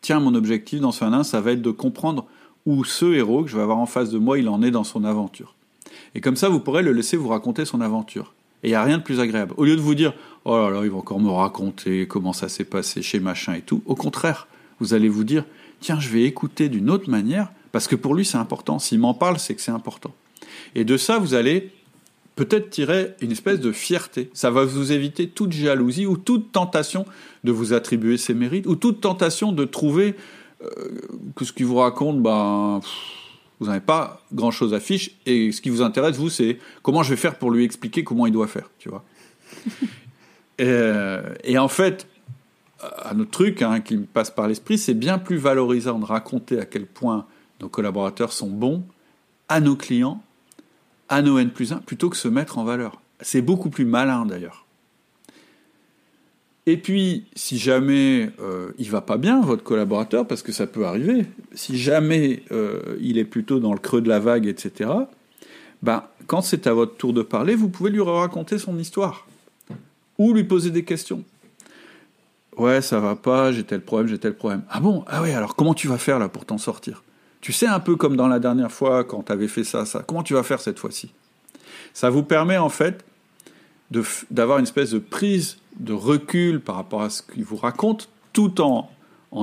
tiens, 0.06 0.20
mon 0.20 0.36
objectif 0.36 0.78
dans 0.78 0.92
ce 0.92 1.04
1 1.04 1.12
à 1.12 1.16
1, 1.16 1.24
ça 1.24 1.40
va 1.40 1.50
être 1.50 1.62
de 1.62 1.72
comprendre 1.72 2.26
où 2.64 2.84
ce 2.84 3.06
héros 3.06 3.42
que 3.42 3.50
je 3.50 3.56
vais 3.56 3.62
avoir 3.62 3.78
en 3.78 3.86
face 3.86 4.08
de 4.10 4.18
moi, 4.18 4.38
il 4.38 4.48
en 4.48 4.62
est 4.62 4.70
dans 4.70 4.84
son 4.84 5.02
aventure. 5.02 5.56
Et 6.14 6.20
comme 6.20 6.36
ça, 6.36 6.48
vous 6.48 6.60
pourrez 6.60 6.84
le 6.84 6.92
laisser 6.92 7.16
vous 7.16 7.26
raconter 7.26 7.64
son 7.64 7.80
aventure. 7.80 8.32
Et 8.62 8.68
il 8.68 8.70
n'y 8.70 8.76
a 8.76 8.84
rien 8.84 8.98
de 8.98 9.02
plus 9.02 9.18
agréable. 9.18 9.52
Au 9.56 9.64
lieu 9.64 9.74
de 9.74 9.80
vous 9.80 9.96
dire, 9.96 10.14
oh 10.44 10.56
là 10.56 10.70
là, 10.70 10.80
il 10.84 10.90
va 10.90 10.98
encore 10.98 11.18
me 11.18 11.28
raconter 11.28 12.06
comment 12.06 12.32
ça 12.32 12.48
s'est 12.48 12.62
passé 12.62 13.02
chez 13.02 13.18
machin 13.18 13.54
et 13.54 13.62
tout, 13.62 13.82
au 13.84 13.96
contraire, 13.96 14.46
vous 14.78 14.94
allez 14.94 15.08
vous 15.08 15.24
dire, 15.24 15.44
tiens, 15.80 15.98
je 15.98 16.08
vais 16.08 16.22
écouter 16.22 16.68
d'une 16.68 16.88
autre 16.88 17.10
manière, 17.10 17.50
parce 17.72 17.88
que 17.88 17.96
pour 17.96 18.14
lui, 18.14 18.24
c'est 18.24 18.38
important. 18.38 18.78
S'il 18.78 19.00
m'en 19.00 19.12
parle, 19.12 19.40
c'est 19.40 19.56
que 19.56 19.60
c'est 19.60 19.72
important. 19.72 20.14
Et 20.76 20.84
de 20.84 20.96
ça, 20.96 21.18
vous 21.18 21.34
allez 21.34 21.72
peut-être 22.36 22.70
tirer 22.70 23.14
une 23.20 23.32
espèce 23.32 23.60
de 23.60 23.72
fierté. 23.72 24.30
Ça 24.34 24.50
va 24.50 24.64
vous 24.64 24.92
éviter 24.92 25.28
toute 25.28 25.52
jalousie 25.52 26.06
ou 26.06 26.16
toute 26.16 26.52
tentation 26.52 27.06
de 27.44 27.50
vous 27.50 27.72
attribuer 27.72 28.18
ses 28.18 28.34
mérites, 28.34 28.66
ou 28.66 28.76
toute 28.76 29.00
tentation 29.00 29.52
de 29.52 29.64
trouver 29.64 30.14
euh, 30.62 30.68
que 31.34 31.44
ce 31.44 31.52
qu'il 31.52 31.66
vous 31.66 31.76
raconte, 31.76 32.22
ben 32.22 32.80
vous 33.58 33.66
n'avez 33.66 33.80
pas 33.80 34.20
grand-chose 34.34 34.74
à 34.74 34.80
fiche, 34.80 35.12
et 35.24 35.50
ce 35.50 35.62
qui 35.62 35.70
vous 35.70 35.80
intéresse, 35.80 36.16
vous, 36.16 36.28
c'est 36.28 36.58
comment 36.82 37.02
je 37.02 37.10
vais 37.10 37.16
faire 37.16 37.38
pour 37.38 37.50
lui 37.50 37.64
expliquer 37.64 38.04
comment 38.04 38.26
il 38.26 38.32
doit 38.32 38.46
faire, 38.46 38.70
tu 38.78 38.88
vois. 38.88 39.04
Euh, 40.58 41.34
et, 41.44 41.58
en 41.58 41.68
fait, 41.68 42.06
un 43.04 43.20
autre 43.20 43.30
truc 43.30 43.60
hein, 43.60 43.80
qui 43.80 43.98
me 43.98 44.06
passe 44.06 44.30
par 44.30 44.48
l'esprit, 44.48 44.78
c'est 44.78 44.94
bien 44.94 45.18
plus 45.18 45.36
valorisant 45.36 45.98
de 45.98 46.06
raconter 46.06 46.58
à 46.58 46.64
quel 46.64 46.86
point 46.86 47.26
nos 47.60 47.68
collaborateurs 47.68 48.32
sont 48.32 48.48
bons 48.48 48.82
à 49.50 49.60
nos 49.60 49.76
clients, 49.76 50.22
à 51.08 51.22
nos 51.22 51.38
N 51.38 51.50
plus 51.50 51.72
1, 51.72 51.78
plutôt 51.78 52.10
que 52.10 52.16
se 52.16 52.28
mettre 52.28 52.58
en 52.58 52.64
valeur. 52.64 53.00
C'est 53.20 53.42
beaucoup 53.42 53.70
plus 53.70 53.84
malin 53.84 54.26
d'ailleurs. 54.26 54.66
Et 56.68 56.76
puis, 56.76 57.26
si 57.36 57.58
jamais 57.58 58.30
euh, 58.40 58.72
il 58.78 58.90
va 58.90 59.00
pas 59.00 59.18
bien, 59.18 59.40
votre 59.40 59.62
collaborateur, 59.62 60.26
parce 60.26 60.42
que 60.42 60.50
ça 60.50 60.66
peut 60.66 60.84
arriver, 60.84 61.26
si 61.54 61.78
jamais 61.78 62.42
euh, 62.50 62.96
il 63.00 63.18
est 63.18 63.24
plutôt 63.24 63.60
dans 63.60 63.72
le 63.72 63.78
creux 63.78 64.00
de 64.00 64.08
la 64.08 64.18
vague, 64.18 64.46
etc., 64.46 64.90
ben, 65.82 66.02
quand 66.26 66.40
c'est 66.40 66.66
à 66.66 66.74
votre 66.74 66.96
tour 66.96 67.12
de 67.12 67.22
parler, 67.22 67.54
vous 67.54 67.68
pouvez 67.68 67.90
lui 67.90 68.00
raconter 68.00 68.58
son 68.58 68.78
histoire. 68.78 69.28
Ou 70.18 70.32
lui 70.32 70.42
poser 70.42 70.70
des 70.70 70.82
questions. 70.82 71.22
Ouais, 72.56 72.80
ça 72.80 72.98
va 72.98 73.14
pas, 73.14 73.52
j'ai 73.52 73.62
tel 73.62 73.82
problème, 73.82 74.08
j'ai 74.08 74.18
tel 74.18 74.34
problème. 74.34 74.62
Ah 74.68 74.80
bon? 74.80 75.04
Ah 75.06 75.22
ouais, 75.22 75.34
alors 75.34 75.54
comment 75.54 75.74
tu 75.74 75.86
vas 75.86 75.98
faire 75.98 76.18
là 76.18 76.28
pour 76.28 76.46
t'en 76.46 76.58
sortir? 76.58 77.04
Tu 77.46 77.52
sais 77.52 77.68
un 77.68 77.78
peu 77.78 77.94
comme 77.94 78.16
dans 78.16 78.26
la 78.26 78.40
dernière 78.40 78.72
fois 78.72 79.04
quand 79.04 79.22
tu 79.22 79.30
avais 79.30 79.46
fait 79.46 79.62
ça, 79.62 79.86
ça. 79.86 80.02
Comment 80.04 80.24
tu 80.24 80.34
vas 80.34 80.42
faire 80.42 80.60
cette 80.60 80.80
fois-ci? 80.80 81.12
Ça 81.94 82.10
vous 82.10 82.24
permet 82.24 82.56
en 82.56 82.68
fait 82.68 83.04
d'avoir 84.32 84.58
une 84.58 84.64
espèce 84.64 84.90
de 84.90 84.98
prise 84.98 85.58
de 85.78 85.92
recul 85.92 86.60
par 86.60 86.74
rapport 86.74 87.02
à 87.02 87.08
ce 87.08 87.22
qu'il 87.22 87.44
vous 87.44 87.54
raconte, 87.54 88.08
tout 88.32 88.60
en, 88.60 88.90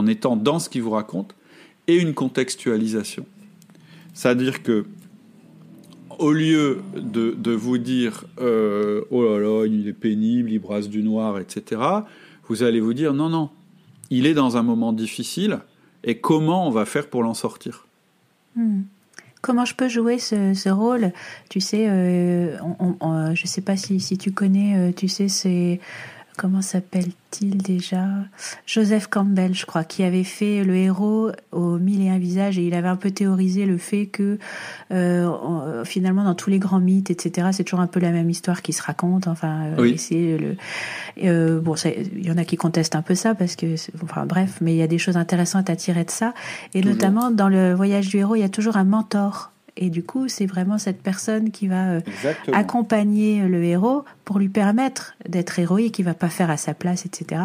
étant 0.05 0.35
dans 0.35 0.59
ce 0.59 0.67
qu'il 0.67 0.81
vous 0.81 0.89
raconte, 0.89 1.33
et 1.87 1.95
une 1.95 2.13
contextualisation. 2.13 3.25
C'est-à-dire 4.13 4.63
que, 4.63 4.85
au 6.19 6.33
lieu 6.33 6.81
de, 6.97 7.31
de 7.31 7.51
vous 7.51 7.77
dire 7.77 8.25
euh, 8.41 9.05
oh 9.11 9.23
là 9.23 9.39
là, 9.39 9.65
il 9.65 9.87
est 9.87 9.93
pénible, 9.93 10.51
il 10.51 10.59
brasse 10.59 10.89
du 10.89 11.03
noir, 11.03 11.39
etc., 11.39 11.81
vous 12.49 12.63
allez 12.63 12.81
vous 12.81 12.93
dire 12.93 13.13
non, 13.13 13.29
non, 13.29 13.49
il 14.09 14.25
est 14.25 14.33
dans 14.33 14.57
un 14.57 14.61
moment 14.61 14.91
difficile, 14.91 15.59
et 16.03 16.17
comment 16.17 16.67
on 16.67 16.69
va 16.69 16.83
faire 16.83 17.07
pour 17.07 17.23
l'en 17.23 17.33
sortir? 17.33 17.85
Hmm. 18.55 18.83
Comment 19.43 19.65
je 19.65 19.75
peux 19.75 19.89
jouer 19.89 20.19
ce, 20.19 20.69
rôle? 20.69 21.11
Tu 21.49 21.59
sais, 21.59 21.89
euh, 21.89 22.57
je 23.35 23.41
ne 23.41 23.47
sais 23.47 23.59
pas 23.59 23.75
si, 23.75 23.99
si 23.99 24.17
tu 24.17 24.31
connais, 24.31 24.77
euh, 24.77 24.91
tu 24.93 25.09
sais, 25.09 25.27
c'est 25.27 25.81
comment 26.37 26.61
s'appelle-t-il 26.61 27.57
déjà? 27.61 28.05
Joseph 28.65 29.07
Campbell, 29.07 29.53
je 29.53 29.65
crois, 29.65 29.83
qui 29.83 30.03
avait 30.03 30.23
fait 30.23 30.63
le 30.63 30.75
héros 30.75 31.31
aux 31.51 31.77
mille 31.77 32.01
et 32.01 32.09
un 32.09 32.17
visages 32.17 32.57
et 32.57 32.65
il 32.65 32.73
avait 32.73 32.87
un 32.87 32.95
peu 32.95 33.11
théorisé 33.11 33.65
le 33.65 33.77
fait 33.77 34.07
que 34.07 34.37
euh, 34.91 35.85
finalement 35.85 36.23
dans 36.23 36.35
tous 36.35 36.49
les 36.49 36.59
grands 36.59 36.79
mythes, 36.79 37.11
etc., 37.11 37.49
c'est 37.51 37.63
toujours 37.63 37.81
un 37.81 37.87
peu 37.87 37.99
la 37.99 38.11
même 38.11 38.29
histoire 38.29 38.61
qui 38.61 38.73
se 38.73 38.81
raconte. 38.81 39.27
Enfin, 39.27 39.67
euh, 39.77 39.93
c'est 39.97 40.37
le 40.37 40.55
euh, 41.23 41.59
bon, 41.59 41.75
il 41.85 42.25
y 42.25 42.31
en 42.31 42.37
a 42.37 42.43
qui 42.43 42.57
contestent 42.57 42.95
un 42.95 43.01
peu 43.01 43.15
ça 43.15 43.35
parce 43.35 43.55
que, 43.55 43.75
enfin 44.03 44.25
bref, 44.25 44.57
mais 44.61 44.73
il 44.73 44.77
y 44.77 44.81
a 44.81 44.87
des 44.87 44.97
choses 44.97 45.17
intéressantes 45.17 45.69
à 45.69 45.75
tirer 45.75 46.03
de 46.03 46.11
ça 46.11 46.33
et 46.73 46.81
notamment 46.81 47.31
dans 47.31 47.49
le 47.49 47.73
voyage 47.73 48.09
du 48.09 48.17
héros, 48.17 48.35
il 48.35 48.41
y 48.41 48.43
a 48.43 48.49
toujours 48.49 48.77
un 48.77 48.83
mentor 48.83 49.52
et 49.75 49.89
du 49.89 50.03
coup, 50.03 50.27
c'est 50.27 50.45
vraiment 50.45 50.77
cette 50.77 51.01
personne 51.01 51.49
qui 51.49 51.67
va 51.67 51.93
euh, 51.93 52.01
accompagner 52.53 53.47
le 53.47 53.63
héros 53.63 54.05
pour 54.23 54.37
lui 54.37 54.49
permettre 54.49 55.15
d'être 55.27 55.57
héroïque, 55.57 55.95
qui 55.95 56.03
va 56.03 56.13
pas 56.13 56.29
faire 56.29 56.51
à 56.51 56.57
sa 56.57 56.75
place, 56.75 57.07
etc. 57.07 57.41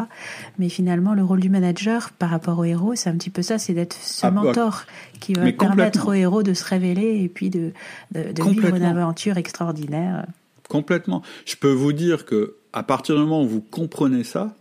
Mais 0.58 0.68
finalement, 0.68 1.14
le 1.14 1.24
rôle 1.24 1.40
du 1.40 1.48
manager 1.48 2.10
par 2.10 2.28
rapport 2.28 2.58
au 2.58 2.64
héros, 2.64 2.94
c'est 2.94 3.08
un 3.08 3.16
petit 3.16 3.30
peu 3.30 3.40
ça, 3.40 3.58
c'est 3.58 3.72
d'être 3.72 3.94
ce 3.94 4.26
ah, 4.26 4.30
mentor 4.30 4.84
qui 5.20 5.32
va 5.32 5.50
permettre 5.52 6.08
au 6.08 6.12
héros 6.12 6.42
de 6.42 6.52
se 6.52 6.64
révéler 6.64 7.22
et 7.22 7.28
puis 7.28 7.48
de, 7.48 7.72
de, 8.12 8.42
vivre 8.42 8.74
une 8.74 8.84
aventure 8.84 9.38
extraordinaire. 9.38 10.26
Complètement. 10.68 11.22
Je 11.46 11.56
peux 11.56 11.72
vous 11.72 11.94
dire 11.94 12.26
que 12.26 12.56
à 12.74 12.82
partir 12.82 13.14
du 13.14 13.22
moment 13.22 13.42
où 13.42 13.48
vous 13.48 13.62
comprenez 13.62 14.22
ça, 14.22 14.54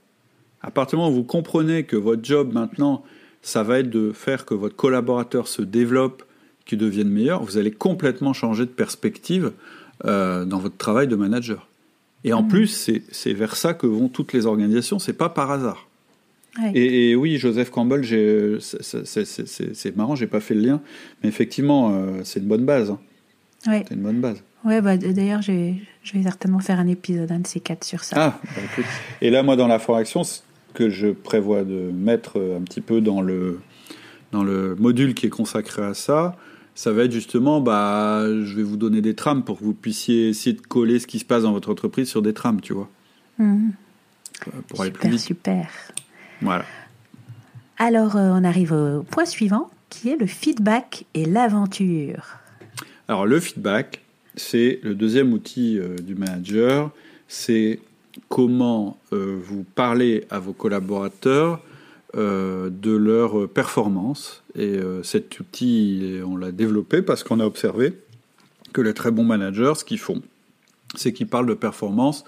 à 0.62 0.72
partir 0.72 0.98
du 0.98 1.04
moment 1.04 1.14
où 1.14 1.20
vous 1.20 1.26
comprenez 1.26 1.84
que 1.84 1.98
votre 1.98 2.24
job 2.24 2.54
maintenant, 2.54 3.04
ça 3.42 3.64
va 3.64 3.80
être 3.80 3.90
de 3.90 4.14
faire 4.14 4.46
que 4.46 4.54
votre 4.54 4.78
collaborateur 4.78 5.50
se 5.50 5.62
développe 5.62 6.24
qui 6.68 6.78
deviennent 6.78 7.10
meilleurs, 7.10 7.44
vous 7.44 7.58
allez 7.58 7.72
complètement 7.72 8.34
changer 8.34 8.66
de 8.66 8.72
perspective 8.72 9.54
euh, 10.06 10.46
dans 10.46 10.60
votre 10.60 10.78
travail 10.78 11.08
de 11.08 11.16
manager. 11.16 11.68
Et 12.24 12.34
en 12.34 12.44
mmh. 12.44 12.48
plus, 12.48 12.92
c'est 13.12 13.34
vers 13.34 13.56
ça 13.56 13.74
que 13.74 13.88
vont 13.88 14.10
toutes 14.10 14.34
les 14.34 14.46
organisations, 14.46 15.00
c'est 15.00 15.14
pas 15.14 15.30
par 15.30 15.50
hasard. 15.50 15.88
Et, 16.74 17.16
oui, 17.16 17.38
Joseph 17.38 17.70
Campbell, 17.70 18.04
c'est 18.60 19.96
marrant, 19.96 20.16
j'ai 20.16 20.26
pas 20.26 20.40
fait 20.40 20.56
le 20.56 20.62
lien, 20.62 20.82
mais 21.22 21.30
effectivement, 21.30 21.92
euh, 21.94 22.22
c'est 22.24 22.40
une 22.40 22.48
bonne 22.48 22.66
base. 22.66 22.90
Hein. 22.90 23.00
C'est 23.64 23.92
une 23.92 24.02
bonne 24.02 24.22
base. 24.22 24.42
Ouais, 24.66 24.82
bah, 24.82 24.98
d'ailleurs, 24.98 25.44
je 25.44 25.52
vais 25.52 26.24
certainement 26.24 26.60
faire 26.60 26.80
un 26.80 26.88
épisode, 26.88 27.32
un 27.32 27.40
de 27.40 27.48
ces 27.48 27.60
quatre 27.60 27.84
sur 27.84 28.04
ça. 28.04 28.16
Ah, 28.18 28.40
bah, 28.44 28.84
et 29.22 29.30
là, 29.30 29.44
moi, 29.44 29.56
dans 29.56 29.68
la 29.68 29.78
foraction, 29.78 30.24
ce 30.24 30.40
que 30.74 30.90
je 30.90 31.10
prévois 31.10 31.64
de 31.64 31.92
mettre 31.92 32.38
un 32.38 32.64
petit 32.64 32.82
peu 32.82 33.02
dans 33.02 33.22
le, 33.22 33.60
dans 34.32 34.44
le 34.44 34.76
module 34.76 35.14
qui 35.14 35.28
est 35.28 35.30
consacré 35.30 35.84
à 35.84 35.94
ça, 35.94 36.36
ça 36.78 36.92
va 36.92 37.06
être 37.06 37.12
justement, 37.12 37.60
bah, 37.60 38.22
je 38.28 38.56
vais 38.56 38.62
vous 38.62 38.78
donner 38.78 39.02
des 39.02 39.16
trames 39.16 39.44
pour 39.44 39.58
que 39.58 39.64
vous 39.64 39.74
puissiez 39.74 40.30
essayer 40.30 40.56
de 40.56 40.62
coller 40.62 41.00
ce 41.00 41.08
qui 41.08 41.18
se 41.18 41.26
passe 41.26 41.42
dans 41.42 41.52
votre 41.52 41.72
entreprise 41.72 42.08
sur 42.08 42.22
des 42.22 42.36
trames, 42.36 42.62
tu 42.62 42.74
vois. 42.74 42.88
Pour 43.38 44.82
aller 44.82 44.92
super, 44.92 45.00
plus 45.00 45.10
vite. 45.10 45.20
Super. 45.20 45.68
Voilà. 46.40 46.66
Alors, 47.80 48.16
euh, 48.16 48.30
on 48.32 48.44
arrive 48.44 48.74
au 48.74 49.02
point 49.02 49.26
suivant, 49.26 49.72
qui 49.90 50.10
est 50.10 50.18
le 50.18 50.28
feedback 50.28 51.06
et 51.16 51.26
l'aventure. 51.26 52.38
Alors, 53.08 53.26
le 53.26 53.40
feedback, 53.40 54.04
c'est 54.36 54.80
le 54.84 54.94
deuxième 54.94 55.34
outil 55.34 55.80
euh, 55.80 55.96
du 55.96 56.14
manager. 56.14 56.92
C'est 57.28 57.80
comment 58.30 59.00
euh, 59.14 59.36
vous 59.44 59.66
parlez 59.74 60.26
à 60.30 60.38
vos 60.38 60.54
collaborateurs 60.54 61.60
euh, 62.18 62.70
de 62.70 62.92
leur 62.92 63.48
performance. 63.50 64.44
Et 64.56 64.78
euh, 64.78 65.04
cet 65.04 65.40
outil, 65.40 66.20
on 66.26 66.36
l'a 66.36 66.52
développé 66.52 67.02
parce 67.02 67.24
qu'on 67.24 67.40
a 67.40 67.46
observé 67.46 67.94
que 68.74 68.82
les 68.82 68.94
très 68.94 69.12
bons 69.12 69.24
managers, 69.24 69.74
ce 69.76 69.84
qu'ils 69.84 70.00
font, 70.00 70.22
c'est 70.96 71.14
qu'ils 71.14 71.28
parlent 71.28 71.48
de 71.48 71.54
performance 71.54 72.24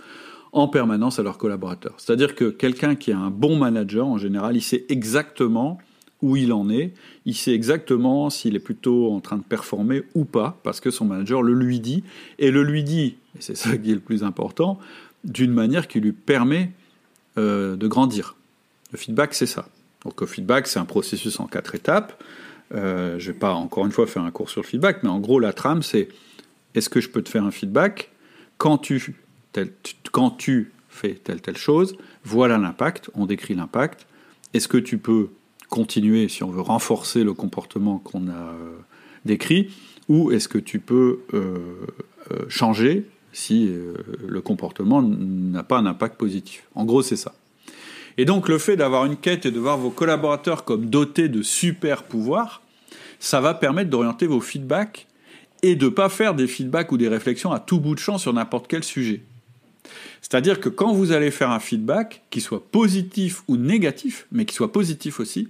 en 0.51 0.67
permanence 0.67 1.19
à 1.19 1.23
leurs 1.23 1.37
collaborateurs. 1.37 1.93
C'est-à-dire 1.97 2.35
que 2.35 2.45
quelqu'un 2.45 2.95
qui 2.95 3.11
est 3.11 3.15
un 3.15 3.29
bon 3.29 3.55
manager, 3.57 4.07
en 4.07 4.17
général, 4.17 4.55
il 4.55 4.61
sait 4.61 4.85
exactement 4.89 5.79
où 6.21 6.35
il 6.35 6.51
en 6.51 6.69
est, 6.69 6.93
il 7.25 7.35
sait 7.35 7.53
exactement 7.53 8.29
s'il 8.29 8.55
est 8.55 8.59
plutôt 8.59 9.11
en 9.13 9.21
train 9.21 9.37
de 9.37 9.43
performer 9.43 10.03
ou 10.15 10.25
pas, 10.25 10.59
parce 10.63 10.81
que 10.81 10.91
son 10.91 11.05
manager 11.05 11.41
le 11.41 11.53
lui 11.53 11.79
dit, 11.79 12.03
et 12.39 12.51
le 12.51 12.63
lui 12.63 12.83
dit, 12.83 13.15
et 13.37 13.41
c'est 13.41 13.55
ça 13.55 13.77
qui 13.77 13.91
est 13.91 13.95
le 13.95 13.99
plus 14.01 14.23
important, 14.23 14.79
d'une 15.23 15.53
manière 15.53 15.87
qui 15.87 15.99
lui 15.99 16.11
permet 16.11 16.71
euh, 17.37 17.75
de 17.75 17.87
grandir. 17.87 18.35
Le 18.91 18.97
feedback, 18.97 19.33
c'est 19.33 19.45
ça. 19.45 19.69
Donc 20.03 20.21
le 20.21 20.27
feedback, 20.27 20.67
c'est 20.67 20.79
un 20.79 20.85
processus 20.85 21.39
en 21.39 21.47
quatre 21.47 21.75
étapes. 21.75 22.23
Euh, 22.73 23.17
je 23.19 23.27
ne 23.27 23.33
vais 23.33 23.39
pas 23.39 23.53
encore 23.53 23.85
une 23.85 23.91
fois 23.91 24.07
faire 24.07 24.23
un 24.23 24.31
cours 24.31 24.49
sur 24.49 24.61
le 24.61 24.67
feedback, 24.67 25.03
mais 25.03 25.09
en 25.09 25.19
gros, 25.19 25.39
la 25.39 25.53
trame, 25.53 25.81
c'est 25.81 26.09
est-ce 26.75 26.89
que 26.89 27.01
je 27.01 27.09
peux 27.09 27.21
te 27.21 27.29
faire 27.29 27.43
un 27.43 27.51
feedback 27.51 28.11
quand 28.57 28.77
tu, 28.77 29.15
fais 30.89 31.13
telle 31.15 31.41
telle 31.41 31.57
chose 31.57 31.95
Voilà 32.23 32.57
l'impact, 32.57 33.09
on 33.15 33.25
décrit 33.25 33.55
l'impact. 33.55 34.05
Est-ce 34.53 34.67
que 34.67 34.77
tu 34.77 34.97
peux 34.97 35.29
continuer 35.69 36.27
si 36.27 36.43
on 36.43 36.49
veut 36.49 36.61
renforcer 36.61 37.23
le 37.23 37.33
comportement 37.33 37.99
qu'on 37.99 38.27
a 38.27 38.31
euh, 38.31 38.77
décrit 39.25 39.71
ou 40.07 40.31
est-ce 40.31 40.47
que 40.47 40.57
tu 40.57 40.79
peux 40.79 41.19
changer 42.47 43.05
si 43.31 43.71
le 44.27 44.41
comportement 44.41 45.03
n'a 45.03 45.61
pas 45.61 45.77
un 45.77 45.85
impact 45.85 46.17
positif? 46.17 46.63
En 46.73 46.83
gros, 46.83 47.03
c'est 47.03 47.15
ça. 47.15 47.35
Et 48.19 48.25
donc 48.25 48.49
le 48.49 48.57
fait 48.57 48.75
d'avoir 48.75 49.05
une 49.05 49.15
quête 49.15 49.45
et 49.45 49.51
de 49.51 49.61
voir 49.61 49.77
vos 49.77 49.91
collaborateurs 49.91 50.65
comme 50.65 50.87
dotés 50.87 51.29
de 51.29 51.41
super 51.41 52.03
pouvoirs, 52.03 52.61
ça 53.17 53.39
va 53.39 53.53
permettre 53.53 53.89
d'orienter 53.89 54.27
vos 54.27 54.41
feedbacks 54.41 55.07
et 55.63 55.77
de 55.77 55.85
ne 55.85 55.89
pas 55.89 56.09
faire 56.09 56.33
des 56.33 56.45
feedbacks 56.45 56.91
ou 56.91 56.97
des 56.97 57.07
réflexions 57.07 57.53
à 57.53 57.61
tout 57.61 57.79
bout 57.79 57.95
de 57.95 57.99
champ 57.99 58.17
sur 58.17 58.33
n'importe 58.33 58.67
quel 58.67 58.83
sujet. 58.83 59.21
C'est-à-dire 60.19 60.59
que 60.59 60.67
quand 60.67 60.91
vous 60.91 61.13
allez 61.13 61.31
faire 61.31 61.49
un 61.49 61.61
feedback, 61.61 62.23
qui 62.29 62.41
soit 62.41 62.69
positif 62.69 63.43
ou 63.47 63.55
négatif, 63.55 64.27
mais 64.33 64.43
qui 64.43 64.53
soit 64.53 64.73
positif 64.73 65.21
aussi, 65.21 65.47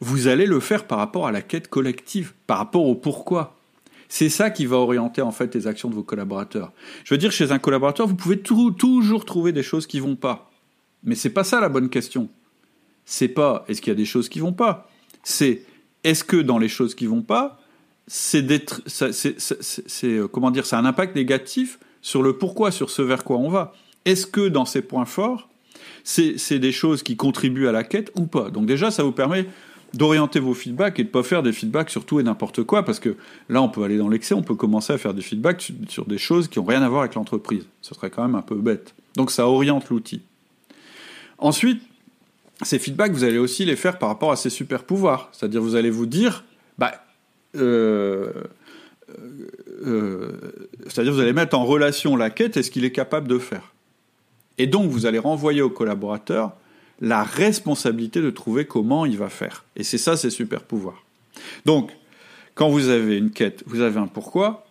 vous 0.00 0.26
allez 0.26 0.44
le 0.44 0.60
faire 0.60 0.84
par 0.84 0.98
rapport 0.98 1.26
à 1.26 1.32
la 1.32 1.40
quête 1.40 1.68
collective, 1.68 2.34
par 2.46 2.58
rapport 2.58 2.84
au 2.84 2.94
pourquoi. 2.94 3.56
C'est 4.10 4.28
ça 4.28 4.50
qui 4.50 4.66
va 4.66 4.76
orienter 4.76 5.22
en 5.22 5.32
fait 5.32 5.54
les 5.54 5.66
actions 5.66 5.88
de 5.88 5.94
vos 5.94 6.02
collaborateurs. 6.02 6.72
Je 7.04 7.14
veux 7.14 7.18
dire, 7.18 7.32
chez 7.32 7.52
un 7.52 7.58
collaborateur, 7.58 8.06
vous 8.06 8.16
pouvez 8.16 8.38
toujours 8.38 9.24
trouver 9.24 9.52
des 9.52 9.62
choses 9.62 9.86
qui 9.86 9.98
vont 9.98 10.16
pas. 10.16 10.51
Mais 11.04 11.14
c'est 11.14 11.30
pas 11.30 11.44
ça 11.44 11.60
la 11.60 11.68
bonne 11.68 11.88
question. 11.88 12.28
C'est 13.04 13.28
pas 13.28 13.64
est-ce 13.68 13.80
qu'il 13.80 13.90
y 13.90 13.96
a 13.96 13.96
des 13.96 14.04
choses 14.04 14.28
qui 14.28 14.40
vont 14.40 14.52
pas? 14.52 14.90
C'est 15.22 15.62
est-ce 16.04 16.24
que 16.24 16.36
dans 16.36 16.58
les 16.58 16.68
choses 16.68 16.94
qui 16.94 17.06
vont 17.06 17.22
pas, 17.22 17.60
c'est 18.06 18.44
euh, 20.04 20.28
comment 20.28 20.50
dire, 20.50 20.66
c'est 20.66 20.76
un 20.76 20.84
impact 20.84 21.14
négatif 21.14 21.78
sur 22.00 22.22
le 22.22 22.36
pourquoi, 22.36 22.70
sur 22.70 22.90
ce 22.90 23.02
vers 23.02 23.24
quoi 23.24 23.38
on 23.38 23.48
va? 23.48 23.74
Est-ce 24.04 24.26
que 24.26 24.48
dans 24.48 24.64
ces 24.64 24.82
points 24.82 25.04
forts, 25.04 25.48
c'est 26.04 26.58
des 26.58 26.72
choses 26.72 27.02
qui 27.02 27.16
contribuent 27.16 27.68
à 27.68 27.72
la 27.72 27.84
quête 27.84 28.10
ou 28.16 28.26
pas? 28.26 28.50
Donc 28.50 28.66
déjà, 28.66 28.90
ça 28.90 29.04
vous 29.04 29.12
permet 29.12 29.46
d'orienter 29.94 30.40
vos 30.40 30.54
feedbacks 30.54 30.98
et 30.98 31.04
de 31.04 31.08
pas 31.08 31.22
faire 31.22 31.42
des 31.42 31.52
feedbacks 31.52 31.90
sur 31.90 32.04
tout 32.04 32.18
et 32.18 32.22
n'importe 32.22 32.62
quoi, 32.64 32.84
parce 32.84 32.98
que 32.98 33.16
là, 33.48 33.62
on 33.62 33.68
peut 33.68 33.82
aller 33.82 33.98
dans 33.98 34.08
l'excès, 34.08 34.34
on 34.34 34.42
peut 34.42 34.54
commencer 34.54 34.92
à 34.92 34.98
faire 34.98 35.14
des 35.14 35.22
feedbacks 35.22 35.72
sur, 35.88 36.06
des 36.06 36.18
choses 36.18 36.48
qui 36.48 36.58
n'ont 36.58 36.64
rien 36.64 36.82
à 36.82 36.88
voir 36.88 37.02
avec 37.02 37.14
l'entreprise. 37.14 37.66
Ce 37.82 37.94
serait 37.94 38.10
quand 38.10 38.22
même 38.22 38.34
un 38.34 38.42
peu 38.42 38.56
bête. 38.56 38.94
Donc 39.16 39.30
ça 39.30 39.46
oriente 39.46 39.90
l'outil. 39.90 40.22
Ensuite, 41.42 41.82
ces 42.62 42.78
feedbacks, 42.78 43.10
vous 43.10 43.24
allez 43.24 43.38
aussi 43.38 43.64
les 43.64 43.74
faire 43.74 43.98
par 43.98 44.08
rapport 44.08 44.30
à 44.30 44.36
ces 44.36 44.48
super 44.48 44.84
pouvoirs. 44.84 45.28
C'est-à-dire, 45.32 45.60
vous 45.60 45.74
allez 45.74 45.90
vous 45.90 46.06
dire, 46.06 46.44
bah, 46.78 47.04
euh, 47.56 48.32
euh, 49.84 50.30
c'est-à-dire, 50.86 51.12
vous 51.12 51.18
allez 51.18 51.32
mettre 51.32 51.58
en 51.58 51.64
relation 51.64 52.14
la 52.14 52.30
quête 52.30 52.56
et 52.56 52.62
ce 52.62 52.70
qu'il 52.70 52.84
est 52.84 52.92
capable 52.92 53.26
de 53.26 53.40
faire. 53.40 53.72
Et 54.56 54.68
donc, 54.68 54.88
vous 54.88 55.04
allez 55.04 55.18
renvoyer 55.18 55.62
au 55.62 55.70
collaborateur 55.70 56.52
la 57.00 57.24
responsabilité 57.24 58.22
de 58.22 58.30
trouver 58.30 58.64
comment 58.64 59.04
il 59.04 59.18
va 59.18 59.28
faire. 59.28 59.64
Et 59.74 59.82
c'est 59.82 59.98
ça, 59.98 60.16
ces 60.16 60.30
super 60.30 60.62
pouvoirs. 60.62 61.04
Donc, 61.64 61.90
quand 62.54 62.68
vous 62.68 62.88
avez 62.88 63.18
une 63.18 63.32
quête, 63.32 63.64
vous 63.66 63.80
avez 63.80 63.98
un 63.98 64.06
pourquoi, 64.06 64.64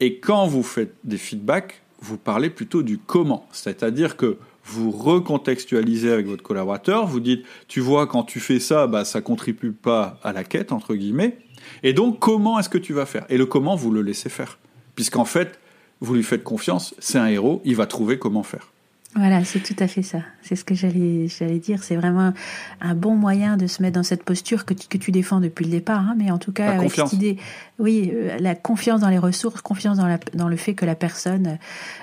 et 0.00 0.18
quand 0.18 0.48
vous 0.48 0.64
faites 0.64 0.94
des 1.04 1.18
feedbacks, 1.18 1.82
vous 2.00 2.18
parlez 2.18 2.50
plutôt 2.50 2.82
du 2.82 2.98
comment. 2.98 3.46
C'est-à-dire 3.52 4.16
que 4.16 4.38
vous 4.66 4.90
recontextualisez 4.90 6.10
avec 6.10 6.26
votre 6.26 6.42
collaborateur, 6.42 7.06
vous 7.06 7.20
dites, 7.20 7.44
tu 7.68 7.80
vois, 7.80 8.06
quand 8.06 8.24
tu 8.24 8.40
fais 8.40 8.58
ça, 8.58 8.86
bah, 8.86 9.04
ça 9.04 9.20
contribue 9.20 9.72
pas 9.72 10.18
à 10.24 10.32
la 10.32 10.42
quête, 10.42 10.72
entre 10.72 10.94
guillemets. 10.94 11.38
Et 11.82 11.92
donc, 11.92 12.18
comment 12.18 12.58
est-ce 12.58 12.68
que 12.68 12.78
tu 12.78 12.92
vas 12.92 13.06
faire? 13.06 13.24
Et 13.28 13.38
le 13.38 13.46
comment, 13.46 13.76
vous 13.76 13.92
le 13.92 14.02
laissez 14.02 14.28
faire. 14.28 14.58
Puisqu'en 14.96 15.24
fait, 15.24 15.60
vous 16.00 16.14
lui 16.14 16.24
faites 16.24 16.42
confiance, 16.42 16.94
c'est 16.98 17.18
un 17.18 17.26
héros, 17.26 17.62
il 17.64 17.76
va 17.76 17.86
trouver 17.86 18.18
comment 18.18 18.42
faire. 18.42 18.72
Voilà, 19.16 19.44
c'est 19.44 19.60
tout 19.60 19.74
à 19.78 19.88
fait 19.88 20.02
ça. 20.02 20.18
C'est 20.42 20.56
ce 20.56 20.64
que 20.64 20.74
j'allais 20.74 21.26
j'allais 21.28 21.58
dire. 21.58 21.82
C'est 21.82 21.96
vraiment 21.96 22.34
un 22.82 22.94
bon 22.94 23.14
moyen 23.14 23.56
de 23.56 23.66
se 23.66 23.80
mettre 23.80 23.94
dans 23.94 24.02
cette 24.02 24.22
posture 24.22 24.66
que 24.66 24.74
tu, 24.74 24.88
que 24.88 24.98
tu 24.98 25.10
défends 25.10 25.40
depuis 25.40 25.64
le 25.64 25.70
départ. 25.70 26.00
Hein, 26.00 26.14
mais 26.18 26.30
en 26.30 26.36
tout 26.36 26.52
cas, 26.52 26.72
avec 26.72 26.92
cette 26.92 27.14
idée, 27.14 27.38
oui, 27.78 28.12
euh, 28.14 28.36
la 28.38 28.54
confiance 28.54 29.00
dans 29.00 29.08
les 29.08 29.18
ressources, 29.18 29.62
confiance 29.62 29.96
dans, 29.96 30.06
la, 30.06 30.18
dans 30.34 30.48
le 30.48 30.56
fait 30.56 30.74
que 30.74 30.84
la 30.84 30.94
personne 30.94 31.58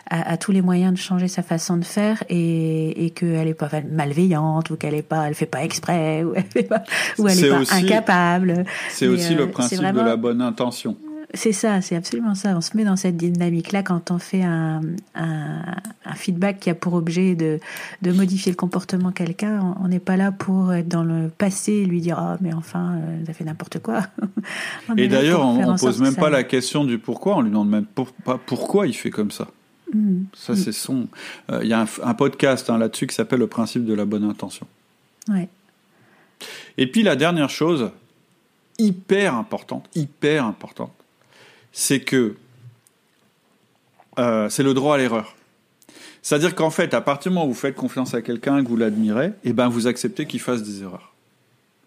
a, 0.09 0.37
tous 0.37 0.51
les 0.51 0.63
moyens 0.63 0.91
de 0.93 0.97
changer 0.97 1.27
sa 1.27 1.43
façon 1.43 1.77
de 1.77 1.85
faire 1.85 2.23
et, 2.29 3.05
et 3.05 3.09
qu'elle 3.11 3.47
est 3.47 3.53
pas 3.53 3.69
malveillante 3.91 4.71
ou 4.71 4.75
qu'elle 4.75 4.95
est 4.95 5.03
pas, 5.03 5.27
elle 5.27 5.35
fait 5.35 5.45
pas 5.45 5.63
exprès 5.63 6.23
ou 6.23 6.33
elle 6.35 6.45
est 6.55 6.67
pas, 6.67 6.83
ou 7.19 7.27
elle 7.27 7.45
est, 7.45 7.49
pas 7.49 7.75
incapable. 7.75 8.65
C'est 8.89 9.07
aussi 9.07 9.35
le 9.35 9.43
euh, 9.43 9.47
principe 9.47 9.79
de 9.79 10.01
la 10.01 10.15
bonne 10.15 10.41
intention. 10.41 10.97
C'est 11.35 11.51
ça, 11.51 11.81
c'est 11.81 11.95
absolument 11.95 12.35
ça. 12.35 12.55
On 12.55 12.61
se 12.61 12.77
met 12.77 12.83
dans 12.83 12.95
cette 12.95 13.17
dynamique-là 13.17 13.81
quand 13.81 14.11
on 14.11 14.19
fait 14.19 14.43
un, 14.43 14.81
un, 15.15 15.63
feedback 16.15 16.59
qui 16.59 16.69
a 16.69 16.75
pour 16.75 16.93
objet 16.93 17.33
de, 17.33 17.59
de 18.03 18.11
modifier 18.11 18.51
le 18.51 18.55
comportement 18.55 19.09
de 19.09 19.15
quelqu'un. 19.15 19.75
On 19.81 19.87
n'est 19.87 19.99
pas 19.99 20.15
là 20.15 20.31
pour 20.31 20.73
être 20.73 20.87
dans 20.87 21.03
le 21.03 21.29
passé 21.29 21.73
et 21.73 21.85
lui 21.85 22.01
dire 22.01 22.19
Ah, 22.19 22.37
mais 22.39 22.53
enfin, 22.53 22.97
euh, 22.97 23.25
ça 23.25 23.33
fait 23.33 23.45
n'importe 23.45 23.79
quoi. 23.79 24.03
et 24.97 25.07
d'ailleurs, 25.07 25.43
on 25.43 25.73
ne 25.73 25.77
pose 25.77 26.01
même 26.01 26.15
pas 26.15 26.29
la 26.29 26.43
question 26.43 26.85
du 26.85 26.99
pourquoi, 26.99 27.37
on 27.37 27.41
lui 27.41 27.49
demande 27.49 27.69
même 27.69 27.85
pas 27.85 28.37
pourquoi 28.45 28.85
il 28.85 28.93
fait 28.93 29.09
comme 29.09 29.31
ça. 29.31 29.47
Hmm. 29.91 30.25
Ça, 30.33 30.55
c'est 30.55 30.71
son. 30.71 31.07
Euh, 31.51 31.61
il 31.63 31.69
y 31.69 31.73
a 31.73 31.85
un, 32.03 32.13
podcast 32.13 32.69
hein, 32.69 32.77
là-dessus 32.77 33.07
qui 33.07 33.15
s'appelle 33.15 33.39
Le 33.39 33.47
principe 33.47 33.85
de 33.85 33.93
la 33.95 34.05
bonne 34.05 34.23
intention. 34.23 34.67
Ouais. 35.29 35.49
Et 36.77 36.87
puis 36.87 37.01
la 37.01 37.15
dernière 37.15 37.49
chose, 37.49 37.91
hyper 38.77 39.35
importante, 39.35 39.89
hyper 39.95 40.45
importante, 40.45 40.93
c'est 41.73 41.99
que 41.99 42.35
euh, 44.19 44.47
c'est 44.47 44.63
le 44.63 44.73
droit 44.73 44.95
à 44.95 44.97
l'erreur. 44.97 45.35
C'est-à-dire 46.21 46.55
qu'en 46.55 46.69
fait, 46.69 46.93
à 46.93 47.01
partir 47.01 47.31
du 47.31 47.35
moment 47.35 47.47
où 47.47 47.51
vous 47.51 47.59
faites 47.59 47.75
confiance 47.75 48.13
à 48.13 48.21
quelqu'un, 48.21 48.63
que 48.63 48.69
vous 48.69 48.77
l'admirez, 48.77 49.33
eh 49.43 49.51
ben 49.51 49.67
vous 49.67 49.87
acceptez 49.87 50.25
qu'il 50.25 50.39
fasse 50.39 50.63
des 50.63 50.83
erreurs. 50.83 51.13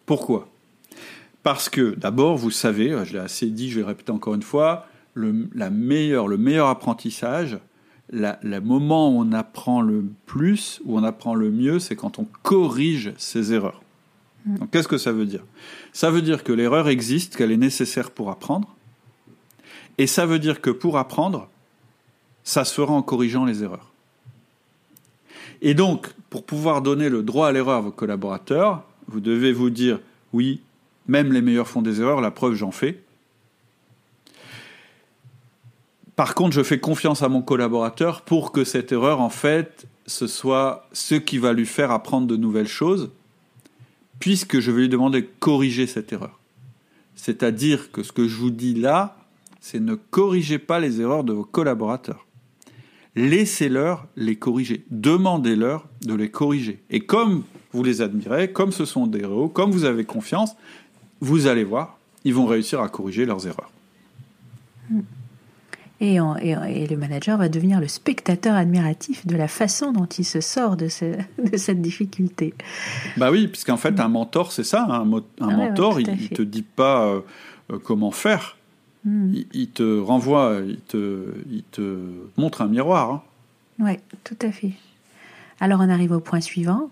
Pourquoi? 0.04 0.48
Parce 1.42 1.70
que 1.70 1.94
d'abord, 1.96 2.36
vous 2.36 2.50
savez, 2.50 2.94
je 3.04 3.14
l'ai 3.14 3.20
assez 3.20 3.46
dit, 3.46 3.70
je 3.70 3.76
vais 3.76 3.80
le 3.82 3.86
répéter 3.86 4.10
encore 4.10 4.34
une 4.34 4.42
fois, 4.42 4.86
le, 5.14 5.48
la 5.54 5.70
meilleure, 5.70 6.28
le 6.28 6.36
meilleur 6.36 6.68
apprentissage, 6.68 7.58
le 8.10 8.58
moment 8.58 9.08
où 9.08 9.20
on 9.20 9.32
apprend 9.32 9.80
le 9.80 10.04
plus, 10.26 10.80
où 10.84 10.98
on 10.98 11.04
apprend 11.04 11.34
le 11.34 11.50
mieux, 11.50 11.78
c'est 11.78 11.96
quand 11.96 12.18
on 12.18 12.26
corrige 12.42 13.12
ses 13.16 13.52
erreurs. 13.52 13.80
Mm. 14.44 14.58
Donc 14.58 14.70
qu'est-ce 14.70 14.88
que 14.88 14.98
ça 14.98 15.12
veut 15.12 15.26
dire? 15.26 15.44
Ça 15.92 16.10
veut 16.10 16.22
dire 16.22 16.44
que 16.44 16.52
l'erreur 16.52 16.88
existe, 16.88 17.36
qu'elle 17.36 17.52
est 17.52 17.56
nécessaire 17.56 18.10
pour 18.10 18.30
apprendre, 18.30 18.75
et 19.98 20.06
ça 20.06 20.26
veut 20.26 20.38
dire 20.38 20.60
que 20.60 20.70
pour 20.70 20.98
apprendre, 20.98 21.48
ça 22.44 22.64
se 22.64 22.74
fera 22.74 22.92
en 22.92 23.02
corrigeant 23.02 23.44
les 23.44 23.62
erreurs. 23.62 23.92
Et 25.62 25.74
donc, 25.74 26.08
pour 26.30 26.44
pouvoir 26.44 26.82
donner 26.82 27.08
le 27.08 27.22
droit 27.22 27.48
à 27.48 27.52
l'erreur 27.52 27.76
à 27.76 27.80
vos 27.80 27.90
collaborateurs, 27.90 28.82
vous 29.08 29.20
devez 29.20 29.52
vous 29.52 29.70
dire, 29.70 30.00
oui, 30.32 30.60
même 31.08 31.32
les 31.32 31.40
meilleurs 31.40 31.68
font 31.68 31.82
des 31.82 32.00
erreurs, 32.00 32.20
la 32.20 32.30
preuve 32.30 32.54
j'en 32.54 32.72
fais. 32.72 33.00
Par 36.14 36.34
contre, 36.34 36.54
je 36.54 36.62
fais 36.62 36.78
confiance 36.78 37.22
à 37.22 37.28
mon 37.28 37.42
collaborateur 37.42 38.22
pour 38.22 38.52
que 38.52 38.64
cette 38.64 38.92
erreur, 38.92 39.20
en 39.20 39.28
fait, 39.28 39.86
ce 40.06 40.26
soit 40.26 40.88
ce 40.92 41.14
qui 41.14 41.38
va 41.38 41.52
lui 41.52 41.66
faire 41.66 41.90
apprendre 41.90 42.26
de 42.26 42.36
nouvelles 42.36 42.68
choses, 42.68 43.10
puisque 44.18 44.60
je 44.60 44.70
vais 44.70 44.82
lui 44.82 44.88
demander 44.88 45.22
de 45.22 45.28
corriger 45.40 45.86
cette 45.86 46.12
erreur. 46.12 46.38
C'est-à-dire 47.16 47.92
que 47.92 48.02
ce 48.02 48.12
que 48.12 48.28
je 48.28 48.36
vous 48.36 48.50
dis 48.50 48.74
là, 48.74 49.16
c'est 49.66 49.80
ne 49.80 49.96
corrigez 49.96 50.60
pas 50.60 50.78
les 50.78 51.00
erreurs 51.00 51.24
de 51.24 51.32
vos 51.32 51.42
collaborateurs. 51.42 52.24
Laissez-leur 53.16 54.06
les 54.14 54.36
corriger. 54.36 54.84
Demandez-leur 54.92 55.88
de 56.02 56.14
les 56.14 56.30
corriger. 56.30 56.84
Et 56.88 57.00
comme 57.00 57.42
vous 57.72 57.82
les 57.82 58.00
admirez, 58.00 58.52
comme 58.52 58.70
ce 58.70 58.84
sont 58.84 59.08
des 59.08 59.22
héros, 59.22 59.48
comme 59.48 59.72
vous 59.72 59.84
avez 59.84 60.04
confiance, 60.04 60.54
vous 61.20 61.48
allez 61.48 61.64
voir, 61.64 61.98
ils 62.22 62.32
vont 62.32 62.46
réussir 62.46 62.80
à 62.80 62.88
corriger 62.88 63.26
leurs 63.26 63.44
erreurs. 63.48 63.72
Et, 65.98 66.14
et, 66.14 66.86
le 66.86 66.96
manager 66.96 67.36
va 67.36 67.48
devenir 67.48 67.80
le 67.80 67.88
spectateur 67.88 68.54
admiratif 68.54 69.26
de 69.26 69.34
la 69.34 69.48
façon 69.48 69.90
dont 69.90 70.06
il 70.06 70.24
se 70.24 70.40
sort 70.40 70.76
de, 70.76 70.86
cette 71.56 71.82
difficulté. 71.82 72.54
Bah 73.16 73.32
oui, 73.32 73.48
puisqu'en 73.48 73.78
fait, 73.78 73.98
un 73.98 74.08
mentor, 74.08 74.52
c'est 74.52 74.62
ça. 74.62 74.86
Hein. 74.88 75.10
Un, 75.10 75.22
ah 75.40 75.56
mentor, 75.56 76.00
il 76.00 76.08
ne 76.08 76.28
te 76.28 76.42
dit 76.42 76.62
pas 76.62 77.06
euh, 77.06 77.20
euh, 77.72 77.78
comment 77.82 78.12
faire. 78.12 78.55
Hmm. 79.06 79.32
Il, 79.52 79.70
te 79.70 80.00
renvoie, 80.00 80.58
il 80.66 80.78
te, 80.78 81.32
il 81.48 81.62
te 81.62 81.96
montre 82.36 82.60
un 82.62 82.66
miroir. 82.66 83.10
Hein. 83.12 83.22
Oui, 83.78 83.92
tout 84.24 84.36
à 84.42 84.50
fait. 84.50 84.72
Alors 85.60 85.78
on 85.80 85.88
arrive 85.88 86.10
au 86.10 86.18
point 86.18 86.40
suivant. 86.40 86.90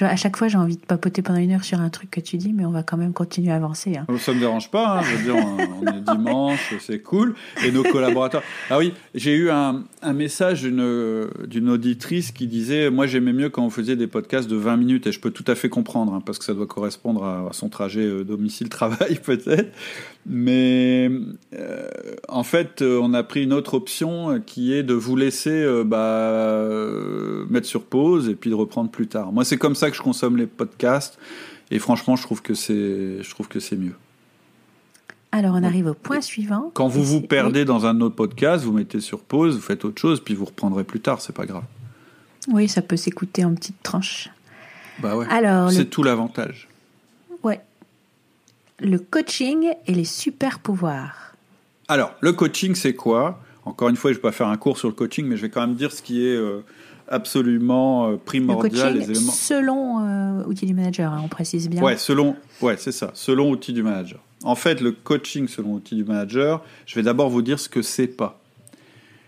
à 0.00 0.14
chaque 0.14 0.36
fois, 0.36 0.46
j'ai 0.46 0.56
envie 0.56 0.76
de 0.76 0.84
papoter 0.84 1.20
pendant 1.20 1.40
une 1.40 1.50
heure 1.50 1.64
sur 1.64 1.80
un 1.80 1.88
truc 1.90 2.12
que 2.12 2.20
tu 2.20 2.36
dis, 2.36 2.52
mais 2.52 2.64
on 2.64 2.70
va 2.70 2.84
quand 2.84 2.96
même 2.96 3.12
continuer 3.12 3.50
à 3.50 3.56
avancer. 3.56 3.96
Hein. 3.96 4.06
Ça 4.18 4.32
me 4.32 4.38
dérange 4.38 4.70
pas. 4.70 4.98
Hein, 4.98 5.02
je 5.02 5.16
veux 5.16 5.24
dire, 5.24 5.44
on, 5.82 5.86
est 5.86 6.16
dimanche, 6.16 6.74
c'est 6.78 7.00
cool. 7.00 7.34
Et 7.64 7.72
nos 7.72 7.82
collaborateurs. 7.82 8.44
Ah 8.70 8.78
oui, 8.78 8.94
j'ai 9.16 9.34
eu 9.34 9.50
un, 9.50 9.82
un 10.02 10.12
message 10.12 10.62
d'une 10.62 11.68
auditrice 11.68 12.30
qui 12.30 12.46
disait 12.46 12.88
Moi, 12.88 13.08
j'aimais 13.08 13.32
mieux 13.32 13.48
quand 13.48 13.64
on 13.64 13.70
faisait 13.70 13.96
des 13.96 14.06
podcasts 14.06 14.48
de 14.48 14.56
20 14.56 14.76
minutes, 14.76 15.06
et 15.08 15.12
je 15.12 15.18
peux 15.18 15.32
tout 15.32 15.44
à 15.48 15.56
fait 15.56 15.68
comprendre, 15.68 16.14
hein, 16.14 16.22
parce 16.24 16.38
que 16.38 16.44
ça 16.44 16.54
doit 16.54 16.68
correspondre 16.68 17.24
à, 17.24 17.48
son 17.52 17.68
trajet 17.68 18.06
euh, 18.06 18.22
domicile-travail, 18.22 19.18
peut-être. 19.24 19.74
Mais 20.28 21.10
euh, 21.54 21.88
en 22.28 22.42
fait, 22.42 22.82
euh, 22.82 23.00
on 23.02 23.14
a 23.14 23.22
pris 23.22 23.44
une 23.44 23.54
autre 23.54 23.74
option 23.74 24.42
qui 24.44 24.74
est 24.74 24.82
de 24.82 24.92
vous 24.94 25.16
laisser 25.16 25.66
bah, 25.84 26.58
mettre 27.48 27.66
sur 27.66 27.84
pause 27.84 28.28
et 28.28 28.34
puis 28.34 28.50
de 28.50 28.54
reprendre 28.54 28.90
plus 28.90 29.06
tard. 29.06 29.32
Moi, 29.32 29.44
c'est 29.44 29.56
comme 29.56 29.74
ça 29.74 29.90
que 29.90 29.96
je 29.96 30.02
consomme 30.02 30.36
les 30.36 30.46
podcasts. 30.46 31.18
Et 31.70 31.78
franchement, 31.78 32.16
je 32.16 32.22
trouve 32.22 32.42
que 32.42 32.54
c'est, 32.54 33.22
je 33.22 33.30
trouve 33.30 33.48
que 33.48 33.60
c'est 33.60 33.76
mieux. 33.76 33.94
Alors, 35.32 35.54
on 35.54 35.62
arrive 35.62 35.86
au 35.86 35.94
point 35.94 36.22
suivant. 36.22 36.70
Quand 36.72 36.88
vous 36.88 37.04
vous 37.04 37.20
perdez 37.20 37.64
dans 37.66 37.84
un 37.84 38.00
autre 38.00 38.14
podcast, 38.14 38.64
vous 38.64 38.72
mettez 38.72 39.00
sur 39.00 39.20
pause, 39.20 39.56
vous 39.56 39.60
faites 39.60 39.84
autre 39.84 40.00
chose, 40.00 40.20
puis 40.20 40.34
vous 40.34 40.46
reprendrez 40.46 40.84
plus 40.84 41.00
tard, 41.00 41.20
c'est 41.20 41.34
pas 41.34 41.44
grave. 41.44 41.64
Oui, 42.50 42.66
ça 42.66 42.80
peut 42.80 42.96
s'écouter 42.96 43.44
en 43.44 43.54
petites 43.54 43.82
tranches. 43.82 44.30
Bah 45.00 45.16
ouais. 45.16 45.26
Alors, 45.28 45.70
c'est 45.70 45.84
tout 45.84 46.02
l'avantage. 46.02 46.68
Ouais. 47.42 47.60
Le 48.80 48.98
coaching 48.98 49.72
et 49.86 49.92
les 49.92 50.04
super 50.04 50.60
pouvoirs. 50.60 51.34
Alors, 51.88 52.14
le 52.20 52.32
coaching, 52.32 52.74
c'est 52.74 52.94
quoi? 52.94 53.40
Encore 53.64 53.88
une 53.88 53.96
fois, 53.96 54.12
je 54.12 54.16
ne 54.16 54.18
vais 54.18 54.22
pas 54.22 54.32
faire 54.32 54.48
un 54.48 54.56
cours 54.56 54.78
sur 54.78 54.88
le 54.88 54.94
coaching, 54.94 55.26
mais 55.26 55.36
je 55.36 55.42
vais 55.42 55.50
quand 55.50 55.60
même 55.60 55.74
dire 55.74 55.90
ce 55.90 56.00
qui 56.00 56.24
est 56.24 56.36
euh, 56.36 56.64
absolument 57.08 58.08
euh, 58.08 58.16
primordial. 58.16 58.96
les 58.96 59.10
éléments. 59.10 59.32
Selon 59.32 60.00
euh, 60.00 60.44
outil 60.44 60.66
du 60.66 60.74
manager, 60.74 61.12
hein, 61.12 61.20
on 61.24 61.28
précise 61.28 61.68
bien. 61.68 61.82
Ouais, 61.82 61.96
selon, 61.96 62.36
ouais, 62.62 62.76
c'est 62.78 62.92
ça, 62.92 63.10
selon 63.14 63.50
outil 63.50 63.72
du 63.72 63.82
manager. 63.82 64.20
En 64.44 64.54
fait, 64.54 64.80
le 64.80 64.92
coaching 64.92 65.48
selon 65.48 65.74
outil 65.74 65.96
du 65.96 66.04
manager, 66.04 66.62
je 66.86 66.94
vais 66.94 67.02
d'abord 67.02 67.30
vous 67.30 67.42
dire 67.42 67.58
ce 67.58 67.68
que 67.68 67.82
c'est 67.82 68.06
pas. 68.06 68.40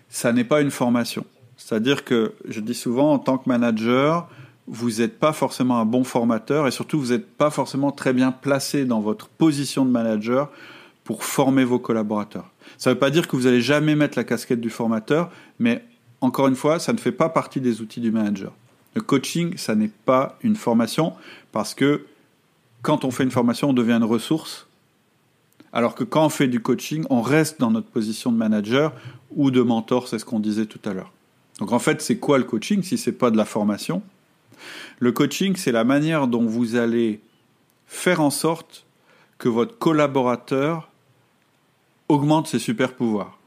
Ça 0.09 0.33
n'est 0.33 0.45
pas 0.45 0.61
une 0.61 0.71
formation. 0.71 1.25
C'est-à-dire 1.57 2.05
que 2.05 2.35
je 2.49 2.61
dis 2.61 2.75
souvent, 2.75 3.13
en 3.13 3.19
tant 3.19 3.37
que 3.37 3.49
manager, 3.49 4.29
vous 4.73 5.01
n'êtes 5.01 5.19
pas 5.19 5.33
forcément 5.33 5.81
un 5.81 5.85
bon 5.85 6.05
formateur 6.05 6.69
et 6.69 6.71
surtout 6.71 7.01
vous 7.01 7.09
n'êtes 7.09 7.27
pas 7.27 7.51
forcément 7.51 7.91
très 7.91 8.13
bien 8.13 8.31
placé 8.31 8.85
dans 8.85 9.01
votre 9.01 9.29
position 9.29 9.85
de 9.85 9.91
manager 9.91 10.49
pour 11.03 11.25
former 11.25 11.65
vos 11.65 11.81
collaborateurs. 11.81 12.49
Ça 12.79 12.91
ne 12.91 12.95
veut 12.95 13.01
pas 13.01 13.11
dire 13.11 13.27
que 13.27 13.35
vous 13.35 13.43
n'allez 13.43 13.61
jamais 13.61 13.97
mettre 13.97 14.17
la 14.17 14.23
casquette 14.23 14.61
du 14.61 14.71
formateur, 14.71 15.29
mais 15.59 15.85
encore 16.21 16.47
une 16.47 16.55
fois, 16.55 16.79
ça 16.79 16.93
ne 16.93 16.99
fait 16.99 17.11
pas 17.11 17.29
partie 17.29 17.61
des 17.61 17.81
outils 17.81 18.01
du 18.01 18.13
manager. 18.13 18.53
Le 18.95 19.01
coaching, 19.01 19.57
ça 19.57 19.75
n'est 19.75 19.91
pas 20.07 20.39
une 20.43 20.55
formation 20.55 21.15
parce 21.51 21.75
que 21.75 22.07
quand 22.83 23.05
on 23.05 23.11
fait 23.11 23.25
une 23.25 23.33
formation, 23.33 23.71
on 23.71 23.73
devient 23.73 23.95
une 23.95 24.05
ressource. 24.05 24.69
Alors 25.73 25.97
que 25.97 26.05
quand 26.05 26.27
on 26.27 26.31
fait 26.31 26.49
du 26.49 26.61
coaching, 26.61 27.05
on 27.11 27.23
reste 27.23 27.59
dans 27.59 27.73
notre 27.73 27.89
position 27.89 28.31
de 28.31 28.37
manager 28.37 28.93
ou 29.35 29.51
de 29.51 29.63
mentor, 29.63 30.07
c'est 30.07 30.21
ce 30.21 30.25
qu'on 30.25 30.41
disait 30.41 30.67
tout 30.67 30.81
à 30.89 30.93
l'heure. 30.93 31.13
Donc 31.59 31.73
en 31.73 31.81
fait, 31.81 32.01
c'est 32.03 32.19
quoi 32.19 32.39
le 32.39 32.45
coaching 32.45 32.85
si 32.85 32.99
c'est 32.99 33.13
pas 33.13 33.33
de 33.33 33.37
la 33.37 33.45
formation? 33.45 34.03
Le 34.99 35.13
coaching, 35.13 35.57
c'est 35.57 35.73
la 35.73 35.85
manière 35.85 36.27
dont 36.27 36.45
vous 36.45 36.77
allez 36.77 37.21
faire 37.87 38.21
en 38.21 38.31
sorte 38.31 38.87
que 39.39 39.49
votre 39.49 39.79
collaborateur 39.79 40.91
augmente 42.09 42.47
ses 42.47 42.59
super 42.59 42.95
pouvoirs, 42.95 43.39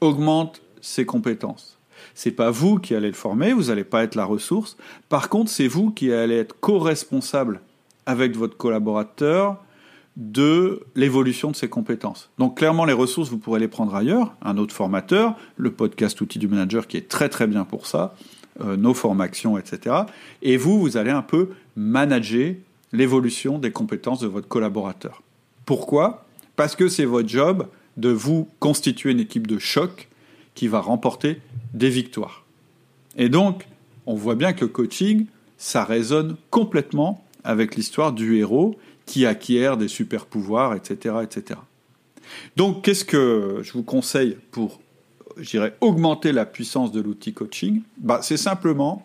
augmente 0.00 0.62
ses 0.80 1.04
compétences. 1.06 1.78
C'est 2.14 2.30
pas 2.30 2.50
vous 2.50 2.78
qui 2.78 2.94
allez 2.94 3.08
le 3.08 3.14
former, 3.14 3.52
vous 3.52 3.64
n'allez 3.64 3.84
pas 3.84 4.04
être 4.04 4.14
la 4.14 4.24
ressource. 4.24 4.76
Par 5.08 5.28
contre, 5.28 5.50
c'est 5.50 5.68
vous 5.68 5.90
qui 5.90 6.12
allez 6.12 6.36
être 6.36 6.58
co-responsable 6.60 7.60
avec 8.06 8.36
votre 8.36 8.56
collaborateur 8.56 9.56
de 10.16 10.84
l'évolution 10.94 11.50
de 11.50 11.56
ses 11.56 11.68
compétences. 11.68 12.30
Donc 12.38 12.58
clairement, 12.58 12.84
les 12.84 12.92
ressources, 12.92 13.30
vous 13.30 13.38
pourrez 13.38 13.58
les 13.58 13.68
prendre 13.68 13.94
ailleurs, 13.94 14.34
un 14.42 14.58
autre 14.58 14.74
formateur, 14.74 15.34
le 15.56 15.72
podcast 15.72 16.20
Outil 16.20 16.38
du 16.38 16.46
Manager 16.46 16.86
qui 16.86 16.96
est 16.96 17.08
très 17.08 17.28
très 17.28 17.46
bien 17.46 17.64
pour 17.64 17.86
ça, 17.86 18.14
nos 18.60 18.94
formations, 18.94 19.58
etc. 19.58 19.96
Et 20.42 20.56
vous, 20.56 20.78
vous 20.78 20.96
allez 20.96 21.10
un 21.10 21.22
peu 21.22 21.50
manager 21.76 22.54
l'évolution 22.92 23.58
des 23.58 23.72
compétences 23.72 24.20
de 24.20 24.28
votre 24.28 24.46
collaborateur. 24.46 25.22
Pourquoi? 25.66 26.24
Parce 26.56 26.76
que 26.76 26.88
c'est 26.88 27.04
votre 27.04 27.28
job 27.28 27.66
de 27.96 28.10
vous 28.10 28.48
constituer 28.60 29.10
une 29.10 29.20
équipe 29.20 29.46
de 29.46 29.58
choc 29.58 30.08
qui 30.54 30.68
va 30.68 30.80
remporter 30.80 31.40
des 31.72 31.90
victoires. 31.90 32.44
Et 33.16 33.28
donc, 33.28 33.66
on 34.06 34.14
voit 34.14 34.34
bien 34.34 34.52
que 34.52 34.64
coaching, 34.64 35.26
ça 35.58 35.84
résonne 35.84 36.36
complètement 36.50 37.24
avec 37.42 37.76
l'histoire 37.76 38.12
du 38.12 38.36
héros 38.36 38.78
qui 39.06 39.26
acquiert 39.26 39.76
des 39.76 39.88
super 39.88 40.26
pouvoirs, 40.26 40.74
etc., 40.74 41.16
etc. 41.22 41.60
Donc, 42.56 42.82
qu'est-ce 42.84 43.04
que 43.04 43.60
je 43.62 43.72
vous 43.72 43.82
conseille 43.82 44.36
pour, 44.50 44.80
dirais, 45.42 45.76
augmenter 45.80 46.32
la 46.32 46.46
puissance 46.46 46.92
de 46.92 47.00
l'outil 47.00 47.32
coaching 47.32 47.82
bah, 47.98 48.20
C'est 48.22 48.36
simplement 48.36 49.04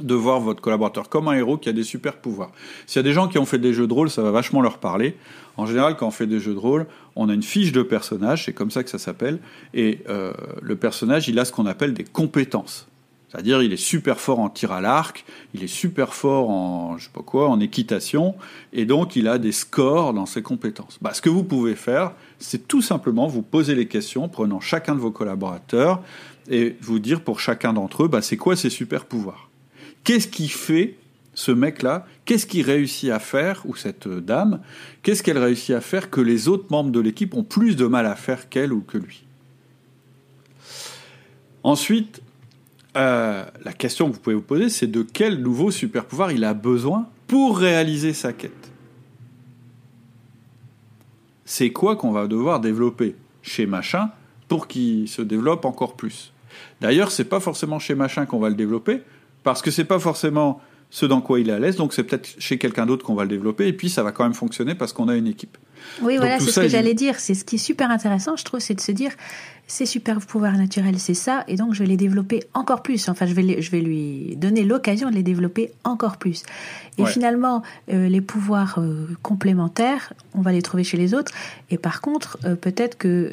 de 0.00 0.14
voir 0.14 0.40
votre 0.40 0.60
collaborateur 0.60 1.08
comme 1.08 1.28
un 1.28 1.34
héros 1.34 1.58
qui 1.58 1.68
a 1.68 1.72
des 1.72 1.82
super 1.82 2.16
pouvoirs. 2.16 2.52
S'il 2.86 2.98
y 2.98 3.00
a 3.00 3.02
des 3.02 3.12
gens 3.12 3.28
qui 3.28 3.38
ont 3.38 3.44
fait 3.44 3.58
des 3.58 3.72
jeux 3.72 3.86
de 3.86 3.92
rôle, 3.92 4.10
ça 4.10 4.22
va 4.22 4.30
vachement 4.30 4.60
leur 4.60 4.78
parler. 4.78 5.16
En 5.56 5.66
général, 5.66 5.96
quand 5.96 6.06
on 6.06 6.10
fait 6.10 6.26
des 6.26 6.40
jeux 6.40 6.54
de 6.54 6.58
rôle, 6.58 6.86
on 7.16 7.28
a 7.28 7.34
une 7.34 7.42
fiche 7.42 7.72
de 7.72 7.82
personnage, 7.82 8.46
c'est 8.46 8.52
comme 8.52 8.70
ça 8.70 8.82
que 8.82 8.90
ça 8.90 8.98
s'appelle, 8.98 9.40
et 9.74 10.00
euh, 10.08 10.32
le 10.62 10.76
personnage, 10.76 11.28
il 11.28 11.38
a 11.38 11.44
ce 11.44 11.52
qu'on 11.52 11.66
appelle 11.66 11.92
des 11.92 12.04
compétences. 12.04 12.88
C'est-à-dire, 13.30 13.62
il 13.62 13.72
est 13.72 13.76
super 13.76 14.18
fort 14.18 14.40
en 14.40 14.48
tir 14.48 14.72
à 14.72 14.80
l'arc, 14.80 15.24
il 15.54 15.62
est 15.62 15.68
super 15.68 16.14
fort 16.14 16.50
en, 16.50 16.98
je 16.98 17.04
sais 17.04 17.10
pas 17.12 17.22
quoi, 17.22 17.48
en 17.48 17.60
équitation, 17.60 18.34
et 18.72 18.86
donc 18.86 19.14
il 19.14 19.28
a 19.28 19.38
des 19.38 19.52
scores 19.52 20.12
dans 20.14 20.26
ses 20.26 20.42
compétences. 20.42 20.98
Bah, 21.00 21.14
ce 21.14 21.22
que 21.22 21.28
vous 21.28 21.44
pouvez 21.44 21.76
faire, 21.76 22.12
c'est 22.40 22.66
tout 22.66 22.82
simplement 22.82 23.28
vous 23.28 23.42
poser 23.42 23.76
les 23.76 23.86
questions, 23.86 24.28
prenant 24.28 24.58
chacun 24.58 24.96
de 24.96 25.00
vos 25.00 25.12
collaborateurs, 25.12 26.02
et 26.50 26.76
vous 26.80 26.98
dire 26.98 27.20
pour 27.20 27.38
chacun 27.38 27.72
d'entre 27.72 28.04
eux, 28.04 28.08
bah, 28.08 28.20
c'est 28.20 28.36
quoi 28.36 28.56
ses 28.56 28.70
super 28.70 29.04
pouvoirs? 29.04 29.48
Qu'est-ce 30.02 30.26
qui 30.26 30.48
fait 30.48 30.96
ce 31.32 31.52
mec-là, 31.52 32.06
qu'est-ce 32.24 32.46
qu'il 32.46 32.66
réussit 32.66 33.10
à 33.10 33.20
faire, 33.20 33.62
ou 33.64 33.76
cette 33.76 34.08
dame, 34.08 34.60
qu'est-ce 35.04 35.22
qu'elle 35.22 35.38
réussit 35.38 35.76
à 35.76 35.80
faire 35.80 36.10
que 36.10 36.20
les 36.20 36.48
autres 36.48 36.66
membres 36.70 36.90
de 36.90 36.98
l'équipe 36.98 37.32
ont 37.34 37.44
plus 37.44 37.76
de 37.76 37.86
mal 37.86 38.06
à 38.06 38.16
faire 38.16 38.48
qu'elle 38.48 38.72
ou 38.72 38.80
que 38.80 38.98
lui? 38.98 39.22
Ensuite, 41.62 42.22
euh, 42.96 43.44
la 43.64 43.72
question 43.72 44.08
que 44.08 44.14
vous 44.14 44.20
pouvez 44.20 44.36
vous 44.36 44.42
poser, 44.42 44.68
c'est 44.68 44.86
de 44.86 45.02
quel 45.02 45.40
nouveau 45.40 45.70
super 45.70 46.04
pouvoir 46.04 46.32
il 46.32 46.44
a 46.44 46.54
besoin 46.54 47.08
pour 47.26 47.58
réaliser 47.58 48.12
sa 48.12 48.32
quête? 48.32 48.70
C'est 51.44 51.70
quoi 51.70 51.96
qu'on 51.96 52.12
va 52.12 52.26
devoir 52.26 52.60
développer 52.60 53.16
chez 53.42 53.66
machin 53.66 54.10
pour 54.48 54.68
qu'il 54.68 55.08
se 55.08 55.22
développe 55.22 55.64
encore 55.64 55.96
plus? 55.96 56.32
D'ailleurs, 56.80 57.10
c'est 57.10 57.24
pas 57.24 57.40
forcément 57.40 57.78
chez 57.78 57.94
machin 57.94 58.26
qu'on 58.26 58.38
va 58.38 58.48
le 58.48 58.54
développer, 58.54 59.02
parce 59.42 59.62
que 59.62 59.70
c'est 59.70 59.84
pas 59.84 59.98
forcément 59.98 60.60
ce 60.90 61.06
dans 61.06 61.20
quoi 61.20 61.38
il 61.38 61.48
est 61.48 61.52
à 61.52 61.58
l'aise, 61.58 61.76
donc 61.76 61.94
c'est 61.94 62.02
peut-être 62.02 62.34
chez 62.38 62.58
quelqu'un 62.58 62.84
d'autre 62.84 63.04
qu'on 63.04 63.14
va 63.14 63.22
le 63.22 63.28
développer, 63.28 63.68
et 63.68 63.72
puis 63.72 63.88
ça 63.88 64.02
va 64.02 64.10
quand 64.10 64.24
même 64.24 64.34
fonctionner 64.34 64.74
parce 64.74 64.92
qu'on 64.92 65.08
a 65.08 65.14
une 65.14 65.28
équipe. 65.28 65.56
Oui, 66.02 66.16
voilà, 66.16 66.40
c'est 66.40 66.50
ce 66.50 66.60
que 66.60 66.68
j'allais 66.68 66.94
dire. 66.94 67.18
C'est 67.18 67.34
ce 67.34 67.44
qui 67.44 67.56
est 67.56 67.58
super 67.58 67.90
intéressant, 67.90 68.36
je 68.36 68.44
trouve, 68.44 68.60
c'est 68.60 68.74
de 68.74 68.80
se 68.80 68.92
dire, 68.92 69.12
ces 69.70 69.86
super 69.86 70.18
pouvoirs 70.18 70.56
naturels, 70.56 70.98
c'est 70.98 71.14
ça, 71.14 71.44
et 71.46 71.54
donc 71.54 71.74
je 71.74 71.78
vais 71.78 71.86
les 71.86 71.96
développer 71.96 72.42
encore 72.54 72.82
plus. 72.82 73.08
Enfin, 73.08 73.24
je 73.26 73.34
vais, 73.34 73.62
je 73.62 73.70
vais 73.70 73.80
lui 73.80 74.34
donner 74.36 74.64
l'occasion 74.64 75.10
de 75.10 75.14
les 75.14 75.22
développer 75.22 75.70
encore 75.84 76.16
plus. 76.16 76.42
Et 76.98 77.06
finalement, 77.06 77.62
euh, 77.90 78.08
les 78.08 78.20
pouvoirs 78.20 78.78
euh, 78.78 79.06
complémentaires, 79.22 80.12
on 80.34 80.42
va 80.42 80.50
les 80.50 80.60
trouver 80.60 80.82
chez 80.82 80.96
les 80.96 81.14
autres. 81.14 81.32
Et 81.70 81.78
par 81.78 82.00
contre, 82.00 82.38
euh, 82.44 82.56
peut-être 82.56 82.98
que 82.98 83.30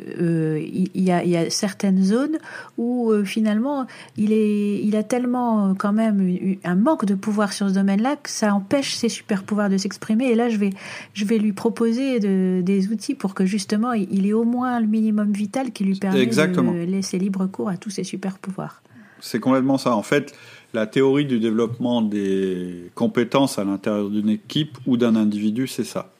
il 0.59 1.03
y, 1.03 1.11
a, 1.11 1.23
y, 1.23 1.35
a, 1.35 1.49
certaines 1.49 2.03
zones 2.03 2.37
où 2.77 3.11
finalement, 3.25 3.87
il 4.15 4.31
est, 4.31 4.81
il 4.83 4.95
a 4.95 5.03
tellement 5.03 5.73
quand 5.75 5.93
même 5.93 6.57
un 6.63 6.75
manque 6.75 7.05
de 7.05 7.15
pouvoir 7.15 7.53
sur 7.53 7.69
ce 7.69 7.73
domaine-là 7.73 8.15
que 8.15 8.29
ça 8.29 8.53
empêche 8.53 8.95
ses 8.95 9.09
super 9.09 9.43
pouvoirs 9.43 9.69
de 9.69 9.77
s'exprimer. 9.77 10.25
Et 10.25 10.35
là, 10.35 10.49
je 10.49 10.57
vais, 10.57 10.71
je 11.13 11.25
vais 11.25 11.37
lui 11.37 11.53
proposer 11.53 12.19
de, 12.19 12.61
des 12.63 12.89
outils 12.89 13.15
pour 13.15 13.33
que 13.33 13.45
justement, 13.45 13.93
il 13.93 14.25
ait 14.25 14.33
au 14.33 14.43
moins 14.43 14.79
le 14.79 14.87
minimum 14.87 15.31
vital 15.31 15.71
qui 15.71 15.83
lui 15.83 15.95
permet 15.95 16.21
Exactement. 16.21 16.73
de 16.73 16.79
laisser 16.79 17.17
libre 17.17 17.47
cours 17.47 17.69
à 17.69 17.77
tous 17.77 17.89
ses 17.89 18.03
super 18.03 18.37
pouvoirs. 18.37 18.81
C'est 19.19 19.39
complètement 19.39 19.77
ça. 19.77 19.95
En 19.95 20.03
fait, 20.03 20.35
la 20.73 20.85
théorie 20.85 21.25
du 21.25 21.39
développement 21.39 22.01
des 22.01 22.91
compétences 22.95 23.57
à 23.59 23.63
l'intérieur 23.63 24.09
d'une 24.09 24.29
équipe 24.29 24.77
ou 24.85 24.97
d'un 24.97 25.15
individu, 25.15 25.67
c'est 25.67 25.83
ça. 25.83 26.11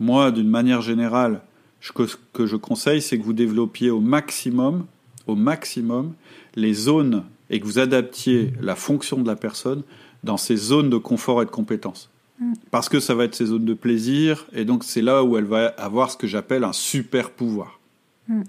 Moi, 0.00 0.32
d'une 0.32 0.48
manière 0.48 0.82
générale, 0.82 1.42
ce 1.82 2.16
que 2.32 2.46
je 2.46 2.56
conseille, 2.56 3.02
c'est 3.02 3.18
que 3.18 3.24
vous 3.24 3.32
développiez 3.32 3.90
au 3.90 4.00
maximum, 4.00 4.86
au 5.26 5.34
maximum, 5.34 6.14
les 6.54 6.74
zones 6.74 7.24
et 7.50 7.60
que 7.60 7.66
vous 7.66 7.78
adaptiez 7.78 8.52
la 8.60 8.76
fonction 8.76 9.20
de 9.20 9.26
la 9.26 9.36
personne 9.36 9.82
dans 10.24 10.36
ces 10.36 10.56
zones 10.56 10.90
de 10.90 10.96
confort 10.96 11.42
et 11.42 11.44
de 11.44 11.50
compétence. 11.50 12.08
Mm. 12.38 12.54
Parce 12.70 12.88
que 12.88 13.00
ça 13.00 13.14
va 13.14 13.24
être 13.24 13.34
ces 13.34 13.46
zones 13.46 13.64
de 13.64 13.74
plaisir, 13.74 14.46
et 14.52 14.64
donc 14.64 14.84
c'est 14.84 15.02
là 15.02 15.22
où 15.22 15.36
elle 15.36 15.44
va 15.44 15.66
avoir 15.66 16.10
ce 16.10 16.16
que 16.16 16.26
j'appelle 16.26 16.64
un 16.64 16.72
super 16.72 17.30
pouvoir. 17.30 17.80
Mm. 18.28 18.42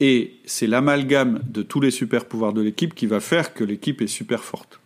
Et 0.00 0.34
c'est 0.44 0.66
l'amalgame 0.66 1.40
de 1.48 1.62
tous 1.62 1.80
les 1.80 1.90
super 1.90 2.24
pouvoirs 2.24 2.52
de 2.52 2.60
l'équipe 2.60 2.94
qui 2.94 3.06
va 3.06 3.20
faire 3.20 3.54
que 3.54 3.62
l'équipe 3.62 4.02
est 4.02 4.08
super 4.08 4.42
forte. 4.42 4.80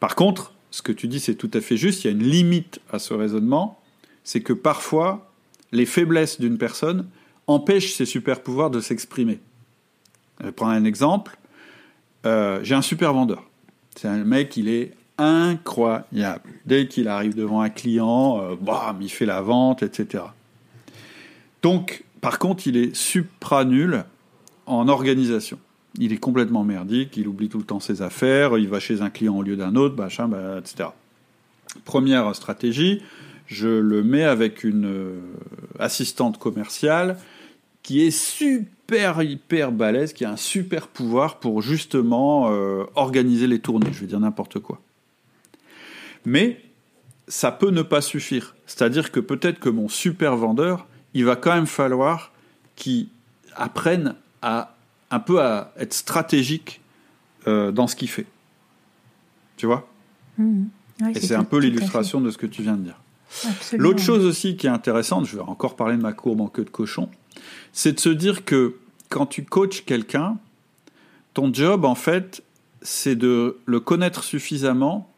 Par 0.00 0.14
contre, 0.14 0.52
ce 0.70 0.82
que 0.82 0.92
tu 0.92 1.06
dis, 1.06 1.20
c'est 1.20 1.34
tout 1.34 1.50
à 1.52 1.60
fait 1.60 1.76
juste. 1.76 2.04
Il 2.04 2.06
y 2.06 2.10
a 2.10 2.12
une 2.12 2.24
limite 2.24 2.80
à 2.90 2.98
ce 2.98 3.14
raisonnement. 3.14 3.80
C'est 4.24 4.40
que 4.40 4.52
parfois, 4.52 5.33
les 5.74 5.86
faiblesses 5.86 6.40
d'une 6.40 6.56
personne 6.56 7.06
empêchent 7.46 7.94
ses 7.94 8.06
super 8.06 8.42
pouvoirs 8.42 8.70
de 8.70 8.80
s'exprimer. 8.80 9.40
Je 10.40 10.46
vais 10.46 10.52
prendre 10.52 10.72
un 10.72 10.84
exemple. 10.84 11.36
Euh, 12.24 12.60
j'ai 12.62 12.74
un 12.74 12.82
super 12.82 13.12
vendeur. 13.12 13.44
C'est 13.96 14.08
un 14.08 14.24
mec, 14.24 14.56
il 14.56 14.68
est 14.68 14.94
incroyable. 15.18 16.50
Dès 16.66 16.88
qu'il 16.88 17.08
arrive 17.08 17.34
devant 17.34 17.60
un 17.60 17.70
client, 17.70 18.40
euh, 18.40 18.56
bam, 18.60 18.98
il 19.00 19.10
fait 19.10 19.26
la 19.26 19.40
vente, 19.40 19.82
etc. 19.82 20.24
Donc, 21.62 22.04
par 22.20 22.38
contre, 22.38 22.66
il 22.66 22.76
est 22.76 22.94
supra 22.94 23.64
nul 23.64 24.04
en 24.66 24.88
organisation. 24.88 25.58
Il 25.98 26.12
est 26.12 26.18
complètement 26.18 26.64
merdique, 26.64 27.16
il 27.16 27.28
oublie 27.28 27.48
tout 27.48 27.58
le 27.58 27.64
temps 27.64 27.78
ses 27.78 28.02
affaires, 28.02 28.58
il 28.58 28.68
va 28.68 28.80
chez 28.80 29.02
un 29.02 29.10
client 29.10 29.36
au 29.36 29.42
lieu 29.42 29.56
d'un 29.56 29.76
autre, 29.76 29.96
machin, 29.96 30.26
bah, 30.26 30.58
etc. 30.58 30.88
Première 31.84 32.34
stratégie, 32.34 33.00
je 33.46 33.68
le 33.68 34.02
mets 34.02 34.24
avec 34.24 34.64
une 34.64 34.86
euh, 34.86 35.20
assistante 35.78 36.38
commerciale 36.38 37.18
qui 37.82 38.00
est 38.02 38.10
super 38.10 39.22
hyper 39.22 39.70
balèze, 39.70 40.12
qui 40.12 40.24
a 40.24 40.30
un 40.30 40.36
super 40.36 40.88
pouvoir 40.88 41.38
pour 41.38 41.60
justement 41.60 42.50
euh, 42.50 42.84
organiser 42.94 43.46
les 43.46 43.58
tournées, 43.58 43.92
je 43.92 44.00
vais 44.00 44.06
dire 44.06 44.20
n'importe 44.20 44.58
quoi. 44.58 44.80
Mais 46.24 46.60
ça 47.28 47.52
peut 47.52 47.70
ne 47.70 47.82
pas 47.82 48.00
suffire. 48.00 48.54
C'est-à-dire 48.66 49.12
que 49.12 49.20
peut-être 49.20 49.60
que 49.60 49.68
mon 49.68 49.88
super 49.88 50.36
vendeur, 50.36 50.86
il 51.12 51.24
va 51.24 51.36
quand 51.36 51.54
même 51.54 51.66
falloir 51.66 52.32
qu'il 52.76 53.08
apprenne 53.54 54.14
à 54.42 54.74
un 55.10 55.20
peu 55.20 55.40
à 55.40 55.72
être 55.78 55.92
stratégique 55.92 56.80
euh, 57.46 57.70
dans 57.70 57.86
ce 57.86 57.94
qu'il 57.94 58.08
fait. 58.08 58.26
Tu 59.56 59.66
vois? 59.66 59.88
Mmh. 60.38 60.64
Et 61.14 61.20
c'est 61.20 61.34
un 61.34 61.44
peu 61.44 61.58
l'illustration 61.58 62.20
de 62.20 62.30
ce 62.30 62.38
que 62.38 62.46
tu 62.46 62.62
viens 62.62 62.76
de 62.76 62.82
dire. 62.82 63.00
L'autre 63.72 64.00
chose 64.00 64.24
aussi 64.24 64.56
qui 64.56 64.66
est 64.66 64.70
intéressante, 64.70 65.26
je 65.26 65.36
vais 65.36 65.42
encore 65.42 65.76
parler 65.76 65.96
de 65.96 66.02
ma 66.02 66.12
courbe 66.12 66.40
en 66.40 66.48
queue 66.48 66.64
de 66.64 66.70
cochon, 66.70 67.08
c'est 67.72 67.92
de 67.92 68.00
se 68.00 68.08
dire 68.08 68.44
que 68.44 68.76
quand 69.08 69.26
tu 69.26 69.44
coaches 69.44 69.84
quelqu'un, 69.84 70.38
ton 71.34 71.52
job 71.52 71.84
en 71.84 71.94
fait, 71.94 72.42
c'est 72.82 73.16
de 73.16 73.58
le 73.64 73.80
connaître 73.80 74.22
suffisamment 74.22 75.10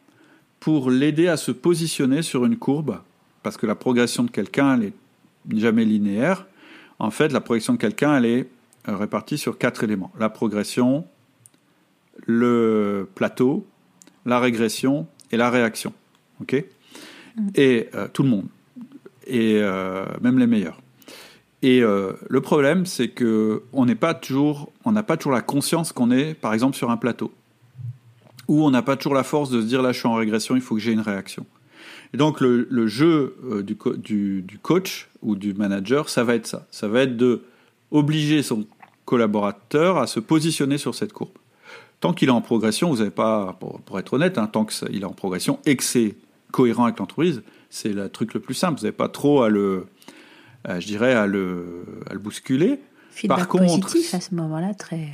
pour 0.59 0.89
l'aider 0.89 1.27
à 1.27 1.37
se 1.37 1.51
positionner 1.51 2.21
sur 2.21 2.45
une 2.45 2.57
courbe, 2.57 2.99
parce 3.43 3.57
que 3.57 3.65
la 3.65 3.75
progression 3.75 4.23
de 4.23 4.31
quelqu'un, 4.31 4.73
elle 4.73 4.91
n'est 5.49 5.59
jamais 5.59 5.85
linéaire. 5.85 6.47
En 6.99 7.11
fait, 7.11 7.31
la 7.31 7.41
progression 7.41 7.73
de 7.73 7.77
quelqu'un, 7.77 8.17
elle 8.17 8.25
est 8.25 8.49
euh, 8.89 8.95
répartie 8.95 9.37
sur 9.37 9.57
quatre 9.57 9.83
éléments. 9.83 10.11
La 10.19 10.29
progression, 10.29 11.05
le 12.25 13.07
plateau, 13.15 13.67
la 14.25 14.39
régression 14.39 15.07
et 15.31 15.37
la 15.37 15.49
réaction. 15.49 15.93
OK? 16.41 16.53
mm. 16.53 16.76
Et 17.55 17.89
euh, 17.95 18.07
tout 18.11 18.23
le 18.23 18.29
monde. 18.29 18.45
Et 19.25 19.59
euh, 19.61 20.05
même 20.21 20.39
les 20.39 20.47
meilleurs. 20.47 20.81
Et 21.63 21.81
le 21.81 22.39
problème, 22.41 22.85
c'est 22.85 23.09
que 23.09 23.63
on 23.73 23.85
n'est 23.85 23.95
pas 23.95 24.13
toujours, 24.13 24.71
on 24.85 24.91
n'a 24.91 25.01
pas 25.01 25.17
toujours 25.17 25.33
la 25.33 25.41
conscience 25.41 25.91
qu'on 25.91 26.11
est, 26.11 26.35
par 26.35 26.53
exemple, 26.53 26.77
sur 26.77 26.91
un 26.91 26.97
plateau 26.97 27.31
où 28.47 28.63
on 28.63 28.71
n'a 28.71 28.81
pas 28.81 28.95
toujours 28.95 29.13
la 29.13 29.23
force 29.23 29.49
de 29.49 29.61
se 29.61 29.65
dire 29.65 29.81
là 29.81 29.91
je 29.91 29.99
suis 29.99 30.07
en 30.07 30.15
régression, 30.15 30.55
il 30.55 30.61
faut 30.61 30.75
que 30.75 30.81
j'ai 30.81 30.91
une 30.91 31.01
réaction. 31.01 31.45
Et 32.13 32.17
donc 32.17 32.39
le, 32.39 32.87
jeu 32.87 33.35
euh, 33.45 33.63
du, 33.63 34.41
du, 34.41 34.59
coach 34.61 35.09
ou 35.21 35.35
du 35.35 35.53
manager, 35.53 36.09
ça 36.09 36.23
va 36.23 36.35
être 36.35 36.47
ça. 36.47 36.65
Ça 36.71 36.87
va 36.87 37.01
être 37.01 37.17
de 37.17 37.43
obliger 37.91 38.43
son 38.43 38.65
collaborateur 39.05 39.97
à 39.97 40.07
se 40.07 40.19
positionner 40.19 40.77
sur 40.77 40.95
cette 40.95 41.11
courbe. 41.11 41.31
Tant 41.99 42.13
qu'il 42.13 42.29
est 42.29 42.31
en 42.31 42.41
progression, 42.41 42.89
vous 42.89 42.97
n'avez 42.97 43.09
pas, 43.09 43.57
pour, 43.59 43.99
être 43.99 44.13
honnête, 44.13 44.37
hein, 44.37 44.47
tant 44.47 44.65
qu'il 44.65 45.01
est 45.01 45.05
en 45.05 45.11
progression 45.11 45.59
et 45.65 45.75
cohérent 46.51 46.85
avec 46.85 46.99
l'entreprise, 46.99 47.43
c'est 47.69 47.93
le 47.93 48.09
truc 48.09 48.33
le 48.33 48.39
plus 48.39 48.53
simple. 48.53 48.79
Vous 48.79 48.85
n'avez 48.85 48.95
pas 48.95 49.09
trop 49.09 49.43
à 49.43 49.49
le, 49.49 49.87
je 50.67 50.85
dirais, 50.85 51.13
à 51.13 51.27
le, 51.27 51.83
à 52.09 52.13
le 52.13 52.19
bousculer. 52.19 52.79
Feedback 53.11 53.37
Par 53.37 53.47
contre, 53.47 53.87
positif 53.87 54.13
à 54.13 54.21
ce 54.21 54.35
moment-là, 54.35 54.73
très 54.73 55.09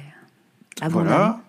abondant. 0.82 1.04
Voilà 1.04 1.44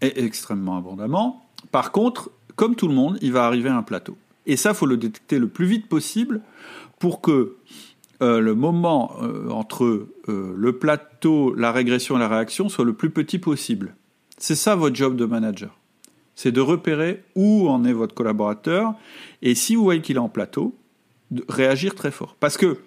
et 0.00 0.24
extrêmement 0.24 0.76
abondamment. 0.76 1.44
Par 1.72 1.92
contre, 1.92 2.30
comme 2.56 2.74
tout 2.74 2.88
le 2.88 2.94
monde, 2.94 3.18
il 3.22 3.32
va 3.32 3.44
arriver 3.44 3.68
à 3.68 3.76
un 3.76 3.82
plateau. 3.82 4.16
Et 4.46 4.56
ça, 4.56 4.74
faut 4.74 4.86
le 4.86 4.96
détecter 4.96 5.38
le 5.38 5.48
plus 5.48 5.66
vite 5.66 5.88
possible 5.88 6.40
pour 6.98 7.20
que 7.20 7.56
euh, 8.22 8.40
le 8.40 8.54
moment 8.54 9.16
euh, 9.22 9.48
entre 9.50 10.08
euh, 10.28 10.54
le 10.56 10.72
plateau, 10.78 11.54
la 11.54 11.72
régression 11.72 12.16
et 12.16 12.20
la 12.20 12.28
réaction 12.28 12.68
soit 12.68 12.84
le 12.84 12.92
plus 12.92 13.10
petit 13.10 13.38
possible. 13.38 13.94
C'est 14.38 14.54
ça 14.54 14.74
votre 14.74 14.96
job 14.96 15.16
de 15.16 15.24
manager. 15.24 15.76
C'est 16.42 16.52
de 16.52 16.62
repérer 16.62 17.22
où 17.34 17.68
en 17.68 17.84
est 17.84 17.92
votre 17.92 18.14
collaborateur 18.14 18.94
et 19.42 19.54
si 19.54 19.74
vous 19.74 19.84
voyez 19.84 20.00
qu'il 20.00 20.16
est 20.16 20.20
en 20.20 20.30
plateau, 20.30 20.74
de 21.30 21.44
réagir 21.50 21.94
très 21.94 22.10
fort. 22.10 22.34
Parce 22.40 22.56
que 22.56 22.78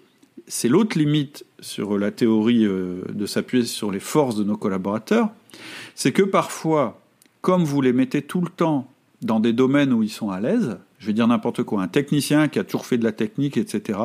c'est 0.48 0.68
l'autre 0.68 0.98
limite 0.98 1.46
sur 1.60 2.00
la 2.00 2.10
théorie 2.10 2.64
de 2.66 3.26
s'appuyer 3.28 3.64
sur 3.66 3.92
les 3.92 4.00
forces 4.00 4.38
de 4.38 4.44
nos 4.44 4.58
collaborateurs, 4.58 5.30
c'est 5.94 6.12
que 6.12 6.24
parfois 6.24 7.00
comme 7.42 7.64
vous 7.64 7.80
les 7.80 7.94
mettez 7.94 8.24
tout 8.24 8.42
le 8.42 8.50
temps 8.50 8.88
dans 9.22 9.40
des 9.40 9.54
domaines 9.54 9.94
où 9.94 10.02
ils 10.02 10.10
sont 10.10 10.32
à 10.32 10.40
l'aise, 10.40 10.80
je 10.98 11.06
vais 11.06 11.14
dire 11.14 11.28
n'importe 11.28 11.62
quoi, 11.62 11.84
un 11.84 11.88
technicien 11.88 12.48
qui 12.48 12.58
a 12.58 12.64
toujours 12.64 12.88
fait 12.88 12.98
de 12.98 13.04
la 13.04 13.12
technique, 13.12 13.58
etc., 13.58 14.00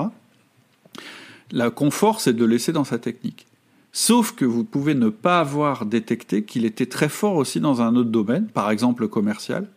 la 1.52 1.70
confort, 1.70 2.20
c'est 2.20 2.34
de 2.34 2.44
laisser 2.44 2.72
dans 2.72 2.84
sa 2.84 2.98
technique. 2.98 3.46
Sauf 3.92 4.32
que 4.32 4.44
vous 4.44 4.64
pouvez 4.64 4.94
ne 4.94 5.08
pas 5.08 5.40
avoir 5.40 5.86
détecté 5.86 6.44
qu'il 6.44 6.64
était 6.64 6.86
très 6.86 7.08
fort 7.08 7.36
aussi 7.36 7.60
dans 7.60 7.80
un 7.80 7.96
autre 7.96 8.10
domaine, 8.10 8.46
par 8.46 8.70
exemple 8.70 9.02
le 9.02 9.08
commercial, 9.08 9.68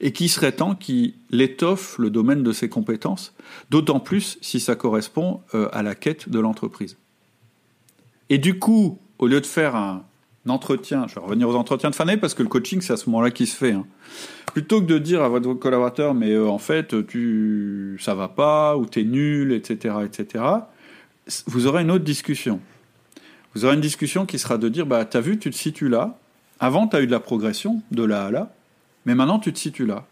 et 0.00 0.12
qu'il 0.12 0.28
serait 0.28 0.52
temps 0.52 0.74
qu'il 0.74 1.14
étoffe 1.32 1.98
le 1.98 2.10
domaine 2.10 2.42
de 2.42 2.52
ses 2.52 2.68
compétences, 2.68 3.34
d'autant 3.70 4.00
plus 4.00 4.38
si 4.40 4.60
ça 4.60 4.76
correspond 4.76 5.40
euh, 5.54 5.68
à 5.72 5.82
la 5.82 5.94
quête 5.94 6.28
de 6.28 6.38
l'entreprise. 6.38 6.96
Et 8.28 8.38
du 8.38 8.58
coup, 8.58 8.98
au 9.18 9.26
lieu 9.26 9.40
de 9.40 9.46
faire 9.46 9.74
un, 9.76 10.04
entretien, 10.48 11.06
je 11.08 11.16
vais 11.16 11.20
revenir 11.20 11.48
aux 11.48 11.56
entretiens 11.56 11.90
de 11.90 11.94
fin 11.96 12.06
parce 12.18 12.34
que 12.34 12.44
le 12.44 12.48
coaching, 12.48 12.80
c'est 12.80 12.92
à 12.92 12.96
ce 12.96 13.10
moment-là 13.10 13.32
qu'il 13.32 13.48
se 13.48 13.56
fait. 13.56 13.72
Hein. 13.72 13.84
Plutôt 14.52 14.80
que 14.80 14.86
de 14.86 14.98
dire 14.98 15.22
à 15.22 15.28
votre 15.28 15.54
collaborateur, 15.54 16.14
mais 16.14 16.30
euh, 16.30 16.46
en 16.46 16.58
fait, 16.58 17.06
tu, 17.08 17.98
ça 18.00 18.14
va 18.14 18.28
pas, 18.28 18.76
ou 18.76 18.86
tu 18.86 19.00
es 19.00 19.04
nul, 19.04 19.52
etc., 19.52 19.96
etc., 20.04 20.44
vous 21.48 21.66
aurez 21.66 21.82
une 21.82 21.90
autre 21.90 22.04
discussion. 22.04 22.60
Vous 23.56 23.64
aurez 23.64 23.74
une 23.74 23.80
discussion 23.80 24.26
qui 24.26 24.38
sera 24.38 24.58
de 24.58 24.68
dire, 24.68 24.84
bah, 24.84 25.08
as 25.10 25.20
vu, 25.22 25.38
tu 25.38 25.48
te 25.48 25.56
situes 25.56 25.88
là. 25.88 26.18
Avant, 26.60 26.88
tu 26.88 26.94
as 26.94 27.00
eu 27.00 27.06
de 27.06 27.10
la 27.10 27.20
progression, 27.20 27.80
de 27.90 28.04
là 28.04 28.26
à 28.26 28.30
là, 28.30 28.52
mais 29.06 29.14
maintenant, 29.14 29.38
tu 29.38 29.50
te 29.50 29.58
situes 29.58 29.86
là. 29.86 30.04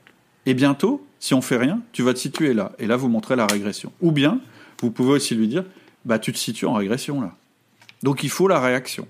Et 0.46 0.54
bientôt, 0.54 1.06
si 1.20 1.34
on 1.34 1.42
fait 1.42 1.58
rien, 1.58 1.82
tu 1.92 2.02
vas 2.02 2.14
te 2.14 2.18
situer 2.18 2.54
là. 2.54 2.72
Et 2.78 2.86
là, 2.86 2.96
vous 2.96 3.10
montrez 3.10 3.36
la 3.36 3.46
régression. 3.46 3.92
Ou 4.00 4.12
bien, 4.12 4.40
vous 4.80 4.90
pouvez 4.90 5.10
aussi 5.10 5.34
lui 5.34 5.46
dire, 5.46 5.66
bah, 6.06 6.18
tu 6.18 6.32
te 6.32 6.38
situes 6.38 6.64
en 6.64 6.72
régression 6.72 7.20
là. 7.20 7.32
Donc, 8.02 8.22
il 8.22 8.30
faut 8.30 8.48
la 8.48 8.58
réaction. 8.58 9.06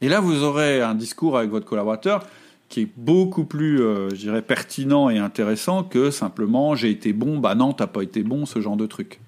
Et 0.00 0.08
là, 0.08 0.20
vous 0.20 0.42
aurez 0.42 0.80
un 0.80 0.94
discours 0.94 1.36
avec 1.36 1.50
votre 1.50 1.66
collaborateur 1.66 2.26
qui 2.70 2.80
est 2.80 2.88
beaucoup 2.96 3.44
plus, 3.44 3.82
euh, 3.82 4.08
je 4.08 4.16
dirais, 4.16 4.40
pertinent 4.40 5.10
et 5.10 5.18
intéressant 5.18 5.84
que 5.84 6.10
simplement 6.10 6.74
j'ai 6.76 6.88
été 6.88 7.12
bon, 7.12 7.40
bah 7.40 7.54
non, 7.54 7.74
t'as 7.74 7.88
pas 7.88 8.00
été 8.00 8.22
bon, 8.22 8.46
ce 8.46 8.62
genre 8.62 8.78
de 8.78 8.86
truc. 8.86 9.20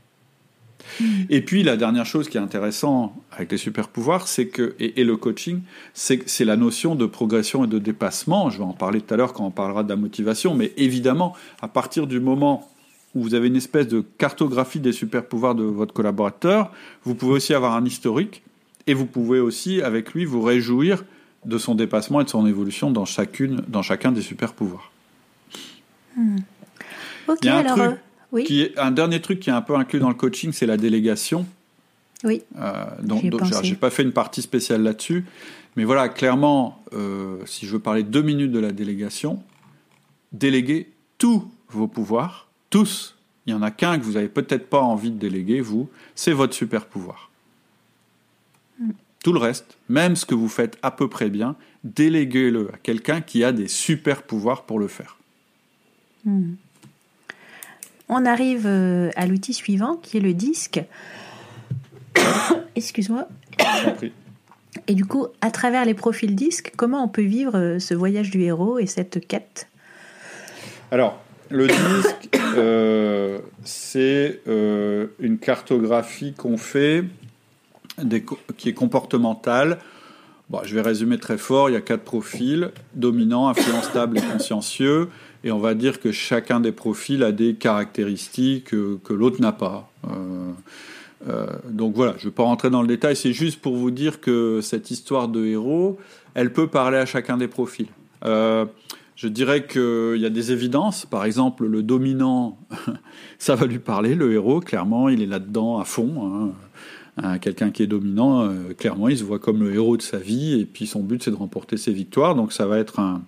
Et 1.30 1.40
puis 1.42 1.62
la 1.62 1.76
dernière 1.76 2.06
chose 2.06 2.28
qui 2.28 2.36
est 2.36 2.40
intéressante 2.40 3.12
avec 3.30 3.50
les 3.50 3.59
super 3.59 3.88
pouvoirs, 3.88 4.28
c'est 4.28 4.46
que 4.46 4.74
et, 4.78 5.04
le 5.04 5.16
coaching, 5.16 5.60
c'est 5.94 6.44
la 6.44 6.56
notion 6.56 6.94
de 6.94 7.06
progression 7.06 7.64
et 7.64 7.66
de 7.66 7.78
dépassement. 7.78 8.50
Je 8.50 8.59
vais 8.59 8.64
en 8.64 8.72
parler 8.72 9.00
tout 9.00 9.12
à 9.14 9.16
l'heure 9.16 9.32
quand 9.32 9.46
on 9.46 9.50
parlera 9.50 9.84
de 9.84 9.88
la 9.88 9.96
motivation, 9.96 10.54
mais 10.54 10.72
évidemment, 10.76 11.34
à 11.60 11.68
partir 11.68 12.06
du 12.06 12.20
moment 12.20 12.68
où 13.14 13.22
vous 13.22 13.34
avez 13.34 13.48
une 13.48 13.56
espèce 13.56 13.88
de 13.88 14.04
cartographie 14.18 14.80
des 14.80 14.92
super 14.92 15.24
pouvoirs 15.24 15.54
de 15.54 15.64
votre 15.64 15.92
collaborateur, 15.92 16.72
vous 17.04 17.14
pouvez 17.14 17.34
aussi 17.34 17.54
avoir 17.54 17.74
un 17.74 17.84
historique 17.84 18.42
et 18.86 18.94
vous 18.94 19.06
pouvez 19.06 19.38
aussi, 19.38 19.82
avec 19.82 20.12
lui, 20.12 20.24
vous 20.24 20.42
réjouir 20.42 21.04
de 21.44 21.59
son 21.59 21.74
dépassement 21.74 22.20
et 22.20 22.24
de 22.24 22.30
son 22.30 22.46
évolution 22.46 22.90
dans, 22.90 23.04
chacune, 23.04 23.62
dans 23.68 23.82
chacun 23.82 24.12
des 24.12 24.22
super 24.22 24.52
pouvoirs. 24.52 24.90
Hmm. 26.16 26.36
Il 27.42 27.46
y 27.46 27.48
a 27.48 27.59
un, 27.59 27.64
truc 27.64 27.82
euh, 27.82 27.94
oui. 28.32 28.44
qui 28.44 28.62
est, 28.62 28.78
un 28.78 28.90
dernier 28.90 29.20
truc 29.20 29.40
qui 29.40 29.50
est 29.50 29.52
un 29.52 29.62
peu 29.62 29.76
inclus 29.76 30.00
dans 30.00 30.09
le 30.09 30.14
coaching, 30.14 30.52
c'est 30.52 30.66
la 30.66 30.76
délégation. 30.76 31.46
Oui. 32.24 32.42
Euh, 32.59 32.84
donc, 33.02 33.24
j'ai 33.62 33.74
pas 33.74 33.90
fait 33.90 34.02
une 34.02 34.12
partie 34.12 34.42
spéciale 34.42 34.82
là-dessus, 34.82 35.24
mais 35.76 35.84
voilà, 35.84 36.09
clairement, 36.09 36.82
euh, 36.92 37.38
si 37.46 37.66
je 37.66 37.72
veux 37.72 37.78
parler 37.78 38.02
deux 38.02 38.22
minutes 38.22 38.52
de 38.52 38.59
la 38.59 38.72
délégation, 38.72 39.42
déléguer 40.32 40.90
tous 41.18 41.50
vos 41.68 41.86
pouvoirs, 41.86 42.48
tous. 42.70 43.16
Il 43.46 43.50
y 43.52 43.54
en 43.54 43.62
a 43.62 43.72
qu'un 43.72 43.98
que 43.98 44.04
vous 44.04 44.12
n'avez 44.12 44.28
peut-être 44.28 44.68
pas 44.68 44.80
envie 44.80 45.10
de 45.10 45.18
déléguer, 45.18 45.60
vous, 45.60 45.90
c'est 46.14 46.32
votre 46.32 46.54
super 46.54 46.86
pouvoir. 46.86 47.30
Tout 49.24 49.32
le 49.32 49.38
reste, 49.38 49.78
même 49.88 50.16
ce 50.16 50.26
que 50.26 50.34
vous 50.34 50.48
faites 50.48 50.78
à 50.82 50.90
peu 50.90 51.09
près 51.09 51.30
bien, 51.30 51.56
déléguez-le 51.84 52.70
à 52.74 52.76
quelqu'un 52.78 53.20
qui 53.20 53.44
a 53.44 53.52
des 53.52 53.68
super 53.68 54.22
pouvoirs 54.22 54.64
pour 54.64 54.78
le 54.78 54.88
faire. 54.88 55.16
Hmm. 56.24 56.54
On 58.09 58.27
arrive 58.27 58.66
euh, 58.66 59.11
à 59.16 59.27
l'outil 59.27 59.55
suivant 59.55 59.97
qui 59.97 60.19
est 60.19 60.20
le 60.20 60.35
disque. 60.35 60.83
Excuse-moi. 62.77 63.29
Et 64.87 64.95
du 64.95 65.05
coup, 65.05 65.27
à 65.41 65.51
travers 65.51 65.85
les 65.85 65.95
profils 65.95 66.35
disques, 66.35 66.73
comment 66.77 67.05
on 67.05 67.09
peut 67.09 67.23
vivre 67.23 67.57
euh, 67.57 67.79
ce 67.79 67.95
voyage 67.95 68.31
du 68.31 68.43
héros 68.43 68.79
et 68.79 68.87
cette 68.87 69.27
quête? 69.27 69.69
Alors, 70.91 71.23
le 71.51 71.66
disque, 71.66 72.29
euh, 72.57 73.39
c'est 73.65 74.41
euh, 74.49 75.09
une 75.20 75.39
cartographie 75.39 76.33
qu'on 76.33 76.57
fait 76.57 77.05
qui 78.57 78.70
est 78.70 78.74
comportementale. 78.74 79.79
Bon, 80.49 80.61
je 80.65 80.74
vais 80.74 80.81
résumer 80.81 81.19
très 81.19 81.39
fort. 81.39 81.69
Il 81.69 81.74
y 81.74 81.77
a 81.77 81.83
quatre 81.83 82.03
profils 82.03 82.70
dominant, 82.95 83.49
influent, 83.49 83.83
stable 83.83 84.19
et 84.19 84.23
consciencieux. 84.23 85.11
Et 85.44 85.51
on 85.51 85.59
va 85.59 85.74
dire 85.74 86.01
que 86.01 86.12
chacun 86.12 86.60
des 86.60 86.73
profils 86.73 87.23
a 87.23 87.32
des 87.32 87.55
caractéristiques 87.55 88.66
que, 88.66 89.12
l'autre 89.12 89.40
n'a 89.40 89.52
pas. 89.52 89.90
Euh, 90.09 91.47
donc 91.69 91.94
voilà, 91.94 92.14
je 92.19 92.27
ne 92.27 92.31
vais 92.31 92.35
pas 92.35 92.43
rentrer 92.43 92.70
dans 92.70 92.82
le 92.82 92.89
détail. 92.89 93.16
C'est 93.16 93.32
juste 93.32 93.60
pour 93.60 93.77
vous 93.77 93.90
dire 93.90 94.20
que 94.20 94.60
cette 94.62 94.90
histoire 94.90 95.28
de 95.28 95.44
héros, 95.44 95.98
elle 96.35 96.52
peut 96.52 96.66
parler 96.66 96.98
à 96.98 97.06
chacun 97.06 97.36
des 97.36 97.48
profils. 97.48 97.89
Je 99.23 99.28
dirais 99.28 99.66
qu'il 99.66 100.20
y 100.20 100.27
a 100.27 100.31
des 100.31 100.51
évidences. 100.52 101.06
Par 101.06 101.24
exemple, 101.24 101.66
le 101.66 101.82
dominant, 101.82 102.59
ça 103.39 103.55
va 103.55 103.66
lui 103.66 103.78
parler. 103.78 104.14
Le 104.14 104.32
héros, 104.32 104.60
clairement, 104.60 105.09
il 105.09 105.23
est 105.23 105.27
là-dedans 105.27 105.78
à 105.78 105.85
fond. 105.85 106.52
Hein. 107.20 107.39
Quelqu'un 107.40 107.70
qui 107.70 107.82
est 107.82 107.86
dominant, 107.86 108.43
euh, 108.43 108.73
clairement, 108.77 109.09
il 109.09 109.19
se 109.19 109.23
voit 109.23 109.39
comme 109.39 109.62
le 109.62 109.74
héros 109.74 109.97
de 109.97 110.02
sa 110.02 110.19
vie. 110.19 110.59
Et 110.60 110.64
puis 110.64 110.86
son 110.86 111.05
but, 111.05 111.23
c'est 111.23 111.31
de 111.31 111.36
remporter 111.36 111.77
ses 111.77 111.93
victoires. 111.93 112.35
Donc 112.35 112.52
ça 112.52 112.66
va 112.66 112.78
être 112.78 113.01
un, 113.01 113.23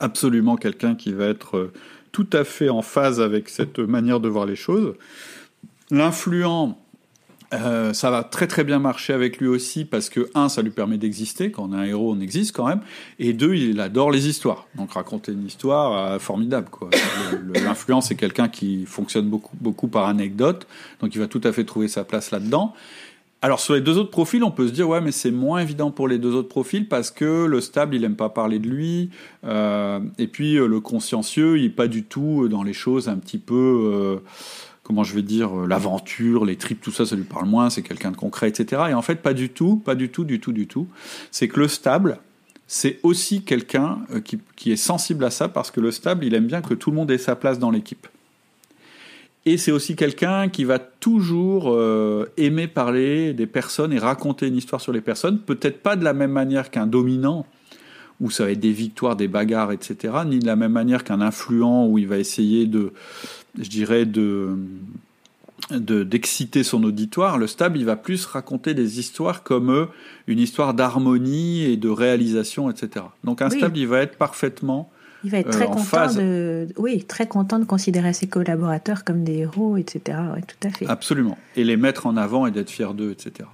absolument 0.00 0.56
quelqu'un 0.56 0.94
qui 0.94 1.12
va 1.12 1.26
être 1.26 1.56
euh, 1.56 1.72
tout 2.12 2.28
à 2.32 2.44
fait 2.44 2.68
en 2.68 2.82
phase 2.82 3.20
avec 3.20 3.48
cette 3.48 3.78
manière 3.78 4.20
de 4.20 4.28
voir 4.28 4.46
les 4.46 4.56
choses. 4.56 4.94
L'influent, 5.90 6.74
euh, 7.54 7.94
ça 7.94 8.10
va 8.10 8.24
très 8.24 8.46
très 8.46 8.62
bien 8.62 8.78
marcher 8.78 9.14
avec 9.14 9.38
lui 9.38 9.48
aussi 9.48 9.86
parce 9.86 10.10
que 10.10 10.28
un, 10.34 10.48
ça 10.48 10.60
lui 10.60 10.70
permet 10.70 10.98
d'exister. 10.98 11.50
Quand 11.50 11.68
on 11.70 11.72
est 11.72 11.80
un 11.80 11.84
héros, 11.84 12.12
on 12.12 12.20
existe 12.20 12.54
quand 12.54 12.66
même. 12.66 12.80
Et 13.18 13.32
deux, 13.32 13.54
il 13.54 13.80
adore 13.80 14.10
les 14.10 14.28
histoires. 14.28 14.66
Donc 14.74 14.92
raconter 14.92 15.32
une 15.32 15.46
histoire, 15.46 16.12
euh, 16.12 16.18
formidable 16.18 16.68
quoi. 16.70 16.90
L'influence 17.54 18.08
c'est 18.08 18.16
quelqu'un 18.16 18.48
qui 18.48 18.84
fonctionne 18.84 19.28
beaucoup 19.28 19.56
beaucoup 19.60 19.88
par 19.88 20.06
anecdote. 20.06 20.66
Donc 21.00 21.14
il 21.14 21.18
va 21.18 21.26
tout 21.26 21.40
à 21.44 21.52
fait 21.52 21.64
trouver 21.64 21.88
sa 21.88 22.04
place 22.04 22.30
là-dedans. 22.30 22.74
Alors 23.40 23.60
sur 23.60 23.74
les 23.74 23.80
deux 23.80 23.98
autres 23.98 24.10
profils, 24.10 24.42
on 24.42 24.50
peut 24.50 24.66
se 24.66 24.72
dire 24.72 24.88
ouais 24.88 25.00
mais 25.00 25.12
c'est 25.12 25.30
moins 25.30 25.60
évident 25.60 25.90
pour 25.92 26.08
les 26.08 26.18
deux 26.18 26.34
autres 26.34 26.48
profils 26.48 26.88
parce 26.88 27.10
que 27.12 27.44
le 27.44 27.60
stable 27.60 27.94
il 27.94 28.02
aime 28.02 28.16
pas 28.16 28.28
parler 28.28 28.58
de 28.58 28.68
lui 28.68 29.10
euh, 29.44 30.00
et 30.18 30.26
puis 30.26 30.54
le 30.54 30.80
consciencieux 30.80 31.56
il 31.58 31.66
est 31.66 31.70
pas 31.70 31.86
du 31.86 32.02
tout 32.02 32.48
dans 32.48 32.64
les 32.64 32.72
choses 32.72 33.08
un 33.08 33.16
petit 33.16 33.38
peu 33.38 34.20
comment 34.88 35.04
je 35.04 35.14
vais 35.14 35.22
dire, 35.22 35.54
euh, 35.54 35.66
l'aventure, 35.66 36.46
les 36.46 36.56
tripes, 36.56 36.80
tout 36.80 36.90
ça, 36.90 37.04
ça 37.04 37.14
lui 37.14 37.24
parle 37.24 37.46
moins, 37.46 37.68
c'est 37.68 37.82
quelqu'un 37.82 38.10
de 38.10 38.16
concret, 38.16 38.48
etc. 38.48 38.84
Et 38.88 38.94
en 38.94 39.02
fait, 39.02 39.16
pas 39.16 39.34
du 39.34 39.50
tout, 39.50 39.76
pas 39.76 39.94
du 39.94 40.08
tout, 40.08 40.24
du 40.24 40.40
tout, 40.40 40.52
du 40.52 40.66
tout. 40.66 40.88
C'est 41.30 41.46
que 41.46 41.60
le 41.60 41.68
stable, 41.68 42.18
c'est 42.66 42.98
aussi 43.02 43.42
quelqu'un 43.42 43.98
euh, 44.10 44.20
qui, 44.56 44.72
est 44.72 44.76
sensible 44.76 45.24
à 45.24 45.30
ça 45.30 45.48
parce 45.48 45.70
que 45.70 45.82
le 45.82 45.90
stable, 45.90 46.24
il 46.24 46.34
aime 46.34 46.46
bien 46.46 46.62
que 46.62 46.72
tout 46.72 46.90
le 46.90 46.96
monde 46.96 47.10
ait 47.10 47.18
sa 47.18 47.36
place 47.36 47.58
dans 47.58 47.70
l'équipe. 47.70 48.08
Et 49.46 49.56
c'est 49.56 49.70
aussi 49.70 49.96
quelqu'un 49.96 50.48
qui 50.48 50.64
va 50.64 50.78
toujours 50.78 51.72
euh, 51.72 52.26
aimer 52.36 52.66
parler 52.66 53.32
des 53.32 53.46
personnes 53.46 53.92
et 53.92 53.98
raconter 53.98 54.46
une 54.48 54.56
histoire 54.56 54.80
sur 54.80 54.92
les 54.92 55.00
personnes, 55.00 55.38
peut-être 55.38 55.82
pas 55.82 55.96
de 55.96 56.04
la 56.04 56.12
même 56.12 56.32
manière 56.32 56.70
qu'un 56.70 56.86
dominant, 56.86 57.46
où 58.20 58.30
ça 58.30 58.44
va 58.44 58.50
être 58.50 58.60
des 58.60 58.72
victoires, 58.72 59.16
des 59.16 59.28
bagarres, 59.28 59.72
etc., 59.72 60.14
ni 60.26 60.38
de 60.38 60.46
la 60.46 60.56
même 60.56 60.72
manière 60.72 61.04
qu'un 61.04 61.20
influent, 61.20 61.86
où 61.86 61.98
il 61.98 62.08
va 62.08 62.18
essayer 62.18 62.66
de, 62.66 62.92
je 63.58 63.68
dirais, 63.70 64.06
de 64.06 64.56
d'exciter 65.70 66.62
son 66.62 66.82
auditoire, 66.84 67.36
le 67.36 67.46
stable, 67.46 67.78
il 67.78 67.84
va 67.84 67.96
plus 67.96 68.24
raconter 68.24 68.72
des 68.72 68.98
histoires 69.00 69.42
comme 69.42 69.70
euh, 69.70 69.86
une 70.26 70.38
histoire 70.38 70.72
d'harmonie 70.72 71.64
et 71.64 71.76
de 71.76 71.88
réalisation, 71.88 72.70
etc. 72.70 73.04
Donc 73.24 73.42
un 73.42 73.50
stable, 73.50 73.76
il 73.76 73.86
va 73.86 74.00
être 74.00 74.16
parfaitement 74.16 74.90
il 75.24 75.30
va 75.30 75.38
être 75.38 75.50
très 75.50 75.64
euh, 75.64 75.68
content 75.68 76.14
de, 76.14 76.68
oui, 76.76 77.02
très 77.04 77.26
content 77.26 77.58
de 77.58 77.64
considérer 77.64 78.12
ses 78.12 78.28
collaborateurs 78.28 79.04
comme 79.04 79.24
des 79.24 79.38
héros, 79.38 79.76
etc. 79.76 80.18
tout 80.46 80.68
à 80.68 80.70
fait. 80.70 80.86
Absolument. 80.86 81.36
Et 81.56 81.64
les 81.64 81.76
mettre 81.76 82.06
en 82.06 82.16
avant 82.16 82.46
et 82.46 82.50
d'être 82.50 82.70
fier 82.70 82.94
d'eux, 82.94 83.10
etc. 83.10 83.48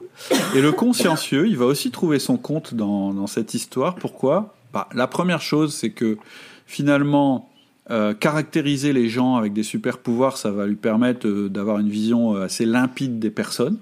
Et 0.55 0.61
le 0.61 0.73
consciencieux, 0.73 1.49
il 1.49 1.57
va 1.57 1.65
aussi 1.65 1.91
trouver 1.91 2.19
son 2.19 2.37
compte 2.37 2.75
dans, 2.75 3.15
dans 3.15 3.27
cette 3.27 3.55
histoire. 3.55 3.95
Pourquoi? 3.95 4.55
Bah, 4.73 4.89
La 4.93 5.07
première 5.07 5.41
chose, 5.41 5.75
c'est 5.75 5.91
que 5.91 6.19
finalement, 6.67 7.51
euh, 7.91 8.13
caractériser 8.13 8.93
les 8.93 9.09
gens 9.09 9.37
avec 9.37 9.55
des 9.55 9.63
super 9.63 9.99
pouvoirs, 9.99 10.37
ça 10.37 10.51
va 10.51 10.67
lui 10.67 10.77
permettre 10.77 11.27
euh, 11.27 11.49
d'avoir 11.49 11.79
une 11.79 11.89
vision 11.89 12.37
assez 12.37 12.67
limpide 12.67 13.19
des 13.19 13.31
personnes 13.31 13.79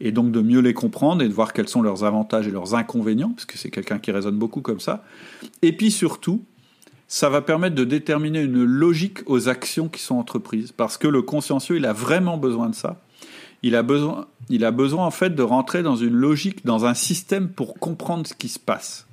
et 0.00 0.12
donc 0.12 0.32
de 0.32 0.40
mieux 0.40 0.60
les 0.60 0.74
comprendre 0.74 1.22
et 1.22 1.28
de 1.28 1.32
voir 1.32 1.52
quels 1.52 1.68
sont 1.68 1.80
leurs 1.80 2.04
avantages 2.04 2.48
et 2.48 2.50
leurs 2.50 2.74
inconvénients, 2.74 3.30
parce 3.30 3.44
que 3.44 3.56
c'est 3.56 3.70
quelqu'un 3.70 3.98
qui 3.98 4.10
raisonne 4.10 4.36
beaucoup 4.36 4.60
comme 4.60 4.80
ça. 4.80 5.04
Et 5.62 5.72
puis 5.72 5.92
surtout, 5.92 6.42
ça 7.12 7.28
va 7.28 7.42
permettre 7.42 7.74
de 7.74 7.84
déterminer 7.84 8.40
une 8.40 8.64
logique 8.64 9.18
aux 9.26 9.50
actions 9.50 9.90
qui 9.90 10.00
sont 10.00 10.14
entreprises, 10.14 10.72
parce 10.72 10.96
que 10.96 11.06
le 11.06 11.20
consciencieux, 11.20 11.76
il 11.76 11.84
a 11.84 11.92
vraiment 11.92 12.38
besoin 12.38 12.70
de 12.70 12.74
ça. 12.74 13.02
Il 13.62 13.76
a 13.76 13.82
besoin, 13.82 14.28
il 14.48 14.64
a 14.64 14.70
besoin 14.70 15.04
en 15.04 15.10
fait 15.10 15.34
de 15.34 15.42
rentrer 15.42 15.82
dans 15.82 15.94
une 15.94 16.14
logique, 16.14 16.64
dans 16.64 16.86
un 16.86 16.94
système 16.94 17.50
pour 17.50 17.74
comprendre 17.74 18.26
ce 18.26 18.32
qui 18.32 18.48
se 18.48 18.58
passe. 18.58 19.06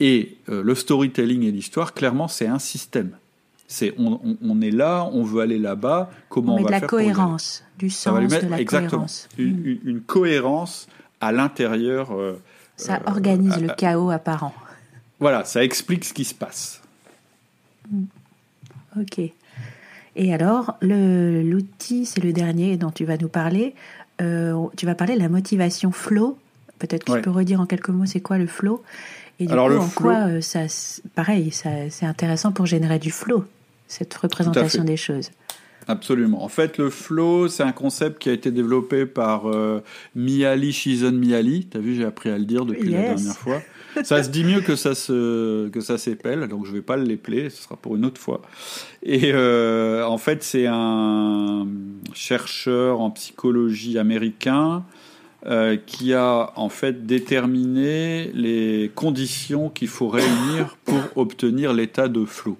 Et 0.00 0.38
le 0.48 0.74
storytelling 0.74 1.44
et 1.44 1.52
l'histoire, 1.52 1.94
clairement, 1.94 2.26
c'est 2.26 2.48
un 2.48 2.58
système. 2.58 3.12
C'est 3.68 3.94
on, 3.96 4.60
est 4.60 4.72
là, 4.72 5.08
on 5.12 5.22
veut 5.22 5.40
aller 5.40 5.60
là-bas. 5.60 6.10
Comment 6.28 6.54
on, 6.54 6.58
met 6.58 6.64
de 6.64 6.70
la 6.72 6.80
cohérence, 6.80 7.62
du 7.78 7.90
sens, 7.90 8.28
de 8.28 8.48
la 8.48 8.60
exactement, 8.60 8.90
cohérence. 8.90 9.28
Une, 9.38 9.78
une, 9.84 10.00
cohérence 10.00 10.88
à 11.20 11.30
l'intérieur. 11.30 12.10
Euh, 12.10 12.42
ça 12.74 13.00
organise 13.06 13.62
le 13.62 13.68
chaos 13.68 14.10
apparent. 14.10 14.52
Voilà, 15.20 15.44
ça 15.44 15.62
explique 15.62 16.04
ce 16.04 16.12
qui 16.12 16.24
se 16.24 16.34
passe. 16.34 16.80
Mm. 17.90 18.04
Ok. 19.00 19.20
Et 20.16 20.32
alors, 20.32 20.76
l'outil, 20.80 22.06
c'est 22.06 22.22
le 22.22 22.32
dernier 22.32 22.76
dont 22.76 22.90
tu 22.90 23.04
vas 23.04 23.16
nous 23.16 23.28
parler. 23.28 23.74
Euh, 24.20 24.66
tu 24.76 24.86
vas 24.86 24.94
parler 24.94 25.14
de 25.14 25.20
la 25.20 25.28
motivation 25.28 25.90
flow. 25.90 26.38
Peut-être 26.78 27.04
que 27.04 27.12
tu 27.12 27.22
peux 27.22 27.30
redire 27.30 27.60
en 27.60 27.66
quelques 27.66 27.88
mots 27.88 28.06
c'est 28.06 28.20
quoi 28.20 28.38
le 28.38 28.46
flow? 28.46 28.82
Et 29.40 29.46
du 29.46 29.52
Alors, 29.52 29.68
coup, 29.68 29.84
en 29.84 29.88
quoi 29.88 30.28
euh, 30.28 30.40
ça, 30.40 30.60
pareil, 31.14 31.50
c'est 31.50 32.06
intéressant 32.06 32.52
pour 32.52 32.66
générer 32.66 32.98
du 32.98 33.10
flow 33.10 33.44
cette 33.88 34.14
représentation 34.14 34.84
des 34.84 34.96
choses. 34.96 35.30
Absolument. 35.86 36.42
En 36.42 36.48
fait, 36.48 36.78
le 36.78 36.88
flow, 36.88 37.48
c'est 37.48 37.62
un 37.62 37.72
concept 37.72 38.18
qui 38.18 38.30
a 38.30 38.32
été 38.32 38.50
développé 38.50 39.04
par 39.04 39.46
euh, 39.46 39.82
Miali 40.14 40.72
Shizon 40.72 41.12
Miali. 41.12 41.66
Tu 41.70 41.76
as 41.76 41.80
vu, 41.80 41.94
j'ai 41.94 42.04
appris 42.04 42.30
à 42.30 42.38
le 42.38 42.44
dire 42.44 42.64
depuis 42.64 42.88
la 42.88 43.02
dernière 43.02 43.36
fois. 43.36 43.60
Ça 44.02 44.22
se 44.22 44.30
dit 44.30 44.44
mieux 44.44 44.60
que 44.60 44.76
ça 44.76 44.94
se 44.94 45.68
que 45.68 45.80
ça 45.80 45.98
s'épelle, 45.98 46.48
donc 46.48 46.66
je 46.66 46.72
vais 46.72 46.82
pas 46.82 46.96
le 46.96 47.04
l'épeler, 47.04 47.50
ce 47.50 47.62
sera 47.62 47.76
pour 47.76 47.96
une 47.96 48.04
autre 48.04 48.20
fois. 48.20 48.42
Et 49.02 49.32
euh, 49.32 50.04
en 50.04 50.18
fait, 50.18 50.42
c'est 50.42 50.66
un 50.66 51.66
chercheur 52.12 53.00
en 53.00 53.10
psychologie 53.10 53.98
américain 53.98 54.84
euh, 55.46 55.76
qui 55.76 56.14
a 56.14 56.52
en 56.56 56.68
fait 56.70 57.06
déterminé 57.06 58.30
les 58.32 58.90
conditions 58.94 59.68
qu'il 59.68 59.88
faut 59.88 60.08
réunir 60.08 60.78
pour 60.84 61.02
obtenir 61.16 61.74
l'état 61.74 62.08
de 62.08 62.24
flow. 62.24 62.56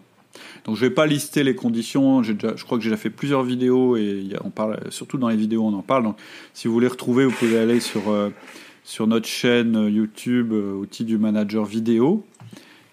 Donc 0.64 0.76
je 0.76 0.82
vais 0.82 0.90
pas 0.90 1.06
lister 1.06 1.44
les 1.44 1.54
conditions. 1.54 2.22
je 2.22 2.32
crois 2.64 2.78
que 2.78 2.84
j'ai 2.84 2.90
déjà 2.90 3.00
fait 3.00 3.10
plusieurs 3.10 3.42
vidéos 3.42 3.96
et 3.96 4.28
on 4.42 4.50
parle 4.50 4.80
surtout 4.90 5.18
dans 5.18 5.28
les 5.28 5.36
vidéos 5.36 5.64
on 5.64 5.74
en 5.74 5.82
parle. 5.82 6.04
Donc 6.04 6.16
si 6.54 6.68
vous 6.68 6.74
voulez 6.74 6.88
retrouver, 6.88 7.24
vous 7.24 7.32
pouvez 7.32 7.58
aller 7.58 7.80
sur 7.80 8.10
euh, 8.10 8.30
sur 8.84 9.06
notre 9.06 9.26
chaîne 9.26 9.88
YouTube 9.88 10.52
euh, 10.52 10.74
outils 10.74 11.04
du 11.04 11.18
manager 11.18 11.64
vidéo 11.64 12.24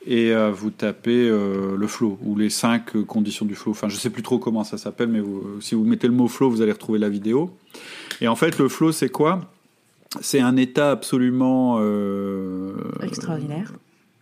et 0.08 0.34
euh, 0.34 0.50
vous 0.50 0.72
tapez 0.72 1.30
le 1.30 1.88
flow 1.88 2.18
ou 2.24 2.36
les 2.36 2.50
cinq 2.50 2.98
conditions 3.06 3.46
du 3.46 3.54
flow. 3.54 3.72
Enfin 3.72 3.88
je 3.88 3.98
sais 3.98 4.10
plus 4.10 4.24
trop 4.24 4.40
comment 4.40 4.64
ça 4.64 4.80
s'appelle, 4.80 5.10
mais 5.10 5.22
si 5.60 5.76
vous 5.76 5.84
mettez 5.84 6.08
le 6.08 6.14
mot 6.14 6.28
flow, 6.28 6.50
vous 6.50 6.62
allez 6.62 6.72
retrouver 6.72 6.98
la 6.98 7.10
vidéo. 7.10 7.56
Et 8.20 8.28
en 8.28 8.36
fait 8.36 8.58
le 8.58 8.68
flow 8.68 8.92
c'est 8.92 9.10
quoi? 9.10 9.42
C'est 10.22 10.42
un 10.42 10.58
état 10.58 10.90
absolument 10.90 11.80
extraordinaire, 13.04 13.74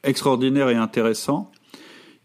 extraordinaire 0.03 0.69
et 0.69 0.75
intéressant 0.75 1.49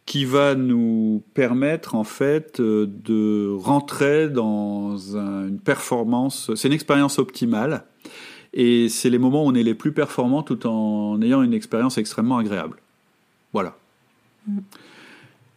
qui 0.07 0.25
va 0.25 0.55
nous 0.55 1.23
permettre 1.33 1.95
en 1.95 2.05
fait 2.05 2.61
euh, 2.61 2.87
de 2.87 3.51
rentrer 3.51 4.29
dans 4.29 4.97
une 5.17 5.59
performance. 5.59 6.51
C'est 6.55 6.69
une 6.69 6.75
expérience 6.75 7.19
optimale 7.19 7.85
et 8.55 8.89
c'est 8.89 9.11
les 9.11 9.19
moments 9.19 9.45
où 9.45 9.49
on 9.49 9.55
est 9.55 9.63
les 9.63 9.75
plus 9.75 9.93
performants 9.93 10.43
tout 10.43 10.67
en 10.67 11.21
ayant 11.21 11.43
une 11.43 11.53
expérience 11.53 11.99
extrêmement 11.99 12.39
agréable. 12.39 12.79
Voilà. 13.53 13.77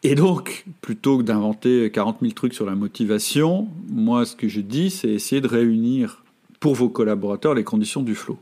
Et 0.04 0.16
donc, 0.16 0.66
plutôt 0.82 1.18
que 1.18 1.24
d'inventer 1.24 1.90
40 1.92 2.18
000 2.22 2.34
trucs 2.34 2.54
sur 2.54 2.66
la 2.66 2.76
motivation, 2.76 3.68
moi 3.90 4.26
ce 4.26 4.36
que 4.36 4.48
je 4.48 4.62
dis, 4.62 4.90
c'est 4.90 5.10
essayer 5.10 5.42
de 5.42 5.48
réunir 5.48 6.24
pour 6.60 6.76
vos 6.76 6.90
collaborateurs 6.90 7.54
les 7.54 7.64
conditions 7.64 8.02
du 8.02 8.16
flow. 8.16 8.38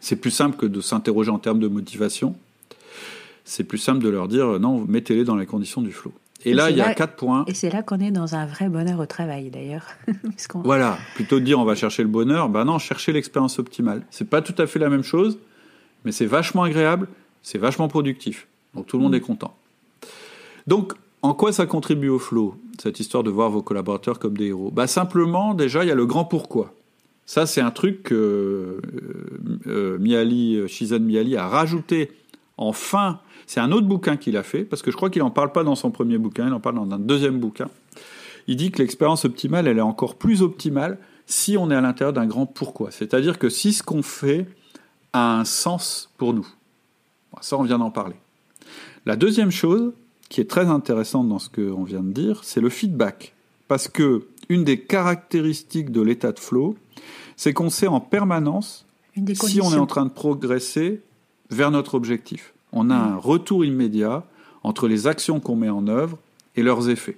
C'est 0.00 0.16
plus 0.16 0.30
simple 0.30 0.56
que 0.56 0.66
de 0.66 0.80
s'interroger 0.80 1.30
en 1.30 1.38
termes 1.38 1.60
de 1.60 1.68
motivation 1.68 2.34
c'est 3.48 3.64
plus 3.64 3.78
simple 3.78 4.04
de 4.04 4.10
leur 4.10 4.28
dire 4.28 4.60
non, 4.60 4.84
mettez-les 4.86 5.24
dans 5.24 5.36
les 5.36 5.46
conditions 5.46 5.80
du 5.80 5.90
flow. 5.90 6.12
Et, 6.44 6.54
là, 6.54 6.70
il 6.70 6.76
y 6.76 6.80
a 6.80 6.94
quatre 6.94 7.16
points. 7.16 7.44
Et 7.48 7.54
c'est 7.54 7.70
là 7.70 7.82
qu'on 7.82 7.98
est 7.98 8.12
dans 8.12 8.34
un 8.36 8.46
vrai 8.46 8.68
bonheur 8.68 9.00
au 9.00 9.06
travail, 9.06 9.50
d'ailleurs. 9.50 9.86
voilà, 10.54 10.98
plutôt 11.14 11.40
de 11.40 11.44
dire 11.44 11.58
on 11.58 11.64
va 11.64 11.74
chercher 11.74 12.02
le 12.02 12.08
bonheur, 12.08 12.48
ben 12.48 12.64
non, 12.64 12.78
chercher 12.78 13.12
l'expérience 13.12 13.58
optimale. 13.58 14.02
C'est 14.10 14.28
pas 14.28 14.40
tout 14.40 14.54
à 14.58 14.66
fait 14.66 14.78
la 14.78 14.88
même 14.88 15.02
chose, 15.02 15.38
mais 16.04 16.12
c'est 16.12 16.26
vachement 16.26 16.62
agréable, 16.62 17.08
c'est 17.42 17.58
vachement 17.58 17.88
productif. 17.88 18.46
Donc 18.74 18.86
tout 18.86 18.98
le 18.98 19.02
monde 19.02 19.12
mm. 19.12 19.16
est 19.16 19.20
content. 19.20 19.56
Donc, 20.68 20.92
en 21.22 21.34
quoi 21.34 21.50
ça 21.52 21.66
contribue 21.66 22.08
au 22.08 22.20
flow, 22.20 22.54
cette 22.80 23.00
histoire 23.00 23.24
de 23.24 23.30
voir 23.30 23.50
vos 23.50 23.62
collaborateurs 23.62 24.20
comme 24.20 24.36
des 24.36 24.46
héros? 24.46 24.70
Bah, 24.70 24.86
Simplement, 24.86 25.54
déjà, 25.54 25.82
il 25.82 25.88
y 25.88 25.90
a 25.90 25.96
le 25.96 26.06
grand 26.06 26.24
pourquoi. 26.24 26.72
Ça, 27.26 27.46
c'est 27.46 27.60
un 27.60 27.72
truc 27.72 28.04
que 28.04 28.14
euh, 28.14 28.80
euh, 29.66 29.98
Miali, 29.98 30.66
Shizen 30.68 31.04
Miali 31.04 31.36
a 31.36 31.48
rajouté 31.48 32.12
en 32.56 32.72
fin. 32.72 33.20
C'est 33.48 33.60
un 33.60 33.72
autre 33.72 33.86
bouquin 33.86 34.18
qu'il 34.18 34.36
a 34.36 34.42
fait, 34.42 34.62
parce 34.62 34.82
que 34.82 34.90
je 34.90 34.96
crois 34.96 35.08
qu'il 35.08 35.22
n'en 35.22 35.30
parle 35.30 35.52
pas 35.52 35.64
dans 35.64 35.74
son 35.74 35.90
premier 35.90 36.18
bouquin, 36.18 36.48
il 36.48 36.52
en 36.52 36.60
parle 36.60 36.74
dans 36.74 36.94
un 36.94 36.98
deuxième 36.98 37.40
bouquin. 37.40 37.70
Il 38.46 38.56
dit 38.56 38.70
que 38.70 38.82
l'expérience 38.82 39.24
optimale, 39.24 39.66
elle 39.66 39.78
est 39.78 39.80
encore 39.80 40.16
plus 40.16 40.42
optimale 40.42 40.98
si 41.24 41.56
on 41.56 41.70
est 41.70 41.74
à 41.74 41.80
l'intérieur 41.80 42.12
d'un 42.12 42.26
grand 42.26 42.44
pourquoi. 42.44 42.90
C'est-à-dire 42.90 43.38
que 43.38 43.48
si 43.48 43.72
ce 43.72 43.82
qu'on 43.82 44.02
fait 44.02 44.46
a 45.14 45.38
un 45.40 45.46
sens 45.46 46.10
pour 46.18 46.34
nous. 46.34 46.46
Ça, 47.40 47.56
on 47.56 47.62
vient 47.62 47.78
d'en 47.78 47.90
parler. 47.90 48.16
La 49.06 49.16
deuxième 49.16 49.50
chose, 49.50 49.94
qui 50.28 50.42
est 50.42 50.50
très 50.50 50.66
intéressante 50.66 51.26
dans 51.26 51.38
ce 51.38 51.48
qu'on 51.48 51.84
vient 51.84 52.02
de 52.02 52.12
dire, 52.12 52.44
c'est 52.44 52.60
le 52.60 52.68
feedback. 52.68 53.34
Parce 53.66 53.88
que 53.88 54.26
une 54.50 54.62
des 54.62 54.78
caractéristiques 54.78 55.90
de 55.90 56.02
l'état 56.02 56.32
de 56.32 56.38
flow, 56.38 56.76
c'est 57.36 57.54
qu'on 57.54 57.70
sait 57.70 57.86
en 57.86 58.00
permanence 58.00 58.84
si 59.32 59.62
on 59.62 59.72
est 59.72 59.78
en 59.78 59.86
train 59.86 60.04
de 60.04 60.10
progresser 60.10 61.00
vers 61.48 61.70
notre 61.70 61.94
objectif. 61.94 62.52
On 62.72 62.90
a 62.90 62.96
un 62.96 63.16
retour 63.16 63.64
immédiat 63.64 64.24
entre 64.62 64.88
les 64.88 65.06
actions 65.06 65.40
qu'on 65.40 65.56
met 65.56 65.70
en 65.70 65.86
œuvre 65.88 66.18
et 66.56 66.62
leurs 66.62 66.88
effets. 66.88 67.16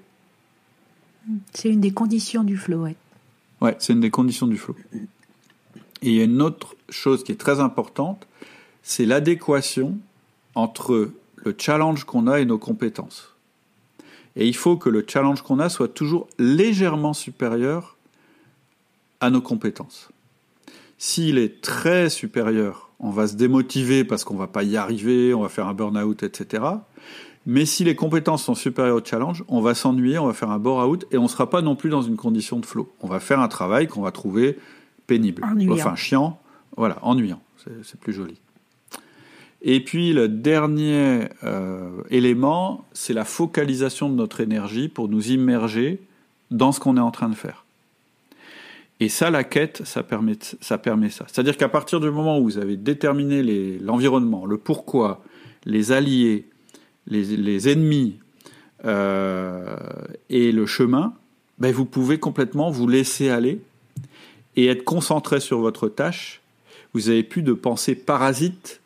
C'est 1.52 1.70
une 1.70 1.80
des 1.80 1.92
conditions 1.92 2.44
du 2.44 2.56
flow, 2.56 2.84
ouais. 2.84 2.96
Ouais, 3.60 3.76
c'est 3.78 3.92
une 3.92 4.00
des 4.00 4.10
conditions 4.10 4.46
du 4.46 4.56
flow. 4.56 4.76
Et 6.02 6.10
il 6.10 6.14
y 6.14 6.20
a 6.20 6.24
une 6.24 6.40
autre 6.40 6.76
chose 6.88 7.24
qui 7.24 7.32
est 7.32 7.40
très 7.40 7.60
importante, 7.60 8.26
c'est 8.82 9.04
l'adéquation 9.04 9.98
entre 10.54 11.10
le 11.36 11.54
challenge 11.56 12.04
qu'on 12.04 12.26
a 12.26 12.40
et 12.40 12.44
nos 12.44 12.58
compétences. 12.58 13.34
Et 14.36 14.46
il 14.46 14.56
faut 14.56 14.76
que 14.76 14.88
le 14.88 15.04
challenge 15.06 15.42
qu'on 15.42 15.58
a 15.58 15.68
soit 15.68 15.88
toujours 15.88 16.28
légèrement 16.38 17.12
supérieur 17.12 17.96
à 19.20 19.30
nos 19.30 19.42
compétences. 19.42 20.08
S'il 20.98 21.38
est 21.38 21.60
très 21.60 22.08
supérieur, 22.08 22.89
on 23.00 23.10
va 23.10 23.26
se 23.26 23.34
démotiver 23.34 24.04
parce 24.04 24.24
qu'on 24.24 24.36
va 24.36 24.46
pas 24.46 24.62
y 24.62 24.76
arriver, 24.76 25.34
on 25.34 25.40
va 25.40 25.48
faire 25.48 25.66
un 25.66 25.74
burn-out, 25.74 26.22
etc. 26.22 26.64
Mais 27.46 27.64
si 27.64 27.84
les 27.84 27.94
compétences 27.94 28.44
sont 28.44 28.54
supérieures 28.54 28.96
au 28.96 29.04
challenge, 29.04 29.44
on 29.48 29.60
va 29.60 29.74
s'ennuyer, 29.74 30.18
on 30.18 30.26
va 30.26 30.34
faire 30.34 30.50
un 30.50 30.58
bore-out 30.58 31.06
et 31.10 31.16
on 31.16 31.24
ne 31.24 31.28
sera 31.28 31.48
pas 31.48 31.62
non 31.62 31.74
plus 31.74 31.88
dans 31.88 32.02
une 32.02 32.16
condition 32.16 32.58
de 32.58 32.66
flow. 32.66 32.92
On 33.00 33.08
va 33.08 33.18
faire 33.18 33.40
un 33.40 33.48
travail 33.48 33.88
qu'on 33.88 34.02
va 34.02 34.12
trouver 34.12 34.58
pénible, 35.06 35.42
enfin 35.70 35.96
chiant, 35.96 36.38
voilà, 36.76 36.98
ennuyant, 37.02 37.40
c'est 37.82 37.98
plus 37.98 38.12
joli. 38.12 38.36
Et 39.62 39.82
puis 39.82 40.12
le 40.12 40.28
dernier 40.28 41.28
euh, 41.44 41.90
élément, 42.10 42.84
c'est 42.92 43.12
la 43.12 43.24
focalisation 43.24 44.08
de 44.08 44.14
notre 44.14 44.40
énergie 44.40 44.88
pour 44.88 45.08
nous 45.08 45.30
immerger 45.30 46.00
dans 46.50 46.72
ce 46.72 46.80
qu'on 46.80 46.96
est 46.96 47.00
en 47.00 47.10
train 47.10 47.28
de 47.28 47.34
faire. 47.34 47.64
Et 49.00 49.08
ça, 49.08 49.30
la 49.30 49.44
quête, 49.44 49.80
ça 49.84 50.02
permet 50.02 50.36
ça. 50.60 50.78
Permet 50.78 51.08
ça. 51.08 51.24
C'est-à-dire 51.26 51.56
qu'à 51.56 51.70
partir 51.70 52.00
du 52.00 52.10
moment 52.10 52.38
où 52.38 52.44
vous 52.44 52.58
avez 52.58 52.76
déterminé 52.76 53.78
l'environnement, 53.78 54.44
le 54.44 54.58
pourquoi, 54.58 55.22
les 55.64 55.90
alliés, 55.90 56.46
les, 57.06 57.68
ennemis 57.68 58.18
euh, 58.84 59.76
et 60.28 60.52
le 60.52 60.66
chemin, 60.66 61.14
ben 61.58 61.72
vous 61.72 61.86
pouvez 61.86 62.18
complètement 62.18 62.70
vous 62.70 62.86
laisser 62.86 63.30
aller 63.30 63.60
et 64.56 64.66
être 64.66 64.84
concentré 64.84 65.40
sur 65.40 65.60
votre 65.60 65.88
tâche. 65.88 66.42
Vous 66.92 67.02
n'avez 67.02 67.22
plus 67.22 67.42
de 67.42 67.54
pensée 67.54 67.94
parasite 67.94 68.80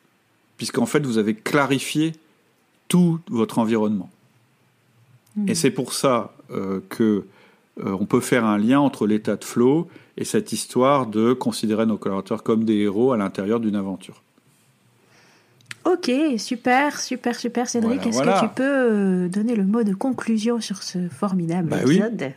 puisqu'en 0.56 0.86
fait 0.86 1.04
vous 1.04 1.18
avez 1.18 1.34
clarifié 1.34 2.12
tout 2.86 3.18
votre 3.28 3.58
environnement. 3.58 4.10
Mmh. 5.36 5.48
Et 5.48 5.54
c'est 5.54 5.70
pour 5.70 5.92
ça 5.92 6.34
euh, 6.50 6.80
que 6.88 7.24
euh, 7.84 7.96
on 7.98 8.06
peut 8.06 8.20
faire 8.20 8.44
un 8.44 8.58
lien 8.58 8.78
entre 8.78 9.06
l'état 9.06 9.36
de 9.36 9.44
flow 9.44 9.88
et 10.16 10.24
cette 10.24 10.52
histoire 10.52 11.06
de 11.06 11.32
considérer 11.32 11.86
nos 11.86 11.98
collaborateurs 11.98 12.42
comme 12.42 12.64
des 12.64 12.76
héros 12.76 13.12
à 13.12 13.16
l'intérieur 13.16 13.60
d'une 13.60 13.76
aventure. 13.76 14.22
Ok, 15.84 16.10
super, 16.38 16.98
super, 16.98 17.38
super. 17.38 17.68
Cédric, 17.68 18.06
est-ce 18.06 18.22
que 18.22 18.40
tu 18.40 18.48
peux 18.54 18.62
euh, 18.62 19.28
donner 19.28 19.54
le 19.54 19.64
mot 19.64 19.82
de 19.82 19.92
conclusion 19.92 20.60
sur 20.60 20.82
ce 20.82 21.08
formidable 21.08 21.68
bah 21.68 21.82
épisode? 21.82 22.32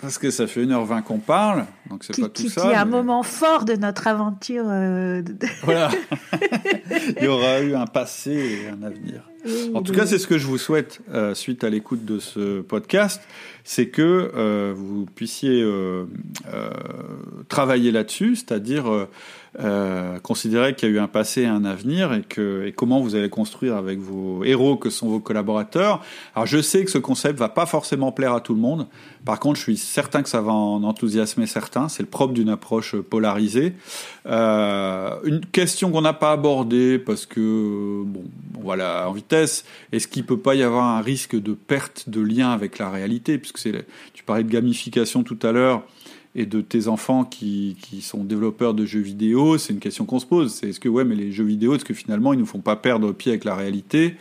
Parce 0.00 0.18
que 0.18 0.30
ça 0.30 0.46
fait 0.46 0.64
1h20 0.64 1.02
qu'on 1.02 1.18
parle, 1.18 1.66
donc 1.88 2.04
c'est 2.04 2.20
pas 2.20 2.28
tout 2.28 2.48
ça. 2.48 2.62
Qui 2.62 2.68
est 2.68 2.74
un 2.74 2.84
moment 2.84 3.22
fort 3.22 3.64
de 3.64 3.74
notre 3.74 4.06
aventure. 4.08 4.64
Euh, 4.66 5.22
voilà. 5.62 5.90
Il 7.18 7.24
y 7.24 7.28
aura 7.28 7.60
eu 7.60 7.74
un 7.74 7.86
passé 7.86 8.30
et 8.64 8.68
un 8.68 8.82
avenir. 8.82 9.22
En 9.74 9.82
tout 9.82 9.92
cas, 9.92 10.06
c'est 10.06 10.18
ce 10.18 10.26
que 10.26 10.38
je 10.38 10.46
vous 10.46 10.58
souhaite 10.58 11.00
euh, 11.12 11.34
suite 11.34 11.64
à 11.64 11.70
l'écoute 11.70 12.04
de 12.04 12.18
ce 12.18 12.60
podcast, 12.60 13.22
c'est 13.64 13.88
que 13.88 14.30
euh, 14.34 14.72
vous 14.76 15.06
puissiez 15.06 15.64
travailler 17.48 17.92
là-dessus, 17.92 18.36
c'est-à-dire 18.36 19.08
euh, 19.60 20.18
considérer 20.20 20.74
qu'il 20.74 20.88
y 20.88 20.92
a 20.92 20.94
eu 20.94 20.98
un 20.98 21.08
passé 21.08 21.42
et 21.42 21.46
un 21.46 21.66
avenir 21.66 22.14
et, 22.14 22.22
que, 22.22 22.64
et 22.64 22.72
comment 22.72 23.00
vous 23.00 23.16
allez 23.16 23.28
construire 23.28 23.76
avec 23.76 23.98
vos 23.98 24.44
héros 24.44 24.76
que 24.76 24.88
sont 24.88 25.08
vos 25.08 25.20
collaborateurs. 25.20 26.02
Alors 26.34 26.46
je 26.46 26.62
sais 26.62 26.84
que 26.84 26.90
ce 26.90 26.96
concept 26.96 27.38
va 27.38 27.50
pas 27.50 27.66
forcément 27.66 28.12
plaire 28.12 28.32
à 28.32 28.40
tout 28.40 28.54
le 28.54 28.60
monde. 28.60 28.86
Par 29.26 29.38
contre, 29.38 29.58
je 29.58 29.64
suis 29.64 29.76
certain 29.76 30.22
que 30.22 30.30
ça 30.30 30.40
va 30.40 30.52
en 30.52 30.82
enthousiasmer 30.84 31.46
certains. 31.46 31.90
C'est 31.90 32.02
le 32.02 32.08
propre 32.08 32.32
d'une 32.32 32.48
approche 32.48 32.96
polarisée. 32.96 33.74
Euh, 34.26 35.16
une 35.24 35.44
question 35.44 35.90
qu'on 35.90 36.00
n'a 36.00 36.14
pas 36.14 36.32
abordée 36.32 36.98
parce 36.98 37.26
que 37.26 38.02
bon, 38.04 38.24
voilà 38.58 39.08
en 39.08 39.12
vitesse. 39.12 39.66
Est-ce 39.92 40.08
qu'il 40.08 40.24
peut 40.24 40.38
pas 40.38 40.54
y 40.54 40.62
avoir 40.62 40.86
un 40.96 41.02
risque 41.02 41.40
de 41.40 41.52
perte 41.52 42.08
de 42.08 42.22
lien 42.22 42.52
avec 42.52 42.78
la 42.78 42.88
réalité? 42.88 43.36
Puisque 43.36 43.58
c'est 43.58 43.84
tu 44.14 44.24
parlais 44.24 44.44
de 44.44 44.50
gamification 44.50 45.22
tout 45.22 45.38
à 45.42 45.52
l'heure 45.52 45.82
et 46.34 46.46
de 46.46 46.62
tes 46.62 46.88
enfants 46.88 47.24
qui, 47.24 47.76
qui 47.82 48.00
sont 48.00 48.24
développeurs 48.24 48.72
de 48.72 48.86
jeux 48.86 49.00
vidéo, 49.00 49.58
c'est 49.58 49.74
une 49.74 49.80
question 49.80 50.06
qu'on 50.06 50.18
se 50.18 50.24
pose. 50.24 50.54
C'est 50.54 50.70
est-ce 50.70 50.80
que 50.80 50.88
ouais, 50.88 51.04
mais 51.04 51.14
les 51.14 51.30
jeux 51.30 51.44
vidéo, 51.44 51.74
est-ce 51.74 51.84
que 51.84 51.92
finalement 51.92 52.32
ils 52.32 52.38
nous 52.38 52.46
font 52.46 52.60
pas 52.60 52.76
perdre 52.76 53.12
pied 53.12 53.32
avec 53.32 53.44
la 53.44 53.54
réalité? 53.54 54.16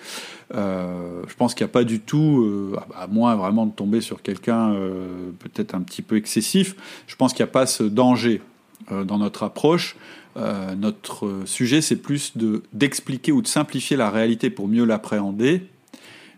Euh, 0.53 1.23
Je 1.27 1.35
pense 1.35 1.53
qu'il 1.53 1.65
n'y 1.65 1.69
a 1.69 1.73
pas 1.73 1.85
du 1.85 2.01
tout, 2.01 2.43
euh, 2.43 2.77
à 2.97 3.07
moins 3.07 3.35
vraiment 3.35 3.65
de 3.65 3.71
tomber 3.71 4.01
sur 4.01 4.21
quelqu'un 4.21 4.73
euh, 4.73 5.31
peut-être 5.39 5.73
un 5.73 5.81
petit 5.81 6.01
peu 6.01 6.17
excessif. 6.17 6.75
Je 7.07 7.15
pense 7.15 7.31
qu'il 7.31 7.45
n'y 7.45 7.49
a 7.49 7.53
pas 7.53 7.65
ce 7.65 7.83
danger 7.83 8.41
dans 8.89 9.19
notre 9.19 9.43
approche. 9.43 9.95
Notre 10.35 11.43
sujet, 11.45 11.81
c'est 11.81 11.95
plus 11.95 12.35
de 12.35 12.63
d'expliquer 12.73 13.31
ou 13.31 13.41
de 13.41 13.47
simplifier 13.47 13.95
la 13.95 14.09
réalité 14.09 14.49
pour 14.49 14.67
mieux 14.67 14.85
l'appréhender. 14.85 15.67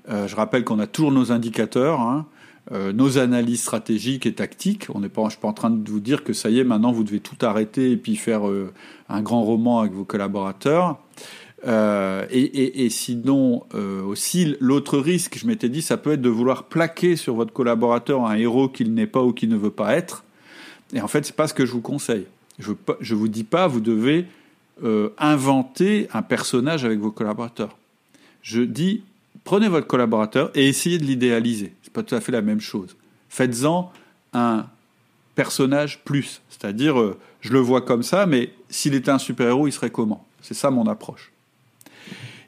je 0.10 0.36
rappelle 0.36 0.66
qu'on 0.66 0.78
a 0.80 0.86
toujours 0.86 1.12
nos 1.12 1.32
indicateurs. 1.32 2.02
Hein, 2.02 2.28
euh, 2.72 2.94
nos 2.94 3.18
analyses 3.18 3.62
stratégiques 3.62 4.26
et 4.26 4.34
tactiques. 4.34 4.88
On 4.94 5.02
n'est 5.02 5.10
pas, 5.10 5.26
je 5.26 5.32
suis 5.32 5.40
pas 5.40 5.50
en 5.50 5.54
train 5.54 5.70
de 5.70 5.90
vous 5.90 6.00
dire 6.00 6.24
que 6.24 6.32
ça 6.32 6.50
y 6.50 6.60
est, 6.60 6.64
maintenant 6.64 6.94
vous 6.94 7.04
devez 7.04 7.20
tout 7.20 7.36
arrêter 7.46 7.92
et 7.92 7.98
puis 7.98 8.16
faire 8.16 8.48
euh, 8.48 8.72
un 9.10 9.22
grand 9.22 9.44
roman 9.44 9.80
avec 9.82 9.92
vos 9.92 10.06
collaborateurs. 10.06 10.98
Euh, 11.68 12.26
et, 12.30 12.90
sinon 12.90 13.64
aussi 14.06 14.56
l'autre 14.60 14.98
risque, 14.98 15.38
je 15.38 15.48
m'étais 15.48 15.70
dit, 15.70 15.82
ça 15.82 15.98
peut 15.98 16.14
être 16.14 16.22
de 16.22 16.30
vouloir 16.30 16.64
plaquer 16.64 17.16
sur 17.16 17.36
votre 17.36 17.54
collaborateur 17.54 18.26
un 18.26 18.36
héros 18.36 18.68
qu'il 18.68 18.94
n'est 18.94 19.08
pas 19.08 19.24
ou 19.24 19.34
qu'il 19.34 19.50
ne 19.50 19.56
veut 19.56 19.72
pas 19.72 19.96
être. 19.96 20.24
Et 20.94 21.02
en 21.02 21.08
fait, 21.08 21.26
c'est 21.26 21.36
pas 21.36 21.48
ce 21.48 21.54
que 21.54 21.66
je 21.66 21.72
vous 21.72 21.82
conseille. 21.82 22.26
Je 22.60 22.72
ne 22.72 23.16
vous 23.16 23.28
dis 23.30 23.46
pas, 23.46 23.68
vous 23.68 23.80
devez 23.82 24.26
inventer 25.18 26.08
un 26.14 26.22
personnage 26.22 26.84
avec 26.84 27.00
vos 27.00 27.12
collaborateurs. 27.12 27.78
Je 28.42 28.62
dis, 28.62 29.04
prenez 29.54 29.68
votre 29.68 29.86
collaborateur 29.86 30.50
et 30.56 30.68
essayez 30.68 30.98
de 30.98 31.04
l'idéaliser 31.04 31.74
pas 31.94 32.02
tout 32.02 32.16
à 32.16 32.22
fait 32.22 32.32
la 32.32 32.42
même 32.42 32.60
chose. 32.60 32.96
Faites-en 33.30 33.92
un 34.34 34.66
personnage 35.36 36.04
plus, 36.04 36.42
c'est-à-dire 36.50 37.00
euh, 37.00 37.20
je 37.42 37.54
le 37.54 37.60
vois 37.60 37.82
comme 37.82 38.02
ça, 38.02 38.26
mais 38.26 38.52
s'il 38.70 38.96
était 38.96 39.12
un 39.12 39.20
super-héros, 39.20 39.68
il 39.68 39.72
serait 39.72 39.92
comment? 39.92 40.26
C'est 40.42 40.56
ça 40.56 40.72
mon 40.72 40.88
approche. 40.88 41.32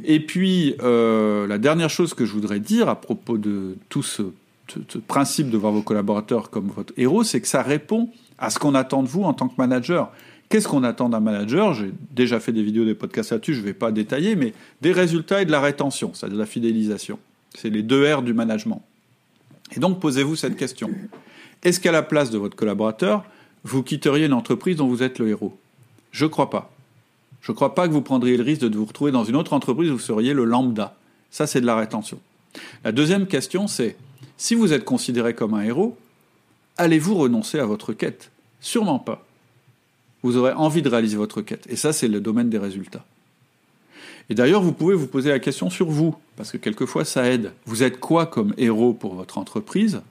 Et 0.03 0.19
puis, 0.19 0.73
euh, 0.81 1.45
la 1.45 1.59
dernière 1.59 1.91
chose 1.91 2.15
que 2.15 2.25
je 2.25 2.31
voudrais 2.33 2.59
dire 2.59 2.89
à 2.89 2.99
propos 2.99 3.37
de 3.37 3.77
tout 3.89 4.01
ce, 4.01 4.23
principe 5.07 5.51
de 5.51 5.57
voir 5.57 5.73
vos 5.73 5.83
collaborateurs 5.83 6.49
comme 6.49 6.69
votre 6.69 6.91
héros, 6.97 7.23
c'est 7.23 7.39
que 7.39 7.47
ça 7.47 7.61
répond 7.61 8.09
à 8.39 8.49
ce 8.49 8.57
qu'on 8.57 8.73
attend 8.73 9.03
de 9.03 9.07
vous 9.07 9.21
en 9.21 9.33
tant 9.35 9.47
que 9.47 9.53
manager. 9.59 10.11
Qu'est-ce 10.55 10.69
qu'on 10.69 10.85
attend 10.85 11.09
d'un 11.09 11.19
manager? 11.19 11.73
J'ai 11.73 11.91
déjà 12.11 12.39
fait 12.39 12.53
des 12.53 12.63
vidéos, 12.63 12.85
des 12.85 12.95
podcasts 12.95 13.31
là-dessus, 13.31 13.55
je 13.55 13.59
ne 13.59 13.65
vais 13.65 13.73
pas 13.73 13.91
détailler, 13.91 14.37
mais 14.37 14.53
des 14.79 14.93
résultats 14.93 15.41
et 15.41 15.45
de 15.45 15.51
la 15.51 15.59
rétention, 15.59 16.13
c'est-à-dire 16.13 16.37
de 16.37 16.41
la 16.41 16.47
fidélisation. 16.47 17.19
C'est 17.57 17.69
les 17.69 17.83
deux 17.83 18.09
R 18.09 18.21
du 18.21 18.33
management. 18.33 18.81
Et 19.75 19.81
donc 19.81 19.99
posez-vous 19.99 20.37
cette 20.37 20.55
question. 20.55 20.89
Est-ce 21.61 21.81
qu'à 21.81 21.91
la 21.91 22.03
place 22.03 22.31
de 22.31 22.37
votre 22.37 22.55
collaborateur, 22.55 23.25
vous 23.65 23.83
quitteriez 23.83 24.27
une 24.27 24.33
entreprise 24.33 24.77
dont 24.77 24.87
vous 24.87 25.03
êtes 25.03 25.19
le 25.19 25.27
héros? 25.27 25.57
Je 26.13 26.23
ne 26.23 26.29
crois 26.29 26.49
pas. 26.49 26.71
Je 27.41 27.51
ne 27.51 27.55
crois 27.57 27.75
pas 27.75 27.89
que 27.89 27.91
vous 27.91 28.01
prendriez 28.01 28.37
le 28.37 28.43
risque 28.43 28.61
de 28.61 28.77
vous 28.77 28.85
retrouver 28.85 29.11
dans 29.11 29.25
une 29.25 29.35
autre 29.35 29.51
entreprise 29.51 29.89
où 29.89 29.95
vous 29.95 29.99
seriez 29.99 30.33
le 30.33 30.45
lambda. 30.45 30.95
Ça, 31.31 31.47
c'est 31.47 31.59
de 31.59 31.65
la 31.65 31.75
rétention. 31.75 32.17
La 32.85 32.93
deuxième 32.93 33.27
question, 33.27 33.67
c'est, 33.67 33.97
si 34.37 34.55
vous 34.55 34.71
êtes 34.71 34.85
considéré 34.85 35.33
comme 35.33 35.53
un 35.53 35.63
héros, 35.63 35.97
allez-vous 36.77 37.15
renoncer 37.15 37.59
à 37.59 37.65
votre 37.65 37.91
quête? 37.91 38.31
Sûrement 38.61 38.99
pas. 38.99 39.21
Vous 40.25 40.37
aurez 40.37 40.53
envie 40.53 40.81
de 40.81 40.89
réaliser 40.89 41.17
votre 41.17 41.41
quête. 41.43 41.67
Et 41.69 41.75
ça, 41.75 41.93
c'est 41.93 42.07
le 42.07 42.19
domaine 42.19 42.49
des 42.49 42.57
résultats. 42.57 43.05
Et 44.27 44.33
d'ailleurs, 44.33 44.63
vous 44.63 44.71
pouvez 44.71 44.95
vous 44.95 45.05
poser 45.05 45.29
la 45.29 45.37
question 45.37 45.69
sur 45.69 45.85
vous, 45.85 46.15
parce 46.35 46.51
que 46.51 46.57
quelquefois 46.57 47.05
ça 47.05 47.29
aide. 47.29 47.51
Vous 47.67 47.83
êtes 47.83 47.99
quoi 47.99 48.25
comme 48.25 48.55
héros 48.57 48.91
pour 48.93 49.13
votre 49.13 49.37
entreprise? 49.37 50.01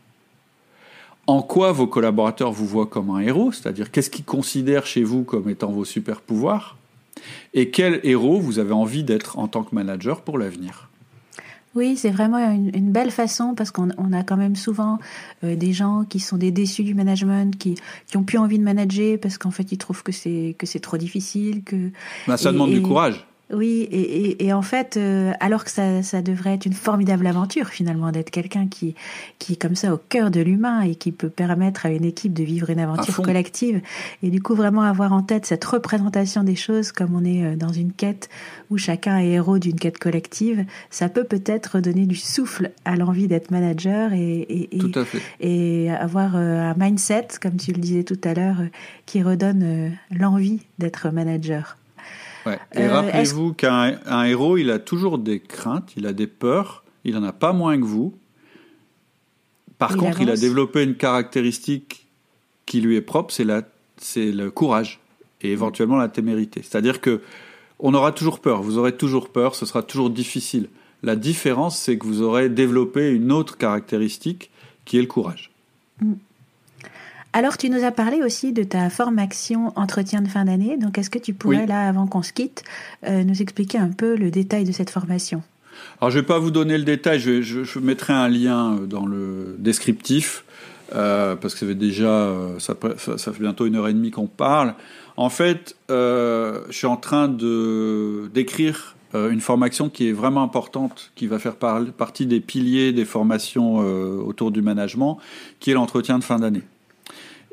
En 1.26 1.42
quoi 1.42 1.72
vos 1.72 1.88
collaborateurs 1.88 2.52
vous 2.52 2.64
voient 2.64 2.86
comme 2.86 3.10
un 3.10 3.18
héros? 3.18 3.50
C'est-à-dire 3.50 3.90
qu'est-ce 3.90 4.08
qu'ils 4.08 4.24
considèrent 4.24 4.86
chez 4.86 5.02
vous 5.02 5.24
comme 5.24 5.50
étant 5.50 5.72
vos 5.72 5.84
super 5.84 6.20
pouvoirs? 6.20 6.76
Et 7.52 7.70
quel 7.70 7.98
héros 8.04 8.38
vous 8.38 8.60
avez 8.60 8.72
envie 8.72 9.02
d'être 9.02 9.36
en 9.40 9.48
tant 9.48 9.64
que 9.64 9.74
manager 9.74 10.20
pour 10.20 10.38
l'avenir? 10.38 10.90
Oui, 11.74 11.96
c'est 11.96 12.10
vraiment 12.10 12.38
une, 12.38 12.92
belle 12.92 13.10
façon 13.10 13.54
parce 13.54 13.70
qu'on 13.70 13.90
a 13.90 14.22
quand 14.22 14.36
même 14.36 14.54
souvent 14.54 14.98
euh, 15.42 15.56
des 15.56 15.72
gens 15.72 16.04
qui 16.08 16.20
sont 16.20 16.36
des 16.36 16.50
déçus 16.50 16.84
du 16.84 16.94
management, 16.94 17.56
qui 17.58 17.74
qui 18.06 18.16
ont 18.16 18.22
plus 18.22 18.38
envie 18.38 18.58
de 18.58 18.64
manager 18.64 19.18
parce 19.20 19.38
qu'en 19.38 19.50
fait 19.50 19.72
ils 19.72 19.78
trouvent 19.78 20.02
que 20.02 20.12
c'est 20.12 20.54
que 20.58 20.66
c'est 20.66 20.80
trop 20.80 20.96
difficile, 20.96 21.64
que. 21.64 21.90
Bah, 22.26 22.36
ça 22.36 22.52
demande 22.52 22.70
du 22.70 22.82
courage. 22.82 23.26
Oui, 23.54 23.86
et, 23.90 24.00
et, 24.00 24.46
et, 24.46 24.52
en 24.52 24.62
fait, 24.62 24.96
euh, 24.96 25.32
alors 25.40 25.64
que 25.64 25.70
ça, 25.70 26.02
ça, 26.02 26.22
devrait 26.22 26.54
être 26.54 26.66
une 26.66 26.72
formidable 26.72 27.26
aventure 27.26 27.68
finalement 27.68 28.10
d'être 28.10 28.30
quelqu'un 28.30 28.66
qui, 28.66 28.94
qui 29.38 29.52
est 29.52 29.56
comme 29.56 29.76
ça 29.76 29.94
au 29.94 29.96
cœur 29.96 30.30
de 30.30 30.40
l'humain 30.40 30.80
et 30.80 30.94
qui 30.94 31.12
peut 31.12 31.28
permettre 31.28 31.86
à 31.86 31.90
une 31.90 32.04
équipe 32.04 32.32
de 32.32 32.42
vivre 32.42 32.70
une 32.70 32.80
aventure 32.80 33.22
collective, 33.22 33.80
et 34.22 34.30
du 34.30 34.42
coup 34.42 34.54
vraiment 34.54 34.82
avoir 34.82 35.12
en 35.12 35.22
tête 35.22 35.46
cette 35.46 35.64
représentation 35.64 36.42
des 36.42 36.56
choses 36.56 36.90
comme 36.90 37.14
on 37.14 37.24
est 37.24 37.44
euh, 37.44 37.56
dans 37.56 37.72
une 37.72 37.92
quête 37.92 38.28
où 38.70 38.78
chacun 38.78 39.18
est 39.18 39.30
héros 39.30 39.58
d'une 39.58 39.78
quête 39.78 39.98
collective, 39.98 40.64
ça 40.90 41.08
peut 41.08 41.24
peut-être 41.24 41.80
donner 41.80 42.06
du 42.06 42.16
souffle 42.16 42.72
à 42.84 42.96
l'envie 42.96 43.28
d'être 43.28 43.50
manager 43.50 44.12
et, 44.12 44.46
et, 44.48 44.70
et 45.40 45.90
avoir 45.90 46.36
euh, 46.36 46.70
un 46.70 46.74
mindset, 46.74 47.28
comme 47.40 47.56
tu 47.56 47.72
le 47.72 47.78
disais 47.78 48.04
tout 48.04 48.20
à 48.24 48.34
l'heure, 48.34 48.56
qui 49.06 49.22
redonne 49.22 49.92
l'envie 50.10 50.60
d'être 50.78 51.10
manager. 51.10 51.76
Et 52.46 52.82
euh, 52.82 52.92
rappelez-vous 52.92 53.52
qu'un 53.54 54.24
héros, 54.24 54.56
il 54.56 54.70
a 54.70 54.78
toujours 54.78 55.18
des 55.18 55.40
craintes, 55.40 55.92
il 55.96 56.06
a 56.06 56.12
des 56.12 56.26
peurs, 56.26 56.84
il 57.04 57.14
n'en 57.14 57.22
a 57.24 57.32
pas 57.32 57.52
moins 57.52 57.78
que 57.78 57.84
vous. 57.84 58.14
Par 59.78 59.96
contre, 59.96 60.20
il 60.20 60.30
a 60.30 60.36
développé 60.36 60.82
une 60.82 60.94
caractéristique 60.94 62.06
qui 62.66 62.80
lui 62.80 62.96
est 62.96 63.02
propre, 63.02 63.34
c'est 63.34 64.32
le 64.32 64.50
courage 64.50 65.00
et 65.42 65.52
éventuellement 65.52 65.96
la 65.96 66.08
témérité. 66.08 66.62
C'est-à-dire 66.62 67.00
que 67.00 67.20
on 67.80 67.92
aura 67.92 68.12
toujours 68.12 68.40
peur, 68.40 68.62
vous 68.62 68.78
aurez 68.78 68.96
toujours 68.96 69.28
peur, 69.28 69.54
ce 69.54 69.66
sera 69.66 69.82
toujours 69.82 70.08
difficile. 70.08 70.68
La 71.02 71.16
différence, 71.16 71.78
c'est 71.78 71.98
que 71.98 72.06
vous 72.06 72.22
aurez 72.22 72.48
développé 72.48 73.10
une 73.10 73.30
autre 73.30 73.58
caractéristique 73.58 74.50
qui 74.84 74.96
est 74.96 75.02
le 75.02 75.06
courage. 75.06 75.50
Mm. 76.00 76.14
Alors, 77.36 77.58
tu 77.58 77.68
nous 77.68 77.82
as 77.82 77.90
parlé 77.90 78.22
aussi 78.22 78.52
de 78.52 78.62
ta 78.62 78.88
formation 78.90 79.72
entretien 79.74 80.22
de 80.22 80.28
fin 80.28 80.44
d'année. 80.44 80.76
Donc, 80.76 80.98
est-ce 80.98 81.10
que 81.10 81.18
tu 81.18 81.34
pourrais, 81.34 81.66
là, 81.66 81.88
avant 81.88 82.06
qu'on 82.06 82.22
se 82.22 82.32
quitte, 82.32 82.62
euh, 83.08 83.24
nous 83.24 83.42
expliquer 83.42 83.76
un 83.76 83.90
peu 83.90 84.14
le 84.14 84.30
détail 84.30 84.62
de 84.62 84.70
cette 84.70 84.88
formation? 84.88 85.42
Alors, 86.00 86.12
je 86.12 86.18
ne 86.18 86.22
vais 86.22 86.26
pas 86.28 86.38
vous 86.38 86.52
donner 86.52 86.78
le 86.78 86.84
détail. 86.84 87.18
Je, 87.18 87.78
mettrai 87.80 88.12
un 88.12 88.28
lien 88.28 88.74
euh, 88.74 88.86
dans 88.86 89.04
le 89.04 89.56
descriptif. 89.58 90.44
Euh, 90.94 91.34
parce 91.34 91.54
que 91.54 91.60
ça 91.60 91.66
fait 91.66 91.74
déjà, 91.74 92.32
ça, 92.60 92.76
ça, 92.98 93.32
fait 93.32 93.40
bientôt 93.40 93.66
une 93.66 93.74
heure 93.74 93.88
et 93.88 93.94
demie 93.94 94.12
qu'on 94.12 94.28
parle. 94.28 94.74
En 95.16 95.28
fait, 95.28 95.74
je 95.88 96.62
suis 96.70 96.86
en 96.86 96.96
train 96.96 97.26
de 97.26 98.30
d'écrire 98.32 98.94
une 99.14 99.40
formation 99.40 99.88
qui 99.88 100.08
est 100.08 100.12
vraiment 100.12 100.42
importante, 100.42 101.10
qui 101.16 101.26
va 101.26 101.40
faire 101.40 101.56
partie 101.56 102.26
des 102.26 102.40
piliers 102.40 102.92
des 102.92 103.06
formations 103.06 103.76
autour 103.76 104.50
du 104.50 104.60
management, 104.60 105.18
qui 105.58 105.70
est 105.70 105.74
l'entretien 105.74 106.18
de 106.18 106.24
fin 106.24 106.38
d'année. 106.38 106.62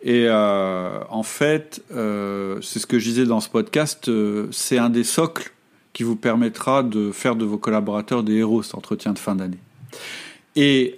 Et 0.03 0.26
euh, 0.28 0.99
en 1.10 1.23
fait, 1.23 1.84
euh, 1.91 2.60
c'est 2.61 2.80
ce 2.80 2.88
que 2.88 2.98
je 2.98 3.10
disais 3.10 3.26
dans 3.26 3.40
ce 3.40 3.49
podcast, 3.49 4.07
euh, 4.10 4.48
c'est 4.52 4.78
un 4.78 4.90
des 4.90 5.03
socles 5.03 5.53
qui 5.94 6.03
vous 6.03 6.15
permettra 6.15 6.82
de 6.82 7.11
faire 7.11 7.36
de 7.36 7.45
vos 7.45 7.57
collaborateurs 7.57 8.23
des 8.23 8.36
héros, 8.36 8.64
cet 8.64 8.76
entretien 8.76 9.14
de 9.14 9.19
fin 9.19 9.36
d'année. 9.36 9.60
Et 10.56 10.95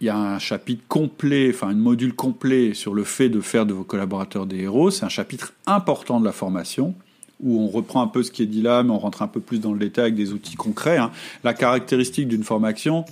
il 0.00 0.06
y 0.06 0.10
a 0.10 0.16
un 0.16 0.38
chapitre 0.38 0.82
complet, 0.88 1.50
enfin 1.54 1.68
un 1.68 1.74
module 1.74 2.12
complet 2.12 2.74
sur 2.74 2.92
le 2.92 3.04
fait 3.04 3.28
de 3.28 3.40
faire 3.40 3.64
de 3.64 3.72
vos 3.72 3.84
collaborateurs 3.84 4.44
des 4.44 4.58
héros. 4.58 4.90
C'est 4.90 5.04
un 5.04 5.08
chapitre 5.08 5.54
important 5.66 6.20
de 6.20 6.24
la 6.24 6.32
formation 6.32 6.94
où 7.40 7.60
on 7.60 7.68
reprend 7.68 8.02
un 8.02 8.06
peu 8.06 8.22
ce 8.22 8.30
qui 8.30 8.42
est 8.42 8.46
dit 8.46 8.62
là, 8.62 8.82
mais 8.82 8.90
on 8.90 8.98
rentre 8.98 9.22
un 9.22 9.28
peu 9.28 9.40
plus 9.40 9.60
dans 9.60 9.72
le 9.72 9.78
détail 9.78 10.04
avec 10.04 10.14
des 10.14 10.32
outils 10.32 10.56
concrets. 10.56 10.98
Hein. 10.98 11.10
La 11.42 11.54
caractéristique 11.54 12.28
d'une 12.28 12.44
formation, 12.44 13.04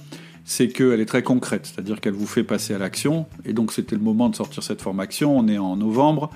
c'est 0.45 0.69
qu'elle 0.69 1.01
est 1.01 1.07
très 1.07 1.23
concrète, 1.23 1.67
c'est-à-dire 1.67 2.01
qu'elle 2.01 2.15
vous 2.15 2.27
fait 2.27 2.45
passer 2.45 2.75
à 2.75 2.79
l'action. 2.79 3.27
Et 3.45 3.53
donc 3.53 3.73
c'était 3.73 3.97
le 3.97 4.03
moment 4.03 4.29
de 4.29 4.37
sortir 4.37 4.63
cette 4.63 4.83
formation. 4.83 5.37
On 5.37 5.49
est 5.49 5.59
en 5.59 5.77
novembre. 5.77 6.31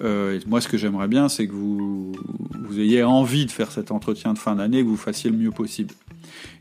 Euh, 0.00 0.40
moi, 0.46 0.60
ce 0.60 0.68
que 0.68 0.78
j'aimerais 0.78 1.08
bien, 1.08 1.28
c'est 1.28 1.46
que 1.46 1.52
vous, 1.52 2.12
vous 2.60 2.80
ayez 2.80 3.02
envie 3.02 3.46
de 3.46 3.50
faire 3.50 3.70
cet 3.70 3.90
entretien 3.90 4.32
de 4.32 4.38
fin 4.38 4.56
d'année, 4.56 4.82
que 4.82 4.88
vous 4.88 4.96
fassiez 4.96 5.30
le 5.30 5.36
mieux 5.36 5.50
possible. 5.50 5.94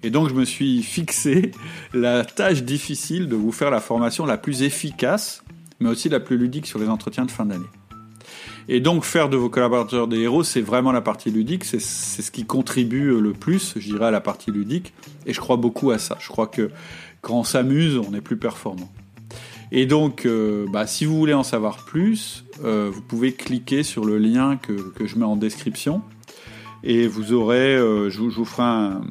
Et 0.04 0.10
donc, 0.10 0.30
je 0.30 0.34
me 0.34 0.46
suis 0.46 0.84
fixé 0.84 1.52
la 1.94 2.26
tâche 2.26 2.64
difficile 2.64 3.28
de 3.28 3.36
vous 3.36 3.52
faire 3.52 3.72
la 3.72 3.80
formation 3.80 4.26
la 4.26 4.38
plus 4.38 4.64
efficace, 4.64 5.44
mais 5.80 5.90
aussi 5.90 6.10
la 6.10 6.20
plus 6.20 6.38
ludique 6.38 6.68
sur 6.68 6.80
les 6.80 6.90
entretiens 6.90 7.26
de 7.26 7.32
fin 7.32 7.46
d'année. 7.46 7.66
Et 8.68 8.80
donc, 8.80 9.04
faire 9.04 9.30
de 9.30 9.38
vos 9.38 9.50
collaborateurs 9.50 10.08
des 10.08 10.20
héros, 10.20 10.44
c'est 10.44 10.62
vraiment 10.62 10.92
la 10.92 11.02
partie 11.02 11.32
ludique, 11.32 11.66
c'est 11.66 11.80
ce 11.80 12.32
qui 12.32 12.46
contribue 12.46 13.20
le 13.20 13.34
plus, 13.34 13.74
je 13.78 13.88
dirais, 13.88 14.06
à 14.06 14.12
la 14.12 14.22
partie 14.22 14.52
ludique. 14.52 14.94
Et 15.26 15.34
je 15.34 15.40
crois 15.40 15.58
beaucoup 15.58 15.92
à 15.92 15.98
ça. 15.98 16.18
Je 16.20 16.28
crois 16.28 16.48
que 16.48 16.72
quand 17.22 17.36
on 17.36 17.44
s'amuse, 17.44 17.98
on 17.98 18.14
est 18.14 18.22
plus 18.22 18.38
performant. 18.38 18.92
Et 19.72 19.86
donc, 19.86 20.26
euh, 20.26 20.66
bah, 20.72 20.86
si 20.86 21.06
vous 21.06 21.18
voulez 21.18 21.34
en 21.34 21.44
savoir 21.44 21.86
plus, 21.86 22.44
euh, 22.64 22.90
vous 22.92 23.02
pouvez 23.02 23.34
cliquer 23.34 23.84
sur 23.84 24.04
le 24.04 24.18
lien 24.18 24.58
que, 24.58 24.74
je 25.06 25.16
mets 25.16 25.26
en 25.26 25.38
description. 25.38 26.02
Et 26.84 27.08
vous 27.08 27.32
aurez, 27.32 27.76
euh, 27.76 28.10
je, 28.10 28.20
vous, 28.20 28.46
ferai 28.46 28.64
un, 28.64 29.02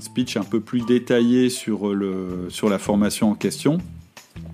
speech 0.00 0.36
un 0.36 0.42
peu 0.42 0.60
plus 0.60 0.80
détaillé 0.80 1.48
sur, 1.48 1.94
le, 1.94 2.46
sur 2.48 2.68
la 2.68 2.78
formation 2.78 3.30
en 3.30 3.34
question. 3.34 3.78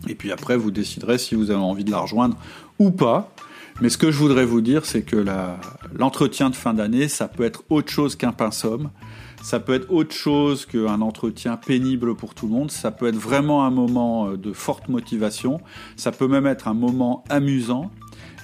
Et 0.08 0.14
puis 0.14 0.30
après, 0.30 0.56
vous 0.56 0.70
déciderez 0.70 1.16
si 1.16 1.34
vous 1.34 1.50
avez 1.50 1.60
envie 1.60 1.84
de 1.84 1.90
la 1.90 2.00
rejoindre 2.00 2.36
ou 2.78 2.90
pas. 2.90 3.32
Mais 3.82 3.90
ce 3.90 3.98
que 3.98 4.10
je 4.10 4.18
voudrais 4.18 4.46
vous 4.46 4.62
dire, 4.62 4.86
c'est 4.86 5.02
que 5.02 5.22
l'entretien 5.92 6.48
de 6.48 6.54
fin 6.54 6.72
d'année, 6.72 7.08
ça 7.08 7.28
peut 7.28 7.44
être 7.44 7.62
autre 7.68 7.90
chose 7.90 8.16
qu'un 8.16 8.32
pinsomme. 8.32 8.90
Ça 9.42 9.60
peut 9.60 9.74
être 9.74 9.92
autre 9.92 10.14
chose 10.14 10.64
qu'un 10.64 11.02
entretien 11.02 11.58
pénible 11.58 12.16
pour 12.16 12.34
tout 12.34 12.46
le 12.46 12.52
monde. 12.52 12.70
Ça 12.70 12.90
peut 12.90 13.06
être 13.06 13.16
vraiment 13.16 13.64
un 13.64 13.70
moment 13.70 14.28
euh, 14.28 14.36
de 14.36 14.52
forte 14.52 14.88
motivation. 14.88 15.60
Ça 15.94 16.10
peut 16.10 16.26
même 16.26 16.46
être 16.46 16.68
un 16.68 16.74
moment 16.74 17.22
amusant. 17.28 17.90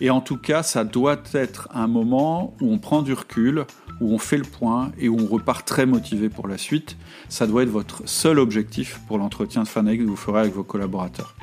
Et 0.00 0.10
en 0.10 0.20
tout 0.20 0.36
cas, 0.36 0.62
ça 0.62 0.84
doit 0.84 1.20
être 1.32 1.66
un 1.72 1.86
moment 1.86 2.54
où 2.60 2.70
on 2.70 2.78
prend 2.78 3.02
du 3.02 3.14
recul, 3.14 3.64
où 4.00 4.12
on 4.12 4.18
fait 4.18 4.36
le 4.36 4.44
point 4.44 4.92
et 4.98 5.08
où 5.08 5.16
on 5.18 5.26
repart 5.26 5.66
très 5.66 5.86
motivé 5.86 6.28
pour 6.28 6.46
la 6.46 6.58
suite. 6.58 6.96
Ça 7.28 7.46
doit 7.46 7.62
être 7.62 7.70
votre 7.70 8.02
seul 8.04 8.38
objectif 8.38 9.00
pour 9.08 9.18
l'entretien 9.18 9.62
de 9.62 9.68
fin 9.68 9.82
d'année 9.82 9.98
que 9.98 10.04
vous 10.04 10.14
ferez 10.14 10.40
avec 10.40 10.54
vos 10.54 10.64
collaborateurs. 10.64 11.34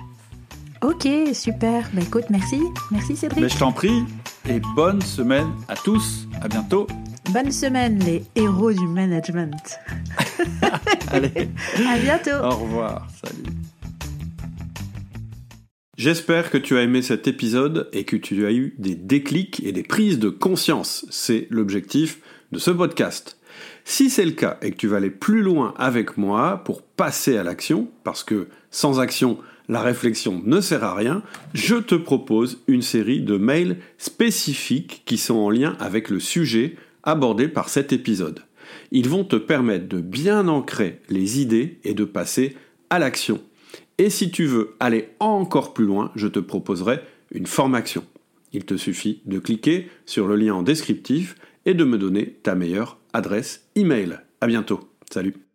Ok, 0.82 1.08
super. 1.34 1.90
Bah 1.94 2.02
écoute, 2.02 2.26
merci. 2.30 2.62
Merci 2.90 3.18
Cédric. 3.18 3.42
Mais 3.42 3.50
je 3.50 3.58
t'en 3.58 3.74
prie. 3.74 4.04
Et 4.48 4.62
bonne 4.76 5.02
semaine 5.02 5.50
à 5.68 5.76
tous. 5.76 6.26
À 6.42 6.48
bientôt. 6.48 6.88
Bonne 7.34 7.52
semaine, 7.52 8.00
les 8.00 8.24
héros 8.36 8.72
du 8.72 8.88
management. 8.88 9.78
Allez. 11.12 11.50
à 11.86 11.98
bientôt. 11.98 12.44
Au 12.44 12.52
revoir. 12.52 13.08
Salut. 13.24 13.44
J'espère 15.98 16.50
que 16.50 16.58
tu 16.58 16.78
as 16.78 16.84
aimé 16.84 17.02
cet 17.02 17.28
épisode 17.28 17.90
et 17.92 18.06
que 18.06 18.16
tu 18.16 18.46
as 18.46 18.54
eu 18.54 18.74
des 18.78 18.96
déclics 18.96 19.62
et 19.66 19.74
des 19.74 19.84
prises 19.84 20.18
de 20.18 20.30
conscience. 20.30 21.06
C'est 21.10 21.48
l'objectif 21.50 22.22
de 22.54 22.58
ce 22.58 22.72
podcast. 22.72 23.38
Si 23.84 24.10
c'est 24.10 24.24
le 24.24 24.32
cas 24.32 24.58
et 24.62 24.72
que 24.72 24.78
tu 24.78 24.88
vas 24.88 24.98
aller 24.98 25.10
plus 25.10 25.42
loin 25.42 25.74
avec 25.78 26.16
moi 26.16 26.62
pour 26.64 26.84
passer 26.84 27.38
à 27.38 27.44
l'action, 27.44 27.90
parce 28.06 28.24
que 28.24 28.48
sans 28.72 29.02
action, 29.02 29.40
la 29.70 29.82
réflexion 29.82 30.42
ne 30.44 30.60
sert 30.60 30.84
à 30.84 30.96
rien, 30.96 31.22
je 31.54 31.76
te 31.76 31.96
propose 31.96 32.62
une 32.68 32.82
série 32.82 33.22
de 33.22 33.38
mails 33.38 33.78
spécifiques 33.98 35.04
qui 35.06 35.18
sont 35.18 35.36
en 35.36 35.50
lien 35.52 35.78
avec 35.80 36.10
le 36.10 36.20
sujet 36.20 36.76
abordé 37.04 37.48
par 37.48 37.70
cet 37.70 37.94
épisode. 37.94 38.42
Ils 38.92 39.08
vont 39.08 39.24
te 39.24 39.36
permettre 39.36 39.88
de 39.88 40.02
bien 40.02 40.48
ancrer 40.48 41.00
les 41.10 41.40
idées 41.40 41.80
et 41.84 41.94
de 41.94 42.04
passer 42.04 42.56
à 42.90 43.00
l'action. 43.00 43.40
Et 44.00 44.10
si 44.10 44.32
tu 44.32 44.46
veux 44.46 44.76
aller 44.80 45.10
encore 45.20 45.74
plus 45.74 45.86
loin, 45.86 46.12
je 46.16 46.28
te 46.28 46.40
proposerai 46.40 47.00
une 47.32 47.48
formation. 47.48 48.04
Il 48.54 48.66
te 48.66 48.76
suffit 48.76 49.22
de 49.26 49.38
cliquer 49.38 49.90
sur 50.06 50.28
le 50.28 50.36
lien 50.36 50.56
en 50.56 50.64
descriptif 50.64 51.36
et 51.66 51.76
de 51.76 51.84
me 51.84 51.98
donner 51.98 52.40
ta 52.42 52.56
meilleure 52.56 52.98
adresse 53.14 53.68
email. 53.76 54.20
À 54.42 54.48
bientôt. 54.48 54.80
Salut. 55.12 55.49